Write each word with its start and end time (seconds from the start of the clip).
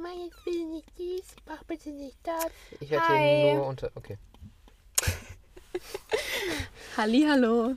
Mama, 0.00 0.14
ich 0.14 0.46
will 0.46 0.64
nicht 0.66 0.88
dies, 0.96 1.24
mach 1.44 1.64
bitte 1.64 1.90
nicht 1.90 2.18
das. 2.22 2.46
Ich 2.78 2.88
werde 2.88 3.08
Hi. 3.08 3.42
hier 3.42 3.54
nur 3.54 3.66
unter. 3.66 3.90
Okay. 3.96 4.16
Hallo. 6.96 7.74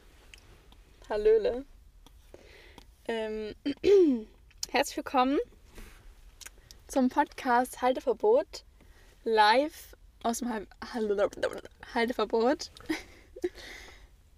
Hallöle. 1.09 1.65
Ähm, 3.07 3.55
herzlich 4.69 4.97
willkommen 4.97 5.39
zum 6.87 7.09
Podcast 7.09 7.81
Halteverbot 7.81 8.65
live 9.23 9.95
aus 10.21 10.39
dem 10.39 10.49
Hal- 10.49 10.67
Hallo- 10.93 11.27
Halteverbot. 11.95 12.69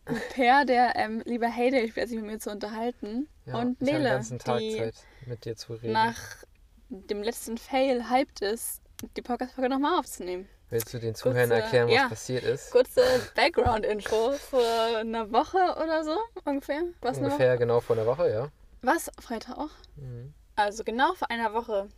Per, 0.34 0.64
der 0.64 0.96
ähm, 0.96 1.22
lieber 1.26 1.48
Heyday 1.48 1.90
spielt, 1.90 2.08
sich 2.08 2.18
mit 2.18 2.28
mir 2.28 2.40
zu 2.40 2.50
unterhalten. 2.50 3.28
Ja, 3.46 3.56
und 3.56 3.82
ich 3.82 3.88
Nele, 3.92 4.06
ganzen 4.10 4.40
Tag 4.40 4.60
die 4.60 4.78
Zeit, 4.78 4.96
mit 5.26 5.44
dir 5.44 5.58
zu 5.58 5.74
reden. 5.74 5.92
nach 5.92 6.46
dem 6.94 7.24
letzten 7.24 7.58
Fail 7.58 8.10
hyped 8.10 8.42
ist, 8.42 8.82
die 9.18 9.22
Podcast-Folge 9.22 9.70
nochmal 9.70 10.00
aufzunehmen. 10.00 10.48
Willst 10.70 10.94
du 10.94 11.00
den 11.00 11.14
Zuhörern 11.14 11.50
kurze- 11.50 11.62
erklären, 11.64 11.88
was 11.88 11.96
ja. 11.96 12.08
passiert 12.08 12.44
ist? 12.44 12.72
Kurze 12.72 13.02
Background-Info 13.36 14.32
vor 14.34 14.98
einer 14.98 15.32
Woche 15.32 15.58
oder 15.84 16.04
so 16.04 16.18
ungefähr. 16.46 16.84
Was? 17.02 17.18
Ungefähr 17.18 17.58
genau 17.58 17.80
vor 17.80 17.96
einer 17.96 18.06
Woche, 18.06 18.30
ja. 18.30 18.50
Was? 18.82 19.12
Freitag 19.20 19.58
auch? 19.58 19.70
Mhm. 19.96 20.34
Also 20.56 20.84
genau 20.84 21.14
vor 21.14 21.30
einer 21.30 21.54
Woche, 21.54 21.90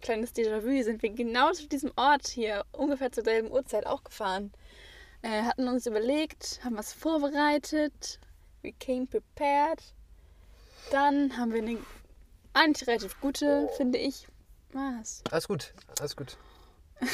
kleines 0.00 0.34
Déjà-vu, 0.34 0.82
sind 0.82 1.02
wir 1.02 1.10
genau 1.10 1.52
zu 1.52 1.68
diesem 1.68 1.92
Ort 1.96 2.26
hier 2.26 2.64
ungefähr 2.72 3.12
zur 3.12 3.24
selben 3.24 3.50
Uhrzeit 3.50 3.86
auch 3.86 4.04
gefahren. 4.04 4.52
Äh, 5.22 5.42
hatten 5.42 5.66
uns 5.68 5.86
überlegt, 5.86 6.60
haben 6.64 6.76
was 6.76 6.92
vorbereitet, 6.92 8.20
we 8.62 8.72
came 8.72 9.06
prepared. 9.06 9.82
Dann 10.90 11.36
haben 11.36 11.52
wir 11.52 11.62
eine 11.62 11.78
eigentlich 12.56 12.88
relativ 12.88 13.20
gute, 13.20 13.68
finde 13.76 13.98
ich, 13.98 14.26
was? 14.72 15.22
Alles 15.30 15.48
gut, 15.48 15.72
alles 16.00 16.16
gut. 16.16 16.36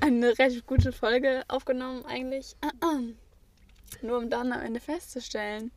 Eine 0.00 0.38
relativ 0.38 0.66
gute 0.66 0.92
Folge 0.92 1.42
aufgenommen 1.48 2.04
eigentlich. 2.06 2.56
Nur 4.02 4.18
um 4.18 4.30
dann 4.30 4.52
am 4.52 4.60
Ende 4.60 4.80
festzustellen, 4.80 5.70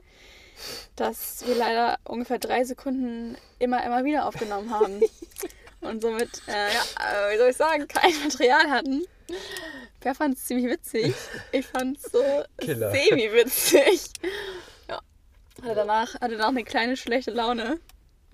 dass 0.96 1.46
wir 1.46 1.56
leider 1.56 2.00
ungefähr 2.06 2.40
drei 2.40 2.64
Sekunden 2.64 3.38
immer, 3.60 3.84
immer 3.86 4.04
wieder 4.04 4.26
aufgenommen 4.26 4.72
haben. 4.72 5.02
Und 5.82 6.02
somit, 6.02 6.42
äh, 6.48 6.74
ja, 6.74 6.82
äh, 7.00 7.34
wie 7.34 7.38
soll 7.38 7.50
ich 7.50 7.58
sagen, 7.58 7.88
kein 7.88 8.12
Material 8.24 8.70
hatten. 8.70 9.04
Per 10.00 10.16
fand 10.16 10.36
es 10.36 10.46
ziemlich 10.46 10.72
witzig. 10.72 11.14
Ich 11.52 11.68
fand 11.68 11.98
es 11.98 12.12
so 12.12 12.24
semi-witzig. 12.60 14.10
Ja. 14.90 15.00
Hatte 15.62 15.76
danach, 15.76 16.16
hatte 16.16 16.32
danach 16.32 16.50
eine 16.50 16.64
kleine 16.64 16.98
schlechte 16.98 17.32
Laune 17.32 17.80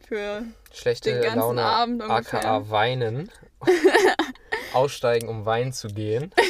für 0.07 0.43
Schlechte 0.71 1.11
Den 1.13 1.21
ganzen 1.21 1.39
Laune, 1.39 1.63
Abend 1.63 2.03
ungefähr. 2.03 2.39
aka 2.39 2.69
weinen. 2.69 3.29
Aussteigen, 4.73 5.27
um 5.29 5.45
weinen 5.45 5.73
zu 5.73 5.87
gehen. 5.87 6.33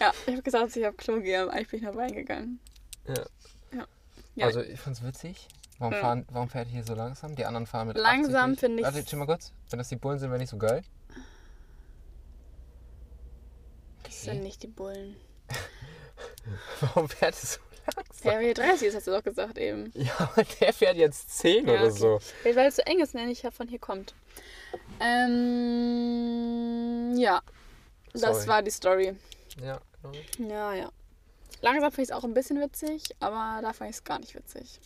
Ja, 0.00 0.10
ich 0.26 0.32
habe 0.32 0.42
gesagt, 0.42 0.76
ich 0.76 0.86
auf 0.86 0.96
Klo 0.98 1.20
gehe, 1.20 1.40
aber 1.40 1.52
eigentlich 1.52 1.68
bin 1.68 1.78
ich 1.80 1.86
noch 1.86 1.96
reingegangen. 1.96 2.58
Ja. 3.06 3.14
Ja. 3.72 3.86
Ja. 4.34 4.46
Also, 4.46 4.60
ich 4.60 4.78
fand's 4.78 5.02
witzig. 5.02 5.48
Warum, 5.78 5.94
Ja. 5.94 6.00
fahren, 6.00 6.26
warum 6.30 6.48
fährt 6.50 6.66
ihr 6.66 6.72
hier 6.74 6.84
so 6.84 6.94
langsam? 6.94 7.34
Die 7.36 7.44
anderen 7.46 7.64
fahren 7.66 7.86
mit 7.88 7.96
Langsam 7.96 8.50
80. 8.50 8.58
finde 8.60 8.78
ich- 8.80 8.84
Warte, 8.84 9.04
chill 9.04 9.18
mal 9.18 9.26
kurz. 9.26 9.52
Wenn 9.70 9.78
das 9.78 9.88
die 9.88 9.96
Bullen 9.96 10.18
sind, 10.18 10.28
wäre 10.30 10.40
nicht 10.40 10.50
so 10.50 10.58
geil. 10.58 10.82
Das 14.02 14.22
sind 14.22 14.42
nicht 14.42 14.62
die 14.62 14.66
Bullen. 14.66 15.16
Warum 16.80 17.08
fährt 17.08 17.34
es 17.34 17.54
so 17.54 17.60
Ja, 18.22 18.38
hier 18.38 18.54
30 18.54 18.88
ist, 18.88 18.94
hast 18.96 19.06
du 19.06 19.10
doch 19.10 19.22
gesagt 19.22 19.58
eben. 19.58 19.92
Ja, 19.94 20.30
der 20.60 20.72
fährt 20.72 20.96
jetzt 20.96 21.38
10 21.38 21.66
Ja, 21.66 21.74
oder 21.74 21.84
okay. 21.84 21.90
so. 21.92 22.18
Weil 22.44 22.66
es 22.68 22.76
zu 22.76 22.86
eng 22.86 23.00
ist, 23.00 23.14
nenne 23.14 23.30
ich 23.30 23.42
ja 23.42 23.50
von 23.50 23.68
hier 23.68 23.78
kommt. 23.78 24.14
Ähm, 25.74 27.14
ja. 27.16 27.42
Das 28.12 28.20
Sorry. 28.22 28.46
war 28.46 28.62
die 28.62 28.70
Story. 28.70 29.14
Ja, 29.62 29.80
genau. 30.02 30.14
Ja, 30.50 30.72
ja. 30.74 30.90
Langsam 31.62 31.90
finde 31.90 32.02
ich 32.02 32.08
es 32.10 32.14
auch 32.14 32.24
ein 32.24 32.34
bisschen 32.34 32.60
witzig, 32.60 33.02
aber 33.20 33.60
da 33.62 33.72
fand 33.72 33.90
ich 33.90 33.96
es 33.96 34.04
gar 34.04 34.18
nicht 34.18 34.34
witzig. 34.34 34.80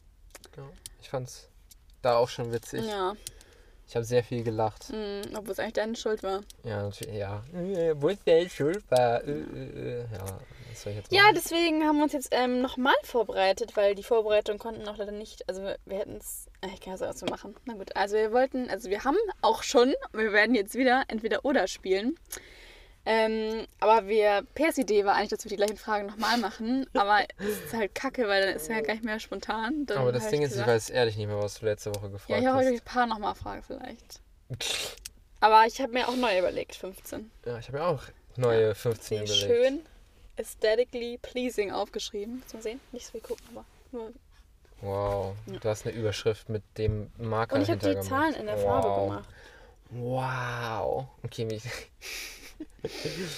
genau. 0.53 0.69
Ich 1.03 1.09
fand's 1.11 1.49
da 2.03 2.17
auch 2.17 2.28
schon 2.28 2.53
witzig. 2.53 2.84
Ja, 2.84 3.15
Ich 3.89 3.95
habe 3.97 4.05
sehr 4.05 4.22
viel 4.22 4.43
gelacht. 4.45 4.91
mm, 4.91 5.34
obwohl 5.37 5.53
es 5.53 5.59
eigentlich 5.59 5.72
deine 5.75 5.97
Schuld 5.97 6.22
war. 6.22 6.41
Ja, 6.65 6.83
natürlich, 6.83 7.17
ja. 7.17 7.43
Äh, 7.55 7.95
Wo 8.01 8.09
ist 8.09 8.27
der 8.27 8.49
Schuld 8.49 8.84
war? 8.91 9.22
Äh, 9.25 9.31
äh, 9.31 10.01
äh. 10.03 10.06
Ja, 10.12 10.39
was 10.78 10.83
soll 10.84 10.93
ich 10.93 10.99
jetzt 10.99 11.12
Ja, 11.12 11.33
deswegen 11.34 11.84
haben 11.84 11.97
wir 11.97 12.05
uns 12.05 12.12
jetzt 12.12 12.28
ähm, 12.33 12.61
nochmal 12.62 12.94
vorbereitet, 13.03 13.77
weil 13.77 13.94
die 13.94 14.03
Vorbereitung 14.03 14.59
konnten 14.59 14.89
auch 14.89 14.97
leider 14.97 15.12
nicht. 15.12 15.49
Also 15.49 15.62
wir, 15.62 15.78
wir 15.84 15.99
hätten 15.99 16.16
es. 16.16 16.47
Ich 16.75 16.81
kann 16.81 16.93
ja 16.93 16.97
so 16.99 17.05
was 17.06 17.21
wir 17.22 17.31
machen. 17.31 17.55
Na 17.66 17.75
gut, 17.75 17.94
also 17.97 18.16
wir 18.16 18.33
wollten, 18.33 18.71
also 18.71 18.89
wir 18.91 19.05
haben 19.05 19.16
auch 19.43 19.62
schon, 19.62 19.94
wir 20.12 20.33
werden 20.33 20.55
jetzt 20.55 20.75
wieder 20.75 21.05
entweder 21.09 21.44
oder 21.44 21.66
spielen. 21.69 22.15
Ähm, 23.06 23.66
aber 23.81 24.06
wir, 24.06 24.43
Pers 24.55 24.77
Idee 24.77 25.05
war 25.06 25.15
eigentlich, 25.15 25.31
dass 25.31 25.44
wir 25.44 25.49
die 25.49 25.56
gleichen 25.56 25.78
Fragen 25.78 26.06
nochmal 26.06 26.37
machen. 26.39 26.87
Aber 26.95 27.21
es 27.39 27.65
ist 27.65 27.72
halt 27.72 27.95
kacke, 27.95 28.28
weil 28.28 28.47
dann 28.47 28.56
ist 28.56 28.69
ja 28.69 28.81
gar 28.81 28.93
nicht 28.95 29.05
mehr 29.05 29.19
spontan. 29.19 29.87
Dann 29.87 29.99
Aber 29.99 30.12
das 30.12 30.28
Ding 30.28 30.41
ich 30.41 30.47
ist, 30.47 30.50
ich 30.53 30.56
gesagt- 30.59 30.69
weiß 30.69 30.91
ehrlich 30.91 31.16
nicht 31.16 31.27
mehr, 31.28 31.39
was 31.39 31.59
du 31.59 31.65
letzte 31.66 31.95
Woche 31.95 32.10
gefragt 32.10 32.31
Ja, 32.31 32.39
ich 32.39 32.47
habe 32.47 32.59
euch 32.59 32.66
hast. 32.66 32.72
ein 32.72 32.84
paar 32.84 33.06
nochmal 33.06 33.34
Fragen 33.34 33.62
vielleicht. 33.62 34.21
Aber 35.41 35.65
ich 35.66 35.81
habe 35.81 35.93
mir 35.93 36.09
auch 36.09 36.16
neu 36.16 36.37
überlegt, 36.39 36.75
15. 36.75 37.31
Ja, 37.47 37.59
ich 37.59 37.69
habe 37.69 37.78
ja 37.78 37.87
auch 37.87 38.03
neue 38.37 38.75
15 38.75 39.25
Die 39.25 39.33
überlegt. 39.33 39.47
schön 39.65 39.81
aesthetically 40.38 41.19
pleasing 41.22 41.71
aufgeschrieben. 41.72 42.43
Man 42.53 42.62
sehen? 42.62 42.81
Nicht 42.93 43.06
so 43.06 43.12
viel 43.12 43.21
gucken, 43.21 43.44
aber 43.53 43.65
nur 43.93 44.12
Wow, 44.81 45.34
Ja. 45.47 45.59
du 45.59 45.69
hast 45.69 45.87
eine 45.87 45.97
Überschrift 45.97 46.49
mit 46.49 46.62
dem 46.78 47.10
Marker 47.19 47.56
Und 47.56 47.62
ich 47.62 47.69
habe 47.71 47.81
die 47.81 47.87
hintergemacht. 47.88 48.22
Zahlen 48.32 48.34
in 48.37 48.47
der 48.47 48.59
Farbe 48.59 48.88
wow. 48.88 49.09
gemacht. 49.09 49.28
Wow. 49.91 51.06
Okay, 51.25 51.44
mich, 51.44 51.65
Ja. 51.65 51.71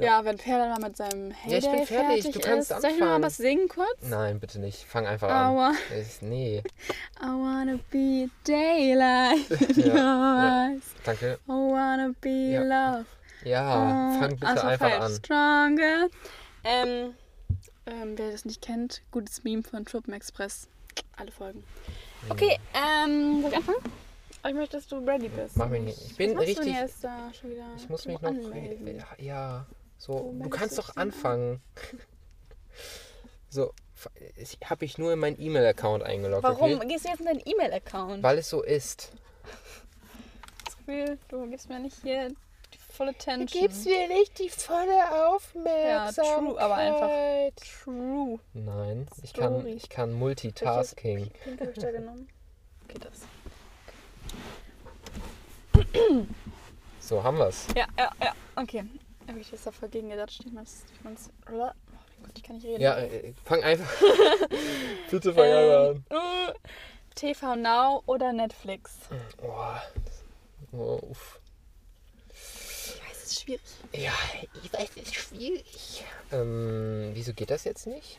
Ja, 0.00 0.24
wenn 0.24 0.36
Per 0.36 0.58
dann 0.58 0.70
mal 0.70 0.88
mit 0.88 0.96
seinem 0.96 1.32
Heyday 1.32 1.50
Ja, 1.50 1.58
ich 1.58 1.64
bin 1.64 1.86
fertig. 1.86 2.22
fertig 2.22 2.32
Du 2.32 2.40
kannst 2.40 2.70
ist. 2.70 2.82
Soll 2.82 2.90
ich 2.92 3.00
mal 3.00 3.06
anfangen. 3.06 3.24
was 3.24 3.36
singen 3.38 3.68
kurz? 3.68 3.96
Nein, 4.02 4.38
bitte 4.38 4.60
nicht. 4.60 4.84
Fang 4.84 5.06
einfach 5.08 5.28
an. 5.28 5.46
Aua. 5.56 5.72
Ich, 5.98 6.22
nee, 6.22 6.62
I 7.20 7.24
wanna 7.26 7.78
be 7.90 8.28
daylight 8.46 9.50
in 9.76 9.90
your 9.90 9.96
eyes. 9.98 10.82
danke. 11.04 11.38
I 11.46 11.50
wanna 11.50 12.12
be 12.20 12.52
Ja. 12.52 12.62
love. 12.62 13.06
Ja, 13.48 14.12
Oh, 14.14 14.20
fang 14.20 14.30
bitte 14.30 14.46
also 14.46 14.66
einfach 14.66 15.00
an. 15.00 15.12
Stronger. 15.14 16.08
Ähm, 16.64 17.14
ähm, 17.86 18.18
wer 18.18 18.30
das 18.32 18.44
nicht 18.44 18.60
kennt, 18.62 19.02
gutes 19.10 19.42
Meme 19.44 19.62
von 19.62 19.84
Truppen 19.86 20.12
Express. 20.12 20.68
Alle 21.16 21.32
Folgen. 21.32 21.64
Okay, 22.28 22.58
ähm, 22.74 23.40
soll 23.42 23.50
ich 23.50 23.56
anfangen? 23.56 23.78
Ich 24.46 24.54
möchte, 24.54 24.76
dass 24.76 24.86
du 24.86 24.98
ready 24.98 25.28
bist. 25.28 25.56
Mach 25.56 25.68
mich 25.68 25.82
nicht. 25.82 26.00
Ich 26.02 26.16
bin 26.16 26.30
Was 26.30 26.36
Du 26.44 26.48
richtig- 26.50 26.64
denn 26.66 26.74
jetzt 26.74 27.02
da 27.04 27.32
schon 27.34 27.50
wieder 27.50 27.66
Ich 27.76 27.88
muss 27.88 28.02
du 28.02 28.10
mich 28.10 28.20
noch. 28.20 28.28
anmelden? 28.28 29.04
Ja, 29.18 29.66
so. 29.98 30.12
Du 30.18 30.32
meldest 30.32 30.52
kannst 30.60 30.78
du 30.78 30.82
doch 30.82 30.96
anfangen. 30.96 31.60
So, 33.50 33.72
habe 34.64 34.84
ich 34.84 34.98
nur 34.98 35.14
in 35.14 35.18
meinen 35.20 35.40
E-Mail-Account 35.40 36.02
eingeloggt. 36.02 36.42
Warum 36.42 36.74
Okay? 36.74 36.86
gehst 36.86 37.06
du 37.06 37.08
jetzt 37.08 37.20
in 37.20 37.24
deinen 37.26 37.40
E-Mail-Account? 37.44 38.22
Weil 38.22 38.36
es 38.38 38.50
so 38.50 38.62
ist. 38.62 39.10
das 40.66 40.76
Gefühl, 40.76 41.18
du 41.28 41.48
gibst 41.48 41.68
mir 41.70 41.80
nicht 41.80 41.96
hier 42.02 42.30
die 42.98 43.04
volle 43.04 43.12
Du 43.12 43.18
Attention. 43.18 43.62
gibst 43.62 43.86
mir 43.86 44.08
nicht 44.08 44.38
die 44.38 44.48
volle 44.48 45.28
Aufmerksamkeit. 45.28 46.38
true, 46.38 46.60
aber 46.60 46.74
einfach. 46.74 47.64
True. 47.84 48.40
Nein, 48.54 49.06
ich 49.22 49.32
kann, 49.32 49.66
ich 49.66 49.88
kann 49.88 50.12
Multitasking. 50.12 51.30
Pink 51.44 51.60
habe 51.60 51.70
ich 51.70 51.78
da 51.78 51.90
genommen. 51.90 52.28
Okay, 52.84 52.98
das. 53.00 53.20
So, 57.00 57.22
haben 57.22 57.38
wir's. 57.38 57.66
Ja, 57.76 57.86
ja, 57.98 58.10
ja. 58.22 58.34
Okay. 58.56 58.84
Habe 59.28 59.40
ich 59.40 59.50
jetzt 59.50 59.66
da 59.66 59.70
voll 59.70 59.88
gegen 59.88 60.08
gedacht. 60.08 60.42
Ich 60.44 60.52
man's, 60.52 60.84
oh 61.04 61.52
mein 61.52 61.56
Gott, 61.56 62.32
ich 62.36 62.42
kann 62.42 62.56
nicht 62.56 62.66
reden. 62.66 62.82
Ja, 62.82 62.98
äh, 62.98 63.32
fang 63.44 63.62
einfach. 63.62 63.90
Bitte 65.10 65.32
fang 65.32 65.44
einfach 65.44 65.90
an. 65.90 66.04
Ähm, 66.10 66.18
äh, 66.48 66.52
TV 67.14 67.56
Now 67.56 68.02
oder 68.06 68.32
Netflix? 68.32 68.98
Oh, 69.42 70.76
oh, 70.76 70.98
uff. 71.10 71.40
Ist 73.38 73.44
schwierig. 73.44 73.60
Ja, 73.92 74.12
ich 74.62 74.72
weiß, 74.72 74.88
es 74.96 75.02
ist 75.02 75.14
schwierig. 75.14 76.04
Ähm, 76.32 77.10
wieso 77.14 77.32
geht 77.32 77.50
das 77.50 77.64
jetzt 77.64 77.86
nicht? 77.86 78.18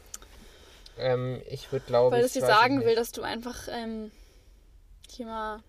Ähm, 0.98 1.42
ich 1.48 1.72
würde 1.72 1.86
glaube 1.86 2.12
Weil 2.16 2.22
ich. 2.22 2.28
es 2.28 2.34
dir 2.34 2.42
sagen 2.46 2.84
will, 2.84 2.96
dass 2.96 3.12
du 3.12 3.22
einfach 3.22 3.68
ähm, 3.72 4.12
hier 5.10 5.26
mal. 5.26 5.64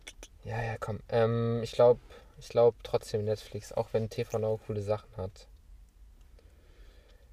Ja, 0.44 0.62
ja, 0.62 0.76
komm. 0.78 1.00
Ähm, 1.08 1.62
ich 1.62 1.72
glaube 1.72 2.00
ich 2.38 2.48
glaub 2.48 2.74
trotzdem 2.82 3.24
Netflix, 3.24 3.72
auch 3.72 3.88
wenn 3.92 4.08
TV 4.08 4.38
Now 4.38 4.58
coole 4.66 4.82
Sachen 4.82 5.14
hat. 5.16 5.46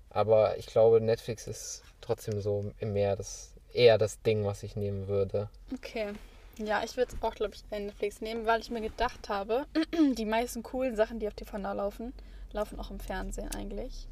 Aber 0.10 0.58
ich 0.58 0.66
glaube, 0.68 1.00
Netflix 1.00 1.48
ist 1.48 1.84
trotzdem 2.02 2.42
so 2.42 2.72
mehr 2.82 3.16
das, 3.16 3.54
eher 3.72 3.98
das 3.98 4.22
Ding, 4.22 4.46
was 4.46 4.64
ich 4.64 4.76
nehmen 4.76 5.08
würde. 5.08 5.50
Okay. 5.74 6.14
Ja, 6.60 6.82
ich 6.84 6.98
würde 6.98 7.14
es 7.16 7.22
auch, 7.22 7.36
glaube 7.36 7.54
ich, 7.54 7.64
bei 7.66 7.80
Netflix 7.80 8.22
nehmen, 8.22 8.46
weil 8.46 8.62
ich 8.62 8.70
mir 8.72 8.82
gedacht 8.82 9.30
habe, 9.30 9.66
die 10.18 10.26
meisten 10.26 10.64
coolen 10.64 10.96
Sachen, 10.96 11.20
die 11.20 11.28
auf 11.28 11.34
TV 11.36 11.58
Now 11.58 11.74
laufen, 11.74 12.14
laufen 12.52 12.80
auch 12.80 12.90
im 12.90 13.00
Fernsehen 13.00 13.50
eigentlich. 13.52 14.08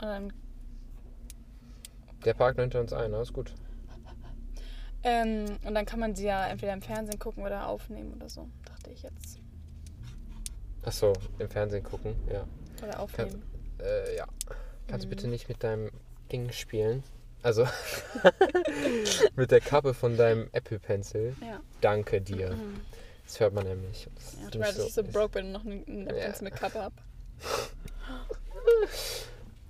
Und 0.00 0.06
dann 0.06 0.32
Der 2.24 2.34
Park 2.34 2.56
nimmt 2.56 2.74
uns 2.74 2.92
ein, 2.92 3.12
alles 3.12 3.32
gut. 3.32 3.52
Ähm, 5.02 5.46
und 5.64 5.74
dann 5.74 5.86
kann 5.86 5.98
man 6.00 6.14
sie 6.14 6.26
ja 6.26 6.46
entweder 6.46 6.72
im 6.74 6.82
Fernsehen 6.82 7.18
gucken 7.18 7.44
oder 7.44 7.68
aufnehmen 7.68 8.12
oder 8.14 8.28
so, 8.28 8.48
dachte 8.66 8.90
ich 8.90 9.02
jetzt. 9.02 9.38
Achso, 10.82 11.12
im 11.38 11.48
Fernsehen 11.48 11.82
gucken, 11.82 12.14
ja. 12.30 12.44
Oder 12.82 13.00
aufnehmen. 13.00 13.42
Äh, 13.78 14.16
ja. 14.16 14.26
Kannst 14.88 15.06
Mhm. 15.06 15.10
du 15.10 15.16
bitte 15.16 15.28
nicht 15.28 15.48
mit 15.48 15.62
deinem 15.62 15.90
Ding 16.32 16.50
spielen? 16.52 17.02
Also 17.42 17.66
mit 19.36 19.50
der 19.50 19.60
Kappe 19.60 19.94
von 19.94 20.16
deinem 20.16 20.48
Apple 20.52 20.78
Pencil. 20.78 21.34
Ja. 21.40 21.60
Danke 21.80 22.20
dir. 22.20 22.50
Mhm. 22.54 22.80
Das 23.24 23.40
hört 23.40 23.54
man 23.54 23.66
nämlich. 23.66 24.08
Das 24.14 24.34
Ja, 24.34 24.44
tut 24.50 24.54
mir 24.54 24.66
leid, 24.66 24.78
dass 24.78 24.86
ich 24.86 24.94
so 24.94 25.02
broke 25.04 25.28
bin 25.40 25.46
und 25.46 25.52
noch 25.52 25.64
eine, 25.64 25.82
eine 25.86 26.18
Ja. 26.18 26.24
Pencil 26.26 26.44
mit 26.44 26.56
Kappe 26.56 26.80
hab. 26.82 26.92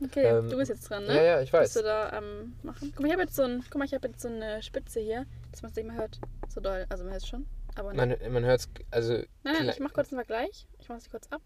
Okay, 0.02 0.24
Ähm, 0.24 0.48
du 0.48 0.56
bist 0.56 0.70
jetzt 0.70 0.88
dran, 0.88 1.04
ne? 1.04 1.14
Ja, 1.14 1.22
ja, 1.22 1.40
ich 1.42 1.52
weiß. 1.52 1.74
du 1.74 1.82
da 1.82 2.08
am 2.08 2.54
machen? 2.62 2.90
Guck 2.96 3.00
mal, 3.00 3.08
ich 3.08 3.12
habe 3.12 3.22
jetzt 3.22 3.36
so 3.36 3.42
ein, 3.42 3.62
guck 3.68 3.78
mal, 3.78 3.84
ich 3.84 3.92
habe 3.92 4.08
jetzt 4.08 4.22
so 4.22 4.28
eine 4.28 4.62
Spitze 4.62 4.98
hier, 4.98 5.26
dass 5.52 5.60
man 5.60 5.70
es 5.72 5.76
nicht 5.76 5.86
mehr 5.86 5.96
hört. 5.96 6.18
So 6.48 6.62
doll. 6.62 6.86
Also 6.88 7.04
man 7.04 7.12
hört 7.12 7.22
es 7.22 7.28
schon. 7.28 7.46
Aber 7.74 7.92
Man, 7.92 8.16
man 8.30 8.44
hört 8.44 8.60
es, 8.60 8.68
also. 8.90 9.12
nein, 9.12 9.26
nein, 9.44 9.68
ich 9.68 9.78
mach 9.78 9.92
kurz 9.92 10.08
einen 10.10 10.16
Vergleich. 10.18 10.66
Ich 10.78 10.88
mach 10.88 10.98
sie 11.00 11.10
kurz 11.10 11.26
ab. 11.30 11.42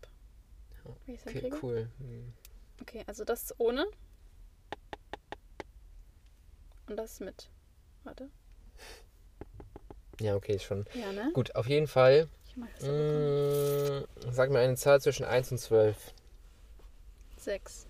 Wie 1.06 1.14
Okay, 1.14 1.32
hinkriege. 1.32 1.56
cool. 1.62 1.88
Hm. 1.98 2.32
Okay, 2.80 3.02
also 3.08 3.24
das 3.24 3.52
ohne. 3.58 3.86
Und 6.88 6.96
das 6.96 7.20
mit. 7.20 7.48
Warte. 8.04 8.28
Ja, 10.20 10.36
okay, 10.36 10.58
schon. 10.58 10.84
Ja, 10.94 11.12
ne? 11.12 11.30
Gut, 11.34 11.54
auf 11.56 11.66
jeden 11.66 11.86
Fall. 11.88 12.28
Ich 12.46 12.56
mach 12.56 12.68
das 12.78 12.88
aber 12.88 12.98
Mm, 12.98 14.04
sag 14.30 14.50
mir 14.50 14.60
eine 14.60 14.76
Zahl 14.76 15.00
zwischen 15.00 15.24
1 15.24 15.50
und 15.52 15.58
12. 15.58 15.96
Sechs. 17.36 17.86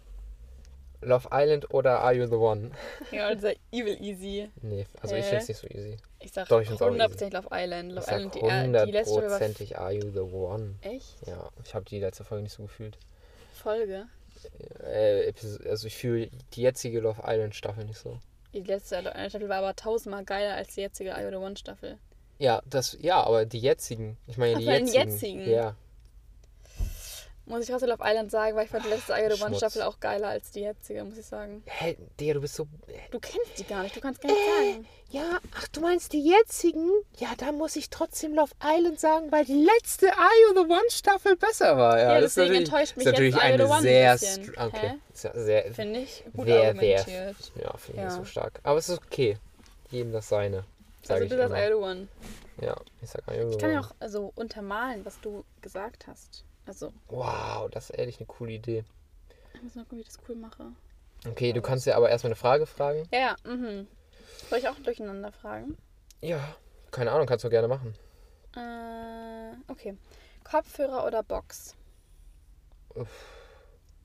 Love 1.02 1.28
Island 1.32 1.72
oder 1.74 2.00
Are 2.00 2.14
You 2.14 2.26
the 2.26 2.36
One? 2.36 2.70
Ja, 3.12 3.36
sehr 3.36 3.56
evil 3.70 4.00
easy. 4.02 4.48
Nee, 4.62 4.86
also 5.02 5.14
ich 5.16 5.24
Hä? 5.24 5.28
finde 5.28 5.42
es 5.42 5.48
nicht 5.48 5.58
so 5.60 5.66
easy. 5.68 5.96
Ich 6.20 6.32
sag 6.32 6.48
Doch, 6.48 6.60
ich 6.62 6.68
find's 6.68 6.80
auch 6.80 6.88
100% 6.90 7.34
Love 7.34 7.48
Island. 7.52 7.90
Ich 7.90 7.94
Love 7.96 8.06
sag 8.06 8.16
Island, 8.16 8.34
die, 8.34 8.40
äh, 8.40 8.86
die 8.86 8.92
letzte 8.92 9.28
Folge 9.28 9.78
Are 9.78 9.92
You 9.92 10.10
the 10.10 10.20
One. 10.20 10.76
echt 10.80 11.26
Ja, 11.26 11.50
ich 11.62 11.74
habe 11.74 11.84
die 11.84 12.00
letzte 12.00 12.24
Folge 12.24 12.44
nicht 12.44 12.54
so 12.54 12.62
gefühlt. 12.62 12.96
Folge. 13.52 14.06
Äh, 14.82 15.28
Episo- 15.30 15.66
also 15.68 15.86
ich 15.86 15.94
fühle 15.96 16.30
die 16.54 16.62
jetzige 16.62 17.00
Love 17.00 17.22
Island 17.26 17.54
Staffel 17.54 17.84
nicht 17.84 17.98
so. 17.98 18.18
Die 18.54 18.62
letzte 18.62 18.96
Staffel 19.28 19.48
war 19.48 19.58
aber 19.58 19.76
tausendmal 19.76 20.24
geiler 20.24 20.54
als 20.54 20.74
die 20.74 20.80
jetzige 20.80 21.10
I 21.10 21.26
One 21.34 21.56
Staffel. 21.56 21.98
Ja, 22.38 22.62
das, 22.66 22.96
ja, 23.00 23.22
aber 23.22 23.44
die 23.46 23.58
jetzigen. 23.58 24.16
Ich 24.26 24.38
meine 24.38 24.54
Ach, 24.54 24.58
die 24.58 24.64
jetzigen. 24.64 25.10
jetzigen. 25.10 25.50
Ja. 25.50 25.76
Muss 27.46 27.62
ich 27.68 27.74
Hustle 27.74 27.88
Love 27.90 28.02
Island 28.02 28.30
sagen, 28.30 28.56
weil 28.56 28.64
ich 28.64 28.70
fand 28.70 28.86
die 28.86 28.88
letzte 28.88 29.12
the 29.14 29.42
One. 29.42 29.54
Staffel 29.54 29.82
auch 29.82 30.00
geiler 30.00 30.28
als 30.28 30.50
die 30.50 30.60
jetzige, 30.60 31.04
muss 31.04 31.18
ich 31.18 31.26
sagen. 31.26 31.62
Hä, 31.66 31.94
Digga, 32.18 32.34
du 32.34 32.40
bist 32.40 32.54
so. 32.54 32.66
Du 33.10 33.20
kennst 33.20 33.58
die 33.58 33.64
gar 33.64 33.82
nicht, 33.82 33.94
du 33.94 34.00
kannst 34.00 34.22
gar 34.22 34.30
nicht 34.30 34.40
Äh, 34.40 34.72
sagen. 34.72 34.86
Ja, 35.10 35.38
ach, 35.54 35.68
du 35.68 35.80
meinst 35.82 36.12
die 36.14 36.24
jetzigen? 36.26 36.88
Ja, 37.18 37.28
da 37.36 37.52
muss 37.52 37.76
ich 37.76 37.90
trotzdem 37.90 38.34
Love 38.34 38.52
Island 38.64 38.98
sagen, 38.98 39.30
weil 39.30 39.44
die 39.44 39.62
letzte 39.62 40.08
Are 40.16 40.30
You 40.48 40.54
the 40.64 40.70
One 40.70 40.88
Staffel 40.90 41.36
besser 41.36 41.76
war. 41.76 41.98
Ja, 41.98 42.14
Ja, 42.14 42.20
das 42.22 42.34
deswegen 42.34 42.54
enttäuscht 42.56 42.96
mich 42.96 43.04
ist 43.06 43.12
natürlich 43.12 43.34
jetzt 43.34 43.44
eine 43.44 43.58
the 43.58 43.64
One 43.64 43.76
ein 43.76 43.82
sehr. 43.82 44.12
bisschen. 44.14 44.44
str- 44.46 44.66
Okay. 44.66 44.94
Sehr. 45.12 45.72
Finde 45.74 46.00
ich 46.00 46.24
gut 46.34 46.46
Wer, 46.46 46.54
wer. 46.56 46.68
argumentiert. 46.70 47.36
Ja, 47.62 47.76
finde 47.76 47.92
ich 47.92 47.96
Ja. 47.96 48.04
nicht 48.04 48.16
so 48.16 48.24
stark. 48.24 48.60
Aber 48.62 48.78
es 48.78 48.88
ist 48.88 48.98
okay. 49.04 49.36
Jedem 49.90 50.12
das 50.12 50.28
seine. 50.30 50.64
Sag 51.02 51.16
Also 51.16 51.24
ich 51.24 51.30
du 51.30 51.36
sagst 51.36 51.50
immer. 51.50 51.62
I 51.64 51.68
the 51.68 51.74
One. 51.74 52.08
Ja, 52.62 52.74
ich 53.02 53.10
sag 53.10 53.28
Are 53.28 53.36
You 53.36 53.48
the 53.50 53.54
Ich 53.56 53.58
kann 53.60 53.70
ja 53.70 53.80
One. 53.80 53.86
auch 53.86 53.94
also 54.00 54.32
untermalen, 54.34 55.04
was 55.04 55.20
du 55.20 55.44
gesagt 55.60 56.06
hast. 56.06 56.42
Also, 56.66 56.92
Wow, 57.08 57.68
das 57.70 57.90
ist 57.90 57.96
ehrlich 57.96 58.18
eine 58.18 58.26
coole 58.26 58.52
Idee. 58.52 58.84
ich 59.54 59.62
muss 59.62 59.74
mal 59.74 59.82
gucken, 59.82 59.98
wie 59.98 60.02
ich 60.02 60.08
das 60.08 60.18
cool 60.28 60.36
mache. 60.36 60.72
Okay, 61.26 61.52
du 61.52 61.62
kannst 61.62 61.86
ja 61.86 61.96
aber 61.96 62.10
erstmal 62.10 62.28
eine 62.28 62.36
Frage 62.36 62.66
fragen. 62.66 63.08
Ja, 63.12 63.18
ja, 63.44 63.50
mhm. 63.50 63.86
Soll 64.50 64.58
ich 64.58 64.68
auch 64.68 64.74
durcheinander 64.76 65.32
fragen? 65.32 65.76
Ja, 66.20 66.56
keine 66.90 67.12
Ahnung, 67.12 67.26
kannst 67.26 67.44
du 67.44 67.50
gerne 67.50 67.68
machen. 67.68 67.94
Äh, 68.56 69.70
okay. 69.70 69.96
Kopfhörer 70.44 71.06
oder 71.06 71.22
Box? 71.22 71.74
Uff. 72.94 73.08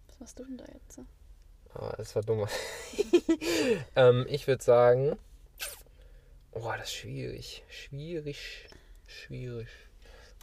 Was 0.08 0.20
machst 0.20 0.40
du 0.40 0.46
denn 0.46 0.58
da 0.58 0.66
jetzt? 0.74 1.00
Ah, 1.74 1.94
das 1.98 2.16
war 2.16 2.24
dumm. 2.24 2.48
ähm, 3.96 4.26
ich 4.30 4.48
würde 4.48 4.64
sagen. 4.64 5.18
Oh, 6.52 6.72
das 6.78 6.88
ist 6.90 6.94
schwierig. 6.96 7.64
Schwierig. 7.70 8.68
Schwierig. 9.06 9.68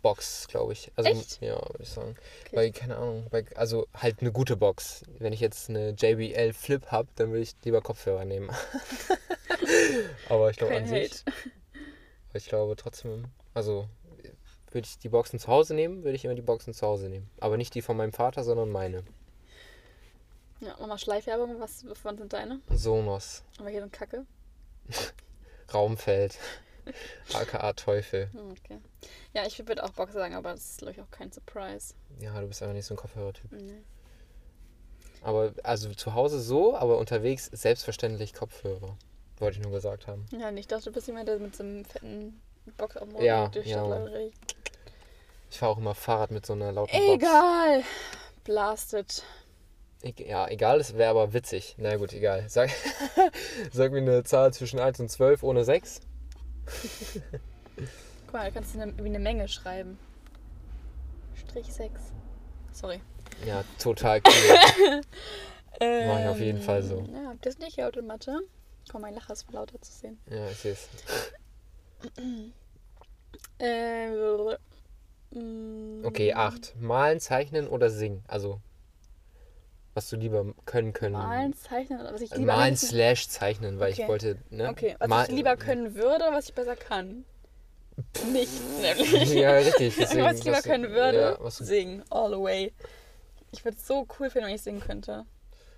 Box, 0.03 0.47
glaube 0.49 0.73
ich. 0.73 0.93
Also, 0.97 1.11
Echt? 1.11 1.41
ja, 1.41 1.57
würde 1.57 1.83
ich 1.83 1.89
sagen. 1.89 2.15
Okay. 2.47 2.57
Weil, 2.57 2.73
keine 2.73 2.97
Ahnung, 2.97 3.27
weil, 3.31 3.45
also 3.55 3.87
halt 3.95 4.21
eine 4.21 4.33
gute 4.33 4.57
Box. 4.57 5.03
Wenn 5.19 5.33
ich 5.33 5.41
jetzt 5.41 5.69
eine 5.69 5.91
JBL 5.91 6.53
Flip 6.53 6.87
habe, 6.87 7.09
dann 7.17 7.31
würde 7.31 7.43
ich 7.43 7.55
lieber 7.65 7.81
Kopfhörer 7.83 8.25
nehmen. 8.25 8.51
Aber 10.29 10.51
ich 10.51 10.57
glaube 10.57 10.77
an 10.77 10.85
Hate. 10.85 11.09
sich. 11.09 11.25
Ich 12.35 12.47
glaube 12.47 12.77
trotzdem, 12.77 13.27
also 13.55 13.89
würde 14.71 14.87
ich 14.87 14.99
die 14.99 15.09
Boxen 15.09 15.39
zu 15.39 15.49
Hause 15.49 15.75
nehmen, 15.75 16.05
würde 16.05 16.17
ich 16.17 16.25
immer 16.25 16.35
die 16.35 16.43
Boxen 16.43 16.75
zu 16.75 16.87
Hause 16.87 17.09
nehmen. 17.09 17.31
Aber 17.41 17.57
nicht 17.57 17.75
die 17.75 17.83
von 17.83 17.97
meinem 17.97 18.13
Vater, 18.13 18.45
sondern 18.45 18.71
meine. 18.71 19.05
Ja, 20.61 20.75
mach 20.79 20.87
mal 20.87 20.99
Schleifwerbung. 20.99 21.61
Was, 21.61 21.85
wann 22.03 22.19
sind 22.19 22.33
deine? 22.33 22.61
Sonos, 22.71 23.43
Aber 23.59 23.69
hier 23.69 23.81
sind 23.81 23.93
Kacke. 23.93 24.27
Raumfeld, 25.75 26.39
aka 27.35 27.73
Teufel. 27.73 28.31
Okay. 28.53 28.79
Ja, 29.35 29.47
ich 29.47 29.59
würde 29.67 29.85
auch 29.85 29.91
Box 29.91 30.13
sagen, 30.13 30.35
aber 30.35 30.53
das 30.53 30.71
ist, 30.71 30.79
glaube 30.79 30.93
ich, 30.93 31.01
auch 31.01 31.11
kein 31.11 31.33
Surprise. 31.33 31.95
Ja, 32.21 32.41
du 32.41 32.47
bist 32.47 32.63
einfach 32.63 32.75
nicht 32.75 32.87
so 32.87 32.95
ein 32.95 32.99
Kopfhörertyp. 32.99 33.53
Nee. 33.53 33.83
Aber 35.23 35.53
also 35.63 35.93
zu 35.93 36.15
Hause 36.15 36.41
so, 36.41 36.77
aber 36.77 36.99
unterwegs 36.99 37.51
selbstverständlich 37.53 38.33
Kopfhörer. 38.33 38.97
Wollte 39.39 39.59
ich 39.59 39.63
nur 39.63 39.73
gesagt 39.73 40.07
haben. 40.07 40.27
Ja, 40.31 40.51
nicht. 40.51 40.61
Ich 40.61 40.69
dachte, 40.69 40.85
du 40.85 40.93
bist 40.93 41.09
jemand, 41.09 41.29
der 41.29 41.39
mit 41.39 41.55
so 41.55 41.63
einem 41.63 41.85
fetten 41.85 42.41
Box 42.77 42.97
auf 42.97 43.09
dem 43.09 43.21
Ja, 43.21 43.49
durch 43.49 43.67
ja, 43.67 43.87
läuft. 43.87 44.57
Ich 45.51 45.59
fahre 45.59 45.73
auch 45.73 45.79
immer 45.79 45.95
Fahrrad 45.95 46.31
mit 46.31 46.47
so 46.47 46.55
einer 46.55 46.73
lauten 46.73 46.97
Box. 46.97 47.15
Egal. 47.15 47.83
Blasted. 48.45 49.23
E 50.03 50.13
ja, 50.27 50.49
egal, 50.49 50.81
es 50.81 50.95
wäre 50.95 51.11
aber 51.11 51.33
witzig. 51.33 51.75
Na 51.79 51.97
gut, 51.97 52.13
egal. 52.13 52.45
Sag, 52.49 52.71
sag 53.73 53.93
mir 53.93 53.99
eine 53.99 54.25
Zahl 54.25 54.53
zwischen 54.53 54.79
1 54.79 55.01
und 55.01 55.11
12 55.11 55.43
ohne 55.43 55.65
6. 55.65 56.01
Guck 58.27 58.33
mal, 58.33 58.45
da 58.47 58.51
kannst 58.51 58.75
du 58.75 58.81
eine, 58.81 58.97
wie 58.99 59.07
eine 59.07 59.19
Menge 59.19 59.49
schreiben. 59.49 59.99
Strich 61.35 61.73
6. 61.73 62.01
Sorry. 62.73 63.01
Ja, 63.47 63.65
total 63.79 64.21
cool. 64.27 65.01
Ähm, 65.81 66.09
Mach 66.09 66.21
ich 66.21 66.27
auf 66.27 66.41
jeden 66.41 66.61
Fall 66.61 66.83
so. 66.83 67.01
Ja, 67.13 67.29
habt 67.29 67.45
ihr 67.47 67.53
das 67.53 67.59
nicht 67.59 67.77
gehört 67.77 67.97
in 67.97 68.07
Mathe? 68.07 68.41
Komm, 68.91 69.03
mein 69.03 69.15
Lacher 69.15 69.33
ist 69.33 69.51
lauter 69.53 69.81
zu 69.81 69.93
sehen. 69.93 70.19
ja, 70.31 70.49
ich 70.49 70.57
sehe 70.59 70.73
es. 70.73 70.89
Ähm, 73.59 74.13
Okay, 76.05 76.33
8. 76.33 76.77
Malen, 76.81 77.21
zeichnen 77.21 77.69
oder 77.69 77.91
singen? 77.91 78.23
Also, 78.27 78.61
was 79.97 80.11
du 80.11 80.17
lieber 80.17 80.45
können 80.67 80.93
können. 80.93 81.15
Malen, 81.15 81.55
zeichnen 81.55 82.01
oder 82.01 82.13
was 82.13 82.21
ich 82.21 82.31
lieber 82.35 82.53
Malen 82.55 82.77
slash 82.77 83.29
zeichnen, 83.29 83.81
weil 83.81 83.93
Okay. 83.93 84.03
ich 84.03 84.09
wollte. 84.09 84.37
Ne? 84.51 84.69
Okay, 84.69 84.95
was 84.99 85.09
Mal- 85.09 85.25
ich 85.25 85.31
lieber 85.35 85.57
können 85.57 85.95
würde, 85.95 86.27
was 86.33 86.51
ich 86.51 86.55
besser 86.55 86.77
kann. 86.77 87.25
Nicht, 88.31 88.51
nämlich. 88.83 89.33
ja, 89.33 89.53
richtig. 89.53 89.97
Deswegen, 89.99 90.23
was 90.25 90.39
ich 90.41 90.45
lieber 90.45 90.61
können 90.61 90.91
würde, 90.91 91.39
Ja, 91.43 91.51
singen. 91.51 92.05
All 92.11 92.29
the 92.29 92.39
way. 92.39 92.73
Ich 93.53 93.65
würde 93.65 93.79
es 93.79 93.87
so 93.87 94.07
cool 94.21 94.29
finden, 94.29 94.49
wenn 94.49 94.55
ich 94.55 94.61
singen 94.61 94.81
könnte. 94.81 95.25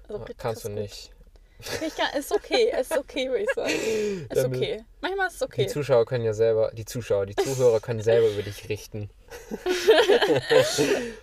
Also 0.09 0.17
richtig 0.23 0.39
kannst 0.39 0.65
du 0.65 0.69
nicht. 0.71 1.13
Ich 1.61 1.95
kann, 1.97 2.17
ist 2.17 2.31
okay, 2.33 2.73
ist 2.81 2.97
okay, 2.97 3.29
würde 3.29 3.43
ich 3.45 3.51
sagen. 3.55 3.71
Ist 4.31 4.37
Dann- 4.37 4.55
okay. 4.55 4.85
Manchmal 5.01 5.27
ist 5.27 5.33
es 5.35 5.39
Die 5.41 5.45
okay. 5.45 5.67
Zuschauer 5.67 6.07
können 6.07 6.25
ja 6.25 6.33
selber, 6.33 6.71
die 6.73 6.85
Zuschauer, 6.85 7.27
die 7.27 7.35
Zuhörer 7.37 7.81
können 7.81 8.01
selber 8.01 8.29
über 8.31 8.43
dich 8.43 8.69
richten. 8.69 9.11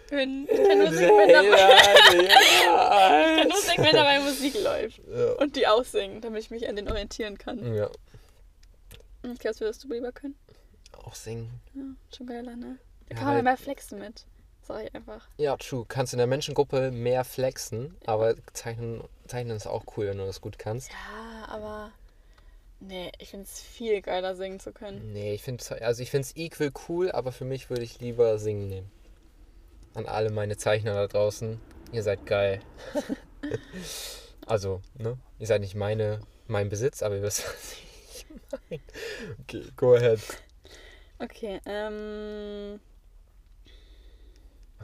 Wenn, 0.10 0.48
ich 0.50 0.68
kann 0.68 0.78
nur 0.80 0.92
singen, 0.94 1.18
wenn 1.18 1.30
dabei, 1.30 2.24
ich 2.24 3.40
kann 3.40 3.48
nur 3.48 3.58
singen, 3.58 3.86
wenn 3.86 3.96
dabei 3.96 4.20
Musik 4.20 4.54
läuft. 4.62 5.02
Ja. 5.14 5.34
Und 5.34 5.56
die 5.56 5.68
aussingen, 5.68 6.22
damit 6.22 6.44
ich 6.44 6.52
mich 6.52 6.68
an 6.70 6.76
den 6.76 6.90
orientieren 6.90 7.38
kann. 7.38 7.74
ja. 7.76 7.90
Okay, 9.24 9.50
was 9.50 9.60
würdest 9.60 9.84
du 9.84 9.88
lieber 9.92 10.12
können? 10.12 10.36
Auch 11.04 11.16
singen. 11.16 11.50
Ja, 11.74 11.82
schon 12.16 12.28
geiler, 12.28 12.56
ne? 12.56 12.78
Da 13.10 13.16
Ja, 13.16 13.16
kann 13.16 13.26
man 13.28 13.36
weil- 13.38 13.44
mehr 13.44 13.58
flexen 13.58 14.00
mit. 14.00 14.26
Sag 14.68 14.84
ich 14.84 14.96
einfach. 14.96 15.28
Ja, 15.38 15.56
true. 15.58 15.86
Kannst 15.88 16.14
in 16.14 16.18
der 16.18 16.26
Menschengruppe 16.26 16.90
mehr 16.90 17.24
flexen, 17.24 17.96
aber 18.08 18.36
zeichnen, 18.54 19.04
zeichnen 19.28 19.58
ist 19.58 19.68
auch 19.68 19.84
cool, 19.96 20.08
wenn 20.08 20.18
du 20.18 20.26
das 20.26 20.42
gut 20.42 20.58
kannst. 20.58 20.90
Ja, 20.90 21.48
aber. 21.50 21.92
Nee, 22.80 23.12
ich 23.20 23.30
finde 23.30 23.46
es 23.46 23.62
viel 23.62 24.02
geiler, 24.02 24.36
singen 24.36 24.60
zu 24.60 24.72
können. 24.74 25.14
Nee, 25.14 25.36
ich 25.36 25.44
finde 25.44 25.64
also 25.82 26.02
ich 26.02 26.10
finde 26.10 26.28
es 26.28 26.36
equal 26.36 26.72
cool, 26.90 27.12
aber 27.12 27.32
für 27.32 27.46
mich 27.46 27.70
würde 27.70 27.84
ich 27.84 28.00
lieber 28.00 28.40
singen 28.40 28.68
nehmen. 28.68 28.92
An 29.94 30.08
alle 30.08 30.32
meine 30.32 30.58
Zeichner 30.58 30.94
da 30.94 31.08
draußen, 31.08 31.62
ihr 31.92 32.04
seid 32.04 32.26
geil. 32.26 32.60
also, 34.48 34.82
ne? 34.96 35.18
Ihr 35.38 35.48
seid 35.48 35.62
nicht 35.62 35.76
meine, 35.76 36.22
mein 36.48 36.70
Besitz, 36.70 37.04
aber 37.04 37.16
ihr 37.16 37.22
wisst, 37.22 37.46
was 37.48 37.74
ich 37.74 38.26
meine. 38.70 38.82
Okay, 39.42 39.64
go 39.78 39.94
ahead. 39.94 40.20
Okay, 41.20 41.62
ähm. 41.66 42.80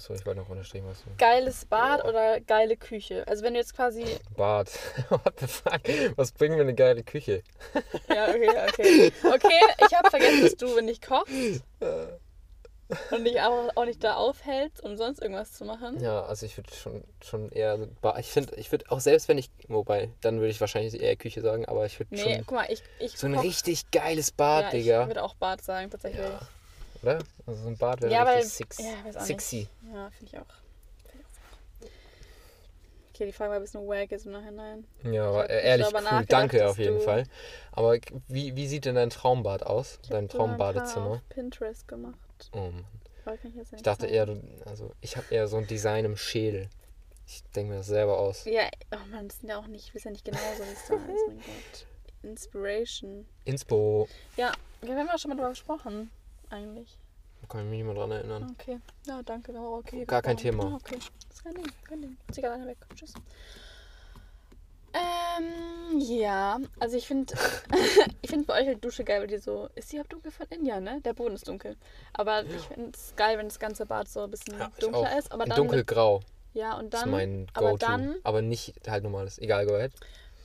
Achso, 0.01 0.15
ich 0.15 0.25
wollte 0.25 0.39
noch 0.39 0.49
unterstrichen, 0.49 0.87
was 0.87 1.03
du. 1.03 1.11
Geiles 1.19 1.63
Bad 1.65 2.03
oder 2.05 2.39
geile 2.41 2.75
Küche? 2.75 3.23
Also, 3.27 3.43
wenn 3.43 3.53
du 3.53 3.59
jetzt 3.59 3.75
quasi. 3.75 4.03
Bad. 4.35 4.67
What 5.09 5.39
the 5.39 5.45
fuck? 5.45 5.79
Was 6.15 6.31
bringt 6.31 6.55
mir 6.55 6.61
eine 6.61 6.73
geile 6.73 7.03
Küche? 7.03 7.43
Ja, 8.09 8.29
okay, 8.29 8.49
okay. 8.67 9.11
Okay, 9.23 9.59
ich 9.85 9.93
habe 9.93 10.09
vergessen, 10.09 10.41
dass 10.41 10.55
du, 10.55 10.75
wenn 10.75 10.87
ich 10.87 11.01
kochst, 11.01 11.29
und 13.11 13.25
dich 13.25 13.39
auch, 13.41 13.69
auch 13.75 13.85
nicht 13.85 14.03
da 14.03 14.15
aufhältst, 14.15 14.81
um 14.83 14.97
sonst 14.97 15.21
irgendwas 15.21 15.53
zu 15.53 15.65
machen. 15.65 16.01
Ja, 16.01 16.23
also 16.23 16.47
ich 16.47 16.57
würde 16.57 16.73
schon, 16.73 17.03
schon 17.23 17.51
eher. 17.51 17.77
Ich 18.17 18.31
finde, 18.31 18.55
ich 18.55 18.71
würde 18.71 18.85
auch 18.89 19.01
selbst 19.01 19.27
wenn 19.27 19.37
ich. 19.37 19.51
Wobei, 19.67 20.09
dann 20.21 20.37
würde 20.39 20.49
ich 20.49 20.59
wahrscheinlich 20.59 20.99
eher 20.99 21.15
Küche 21.15 21.41
sagen, 21.41 21.65
aber 21.65 21.85
ich 21.85 21.99
würde 21.99 22.15
Nee, 22.15 22.21
schon. 22.37 22.45
guck 22.47 22.57
mal, 22.57 22.65
ich, 22.71 22.81
ich 22.97 23.11
So 23.19 23.27
ein 23.27 23.35
koch- 23.35 23.43
richtig 23.43 23.91
geiles 23.91 24.31
Bad, 24.31 24.63
ja, 24.63 24.69
Digga. 24.71 25.01
Ich 25.03 25.07
würde 25.09 25.21
auch 25.23 25.35
Bad 25.35 25.61
sagen, 25.61 25.91
tatsächlich. 25.91 26.25
Ja. 26.25 26.39
Oder? 27.03 27.19
Also 27.45 27.63
so 27.63 27.67
ein 27.69 27.77
Bad 27.77 28.01
wäre 28.01 28.11
Ja, 28.11 28.25
weil- 28.25 28.37
richtig 28.37 28.53
six, 28.53 28.77
ja, 28.79 29.21
sexy. 29.21 29.55
Nicht. 29.81 29.93
Ja, 29.93 30.09
finde 30.11 30.25
ich 30.31 30.37
auch. 30.39 30.45
Ich. 31.81 31.87
Okay, 33.13 33.25
die 33.25 33.31
Frage 33.33 33.49
war 33.51 33.57
ein 33.57 33.61
bisschen 33.63 33.87
wack 33.87 34.11
jetzt 34.11 34.25
im 34.25 34.31
Nachhinein. 34.31 34.85
Ja, 35.03 35.25
aber 35.27 35.49
ehrlich 35.49 35.87
cool. 35.93 36.25
Danke 36.27 36.67
auf 36.67 36.77
jeden 36.77 37.01
Fall. 37.01 37.23
Aber 37.71 37.97
wie, 38.27 38.55
wie 38.55 38.67
sieht 38.67 38.85
denn 38.85 38.95
dein 38.95 39.09
Traumbad 39.09 39.63
aus? 39.63 39.99
Ich 40.03 40.09
Dein 40.09 40.27
Traumbadezimmer? 40.29 41.11
auf 41.11 41.29
Pinterest 41.29 41.87
gemacht. 41.87 42.17
Oh 42.53 42.57
Mann. 42.57 42.85
Ich 43.43 43.73
Ich 43.73 43.83
dachte 43.83 44.07
eher, 44.07 44.27
also 44.65 44.91
ich 44.99 45.15
habe 45.15 45.27
eher 45.29 45.47
so 45.47 45.57
ein 45.57 45.67
Design 45.67 46.05
im 46.05 46.17
Schädel. 46.17 46.69
Ich 47.27 47.43
denke 47.55 47.71
mir 47.73 47.77
das 47.77 47.87
selber 47.87 48.17
aus. 48.17 48.45
Ja, 48.45 48.63
oh 48.91 48.97
Mann, 49.11 49.27
das 49.27 49.39
sind 49.39 49.49
ja 49.49 49.57
auch 49.59 49.67
nicht, 49.67 49.87
ich 49.89 49.95
weiß 49.95 50.05
ja 50.05 50.11
nicht 50.11 50.25
genau 50.25 50.39
so, 50.57 50.63
wie 50.65 50.71
es 50.71 50.87
da 50.87 50.95
ist, 50.95 51.03
mein 51.27 51.37
Gott. 51.37 51.85
Inspiration. 52.23 53.25
Inspo. 53.45 54.07
Ja, 54.37 54.51
wir 54.81 54.95
haben 54.97 55.07
ja 55.07 55.17
schon 55.19 55.29
mal 55.29 55.35
drüber 55.35 55.49
gesprochen, 55.49 56.09
eigentlich. 56.51 56.97
Kann 57.49 57.61
ich 57.65 57.69
mich 57.69 57.77
nicht 57.79 57.85
mehr 57.87 57.95
dran 57.95 58.11
erinnern. 58.11 58.55
Okay, 58.59 58.79
ja, 59.07 59.21
danke, 59.23 59.51
auch 59.59 59.79
okay. 59.79 60.05
Gar 60.05 60.21
kein. 60.21 60.37
Thema. 60.37 60.65
Ah, 60.71 60.75
okay, 60.75 60.95
das 61.27 61.37
ist 61.37 61.43
kein 61.43 61.55
Ding, 61.55 61.65
kein 61.83 62.01
Ding. 62.01 62.17
Alleine 62.45 62.67
weg, 62.67 62.77
tschüss. 62.95 63.13
Ähm, 64.93 65.99
ja, 65.99 66.59
also 66.79 66.97
ich 66.97 67.07
finde, 67.07 67.33
ich 68.21 68.29
finde 68.29 68.45
bei 68.45 68.61
euch 68.61 68.67
halt 68.67 68.83
Dusche 68.83 69.03
geil, 69.03 69.21
weil 69.21 69.27
die 69.27 69.37
so, 69.37 69.69
ist 69.75 69.91
die 69.91 69.95
überhaupt 69.95 70.11
dunkel 70.13 70.31
von 70.31 70.45
innen? 70.49 70.65
Ja, 70.65 70.79
ne? 70.79 70.99
Der 71.01 71.13
Boden 71.13 71.35
ist 71.35 71.47
dunkel. 71.47 71.77
Aber 72.13 72.43
ich 72.43 72.61
finde 72.63 72.91
es 72.93 73.13
geil, 73.15 73.37
wenn 73.37 73.47
das 73.47 73.57
ganze 73.59 73.85
Bad 73.85 74.09
so 74.09 74.23
ein 74.23 74.31
bisschen 74.31 74.59
Ja, 74.59 74.69
ich 74.73 74.79
dunkler 74.83 75.11
auch. 75.13 75.17
ist. 75.17 75.31
Aber 75.31 75.43
In 75.43 75.49
dann 75.49 75.57
dunkelgrau 75.57 76.21
ja, 76.53 76.77
und 76.77 76.93
ist 76.93 77.01
dann, 77.01 77.09
mein 77.11 77.47
aber 77.53 77.77
dann, 77.77 78.15
Aber 78.23 78.41
nicht 78.41 78.73
halt 78.87 79.03
normales. 79.03 79.39
Egal, 79.39 79.65
go 79.65 79.75
ahead. 79.75 79.93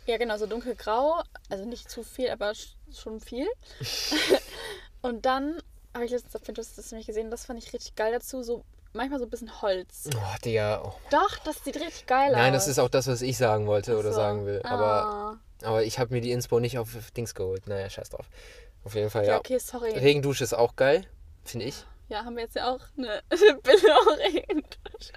ja 0.06 0.16
genau, 0.16 0.36
so 0.36 0.46
dunkelgrau, 0.46 1.22
also 1.50 1.64
nicht 1.64 1.90
zu 1.90 2.04
viel, 2.04 2.30
aber 2.30 2.50
sch- 2.50 2.74
schon 2.96 3.18
viel. 3.18 3.48
und 5.02 5.26
dann 5.26 5.60
habe 5.96 6.04
ich 6.06 6.10
letztens 6.12 6.34
auf 6.36 6.42
Pinterest 6.42 6.76
das 6.78 6.90
nämlich 6.92 7.06
gesehen, 7.06 7.30
das 7.30 7.44
fand 7.46 7.58
ich 7.62 7.72
richtig 7.72 7.94
geil 7.96 8.12
dazu, 8.12 8.42
so 8.42 8.64
manchmal 8.92 9.18
so 9.18 9.26
ein 9.26 9.30
bisschen 9.30 9.60
Holz. 9.62 10.08
Oh, 10.14 10.36
Digga. 10.44 10.82
Oh. 10.84 10.92
Doch, 11.10 11.38
das 11.38 11.62
sieht 11.64 11.76
richtig 11.76 12.06
geil 12.06 12.30
aus. 12.30 12.36
Nein, 12.36 12.52
das 12.52 12.68
ist 12.68 12.78
auch 12.78 12.88
das, 12.88 13.06
was 13.08 13.20
ich 13.22 13.36
sagen 13.36 13.66
wollte 13.66 13.94
Ach 13.94 13.98
oder 13.98 14.10
so. 14.12 14.16
sagen 14.16 14.46
will. 14.46 14.60
Aber, 14.62 15.40
Ah. 15.62 15.66
aber 15.66 15.82
ich 15.84 15.98
habe 15.98 16.14
mir 16.14 16.20
die 16.20 16.32
Inspo 16.32 16.60
nicht 16.60 16.78
auf 16.78 16.88
Dings 17.16 17.34
geholt. 17.34 17.66
Naja, 17.66 17.90
scheiß 17.90 18.10
drauf. 18.10 18.26
Auf 18.84 18.94
jeden 18.94 19.10
Fall, 19.10 19.24
Ja, 19.24 19.32
ja. 19.32 19.38
okay, 19.38 19.58
sorry. 19.58 19.90
Regendusche 19.92 20.44
ist 20.44 20.54
auch 20.54 20.76
geil, 20.76 21.06
finde 21.44 21.66
ich. 21.66 21.84
Ja, 22.08 22.24
haben 22.24 22.36
wir 22.36 22.44
jetzt 22.44 22.54
ja 22.56 22.70
auch 22.72 22.80
eine, 22.96 23.20
eine 23.30 23.54
Billo-Regendusche. 23.62 25.12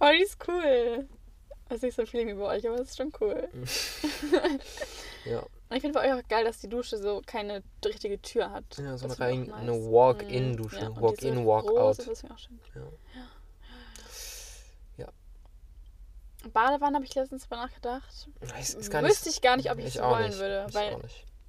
Oh, 0.00 0.08
die 0.12 0.22
ist 0.24 0.36
cool. 0.48 1.08
Das 1.68 1.76
ist 1.76 1.82
nicht 1.84 1.96
so 1.96 2.04
Feeling 2.04 2.28
wie 2.28 2.34
bei 2.34 2.56
euch, 2.56 2.66
aber 2.68 2.76
es 2.80 2.90
ist 2.90 2.96
schon 2.96 3.12
cool. 3.20 3.48
Ja, 5.24 5.42
ich 5.70 5.80
finde 5.80 5.98
bei 5.98 6.06
euch 6.12 6.22
auch 6.24 6.28
geil, 6.28 6.44
dass 6.44 6.58
die 6.60 6.68
Dusche 6.68 6.98
so 6.98 7.22
keine 7.26 7.62
richtige 7.84 8.20
Tür 8.20 8.50
hat. 8.50 8.64
ja 8.78 8.96
so 8.96 9.06
eine, 9.06 9.08
Das 9.08 9.12
ich 9.14 9.20
rein, 9.20 9.52
auch 9.52 9.56
eine 9.56 9.72
nice. 9.72 9.90
Walk-in-Dusche. 9.90 10.80
Ja, 10.80 10.88
und 10.88 11.00
Walk-in, 11.00 11.46
Walk-out. 11.46 11.98
Das 11.98 12.06
ist 12.06 12.30
auch 12.30 12.38
schön. 12.38 12.60
Ja. 12.74 12.82
Ja. 15.04 15.08
Badewanne 16.52 16.96
habe 16.96 17.04
ich 17.04 17.14
letztens 17.14 17.42
drüber 17.44 17.56
nachgedacht. 17.56 18.28
Es 18.58 18.74
ist 18.74 18.92
Wüsste 18.92 19.30
ich 19.30 19.40
gar 19.40 19.56
nicht, 19.56 19.70
ob 19.70 19.78
ich, 19.78 19.86
ich 19.86 20.00
auch 20.00 20.10
wollen 20.10 20.28
nicht. 20.28 20.38
würde. 20.38 20.66
Ich 20.68 20.74
weil 20.74 20.96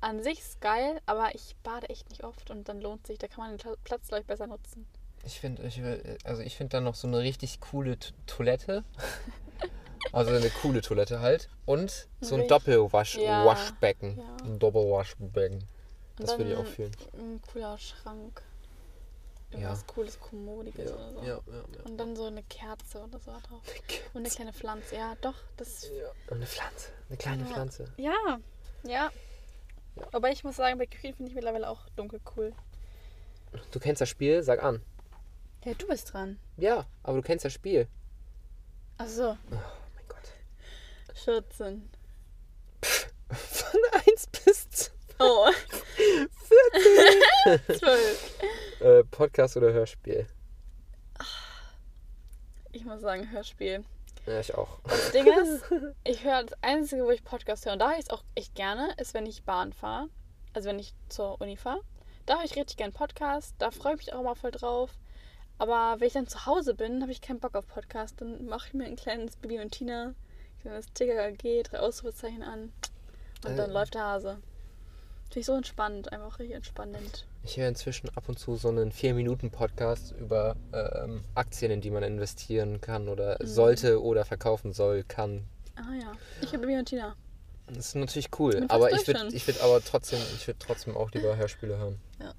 an 0.01 0.22
sich 0.24 0.39
ist 0.39 0.62
geil, 0.62 1.01
aber 1.05 1.34
ich 1.36 1.55
bade 1.63 1.89
echt 1.89 2.10
nicht 2.10 2.24
oft 2.24 2.50
und 2.51 2.69
dann 2.69 2.79
lohnt 2.79 3.05
sich. 3.07 3.17
Da 3.17 3.27
kann 3.27 3.43
man 3.45 3.51
den 3.51 3.57
Pla- 3.57 3.75
Platz, 3.84 4.07
glaube 4.07 4.22
ich, 4.22 4.27
besser 4.27 4.48
nutzen. 4.48 4.86
Ich 5.25 5.39
finde, 5.39 5.63
ich 5.63 5.81
will, 5.81 6.17
also 6.24 6.41
ich 6.43 6.55
finde 6.55 6.72
dann 6.77 6.84
noch 6.84 6.93
so 6.95 7.07
eine 7.07 7.19
richtig 7.19 7.60
coole 7.60 7.98
Toilette. 8.27 8.84
Also 10.12 10.31
eine 10.31 10.50
coole 10.50 10.81
Toilette 10.81 11.19
halt. 11.19 11.50
Und 11.65 12.07
so 12.21 12.35
ein 12.35 12.47
Doppelwaschbecken. 12.47 14.17
Ja. 14.17 14.45
Ein 14.45 14.59
Doppelwaschbecken. 14.59 15.63
Das 16.17 16.38
würde 16.38 16.53
ich 16.53 16.57
auch 16.57 16.65
fühlen. 16.65 16.91
Ein 17.13 17.41
cooler 17.51 17.77
Schrank. 17.77 18.41
Irgendwas 19.51 19.81
ja. 19.81 19.93
Cooles, 19.93 20.19
Kommodiges 20.19 20.89
ja. 20.89 20.95
oder 20.95 21.12
so. 21.13 21.19
Ja, 21.21 21.27
ja. 21.27 21.83
und 21.85 21.97
dann 21.97 22.15
so 22.15 22.25
eine 22.25 22.43
Kerze 22.43 23.03
oder 23.03 23.19
so 23.19 23.31
drauf. 23.31 23.62
Und 24.13 24.21
eine 24.21 24.29
kleine 24.29 24.53
Pflanze. 24.53 24.95
Ja, 24.95 25.15
doch. 25.21 25.35
Das 25.57 25.89
Und 26.27 26.38
eine 26.38 26.45
Pflanze. 26.45 26.89
Eine 27.09 27.17
kleine 27.17 27.45
Pflanze. 27.45 27.93
Ja, 27.97 28.39
ja. 28.83 29.12
Aber 30.12 30.29
ich 30.29 30.43
muss 30.43 30.57
sagen, 30.57 30.77
bei 30.77 30.88
Küchen 30.88 31.13
finde 31.13 31.29
ich 31.29 31.35
mittlerweile 31.35 31.69
auch 31.69 31.88
dunkel 31.95 32.19
cool. 32.35 32.53
Du 33.71 33.79
kennst 33.79 34.01
das 34.01 34.09
Spiel, 34.09 34.43
sag 34.43 34.62
an. 34.62 34.81
Ja, 35.63 35.74
du 35.74 35.88
bist 35.88 36.13
dran. 36.13 36.38
Ja, 36.57 36.85
aber 37.03 37.17
du 37.17 37.24
kennst 37.24 37.45
das 37.45 37.53
Spiel. 37.53 37.88
Ach 38.97 39.07
so. 39.07 39.38
Ach. 39.51 39.84
14. 41.15 41.89
Pff, 42.84 43.13
von 43.31 43.79
1 44.05 44.27
bis 44.27 44.69
12. 44.69 44.91
Oh. 45.19 45.50
14. 47.43 47.79
12. 47.79 48.39
Äh, 48.81 49.05
Podcast 49.05 49.55
oder 49.55 49.72
Hörspiel? 49.72 50.27
Ich 52.74 52.84
muss 52.84 53.00
sagen, 53.00 53.31
Hörspiel. 53.31 53.86
Ja, 54.27 54.39
ich 54.41 54.53
auch. 54.53 54.79
Das 54.84 55.12
Ding 55.12 55.25
ist, 55.25 55.63
ich 56.03 56.25
höre 56.25 56.43
das 56.43 56.62
Einzige, 56.62 57.05
wo 57.05 57.12
ich 57.12 57.24
Podcast 57.24 57.65
höre, 57.65 57.74
und 57.74 57.79
da 57.79 57.89
höre 57.89 57.98
ich 57.98 58.03
es 58.03 58.10
auch 58.10 58.24
echt 58.36 58.53
gerne, 58.53 58.93
ist, 58.98 59.13
wenn 59.13 59.25
ich 59.25 59.43
Bahn 59.43 59.72
fahre. 59.72 60.10
Also 60.53 60.69
wenn 60.69 60.77
ich 60.77 60.93
zur 61.07 61.39
Uni 61.39 61.55
fahre. 61.55 61.79
Da 62.25 62.36
höre 62.36 62.43
ich 62.43 62.57
richtig 62.57 62.75
gerne 62.75 62.91
Podcast. 62.91 63.55
Da 63.57 63.72
freue 63.72 63.93
ich 63.93 64.00
mich 64.00 64.13
auch 64.13 64.19
immer 64.19 64.36
voll 64.36 64.51
drauf. 64.51 64.91
Aber 65.57 66.00
wenn 66.00 66.07
ich 66.07 66.13
dann 66.13 66.27
zu 66.27 66.45
Hause 66.45 66.75
bin, 66.75 67.01
habe 67.01 67.13
ich 67.13 67.22
keinen 67.22 67.39
Bock 67.39 67.55
auf 67.55 67.65
Podcast. 67.65 68.19
Dann 68.19 68.45
mache 68.45 68.67
ich 68.67 68.74
mir 68.74 68.86
ein 68.86 68.98
kleines 68.98 69.38
Bibi 69.38 69.60
und 69.60 69.72
Tina 69.72 70.13
ein 70.65 70.81
kleines 70.81 70.93
TKG, 70.93 71.63
drei 71.63 71.79
Ausrufezeichen 71.79 72.43
an. 72.43 72.72
Und 73.45 73.57
dann 73.57 73.69
Äh. 73.69 73.74
läuft 73.74 73.93
der 73.93 74.03
Hase. 74.03 74.38
Finde 75.27 75.39
ich 75.39 75.45
so 75.45 75.53
entspannt, 75.55 76.12
einfach 76.12 76.39
richtig 76.39 76.55
entspannend. 76.55 77.25
Ich 77.43 77.57
höre 77.57 77.67
inzwischen 77.67 78.10
ab 78.15 78.27
und 78.27 78.39
zu 78.39 78.55
so 78.55 78.69
einen 78.69 78.91
4-Minuten-Podcast 78.91 80.13
über 80.19 80.55
ähm, 80.74 81.24
Aktien, 81.36 81.72
in 81.72 81.81
die 81.81 81.91
man 81.91 82.03
investieren 82.03 82.81
kann 82.81 83.07
oder 83.10 83.38
Mhm. 83.41 83.45
sollte 83.48 84.01
oder 84.01 84.25
verkaufen 84.25 84.74
soll, 84.74 85.03
kann. 85.03 85.43
Ah 85.75 85.93
ja. 86.00 86.12
Ich 86.41 86.48
habe 86.50 86.60
Bibi 86.60 86.77
und 86.77 86.86
Tina. 86.86 87.15
Das 87.67 87.88
ist 87.88 87.95
natürlich 87.95 88.29
cool. 88.39 88.65
Aber 88.69 88.91
ich 88.91 89.05
würde 89.07 89.27
ich 89.34 89.45
würd 89.48 89.62
aber 89.62 89.84
trotzdem, 89.84 90.19
ich 90.36 90.48
würde 90.48 90.60
trotzdem 90.60 90.95
auch 90.95 91.12
lieber 91.12 91.36
Hörspiele 91.36 91.77
hören. 91.77 92.00
Ja. 92.19 92.34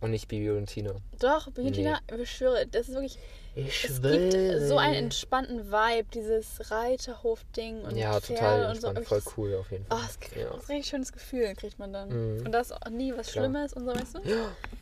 Und 0.00 0.10
nicht 0.10 0.28
Bibi 0.28 0.50
und 0.50 0.66
Tina. 0.66 0.94
Doch, 1.20 1.46
Bibi 1.46 1.60
und 1.60 1.66
Nee. 1.76 1.82
Tina, 1.84 2.00
ich 2.10 2.16
beschwöre, 2.16 2.66
das 2.66 2.88
ist 2.88 2.94
wirklich. 2.94 3.18
Ich 3.54 3.84
Es 3.84 4.00
gibt 4.00 4.32
so 4.66 4.78
einen 4.78 4.94
entspannten 4.94 5.70
Vibe, 5.70 6.08
dieses 6.14 6.70
Reiterhof-Ding 6.70 7.82
und 7.82 7.96
Ja, 7.96 8.18
Pferde 8.18 8.40
total 8.40 8.70
und 8.70 8.80
so. 8.80 8.86
entspannt. 8.88 9.08
Voll 9.24 9.32
cool 9.36 9.54
auf 9.56 9.70
jeden 9.70 9.84
Oh, 9.90 9.96
Fall. 9.96 10.06
es 10.08 10.20
kriegt 10.20 10.36
Ja. 10.40 10.50
ein 10.52 10.58
richtig 10.60 10.86
schönes 10.86 11.12
Gefühl, 11.12 11.54
kriegt 11.54 11.78
man 11.78 11.92
dann. 11.92 12.08
Mhm. 12.38 12.46
Und 12.46 12.52
da 12.52 12.60
ist 12.60 12.72
auch 12.72 12.88
nie 12.88 13.12
was 13.14 13.30
Klar. 13.30 13.44
Schlimmes 13.44 13.72
und 13.74 13.84
so, 13.84 13.94
weißt 13.94 14.14
du? 14.14 14.20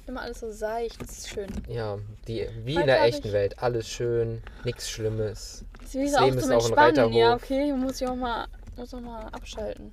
Immer 0.06 0.22
alles 0.22 0.38
so 0.40 0.52
seicht, 0.52 1.00
das 1.02 1.10
ist 1.18 1.28
schön. 1.30 1.48
Ja, 1.68 1.98
die, 2.28 2.46
wie 2.64 2.74
Heute 2.74 2.80
in 2.82 2.86
der 2.86 3.02
echten 3.02 3.26
ich- 3.26 3.32
Welt. 3.32 3.58
Alles 3.58 3.88
schön, 3.88 4.40
nichts 4.64 4.88
Schlimmes. 4.88 5.64
Das 5.80 5.94
ist 5.94 6.14
Das 6.14 6.20
Leben 6.20 6.38
zum 6.38 6.38
ist 6.38 6.44
auch 6.44 6.50
ein 6.50 6.88
Entspannen. 6.88 7.12
Ja, 7.14 7.32
Reiterhof. 7.32 7.42
okay, 7.42 7.72
muss 7.72 8.00
ich 8.00 8.06
auch 8.06 8.14
mal, 8.14 8.46
muss 8.76 8.94
auch 8.94 9.00
mal 9.00 9.26
abschalten. 9.32 9.92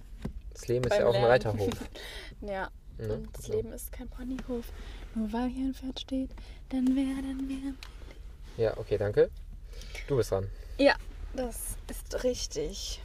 Das 0.53 0.67
Leben 0.67 0.85
ist 0.85 0.97
ja 0.97 1.03
auch 1.05 1.13
ein 1.15 1.21
Lernen. 1.21 1.25
Reiterhof. 1.31 1.69
Ja, 2.41 2.69
Ne? 2.99 3.13
und 3.13 3.29
das 3.35 3.45
So. 3.45 3.53
Leben 3.53 3.73
ist 3.73 3.91
kein 3.91 4.07
Ponyhof. 4.07 4.65
Nur 5.15 5.31
weil 5.33 5.47
hier 5.49 5.65
ein 5.65 5.73
Pferd 5.73 5.99
steht, 5.99 6.29
dann 6.69 6.95
werden 6.95 7.47
wir. 7.47 7.73
Ja, 8.57 8.75
okay, 8.77 8.97
danke. 8.97 9.29
Du 10.07 10.17
bist 10.17 10.31
dran. 10.31 10.49
Ja, 10.77 10.95
das 11.33 11.77
ist 11.89 12.23
richtig. 12.23 13.01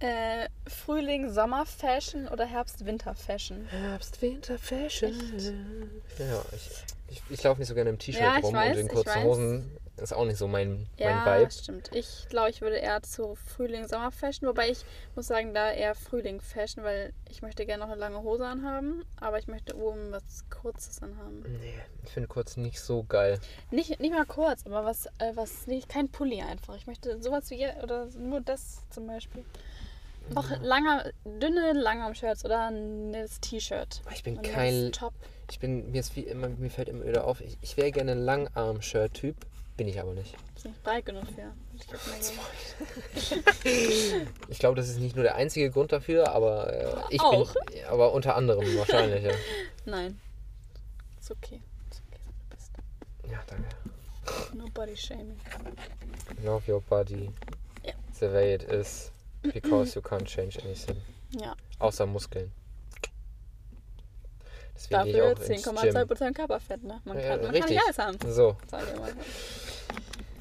Äh, 0.00 0.48
Frühling, 0.66 1.30
Sommer-Fashion 1.30 2.26
oder 2.28 2.46
Herbst-Winter-Fashion? 2.46 3.66
Herbst, 3.68 4.20
Winter, 4.22 4.58
Fashion. 4.58 5.12
Echt? 5.36 6.18
Ja, 6.18 6.42
ich, 6.52 6.70
ich, 7.08 7.22
ich 7.28 7.42
laufe 7.42 7.60
nicht 7.60 7.68
so 7.68 7.74
gerne 7.74 7.90
im 7.90 7.98
T-Shirt 7.98 8.22
Ja, 8.22 8.38
rum 8.38 8.54
weiß, 8.54 8.76
und 8.76 8.80
in 8.80 8.88
kurzen. 8.88 9.22
Hosen. 9.22 9.76
Ist 10.00 10.12
auch 10.12 10.24
nicht 10.24 10.36
so 10.38 10.48
mein, 10.48 10.86
Ja, 10.96 11.24
mein 11.24 11.40
Vibe. 11.42 11.50
stimmt. 11.50 11.90
Ich 11.94 12.26
glaube, 12.28 12.50
ich 12.50 12.60
würde 12.60 12.76
eher 12.76 13.02
zu 13.02 13.34
Frühling-Sommer-Fashion, 13.34 14.48
wobei 14.48 14.70
ich 14.70 14.84
muss 15.14 15.26
sagen, 15.26 15.54
da 15.54 15.70
eher 15.70 15.94
Frühling-Fashion, 15.94 16.82
weil 16.84 17.12
ich 17.28 17.42
möchte 17.42 17.66
gerne 17.66 17.84
noch 17.84 17.90
eine 17.90 18.00
lange 18.00 18.22
Hose 18.22 18.46
anhaben, 18.46 19.04
aber 19.20 19.38
ich 19.38 19.46
möchte 19.46 19.76
oben 19.76 20.12
was 20.12 20.44
Kurzes 20.50 21.02
anhaben. 21.02 21.44
Nee, 21.60 21.74
ich 22.04 22.10
finde 22.10 22.28
kurz 22.28 22.56
nicht 22.56 22.80
so 22.80 23.04
geil. 23.04 23.38
Nicht, 23.70 24.00
nicht 24.00 24.12
mal 24.12 24.26
kurz, 24.26 24.64
aber 24.66 24.84
was, 24.84 25.06
äh, 25.18 25.32
was 25.34 25.66
nicht, 25.66 25.88
kein 25.88 26.08
Pulli 26.08 26.40
einfach. 26.42 26.76
Ich 26.76 26.86
möchte 26.86 27.20
sowas 27.22 27.50
wie, 27.50 27.66
oder 27.82 28.06
nur 28.18 28.40
das 28.40 28.88
zum 28.90 29.06
Beispiel. 29.06 29.44
Auch 30.34 30.48
langer, 30.60 31.10
dünne 31.24 31.72
Langarm-Shirts 31.72 32.44
oder 32.44 32.68
ein 32.68 33.10
nettes 33.10 33.40
T-Shirt. 33.40 34.00
Ich 34.14 34.22
bin 34.22 34.40
kein. 34.42 34.92
Top. 34.92 35.12
Ich 35.50 35.58
bin. 35.58 35.90
Mir, 35.90 35.98
ist 36.00 36.14
wie 36.14 36.20
immer, 36.20 36.48
mir 36.48 36.70
fällt 36.70 36.88
immer 36.88 37.04
wieder 37.04 37.24
auf, 37.26 37.40
ich, 37.40 37.58
ich 37.62 37.76
wäre 37.76 37.90
gerne 37.90 38.12
ein 38.12 38.18
Langarm-Shirt-Typ. 38.22 39.34
Bin 39.80 39.88
ich 39.88 39.98
aber 39.98 40.12
nicht. 40.12 40.36
Ist 40.56 40.66
nicht 40.66 40.82
breit 40.82 41.06
genug 41.06 41.24
für. 41.34 41.54
Ich 44.50 44.58
glaube, 44.58 44.76
das 44.76 44.90
ist 44.90 44.98
nicht 44.98 45.16
nur 45.16 45.22
der 45.22 45.36
einzige 45.36 45.70
Grund 45.70 45.90
dafür, 45.90 46.32
aber 46.32 46.70
äh, 46.70 47.14
ich 47.14 47.20
Auch. 47.22 47.54
bin. 47.54 47.84
Aber 47.88 48.12
unter 48.12 48.36
anderem 48.36 48.62
wahrscheinlich, 48.76 49.24
ja. 49.24 49.32
Nein. 49.86 50.20
Ist 51.18 51.30
okay. 51.30 51.62
Ist 51.90 52.02
okay, 52.06 52.20
du 52.26 52.54
bist. 52.54 52.72
danke. 53.46 53.68
No 54.52 54.66
body 54.74 54.94
shaming. 54.94 55.40
Love 56.44 56.70
your 56.70 56.82
body. 56.82 57.30
Ja. 57.82 57.94
The 58.12 58.30
way 58.30 58.56
it 58.56 58.64
is. 58.64 59.10
Because 59.40 59.94
you 59.94 60.02
can't 60.02 60.26
change 60.26 60.58
anything. 60.62 61.00
Ja. 61.30 61.56
Außer 61.78 62.04
Muskeln. 62.04 62.52
Deswegen 64.80 65.12
Dafür 65.12 65.32
ich 65.32 65.36
auch 65.36 65.50
ins 65.50 65.66
10,2% 65.66 66.32
Körperfett, 66.32 66.82
ne? 66.82 67.00
Man 67.04 67.18
Ja, 67.18 67.28
kann, 67.36 67.42
man 67.42 67.52
kann 67.52 67.68
nicht 67.68 67.82
alles 67.82 67.98
haben. 67.98 68.18
So, 68.32 68.56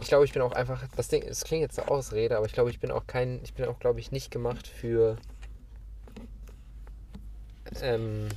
ich 0.01 0.07
glaube, 0.07 0.25
ich 0.25 0.33
bin 0.33 0.41
auch 0.41 0.51
einfach, 0.53 0.83
das 0.95 1.07
Ding, 1.07 1.23
es 1.23 1.43
klingt 1.43 1.61
jetzt 1.61 1.79
eine 1.79 1.89
Ausrede, 1.89 2.37
aber 2.37 2.45
ich 2.45 2.53
glaube, 2.53 2.69
ich 2.69 2.79
bin 2.79 2.91
auch 2.91 3.07
kein, 3.07 3.39
ich 3.43 3.53
bin 3.53 3.65
auch, 3.65 3.79
glaube 3.79 3.99
ich, 3.99 4.11
nicht 4.11 4.31
gemacht 4.31 4.67
für, 4.67 5.17
ähm, 7.81 8.29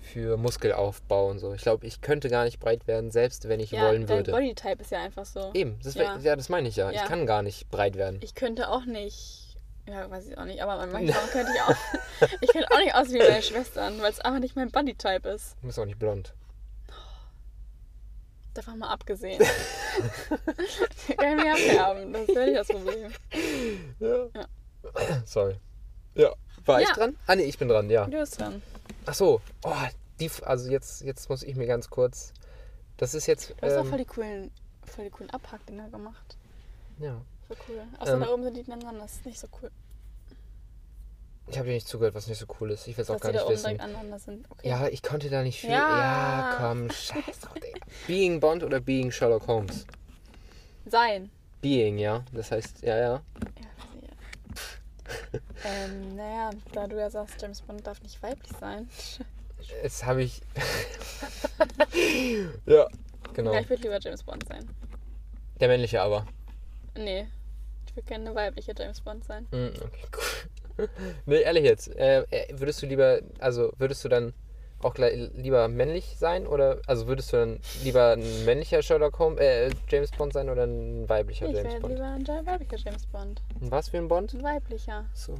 für 0.00 0.36
Muskelaufbau 0.36 1.28
und 1.28 1.38
so. 1.38 1.54
Ich 1.54 1.62
glaube, 1.62 1.86
ich 1.86 2.00
könnte 2.00 2.28
gar 2.28 2.44
nicht 2.44 2.58
breit 2.60 2.86
werden, 2.86 3.10
selbst 3.10 3.48
wenn 3.48 3.60
ich 3.60 3.70
Ja, 3.70 3.82
wollen 3.82 4.06
dein 4.06 4.18
würde. 4.18 4.32
Bodytype 4.32 4.82
ist 4.82 4.90
ja 4.90 5.02
einfach 5.02 5.24
so. 5.24 5.50
Eben, 5.54 5.78
das, 5.82 5.94
Ja. 5.94 6.18
ja. 6.18 6.36
das 6.36 6.48
meine 6.48 6.68
ich 6.68 6.76
ja. 6.76 6.90
Ja. 6.90 7.02
Ich 7.02 7.08
kann 7.08 7.26
gar 7.26 7.42
nicht 7.42 7.70
breit 7.70 7.96
werden. 7.96 8.18
Ich 8.22 8.34
könnte 8.34 8.68
auch 8.68 8.84
nicht. 8.84 9.46
Ja, 9.88 10.08
weiß 10.10 10.28
ich 10.28 10.38
auch 10.38 10.44
nicht, 10.44 10.62
aber 10.62 10.86
manchmal 10.86 11.26
könnte 11.32 11.52
ich 11.54 11.62
auch. 11.62 12.28
ich 12.40 12.48
könnte 12.50 12.70
auch 12.70 12.78
nicht 12.78 12.94
aussehen 12.94 13.22
wie 13.22 13.28
meine 13.28 13.42
Schwestern, 13.42 14.00
weil 14.00 14.10
es 14.10 14.20
einfach 14.20 14.40
nicht 14.40 14.54
mein 14.56 14.70
Bodytype 14.70 15.28
ist. 15.28 15.56
Du 15.60 15.66
bist 15.66 15.78
auch 15.78 15.86
nicht 15.86 15.98
blond. 15.98 16.34
Davon 18.54 18.78
mal 18.78 18.88
abgesehen. 18.90 19.40
ich 21.08 21.16
kann 21.16 21.36
mich 21.36 21.50
abfärben, 21.50 22.12
das 22.12 22.28
wäre 22.28 22.44
nicht 22.46 22.58
das 22.58 22.68
Problem. 22.68 23.12
Ja. 24.00 24.26
Ja. 24.34 25.22
Sorry. 25.24 25.56
Ja. 26.14 26.34
War 26.64 26.80
ich 26.80 26.88
Ja. 26.88 26.94
dran? 26.94 27.16
Ah, 27.26 27.36
nee, 27.36 27.44
ich 27.44 27.58
bin 27.58 27.68
dran, 27.68 27.88
ja. 27.90 28.06
Du 28.06 28.18
bist 28.18 28.40
dran. 28.40 28.60
Ach 29.06 29.14
so. 29.14 29.40
Oh, 29.64 29.72
die, 30.18 30.30
also 30.42 30.70
jetzt, 30.70 31.02
jetzt 31.02 31.28
muss 31.28 31.42
ich 31.42 31.54
mir 31.56 31.66
ganz 31.66 31.88
kurz. 31.90 32.32
Das 32.96 33.14
ist 33.14 33.26
jetzt. 33.26 33.50
Du 33.50 33.54
hast 33.66 33.74
auch 33.76 33.84
ähm, 33.84 33.88
voll 33.88 33.98
die 33.98 34.04
coolen, 34.04 34.50
voll 34.84 35.04
die 35.04 35.10
coolen 35.10 35.30
Abhackdinger 35.30 35.88
gemacht. 35.88 36.36
ja. 36.98 37.20
Voll 37.46 37.56
cool. 37.68 37.82
Außer 37.98 38.14
Ähm, 38.14 38.20
da 38.20 38.28
oben 38.28 38.42
sind 38.44 38.56
die 38.56 38.60
nebeneinander, 38.70 39.02
das 39.02 39.12
ist 39.14 39.26
nicht 39.26 39.38
so 39.40 39.48
cool. 39.62 39.70
Ich 41.50 41.58
habe 41.58 41.66
dir 41.66 41.74
nicht 41.74 41.88
zugehört, 41.88 42.14
was 42.14 42.28
nicht 42.28 42.38
so 42.38 42.46
cool 42.60 42.70
ist. 42.70 42.86
Ich 42.86 42.96
will 42.96 43.02
es 43.02 43.10
auch 43.10 43.18
gar 43.18 43.32
nicht 43.32 43.48
wissen. 43.48 43.76
Okay. 44.50 44.68
Ja, 44.68 44.86
ich 44.86 45.02
konnte 45.02 45.28
da 45.30 45.42
nicht 45.42 45.60
viel. 45.60 45.70
Ja. 45.70 45.76
Ja, 45.76 46.56
komm, 46.58 46.88
scheiß 46.90 47.40
drauf, 47.40 47.54
Digga. 47.54 47.80
Being 48.06 48.38
Bond 48.38 48.62
oder 48.62 48.78
Being 48.78 49.10
Sherlock 49.10 49.48
Holmes? 49.48 49.84
Sein. 50.86 51.28
Being, 51.60 51.98
ja. 51.98 52.24
Das 52.32 52.52
heißt, 52.52 52.82
ja, 52.82 52.96
ja. 52.96 53.14
Ja, 53.14 53.20
ähm, 55.64 56.14
naja, 56.14 56.50
da 56.72 56.86
du 56.86 56.96
ja 56.98 57.10
sagst, 57.10 57.42
James 57.42 57.62
Bond 57.62 57.84
darf 57.84 58.00
nicht 58.02 58.22
weiblich 58.22 58.52
sein. 58.60 58.88
Jetzt 59.82 60.06
habe 60.06 60.22
ich. 60.22 60.40
ja, 62.66 62.86
genau. 63.34 63.54
Ja, 63.54 63.60
ich 63.60 63.68
würde 63.68 63.82
lieber 63.82 63.98
James 64.00 64.22
Bond 64.22 64.46
sein. 64.46 64.70
Der 65.58 65.66
männliche 65.66 66.00
aber. 66.00 66.26
Nee. 66.96 67.26
Ich 67.86 67.96
würde 67.96 68.06
gerne 68.06 68.26
eine 68.26 68.36
weibliche 68.36 68.72
James 68.78 69.00
Bond 69.00 69.24
sein. 69.24 69.48
Hm, 69.50 69.72
okay, 69.82 70.06
cool. 70.14 70.50
nee, 71.26 71.40
ehrlich 71.42 71.64
jetzt. 71.64 71.94
Äh, 71.96 72.22
äh, 72.30 72.58
würdest 72.58 72.82
du 72.82 72.86
lieber, 72.86 73.20
also 73.38 73.72
würdest 73.78 74.04
du 74.04 74.08
dann 74.08 74.32
auch 74.82 74.94
gleich, 74.94 75.30
lieber 75.34 75.68
männlich 75.68 76.16
sein 76.18 76.46
oder, 76.46 76.80
also 76.86 77.06
würdest 77.06 77.32
du 77.32 77.36
dann 77.36 77.60
lieber 77.82 78.12
ein 78.12 78.44
männlicher 78.44 78.82
Sherlock 78.82 79.18
Holmes, 79.18 79.40
äh, 79.40 79.70
James 79.88 80.10
Bond 80.10 80.32
sein 80.32 80.48
oder 80.48 80.64
ein 80.64 81.08
weiblicher 81.08 81.46
ich 81.46 81.52
James 81.52 81.72
wäre 81.72 81.80
Bond? 81.80 81.94
lieber 81.94 82.06
ein 82.06 82.46
weiblicher 82.46 82.78
James 82.78 83.06
Bond. 83.06 83.42
Was 83.60 83.88
für 83.90 83.98
ein 83.98 84.08
Bond? 84.08 84.32
Ein 84.34 84.42
weiblicher. 84.42 85.04
So. 85.12 85.34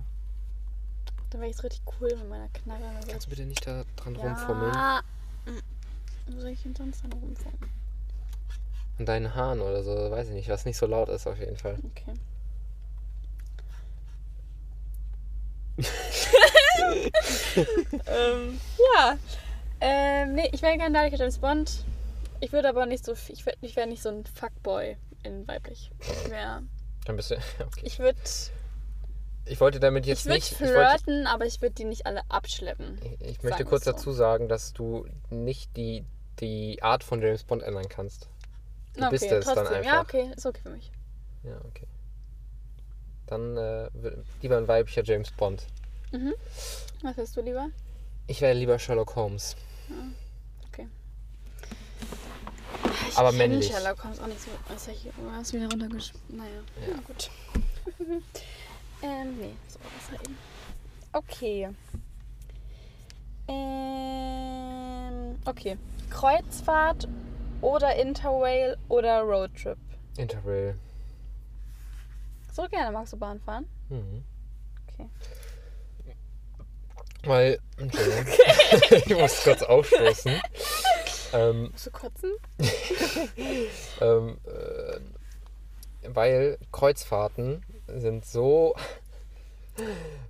Dann 1.30 1.40
wäre 1.40 1.50
ich 1.50 1.62
richtig 1.62 1.82
cool 2.00 2.08
mit 2.16 2.28
meiner 2.28 2.48
Knarre. 2.48 2.80
Kannst 3.08 3.26
du 3.26 3.30
bitte 3.30 3.44
nicht 3.44 3.66
da 3.66 3.84
dran 3.96 4.16
rumfummeln? 4.16 4.74
ja. 4.74 5.00
Mm. 5.46 6.32
Wo 6.32 6.40
soll 6.40 6.50
ich 6.50 6.62
denn 6.62 6.74
sonst 6.74 7.02
dran 7.02 7.12
rumfummeln? 7.12 7.70
An 8.98 9.06
deinen 9.06 9.34
Haaren 9.34 9.60
oder 9.60 9.82
so, 9.82 10.10
weiß 10.10 10.28
ich 10.28 10.34
nicht, 10.34 10.48
was 10.50 10.66
nicht 10.66 10.76
so 10.76 10.86
laut 10.86 11.08
ist 11.08 11.26
auf 11.26 11.38
jeden 11.38 11.56
Fall. 11.56 11.78
Okay. 11.92 12.12
Ähm, 18.06 18.60
ja. 18.94 19.18
Ähm, 19.80 20.34
nee, 20.34 20.50
ich 20.52 20.62
wäre 20.62 20.76
gerne 20.76 20.94
dadurch 20.94 21.18
James 21.18 21.38
Bond. 21.38 21.84
Ich 22.40 22.52
würde 22.52 22.68
aber 22.68 22.86
nicht 22.86 23.04
so 23.04 23.12
ich, 23.12 23.44
ich 23.60 23.76
wäre 23.76 23.88
nicht 23.88 24.02
so 24.02 24.08
ein 24.10 24.24
Fuckboy 24.24 24.96
in 25.22 25.46
weiblich. 25.46 25.90
Ich 26.00 26.30
wäre, 26.30 26.62
Dann 27.04 27.16
bist 27.16 27.30
du, 27.30 27.34
okay. 27.66 27.80
ich 27.82 27.98
würde, 27.98 28.18
Ich 29.46 29.60
wollte 29.60 29.80
damit 29.80 30.04
ich 30.04 30.08
jetzt 30.08 30.26
würde 30.26 30.36
nicht, 30.36 30.52
ich, 30.52 30.60
wollte, 30.60 30.74
flirten, 30.74 31.26
aber 31.26 31.46
ich 31.46 31.60
würde 31.60 31.74
die 31.74 31.84
nicht 31.84 32.06
alle 32.06 32.22
abschleppen. 32.28 32.98
ich, 33.02 33.28
ich 33.28 33.42
möchte 33.42 33.64
kurz 33.64 33.84
so. 33.84 33.92
dazu 33.92 34.12
sagen, 34.12 34.48
dass 34.48 34.72
du 34.72 35.06
nicht 35.28 35.76
die, 35.76 36.04
die 36.40 36.82
Art 36.82 37.04
von 37.04 37.20
James 37.20 37.44
Bond 37.44 37.62
ändern 37.62 37.88
kannst. 37.88 38.28
Du 38.94 39.02
okay, 39.02 39.10
bist 39.10 39.24
es 39.24 39.44
dann 39.44 39.54
trotzdem. 39.54 39.76
einfach. 39.78 39.92
Ja, 39.92 40.00
okay, 40.00 40.30
ist 40.34 40.46
okay 40.46 40.60
für 40.62 40.70
mich. 40.70 40.90
Ja, 41.42 41.58
okay. 41.64 41.86
Dann 43.30 43.56
äh, 43.56 43.88
lieber 44.42 44.58
ein 44.58 44.66
weiblicher 44.66 45.04
James 45.04 45.30
Bond. 45.30 45.64
Mhm. 46.10 46.34
Was 47.02 47.16
willst 47.16 47.36
du 47.36 47.40
lieber? 47.42 47.68
Ich 48.26 48.40
wäre 48.40 48.54
lieber 48.54 48.76
Sherlock 48.78 49.14
Holmes. 49.14 49.54
Okay. 50.68 50.88
Aber 53.14 53.28
kenn 53.30 53.38
männlich. 53.38 53.68
Sherlock 53.68 54.02
Holmes 54.02 54.18
auch 54.20 54.26
nicht 54.26 54.40
so. 54.40 54.50
Was 54.68 54.88
ist 54.88 54.98
hier? 55.00 55.12
Du 55.12 55.30
hast 55.30 55.52
wieder 55.52 55.70
runtergeschmissen. 55.70 56.20
Naja, 56.36 56.50
Ja. 56.88 56.94
na 56.96 57.02
gut. 57.02 57.30
ähm, 59.02 59.38
nee, 59.38 59.54
so 59.68 59.78
Wasser 59.78 60.20
eben. 60.24 60.36
Okay. 61.12 61.68
Ähm, 63.48 65.36
okay. 65.44 65.76
Kreuzfahrt 66.10 67.06
oder 67.60 67.94
Interrail 67.94 68.76
oder 68.88 69.20
Roadtrip? 69.20 69.78
Interrail. 70.16 70.76
So 72.52 72.66
gerne 72.68 72.90
magst 72.92 73.12
du 73.12 73.16
Bahn 73.16 73.40
fahren? 73.40 73.66
Mhm. 73.88 74.24
Okay. 74.88 75.08
Weil, 77.24 77.58
Entschuldigung. 77.76 78.26
ich 79.06 79.16
muss 79.18 79.42
kurz 79.44 79.62
aufstoßen. 79.62 80.40
ähm, 81.32 81.70
Musst 81.70 81.86
du 81.86 81.90
kotzen? 81.90 82.32
ähm, 84.00 84.38
äh, 84.44 85.00
weil 86.14 86.58
Kreuzfahrten 86.72 87.64
sind 87.86 88.24
so. 88.24 88.74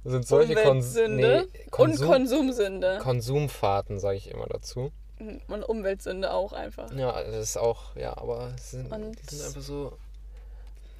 sind 0.05 0.27
solche 0.27 0.55
Kons 0.55 0.97
Umweltsünde 0.97 1.49
nee, 1.53 1.61
und 1.65 1.71
Konsum 1.71 2.09
Konsumsünde. 2.09 2.99
Konsumfahrten, 3.01 3.99
sage 3.99 4.17
ich 4.17 4.31
immer 4.31 4.47
dazu. 4.47 4.93
Und 5.19 5.63
Umweltsünde 5.65 6.33
auch 6.33 6.53
einfach. 6.53 6.91
Ja, 6.93 7.23
das 7.23 7.51
ist 7.51 7.57
auch, 7.59 7.95
ja, 7.95 8.17
aber 8.17 8.53
sind, 8.59 8.91
Und- 8.91 9.19
die 9.31 9.35
sind 9.35 9.47
einfach 9.47 9.61
so. 9.61 9.93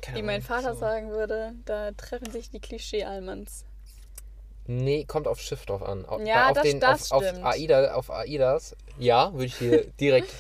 Keine 0.01 0.19
Wie 0.19 0.23
mein 0.23 0.43
Vater 0.43 0.75
so. 0.75 0.81
sagen 0.81 1.11
würde, 1.11 1.53
da 1.65 1.93
treffen 1.93 2.31
sich 2.31 2.51
die 2.51 2.61
Klischee-Almans. 2.61 3.65
Nee, 4.67 5.05
kommt 5.05 5.27
auf 5.27 5.41
Schiff 5.41 5.67
drauf 5.67 5.83
an. 5.83 6.05
Au- 6.07 6.21
Ja, 6.21 6.49
auf 6.49 6.55
das- 6.55 6.63
den, 6.65 6.81
das 6.81 7.11
auf, 7.13 7.23
auf 7.23 7.29
stimmt. 7.29 7.45
AIDA, 7.45 7.95
auf 7.95 8.11
AIDAs, 8.11 8.77
ja, 8.99 9.33
würde 9.33 9.47
ich 9.47 9.57
hier 9.57 9.85
direkt 10.01 10.33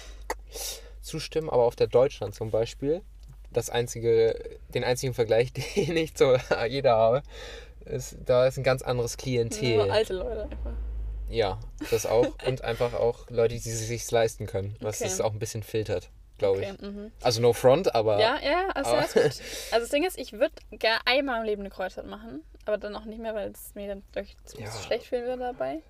zustimmen, 1.00 1.50
aber 1.50 1.64
auf 1.64 1.76
der 1.76 1.86
Deutschland 1.88 2.34
zum 2.34 2.50
Beispiel, 2.50 3.02
das 3.52 3.70
einzige, 3.70 4.58
den 4.68 4.84
einzigen 4.84 5.14
Vergleich, 5.14 5.52
den 5.76 5.96
ich 5.96 6.14
zur 6.14 6.38
AIDA 6.50 6.96
habe, 6.96 7.22
ist, 7.84 8.16
da 8.24 8.46
ist 8.46 8.56
ein 8.58 8.62
ganz 8.64 8.82
anderes 8.82 9.16
Klientel. 9.16 9.76
Nur 9.76 9.92
alte 9.92 10.14
Leute 10.14 10.42
einfach. 10.44 10.72
Ja, 11.28 11.58
das 11.90 12.06
auch. 12.06 12.26
Und 12.46 12.62
einfach 12.62 12.92
auch 12.94 13.28
Leute, 13.30 13.54
die 13.54 13.60
sich 13.60 14.10
leisten 14.10 14.46
können, 14.46 14.76
was 14.80 15.00
Okay. 15.00 15.10
es 15.10 15.20
auch 15.20 15.32
ein 15.32 15.38
bisschen 15.38 15.62
filtert, 15.62 16.10
glaube 16.40 16.58
Okay, 16.58 16.72
ich. 16.74 16.80
mhm. 16.82 17.12
Also 17.22 17.40
no 17.40 17.52
front, 17.52 17.94
aber 17.94 18.18
Ja, 18.20 18.38
ja, 18.42 18.68
also 18.74 18.90
aber- 18.90 19.02
gut. 19.06 19.14
Also 19.70 19.80
das 19.84 19.88
Ding 19.90 20.04
ist, 20.04 20.18
ich 20.18 20.32
würde 20.32 20.54
gerne 20.72 21.00
einmal 21.06 21.38
im 21.40 21.44
Leben 21.46 21.62
eine 21.62 21.70
Kreuzfahrt 21.70 22.06
machen, 22.06 22.42
aber 22.66 22.76
dann 22.78 22.96
auch 22.96 23.04
nicht 23.04 23.20
mehr, 23.20 23.34
weil 23.34 23.50
es 23.50 23.74
mir 23.74 23.86
dann 23.88 24.02
durch 24.12 24.36
zu 24.44 24.58
Ja. 24.60 24.70
schlecht 24.72 25.06
fühlen 25.06 25.26
würde 25.26 25.42
dabei. 25.42 25.82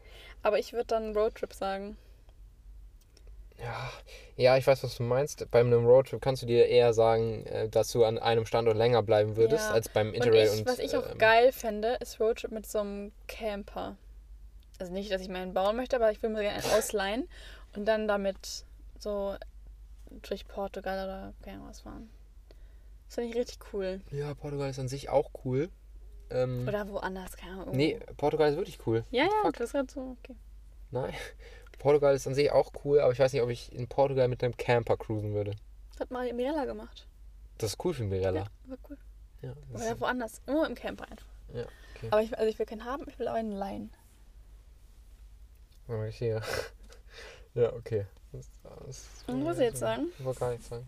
Aber 0.42 0.58
ich 0.58 0.72
würde 0.72 0.86
dann 0.86 1.16
Roadtrip 1.16 1.52
sagen. 1.54 1.96
Ja, 3.58 3.90
ja, 4.36 4.56
ich 4.56 4.66
weiß, 4.66 4.82
was 4.84 4.96
du 4.96 5.02
meinst. 5.02 5.50
Beim 5.50 5.66
einem 5.66 5.84
Roadtrip 5.84 6.22
kannst 6.22 6.40
du 6.42 6.46
dir 6.46 6.66
eher 6.66 6.94
sagen, 6.94 7.44
äh, 7.46 7.68
dass 7.68 7.92
du 7.92 8.04
an 8.04 8.18
einem 8.18 8.46
Standort 8.46 8.76
länger 8.76 9.02
bleiben 9.02 9.36
würdest, 9.36 9.68
Ja. 9.68 9.74
als 9.74 9.90
beim 9.90 10.08
Und, 10.08 10.14
Interrail. 10.14 10.46
ich, 10.46 10.60
Und, 10.60 10.66
was 10.66 10.78
ich 10.78 10.96
auch 10.96 11.10
ähm, 11.10 11.18
geil 11.18 11.52
fände, 11.52 11.98
ist 12.00 12.18
Roadtrip 12.20 12.52
mit 12.52 12.66
so 12.66 12.78
einem 12.78 13.12
Camper. 13.28 13.96
Also 14.78 14.92
nicht, 14.94 15.12
dass 15.12 15.20
ich 15.20 15.28
meinen 15.28 15.52
bauen 15.52 15.76
möchte, 15.76 15.96
aber 15.96 16.10
ich 16.10 16.22
will 16.22 16.30
mir 16.30 16.40
gerne 16.40 16.62
einen 16.64 16.72
ausleihen 16.78 17.28
und 17.76 17.84
dann 17.84 18.08
damit 18.08 18.64
so 18.98 19.36
durch 20.22 20.46
Portugal 20.46 21.04
oder 21.04 21.34
keine 21.42 21.56
Ahnung 21.58 21.68
was 21.68 21.80
fahren. 21.80 22.10
Das 23.06 23.16
finde 23.16 23.30
ich 23.30 23.36
richtig 23.36 23.58
cool. 23.72 24.00
Ja, 24.10 24.34
Portugal 24.34 24.70
ist 24.70 24.78
an 24.78 24.88
sich 24.88 25.08
auch 25.08 25.30
cool. 25.44 25.68
Ähm, 26.30 26.66
Oder 26.68 26.88
woanders, 26.88 27.36
keine 27.36 27.60
Ahnung. 27.60 27.76
nee. 27.76 27.98
Portugal 28.16 28.50
ist 28.50 28.56
wirklich 28.56 28.78
cool. 28.86 29.04
Ja, 29.10 29.24
ja, 29.24 29.30
Fuck. 29.42 29.56
das 29.56 29.66
ist 29.66 29.72
gerade 29.72 29.92
so, 29.92 30.16
okay. 30.20 30.36
Nein. 30.92 31.12
Portugal 31.80 32.14
ist 32.14 32.26
an 32.26 32.34
sich 32.34 32.52
auch 32.52 32.72
cool, 32.84 33.00
aber 33.00 33.12
ich 33.12 33.18
weiß 33.18 33.32
nicht, 33.32 33.42
ob 33.42 33.50
ich 33.50 33.72
in 33.72 33.88
Portugal 33.88 34.28
mit 34.28 34.44
einem 34.44 34.56
Camper 34.56 34.96
cruisen 34.96 35.32
würde. 35.32 35.52
Das 35.92 36.00
hat 36.00 36.10
Maria 36.12 36.32
Mirella 36.34 36.66
gemacht. 36.66 37.08
Das 37.58 37.70
ist 37.72 37.84
cool 37.84 37.94
für 37.94 38.04
Mirella. 38.04 38.42
Ja, 38.42 38.46
war 38.70 38.78
cool. 38.88 38.98
Ja, 39.42 39.54
Oder 39.74 39.98
woanders. 40.00 40.40
Nur 40.46 40.66
im 40.66 40.74
Camper 40.74 41.10
einfach. 41.10 41.26
ja 41.52 41.64
okay. 41.96 42.08
Aber 42.10 42.22
ich, 42.22 42.36
also 42.38 42.48
ich 42.48 42.58
will 42.58 42.66
keinen 42.66 42.84
haben, 42.84 43.04
ich 43.08 43.18
will 43.18 43.28
auch 43.28 43.34
einen 43.34 43.52
leihen. 43.52 43.90
Mal, 45.86 46.08
ich 46.08 46.16
hier. 46.18 46.42
Ja, 47.54 47.72
okay. 47.72 48.06
Das, 48.32 48.46
das, 48.86 49.08
Was 49.26 49.34
muss 49.36 49.56
ich 49.56 49.62
jetzt 49.64 49.78
sagen? 49.80 50.06
Ich 50.18 50.24
wollte 50.24 50.40
gar 50.40 50.50
nichts 50.50 50.68
sagen. 50.68 50.86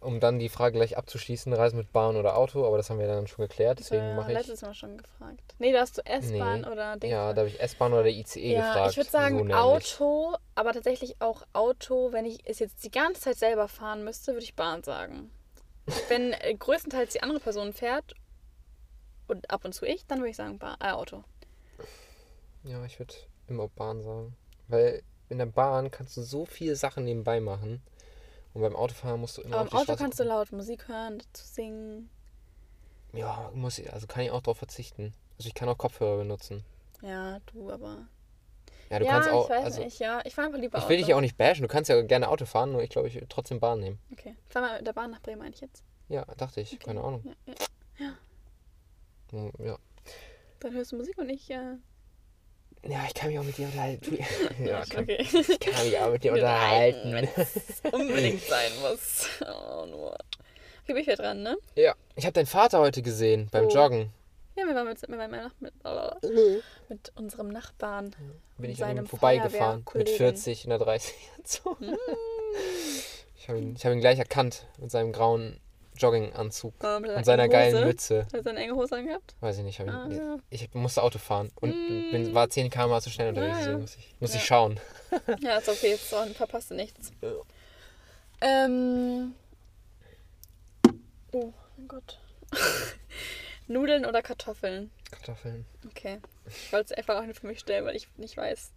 Um 0.00 0.18
dann 0.18 0.38
die 0.38 0.48
Frage 0.48 0.76
gleich 0.78 0.96
abzuschließen, 0.96 1.52
Reise 1.52 1.76
mit 1.76 1.92
Bahn 1.92 2.16
oder 2.16 2.38
Auto, 2.38 2.66
aber 2.66 2.78
das 2.78 2.88
haben 2.88 2.98
wir 2.98 3.06
dann 3.06 3.26
schon 3.26 3.46
geklärt, 3.46 3.80
deswegen 3.80 4.16
mache 4.16 4.32
ich. 4.32 4.38
letztes 4.38 4.62
Mal 4.62 4.72
schon 4.72 4.96
gefragt. 4.96 5.54
Nee, 5.58 5.72
da 5.72 5.80
hast 5.80 5.98
du 5.98 6.06
S-Bahn 6.06 6.62
Nee. 6.62 6.66
oder 6.68 6.96
Ding. 6.96 7.10
Ja, 7.10 7.34
da 7.34 7.40
habe 7.42 7.50
ich 7.50 7.60
S-Bahn 7.60 7.92
oder 7.92 8.06
ICE 8.06 8.54
ja, 8.54 8.66
gefragt. 8.72 8.90
ich 8.92 8.96
würde 8.96 9.10
sagen 9.10 9.46
so. 9.46 9.54
Auto, 9.54 10.36
aber 10.54 10.72
tatsächlich 10.72 11.20
auch 11.20 11.42
Auto. 11.52 12.12
Wenn 12.12 12.24
ich 12.24 12.38
es 12.48 12.60
jetzt 12.60 12.82
die 12.82 12.90
ganze 12.90 13.20
Zeit 13.20 13.36
selber 13.36 13.68
fahren 13.68 14.02
müsste, 14.02 14.32
würde 14.32 14.44
ich 14.44 14.54
Bahn 14.56 14.82
sagen. 14.82 15.30
Wenn 16.08 16.32
äh, 16.32 16.54
größtenteils 16.54 17.12
die 17.12 17.22
andere 17.22 17.40
Person 17.40 17.74
fährt 17.74 18.14
und 19.28 19.50
ab 19.50 19.66
und 19.66 19.74
zu 19.74 19.84
ich, 19.84 20.06
dann 20.06 20.20
würde 20.20 20.30
ich 20.30 20.36
sagen 20.36 20.58
Bahn, 20.58 20.76
äh, 20.80 20.92
Auto. 20.92 21.24
Ja, 22.62 22.82
ich 22.86 22.98
würde 22.98 23.12
immer 23.48 23.68
Bahn 23.68 24.02
sagen. 24.02 24.34
Weil 24.68 25.02
in 25.30 25.38
der 25.38 25.46
Bahn 25.46 25.90
kannst 25.90 26.16
du 26.16 26.22
so 26.22 26.44
viele 26.44 26.76
Sachen 26.76 27.04
nebenbei 27.04 27.40
machen. 27.40 27.82
Und 28.52 28.62
beim 28.62 28.74
Autofahren 28.74 29.20
musst 29.20 29.38
du 29.38 29.42
immer 29.42 29.56
Aber 29.56 29.62
auf 29.66 29.72
im 29.72 29.76
Auto 29.76 29.84
Straße 29.84 30.02
kannst 30.02 30.20
du 30.20 30.24
laut 30.24 30.50
Musik 30.52 30.88
hören, 30.88 31.18
dazu 31.18 31.46
singen. 31.46 32.10
Ja, 33.12 33.50
muss 33.54 33.78
ich, 33.78 33.92
also 33.92 34.06
kann 34.06 34.24
ich 34.24 34.30
auch 34.30 34.42
drauf 34.42 34.58
verzichten. 34.58 35.14
Also 35.38 35.48
ich 35.48 35.54
kann 35.54 35.68
auch 35.68 35.78
Kopfhörer 35.78 36.18
benutzen. 36.18 36.64
Ja, 37.02 37.38
du, 37.52 37.70
aber. 37.70 38.06
Ja, 38.90 38.98
du 38.98 39.04
ja, 39.04 39.12
kannst 39.12 39.30
auch. 39.30 39.44
ich 39.44 39.50
weiß 39.50 39.64
also, 39.64 39.84
nicht, 39.84 39.98
ja. 40.00 40.20
Ich 40.24 40.34
fahre 40.34 40.48
einfach 40.48 40.60
lieber 40.60 40.78
ich 40.78 40.84
Auto. 40.84 40.90
will 40.90 40.96
dich 40.98 41.06
ja 41.06 41.16
auch 41.16 41.20
nicht 41.20 41.36
bashen. 41.36 41.62
Du 41.62 41.68
kannst 41.68 41.88
ja 41.88 42.00
gerne 42.02 42.28
Auto 42.28 42.44
fahren, 42.44 42.72
nur 42.72 42.82
ich 42.82 42.90
glaube, 42.90 43.08
ich 43.08 43.14
würde 43.14 43.28
trotzdem 43.28 43.60
Bahn 43.60 43.78
nehmen. 43.80 43.98
Okay. 44.12 44.34
Fahr 44.48 44.62
mal 44.62 44.76
mit 44.78 44.86
der 44.86 44.92
Bahn 44.92 45.12
nach 45.12 45.22
Bremen 45.22 45.42
eigentlich 45.42 45.60
jetzt. 45.60 45.84
Ja, 46.08 46.24
dachte 46.36 46.60
ich. 46.60 46.72
Okay. 46.74 46.84
Keine 46.86 47.02
Ahnung. 47.02 47.22
Ja, 47.46 47.54
ja. 47.98 48.12
Hm, 49.30 49.52
Ja. 49.64 49.78
Dann 50.58 50.74
hörst 50.74 50.90
du 50.92 50.96
Musik 50.96 51.16
und 51.18 51.28
ich. 51.30 51.50
Äh, 51.50 51.76
ja, 52.88 53.04
ich 53.06 53.14
kann 53.14 53.28
mich 53.30 53.38
auch 53.38 53.44
mit 53.44 53.56
dir 53.58 53.66
unterhalten. 53.66 54.16
Du- 54.16 54.64
ja, 54.64 54.84
kann, 54.86 55.04
okay. 55.04 55.18
ich 55.20 55.60
kann 55.60 55.84
mich 55.86 55.98
auch 55.98 56.10
mit 56.10 56.24
dir 56.24 56.32
unterhalten. 56.32 57.14
Unbedingt 57.92 58.42
sein 58.42 58.70
muss. 58.80 59.28
Oh, 59.42 59.86
nur. 59.86 60.12
Okay, 60.82 60.94
bin 60.94 60.96
ich 60.98 61.06
wieder 61.06 61.16
dran, 61.16 61.42
ne? 61.42 61.56
Ja, 61.76 61.94
ich 62.16 62.24
habe 62.24 62.32
deinen 62.32 62.46
Vater 62.46 62.80
heute 62.80 63.02
gesehen 63.02 63.48
beim 63.52 63.66
Oh. 63.66 63.68
Joggen. 63.70 64.10
Ja, 64.56 64.66
wir 64.66 64.74
waren 64.74 64.88
mit, 64.88 65.00
mit, 65.08 65.18
meinem 65.18 65.30
Nach 65.30 65.54
mit, 65.60 65.72
mit 66.88 67.12
unserem 67.16 67.48
Nachbarn. 67.48 68.14
Bin 68.58 68.70
ich 68.70 68.84
an 68.84 68.96
ihm 68.96 69.06
vorbeigefahren 69.06 69.78
mit 69.94 70.08
Feuerwehrkollegen. 70.08 70.16
40 70.36 70.64
in 70.64 70.70
der 70.70 70.78
30 70.80 71.14
Zone. 71.44 71.76
Hm. 71.92 71.96
Ich 73.36 73.48
habe 73.48 73.58
ihn, 73.58 73.74
ich 73.76 73.86
hab 73.86 73.92
ihn 73.92 74.00
gleich 74.00 74.18
erkannt 74.18 74.66
mit 74.78 74.90
seinem 74.90 75.12
grauen 75.12 75.60
Jogginganzug 75.96 76.74
mit 77.00 77.10
und 77.10 77.24
seiner 77.24 77.42
engen 77.44 77.52
geilen 77.52 77.74
Hose. 77.76 77.84
Mütze. 77.84 78.24
Hat 78.26 78.34
er 78.34 78.42
seine 78.42 78.60
enge 78.60 78.74
Hose 78.74 78.96
angehabt? 78.96 79.34
Weiß 79.40 79.58
ich 79.58 79.64
nicht. 79.64 79.80
Ah, 79.80 80.08
ja. 80.10 80.36
Ich 80.48 80.72
musste 80.74 81.02
Auto 81.02 81.18
fahren 81.18 81.50
und 81.56 81.70
Mm. 81.70 82.10
bin, 82.10 82.34
war 82.34 82.48
10 82.48 82.70
km 82.70 83.00
zu 83.00 83.10
schnell 83.10 83.28
unterwegs. 83.30 83.58
Ja, 83.66 83.72
ja. 83.72 83.78
Muss 83.78 83.96
ich, 83.96 84.14
muss 84.20 84.30
ich 84.34 84.40
Ja. 84.40 84.46
schauen. 84.46 84.80
Ja, 85.40 85.58
ist 85.58 85.68
okay, 85.68 85.90
jetzt 85.90 86.14
verpasst 86.36 86.70
du 86.70 86.74
nichts. 86.74 87.12
Ähm. 88.40 89.34
Oh, 91.32 91.52
mein 91.76 91.88
Gott. 91.88 92.18
Nudeln 93.66 94.04
oder 94.06 94.22
Kartoffeln? 94.22 94.90
Kartoffeln. 95.10 95.64
Okay. 95.88 96.18
Ich 96.46 96.72
wollte 96.72 96.92
es 96.92 96.98
einfach 96.98 97.20
auch 97.20 97.26
nicht 97.26 97.38
für 97.40 97.46
mich 97.46 97.60
stellen, 97.60 97.84
weil 97.84 97.94
ich 97.96 98.08
nicht 98.16 98.36
weiß. 98.36 98.72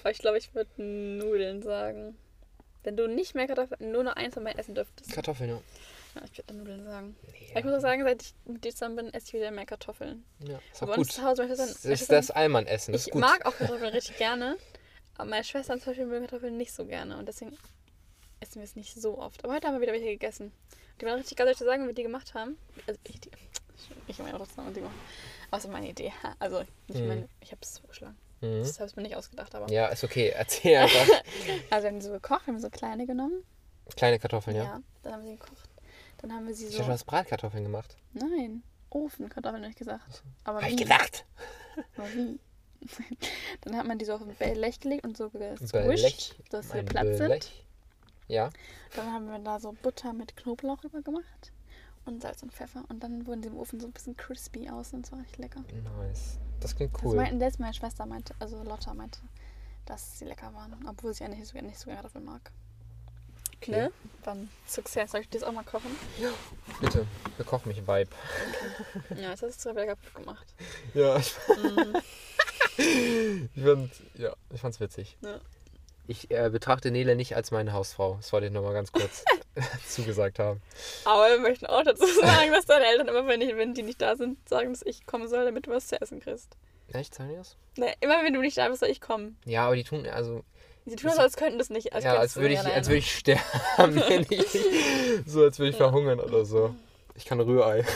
Aber 0.00 0.10
ich 0.10 0.18
glaube, 0.18 0.38
ich 0.38 0.54
würde 0.54 0.70
Nudeln 0.82 1.62
sagen. 1.62 2.16
Wenn 2.84 2.96
du 2.96 3.06
nicht 3.08 3.34
mehr 3.34 3.46
Kartoffeln, 3.46 3.90
nur 3.92 4.02
noch 4.04 4.14
eins 4.16 4.34
von 4.34 4.44
beiden 4.44 4.58
essen 4.58 4.74
dürftest. 4.74 5.12
Kartoffeln, 5.12 5.50
ja. 5.50 5.60
Ja, 6.14 6.22
ich 6.30 6.38
würde 6.38 6.54
Nudeln 6.54 6.84
sagen. 6.84 7.16
Aber 7.50 7.58
ich 7.60 7.64
muss 7.64 7.74
auch 7.74 7.80
sagen, 7.80 8.02
seit 8.04 8.22
ich 8.22 8.34
mit 8.46 8.64
dir 8.64 8.72
zusammen 8.72 8.96
bin, 8.96 9.14
esse 9.14 9.26
ich 9.28 9.32
wieder 9.34 9.50
mehr 9.50 9.66
Kartoffeln. 9.66 10.24
ja, 10.40 10.58
ist 10.72 10.82
auch 10.82 10.94
gut. 10.94 11.12
zu 11.12 11.22
Hause, 11.22 11.42
meine 11.42 11.54
Schwestern, 11.56 11.90
Das 11.90 12.00
ist 12.00 12.10
das 12.12 12.30
Allmann-Essen. 12.30 12.94
Ich 12.94 13.10
gut. 13.10 13.20
mag 13.20 13.44
auch 13.46 13.56
Kartoffeln 13.56 13.92
richtig 13.92 14.16
gerne. 14.18 14.56
Aber 15.16 15.28
meine 15.30 15.44
Schwestern 15.44 15.78
zum 15.80 15.90
Beispiel 15.90 16.06
mögen 16.06 16.26
Kartoffeln 16.26 16.56
nicht 16.56 16.72
so 16.72 16.84
gerne. 16.86 17.18
Und 17.18 17.26
deswegen 17.26 17.56
essen 18.40 18.56
wir 18.56 18.64
es 18.64 18.76
nicht 18.76 18.94
so 18.94 19.18
oft. 19.18 19.44
Aber 19.44 19.54
heute 19.54 19.66
haben 19.66 19.74
wir 19.74 19.80
wieder 19.82 19.92
welche 19.92 20.06
gegessen. 20.06 20.52
Die 21.00 21.06
waren 21.06 21.16
richtig 21.16 21.36
geil, 21.36 21.46
soll 21.46 21.52
ich 21.52 21.58
dir 21.58 21.64
sagen, 21.64 21.82
wie 21.84 21.88
wir 21.88 21.94
die 21.94 22.02
gemacht 22.02 22.34
haben? 22.34 22.56
Also 22.86 22.98
ich, 23.04 23.20
die, 23.20 23.30
ich 24.06 24.18
meine 24.18 24.36
trotzdem, 24.38 24.72
die 24.74 24.80
machen. 24.80 24.94
Ist 25.56 25.68
meine 25.68 25.88
Idee. 25.88 26.12
Also 26.38 26.60
nicht 26.88 27.00
Mhm. 27.00 27.06
meine, 27.08 27.28
ich 27.40 27.50
habe 27.52 27.60
es 27.62 27.78
vorgeschlagen. 27.78 28.16
Mhm. 28.40 28.60
Das 28.60 28.78
habe 28.80 28.88
ich 28.90 28.96
mir 28.96 29.02
nicht 29.02 29.16
ausgedacht, 29.16 29.54
aber. 29.54 29.70
Ja, 29.72 29.86
ist 29.88 30.04
okay. 30.04 30.28
Erzähl 30.28 30.76
einfach. 30.76 31.06
Also 31.70 31.84
wir 31.84 31.90
haben 31.90 31.98
die 32.00 32.06
so 32.06 32.12
gekocht, 32.12 32.46
wir 32.46 32.52
haben 32.54 32.60
so 32.60 32.70
kleine 32.70 33.06
genommen. 33.06 33.42
Kleine 33.96 34.18
Kartoffeln, 34.18 34.56
ja. 34.56 34.64
Ja. 34.64 34.80
Dann 35.02 35.12
haben 35.14 35.22
wir 35.24 35.30
sie 35.30 35.36
gekocht. 35.36 35.67
Dann 36.18 36.32
haben 36.32 36.46
wir 36.46 36.54
sie 36.54 36.66
Ich 36.66 36.76
so. 36.76 36.82
habe 36.82 36.92
hast 36.92 37.04
Bratkartoffeln 37.04 37.64
gemacht. 37.64 37.96
Nein. 38.12 38.62
Ofenkartoffeln 38.90 39.62
habe 39.62 39.70
ich 39.70 39.76
gesagt. 39.76 40.22
Aber 40.44 40.60
Hab 40.62 40.70
ich. 40.70 40.76
Aber 41.96 42.08
wie? 42.14 42.38
Dann 43.62 43.76
hat 43.76 43.86
man 43.86 43.98
die 43.98 44.04
so 44.04 44.14
auf 44.14 44.22
ein 44.22 44.34
Blech 44.54 44.80
gelegt 44.80 45.04
und 45.04 45.16
so 45.16 45.30
Blech. 45.30 45.58
gesquished, 45.58 46.36
dass 46.50 46.70
sie 46.70 46.82
platt 46.82 47.16
sind. 47.16 47.52
Ja. 48.28 48.50
Dann 48.94 49.12
haben 49.12 49.26
wir 49.30 49.38
da 49.38 49.58
so 49.58 49.72
Butter 49.82 50.12
mit 50.12 50.36
Knoblauch 50.36 50.82
rüber 50.84 51.02
gemacht 51.02 51.52
und 52.04 52.22
Salz 52.22 52.42
und 52.42 52.52
Pfeffer. 52.52 52.84
Und 52.88 53.02
dann 53.02 53.26
wurden 53.26 53.42
sie 53.42 53.48
im 53.48 53.56
Ofen 53.56 53.80
so 53.80 53.86
ein 53.86 53.92
bisschen 53.92 54.16
crispy 54.16 54.68
aus 54.70 54.92
und 54.92 55.04
es 55.06 55.12
war 55.12 55.18
richtig 55.20 55.38
lecker. 55.38 55.64
Nice. 55.98 56.38
Das 56.60 56.74
klingt 56.76 56.94
Das 56.94 57.02
cool. 57.04 57.16
meinten 57.16 57.38
letztes 57.38 57.58
Mal 57.58 57.66
meine 57.66 57.74
Schwester 57.74 58.06
meinte, 58.06 58.34
also 58.38 58.62
Lotta 58.62 58.94
meinte, 58.94 59.20
dass 59.86 60.18
sie 60.18 60.24
lecker 60.24 60.52
waren, 60.54 60.74
obwohl 60.88 61.14
sie 61.14 61.24
eigentlich 61.24 61.40
nicht 61.40 61.48
so, 61.52 61.58
nicht 61.58 61.78
so 61.78 61.84
gerne 61.86 61.96
Kartoffeln 62.02 62.24
mag. 62.24 62.50
Okay. 63.60 63.70
Ne? 63.72 63.92
Dann 64.24 64.48
Success, 64.66 65.10
soll 65.12 65.20
ich 65.22 65.28
das 65.30 65.42
auch 65.42 65.52
mal 65.52 65.64
kochen? 65.64 65.90
Bitte, 66.80 67.06
bekoch 67.38 67.64
mich, 67.64 67.78
Vibe. 67.86 68.08
ja, 69.16 69.30
jetzt 69.30 69.42
hast 69.42 69.64
du 69.64 69.70
es 69.70 69.74
wieder 69.76 69.86
kaputt 69.86 70.14
gemacht. 70.14 70.46
Ja, 70.94 71.16
ich, 71.18 71.34
Mhm. 72.78 73.48
ich 73.54 73.62
fand, 73.64 73.90
ja, 74.14 74.32
ich 74.54 74.60
fand's 74.60 74.80
witzig. 74.80 75.16
Ja. 75.22 75.40
Ich 76.06 76.30
äh, 76.30 76.48
betrachte 76.50 76.90
Nele 76.90 77.16
nicht 77.16 77.36
als 77.36 77.50
meine 77.50 77.72
Hausfrau. 77.72 78.14
Das 78.16 78.32
wollte 78.32 78.46
ich 78.46 78.52
nochmal 78.52 78.72
ganz 78.72 78.92
kurz 78.92 79.24
zugesagt 79.88 80.38
haben. 80.38 80.62
Aber 81.04 81.28
wir 81.30 81.38
möchten 81.38 81.66
auch 81.66 81.82
dazu 81.82 82.06
sagen, 82.06 82.50
dass 82.52 82.64
deine 82.66 82.86
Eltern 82.86 83.08
immer, 83.08 83.26
wenn, 83.26 83.40
ich, 83.42 83.54
wenn 83.56 83.74
die 83.74 83.82
nicht 83.82 84.00
da 84.00 84.16
sind, 84.16 84.38
sagen, 84.48 84.72
dass 84.72 84.82
ich 84.82 85.04
kommen 85.04 85.28
soll, 85.28 85.44
damit 85.44 85.66
du 85.66 85.70
was 85.72 85.88
zu 85.88 86.00
essen 86.00 86.20
kriegst. 86.20 86.56
Echt, 86.92 87.14
sagen 87.14 87.28
die 87.30 87.36
das? 87.36 87.56
Ne, 87.76 87.92
immer 88.00 88.24
wenn 88.24 88.32
du 88.32 88.40
nicht 88.40 88.56
da 88.56 88.68
bist, 88.68 88.80
soll 88.80 88.88
ich 88.88 89.00
kommen. 89.02 89.36
Ja, 89.44 89.66
aber 89.66 89.76
die 89.76 89.84
tun, 89.84 90.06
also, 90.06 90.44
Sie 90.88 90.96
tun 90.96 91.10
so, 91.14 91.20
als 91.20 91.36
könnten 91.36 91.58
das 91.58 91.70
nicht. 91.70 91.92
Als 91.92 92.04
ja, 92.04 92.14
als 92.16 92.36
würde 92.36 92.54
ich, 92.54 92.60
als 92.60 92.88
würde 92.88 92.98
ich 92.98 93.14
sterben, 93.14 93.42
wenn 94.08 94.26
ich, 94.30 94.46
so 95.26 95.42
als 95.42 95.58
würde 95.58 95.70
ich 95.70 95.76
verhungern 95.76 96.20
oder 96.20 96.44
so. 96.44 96.74
Ich 97.14 97.24
kann 97.24 97.40
Rührei. 97.40 97.84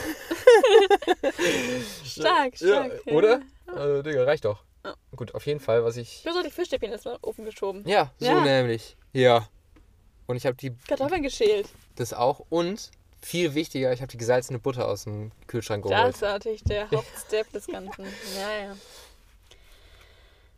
Stark, 2.05 2.59
Ja, 2.59 2.85
stark. 2.85 3.01
oder? 3.07 3.41
Also, 3.67 4.01
Digga, 4.01 4.23
reicht 4.23 4.45
doch. 4.45 4.63
Ja. 4.85 4.95
Gut, 5.15 5.33
auf 5.33 5.45
jeden 5.45 5.59
Fall, 5.59 5.83
was 5.83 5.97
ich. 5.97 6.21
Du 6.23 6.29
hast 6.29 6.45
die 6.45 6.51
Fischstäbchen 6.51 6.91
jetzt 6.91 7.05
mal 7.05 7.11
in 7.11 7.17
den 7.17 7.23
Ofen 7.23 7.45
geschoben. 7.45 7.83
Ja, 7.87 8.11
so 8.19 8.25
Ja. 8.25 8.41
nämlich. 8.43 8.97
Ja. 9.13 9.47
Und 10.27 10.35
ich 10.35 10.45
habe 10.45 10.55
die 10.57 10.73
Kartoffeln 10.87 11.23
geschält. 11.23 11.69
das 11.95 12.13
auch 12.13 12.41
und 12.49 12.91
viel 13.21 13.53
wichtiger, 13.55 13.93
ich 13.93 14.01
habe 14.01 14.11
die 14.11 14.17
gesalzene 14.17 14.59
Butter 14.59 14.87
aus 14.87 15.05
dem 15.05 15.31
Kühlschrank 15.47 15.83
Das 15.83 15.91
geholt. 15.91 16.15
ist 16.15 16.21
natürlich 16.21 16.63
der 16.65 16.89
Hauptstep 16.91 17.51
des 17.53 17.67
Ganzen. 17.67 18.03
Ja, 18.37 18.65
ja. 18.65 18.75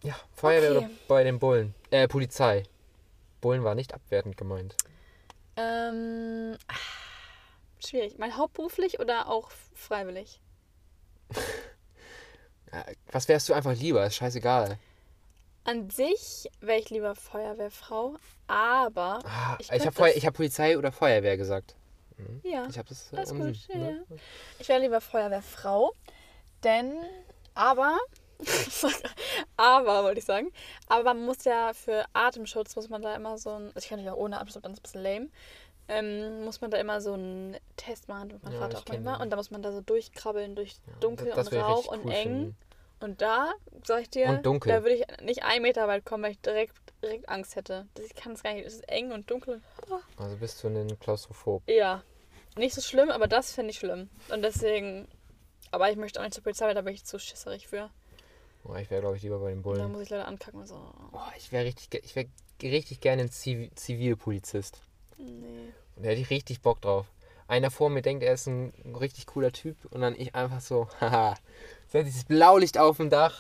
Ja, 0.05 0.15
Feuerwehr 0.35 0.71
Okay. 0.71 0.85
oder 0.85 0.89
bei 1.07 1.23
den 1.23 1.39
Bullen. 1.39 1.73
Äh, 1.91 2.07
Polizei. 2.07 2.63
Bullen 3.41 3.63
war 3.63 3.75
nicht 3.75 3.93
abwertend 3.93 4.37
gemeint. 4.37 4.75
Ähm, 5.57 6.57
ah, 6.67 6.73
schwierig. 7.85 8.17
Mal 8.17 8.35
hauptberuflich 8.35 8.99
oder 8.99 9.27
auch 9.29 9.49
freiwillig? 9.73 10.39
Was 13.11 13.27
wärst 13.27 13.47
du 13.49 13.53
einfach 13.53 13.73
lieber? 13.73 14.05
Ist 14.05 14.15
scheißegal. 14.15 14.77
An 15.63 15.89
sich 15.89 16.49
wäre 16.59 16.79
ich 16.79 16.89
lieber 16.89 17.15
Feuerwehrfrau, 17.15 18.17
aber 18.47 19.19
Ah, 19.23 19.55
Ich 19.59 19.71
ich 19.71 19.85
habe 19.85 20.11
hab 20.11 20.33
Polizei 20.35 20.77
oder 20.77 20.91
Feuerwehr 20.91 21.37
gesagt. 21.37 21.75
ja, 22.43 22.67
Ich 22.69 22.77
habe 22.77 22.89
das 22.89 23.11
äh, 23.13 23.15
alles 23.17 23.29
gut. 23.31 23.39
umsehen, 23.39 23.65
Ja, 23.69 23.77
ne? 23.77 24.05
ja. 24.09 24.15
Ich 24.59 24.67
wäre 24.69 24.79
lieber 24.81 25.01
Feuerwehrfrau, 25.01 25.93
denn 26.63 26.93
aber 27.55 27.97
aber 29.57 30.03
wollte 30.03 30.19
ich 30.19 30.25
sagen, 30.25 30.51
aber 30.87 31.03
man 31.13 31.25
muss 31.25 31.43
ja 31.45 31.73
für 31.73 32.05
Atemschutz 32.13 32.75
muss 32.75 32.89
man 32.89 33.01
da 33.01 33.15
immer 33.15 33.37
so 33.37 33.51
ein, 33.51 33.67
also 33.67 33.79
ich 33.79 33.89
kann 33.89 34.07
auch 34.07 34.15
ohne 34.17 34.37
Atemschutz, 34.37 34.61
dann 34.63 34.73
ist 34.73 34.79
ein 34.79 34.83
bisschen 34.83 35.03
lame. 35.03 35.29
Ähm, 35.87 36.43
muss 36.45 36.61
man 36.61 36.71
da 36.71 36.77
immer 36.77 36.99
so 36.99 37.13
einen 37.13 37.55
Test 37.77 38.07
machen, 38.07 38.29
mit 38.29 38.43
meinem 38.43 38.53
Ja, 38.53 38.59
Vater 38.59 38.79
auch 38.79 38.85
manchmal. 38.87 39.13
den. 39.15 39.21
Und 39.21 39.29
da 39.29 39.35
muss 39.37 39.51
man 39.51 39.61
da 39.61 39.71
so 39.71 39.81
durchkrabbeln 39.81 40.55
durch 40.55 40.77
dunkel 40.99 41.31
das 41.35 41.47
und 41.47 41.53
wär 41.53 41.61
Rauch 41.61 41.85
und 41.87 42.05
cool 42.05 42.11
eng. 42.11 42.23
finden. 42.23 42.57
Und 43.01 43.21
da, 43.21 43.51
sag 43.83 44.01
ich 44.01 44.09
dir, 44.09 44.29
Und 44.29 44.43
da 44.65 44.81
würde 44.83 44.93
ich 44.95 45.03
nicht 45.21 45.43
einen 45.43 45.61
Meter 45.61 45.87
weit 45.87 46.03
kommen, 46.03 46.23
weil 46.23 46.31
ich 46.31 46.39
direkt, 46.41 46.73
direkt 47.03 47.29
Angst 47.29 47.55
hätte. 47.55 47.85
Das- 47.93 48.05
Ich 48.05 48.15
kann 48.15 48.31
es 48.31 48.41
gar 48.41 48.53
nicht. 48.53 48.65
Es 48.65 48.73
ist 48.75 48.89
eng 48.89 49.11
und 49.11 49.29
dunkel. 49.29 49.61
Also 50.17 50.37
bist 50.37 50.63
du 50.63 50.69
ein 50.69 50.99
Klaustrophob. 50.99 51.61
Ja, 51.69 52.01
nicht 52.57 52.73
so 52.73 52.81
schlimm, 52.81 53.11
aber 53.11 53.27
das 53.27 53.51
finde 53.53 53.69
ich 53.69 53.77
schlimm. 53.77 54.09
Und 54.29 54.41
deswegen, 54.41 55.07
aber 55.69 55.91
ich 55.91 55.97
möchte 55.97 56.19
auch 56.19 56.23
nicht 56.23 56.33
zur 56.33 56.41
Polizei, 56.43 56.65
weil 56.65 56.73
da 56.73 56.81
bin 56.81 56.95
ich 56.95 57.05
zu 57.05 57.19
schisserig 57.19 57.67
für. 57.67 57.91
Oh, 58.67 58.75
ich 58.75 58.89
wäre, 58.89 59.01
glaube 59.01 59.15
ich, 59.17 59.21
lieber 59.23 59.39
bei 59.39 59.49
den 59.49 59.60
Und 59.60 59.63
da 59.65 59.69
Bullen. 59.69 59.91
muss 59.91 60.01
ich 60.01 60.10
leider 60.10 60.28
ankacken 60.28 60.60
und 60.62 60.67
so. 60.67 60.75
Oh, 61.12 61.19
ich 61.38 61.51
wäre 61.51 61.65
richtig, 61.65 62.04
ich 62.04 62.15
wär 62.15 62.25
richtig 62.63 62.99
gerne 62.99 63.23
ein 63.23 63.30
Zivi 63.32 63.69
Zivilpolizist. 63.75 64.82
Nee. 65.17 65.71
Und 65.95 66.04
da 66.04 66.10
hätte 66.10 66.21
ich 66.21 66.30
richtig 66.30 66.62
Bock 66.62 66.82
drauf. 66.82 67.06
Einer 67.47 67.69
vor 67.69 67.89
mir 67.91 68.01
denkt, 68.01 68.23
er 68.23 68.34
ist 68.34 68.47
ein 68.47 68.73
richtig 68.99 69.28
cooler 69.28 69.51
Typ 69.51 69.78
und 69.91 70.01
dann 70.01 70.15
ich 70.15 70.34
einfach 70.34 70.62
so, 70.62 70.88
haha, 70.99 71.36
setze 71.88 72.06
dieses 72.06 72.23
Blaulicht 72.25 72.78
auf 72.80 72.97
dem 72.97 73.10
Dach. 73.12 73.39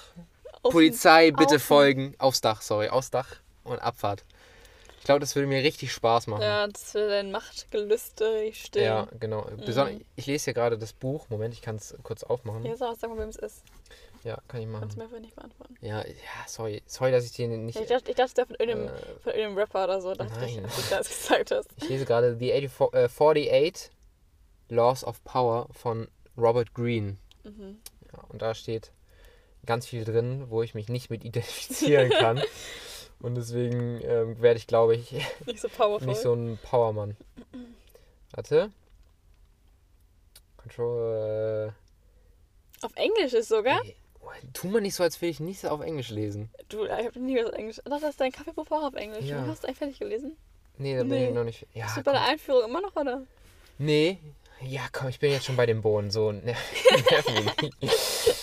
Auf- 0.61 0.71
Polizei, 0.73 1.31
bitte 1.31 1.55
auf- 1.55 1.63
folgen. 1.63 2.13
Aufs 2.19 2.41
Dach, 2.41 2.61
sorry, 2.61 2.89
aufs 2.89 3.09
Dach 3.09 3.37
und 3.63 3.79
Abfahrt. 3.79 4.23
Glaube, 5.05 5.19
das 5.21 5.35
würde 5.35 5.47
mir 5.47 5.63
richtig 5.63 5.93
Spaß 5.93 6.27
machen. 6.27 6.41
Ja, 6.41 6.67
das 6.67 6.91
für 6.91 7.07
dein 7.07 7.31
Machtgelüste 7.31 8.33
richtig 8.35 8.65
still. 8.65 8.83
Ja, 8.83 9.07
genau. 9.19 9.43
Beson 9.65 10.01
ich 10.15 10.25
lese 10.25 10.45
hier 10.45 10.53
gerade 10.53 10.77
das 10.77 10.93
Buch. 10.93 11.29
Moment, 11.29 11.53
ich 11.53 11.61
kann 11.61 11.77
es 11.77 11.95
kurz 12.03 12.23
aufmachen. 12.23 12.65
Ist 12.65 12.83
auch, 12.83 12.95
sag 12.95 13.09
mal, 13.09 13.19
wem 13.19 13.29
es 13.29 13.37
ist. 13.37 13.63
Ja, 14.23 14.39
kann 14.47 14.59
ich 14.61 14.67
machen. 14.67 14.81
Kannst 14.81 14.95
du 14.95 14.99
mir 14.99 15.05
einfach 15.05 15.19
nicht 15.19 15.35
beantworten. 15.35 15.75
Ja, 15.81 15.99
ja, 15.99 16.13
sorry. 16.47 16.81
Sorry, 16.87 17.11
dass 17.11 17.25
ich 17.25 17.31
dir 17.33 17.47
nicht. 17.47 17.75
Ja, 17.75 17.81
ich 17.83 17.87
dachte, 17.87 18.09
ich 18.09 18.17
dachte, 18.17 18.31
es 18.31 18.37
wäre 18.37 18.47
von 18.47 18.55
irgendeinem, 18.55 18.87
Äh, 18.95 19.19
von 19.21 19.33
irgendeinem 19.33 19.57
Rapper 19.59 19.83
oder 19.83 20.01
so, 20.01 20.13
dachte 20.15 20.45
ich, 20.45 20.55
nein. 20.55 20.65
als 20.65 20.75
du 20.75 20.81
das 20.89 21.07
gesagt 21.07 21.51
hast. 21.51 21.69
Ich 21.77 21.89
lese 21.89 22.05
gerade 22.05 22.35
The 22.37 22.51
84, 22.51 22.93
äh, 22.93 23.05
48 23.05 23.91
Laws 24.69 25.03
of 25.03 25.23
Power 25.23 25.67
von 25.71 26.07
Robert 26.35 26.73
Greene. 26.73 27.17
Mhm. 27.43 27.77
Ja, 28.11 28.23
und 28.29 28.41
da 28.41 28.55
steht 28.55 28.91
ganz 29.67 29.85
viel 29.85 30.03
drin, 30.03 30.45
wo 30.49 30.63
ich 30.63 30.73
mich 30.73 30.89
nicht 30.89 31.11
mit 31.11 31.23
identifizieren 31.23 32.09
kann. 32.09 32.41
und 33.21 33.35
deswegen 33.35 34.01
ähm, 34.03 34.41
werde 34.41 34.57
ich, 34.57 34.67
glaube 34.67 34.95
ich, 34.95 35.11
Nicht 35.45 35.59
so 35.61 35.69
powerful. 35.69 36.07
nicht 36.07 36.21
so 36.21 36.33
ein 36.33 36.57
Powermann. 36.63 37.15
Warte. 38.33 38.71
Control. 40.57 41.73
Auf 42.81 42.91
Englisch 42.95 43.33
ist 43.33 43.49
sogar. 43.49 43.83
Äh, 43.83 43.89
ey, 43.89 43.95
tu 44.53 44.67
mal 44.67 44.81
nicht 44.81 44.95
so, 44.95 45.03
als 45.03 45.21
will 45.21 45.29
ich 45.29 45.39
nicht 45.39 45.59
so 45.61 45.69
auf 45.69 45.81
Englisch 45.81 46.09
lesen. 46.09 46.49
Du, 46.69 46.85
ich 46.85 46.91
habe 46.91 47.19
nie 47.19 47.37
was 47.37 47.47
auf 47.51 47.53
Englisch. 47.57 47.81
Ach, 47.85 47.99
das 47.99 48.11
ist 48.11 48.19
dein 48.21 48.31
Kaffeebuch 48.31 48.69
auch 48.71 48.83
auf 48.83 48.95
Englisch. 48.95 49.25
Ja. 49.25 49.41
Du 49.43 49.47
hast 49.49 49.65
eigentlich 49.65 49.77
fertig 49.77 49.99
gelesen. 49.99 50.35
Nee, 50.77 50.95
da 50.95 51.01
bin 51.03 51.09
Nee. 51.11 51.27
ich 51.29 51.33
noch 51.33 51.43
nicht. 51.43 51.65
Ja, 51.73 51.85
Bist 51.85 51.97
du 51.97 52.03
bei 52.03 52.11
komm. 52.11 52.21
der 52.21 52.29
Einführung 52.31 52.69
immer 52.69 52.81
noch, 52.81 52.95
oder? 52.95 53.21
Nee. 53.77 54.17
Ja, 54.61 54.81
komm, 54.91 55.09
ich 55.09 55.19
bin 55.19 55.31
jetzt 55.31 55.45
schon 55.45 55.55
bei 55.55 55.65
dem 55.65 55.81
Bohnen. 55.81 56.11
So, 56.11 56.31
ne, 56.31 56.41
nerv 57.11 57.25
mich 57.61 57.71
nicht. 57.81 58.34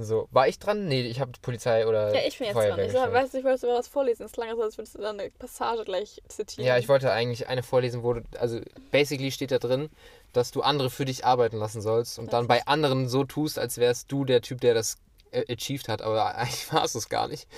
So, 0.00 0.28
war 0.30 0.46
ich 0.46 0.60
dran? 0.60 0.86
Nee, 0.86 1.02
ich 1.02 1.18
habe 1.18 1.32
Polizei 1.42 1.84
oder 1.84 2.14
Ja, 2.14 2.20
ich 2.24 2.38
bin 2.38 2.46
jetzt 2.46 2.54
Feuerwehr 2.54 2.76
dran. 2.76 2.86
Ich 2.86 2.92
gestellt. 2.92 3.12
weiß 3.12 3.32
nicht, 3.32 3.40
ich 3.40 3.44
wollte 3.44 3.66
was 3.66 3.88
vorlesen. 3.88 4.26
Es 4.26 4.32
klang 4.32 4.54
so, 4.54 4.62
als 4.62 4.78
würdest 4.78 4.94
du 4.94 5.00
dann 5.00 5.18
eine 5.18 5.30
Passage 5.32 5.84
gleich 5.84 6.22
zitieren. 6.28 6.64
Ja, 6.68 6.78
ich 6.78 6.88
wollte 6.88 7.10
eigentlich 7.10 7.48
eine 7.48 7.64
vorlesen, 7.64 8.04
wo 8.04 8.12
du, 8.12 8.22
also 8.38 8.60
basically 8.92 9.32
steht 9.32 9.50
da 9.50 9.58
drin, 9.58 9.90
dass 10.32 10.52
du 10.52 10.62
andere 10.62 10.88
für 10.88 11.04
dich 11.04 11.24
arbeiten 11.24 11.56
lassen 11.56 11.82
sollst 11.82 12.20
und 12.20 12.32
dann 12.32 12.46
bei 12.46 12.64
anderen 12.68 13.08
so 13.08 13.24
tust, 13.24 13.58
als 13.58 13.78
wärst 13.78 14.12
du 14.12 14.24
der 14.24 14.40
Typ, 14.40 14.60
der 14.60 14.72
das 14.74 14.98
äh, 15.32 15.52
achieved 15.52 15.88
hat, 15.88 16.00
aber 16.00 16.36
eigentlich 16.36 16.72
warst 16.72 16.94
du 16.94 17.00
es 17.00 17.08
gar 17.08 17.26
nicht. 17.26 17.48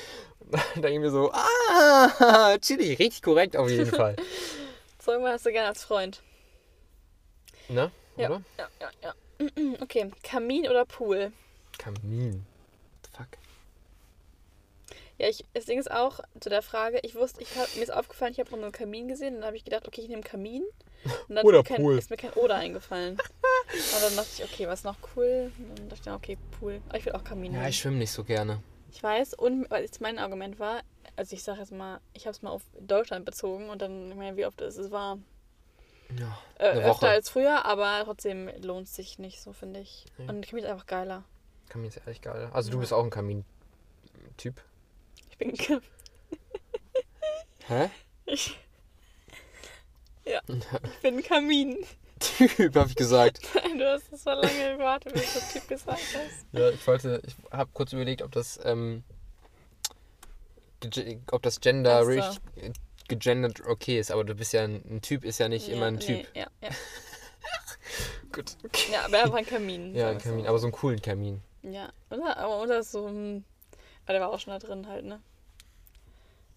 Denke 0.77 0.93
ich 0.93 0.99
mir 0.99 1.11
so, 1.11 1.31
ah, 1.33 2.57
chillig, 2.63 2.99
richtig 2.99 3.21
korrekt 3.21 3.55
auf 3.55 3.69
jeden 3.69 3.85
Fall. 3.87 4.17
So 4.99 5.13
irgendwann 5.13 5.35
hast 5.35 5.45
du 5.45 5.53
gerne 5.53 5.69
als 5.69 5.85
Freund. 5.85 6.23
Ne? 7.69 7.91
Ja. 8.17 8.31
Oder? 8.31 8.43
Ja, 8.59 8.69
ja, 8.81 8.91
ja. 9.03 9.15
Okay, 9.81 10.11
Kamin 10.23 10.69
oder 10.69 10.87
Pool? 10.87 11.33
Kamin. 11.81 12.45
Fuck. 13.13 13.27
Ja, 15.19 15.29
ich, 15.29 15.45
das 15.53 15.67
Ding 15.67 15.79
ist 15.79 15.91
auch 15.91 16.21
zu 16.41 16.49
der 16.49 16.63
Frage, 16.63 16.99
ich 17.03 17.15
wusste, 17.15 17.43
ich 17.43 17.55
hab, 17.59 17.75
mir 17.77 17.83
ist 17.83 17.93
aufgefallen, 17.93 18.33
ich 18.33 18.41
habe 18.41 18.51
noch 18.53 18.63
einen 18.63 18.73
Kamin 18.73 19.07
gesehen 19.09 19.35
und 19.35 19.41
dann 19.41 19.49
habe 19.49 19.57
ich 19.57 19.65
gedacht, 19.65 19.87
okay, 19.87 20.01
ich 20.01 20.09
nehme 20.09 20.23
Kamin. 20.23 20.65
Und 21.29 21.35
dann 21.37 21.45
Oder 21.47 21.59
ist 21.61 21.69
mir 21.71 21.77
kein, 21.77 21.83
Pool. 21.85 21.99
ist 21.99 22.11
mir 22.11 22.17
kein 22.17 22.33
Oder 22.33 22.55
eingefallen. 22.57 23.13
und 23.73 24.03
dann 24.03 24.17
dachte 24.17 24.29
ich, 24.39 24.45
okay, 24.45 24.67
was 24.67 24.83
noch 24.85 24.97
cool? 25.17 25.53
Und 25.59 25.79
dann 25.79 25.89
dachte 25.91 26.09
ich, 26.09 26.15
okay, 26.17 26.39
Pool. 26.59 26.81
Aber 26.89 26.99
ich 26.99 27.05
will 27.05 27.13
auch 27.13 27.25
Kamin 27.25 27.53
Ja, 27.53 27.59
nehmen. 27.59 27.71
ich 27.71 27.79
schwimme 27.79 27.97
nicht 27.99 28.13
so 28.13 28.25
gerne. 28.25 28.63
Ich 28.93 29.03
weiß, 29.03 29.35
und 29.35 29.71
weil 29.71 29.83
jetzt 29.85 30.01
mein 30.01 30.19
Argument 30.19 30.59
war, 30.59 30.81
also 31.17 31.35
ich 31.37 31.43
sage 31.43 31.61
jetzt 31.61 31.73
mal, 31.73 32.01
ich 32.15 32.27
habe 32.27 32.33
es 32.35 32.43
mal 32.43 32.51
auf 32.51 32.63
Deutschland 32.81 33.25
bezogen 33.27 33.69
und 33.69 33.83
dann, 33.83 34.11
ich 34.11 34.17
meine, 34.17 34.37
wie 34.39 34.47
oft 34.47 34.61
ist 34.63 34.79
es 34.79 34.91
warm? 34.91 35.25
Ja, 36.19 36.37
Äh, 36.59 36.71
Eine 36.71 36.81
öfter 36.81 36.89
Woche. 36.89 37.09
als 37.09 37.29
früher, 37.29 37.65
aber 37.67 38.01
trotzdem 38.05 38.51
lohnt 38.63 38.89
es 38.89 38.97
sich 38.97 39.19
nicht 39.19 39.41
so, 39.43 39.53
finde 39.53 39.81
ich. 39.81 40.07
Nee. 40.19 40.29
Und 40.29 40.49
Kamin 40.49 40.65
ist 40.65 40.71
einfach 40.71 40.87
geiler. 40.87 41.25
Kamin 41.71 41.89
ist 41.89 41.97
ehrlich 41.99 42.21
geil. 42.21 42.51
Also 42.53 42.71
du 42.71 42.77
Ja. 42.77 42.81
bist 42.81 42.93
auch 42.93 43.03
ein 43.05 43.11
Kamin-Typ. 43.11 44.61
Ich 45.31 45.39
bin 45.39 45.55
Hä? 47.67 47.89
ich, 48.27 48.59
ja, 50.25 50.41
ich 50.49 50.99
bin 51.03 51.17
ein 51.17 51.23
Kamin. 51.23 51.79
Typ, 52.19 52.75
habe 52.77 52.89
ich 52.91 52.97
gesagt. 52.97 53.41
Du 53.79 53.87
hast 53.87 54.13
es 54.13 54.25
so 54.25 54.31
lange 54.31 54.77
gewartet, 54.77 55.15
bis 55.15 55.33
du 55.33 55.59
Typ 55.59 55.69
gesagt 55.69 56.01
hast. 56.01 56.45
Ja, 56.53 56.69
ich 56.69 56.87
wollte, 56.87 57.23
ich 57.27 57.35
habe 57.51 57.71
kurz 57.73 57.95
überlegt, 57.95 58.21
ob 58.21 58.31
das, 58.33 58.61
ähm, 58.63 59.05
ob 61.31 61.43
das 61.43 61.61
Gender 61.61 62.05
so. 62.05 62.11
richtig 62.11 62.41
gegendert 63.09 63.61
okay 63.67 63.99
ist, 63.99 64.11
aber 64.11 64.25
du 64.25 64.35
bist 64.35 64.53
ja 64.53 64.65
ein, 64.65 64.83
ein 64.89 65.01
Typ, 65.03 65.25
ist 65.25 65.39
ja 65.39 65.49
nicht 65.49 65.69
immer 65.69 65.87
ein 65.87 65.95
nee, 65.95 66.23
Typ. 66.25 66.37
ja, 66.37 66.47
ja. 66.61 66.69
Gut, 68.33 68.57
okay. 68.65 68.93
ja, 68.93 69.05
aber 69.07 69.19
er 69.19 69.31
war 69.31 69.39
ein 69.39 69.47
Kamin. 69.47 69.95
Ja, 69.95 70.09
ein 70.11 70.15
wir's 70.17 70.23
Kamin, 70.25 70.45
so. 70.45 70.49
aber 70.49 70.59
so 70.59 70.67
einen 70.67 70.73
coolen 70.73 71.01
Kamin. 71.03 71.43
Ja, 71.63 71.93
oder? 72.11 72.37
aber 72.37 72.61
unser 72.61 72.79
ist 72.79 72.93
so, 72.93 73.07
hm, 73.07 73.45
aber 74.05 74.13
der 74.13 74.21
war 74.23 74.31
auch 74.31 74.41
schon 74.41 74.53
da 74.53 74.59
drin 74.59 74.89
halt, 74.89 75.05
ne? 75.05 75.21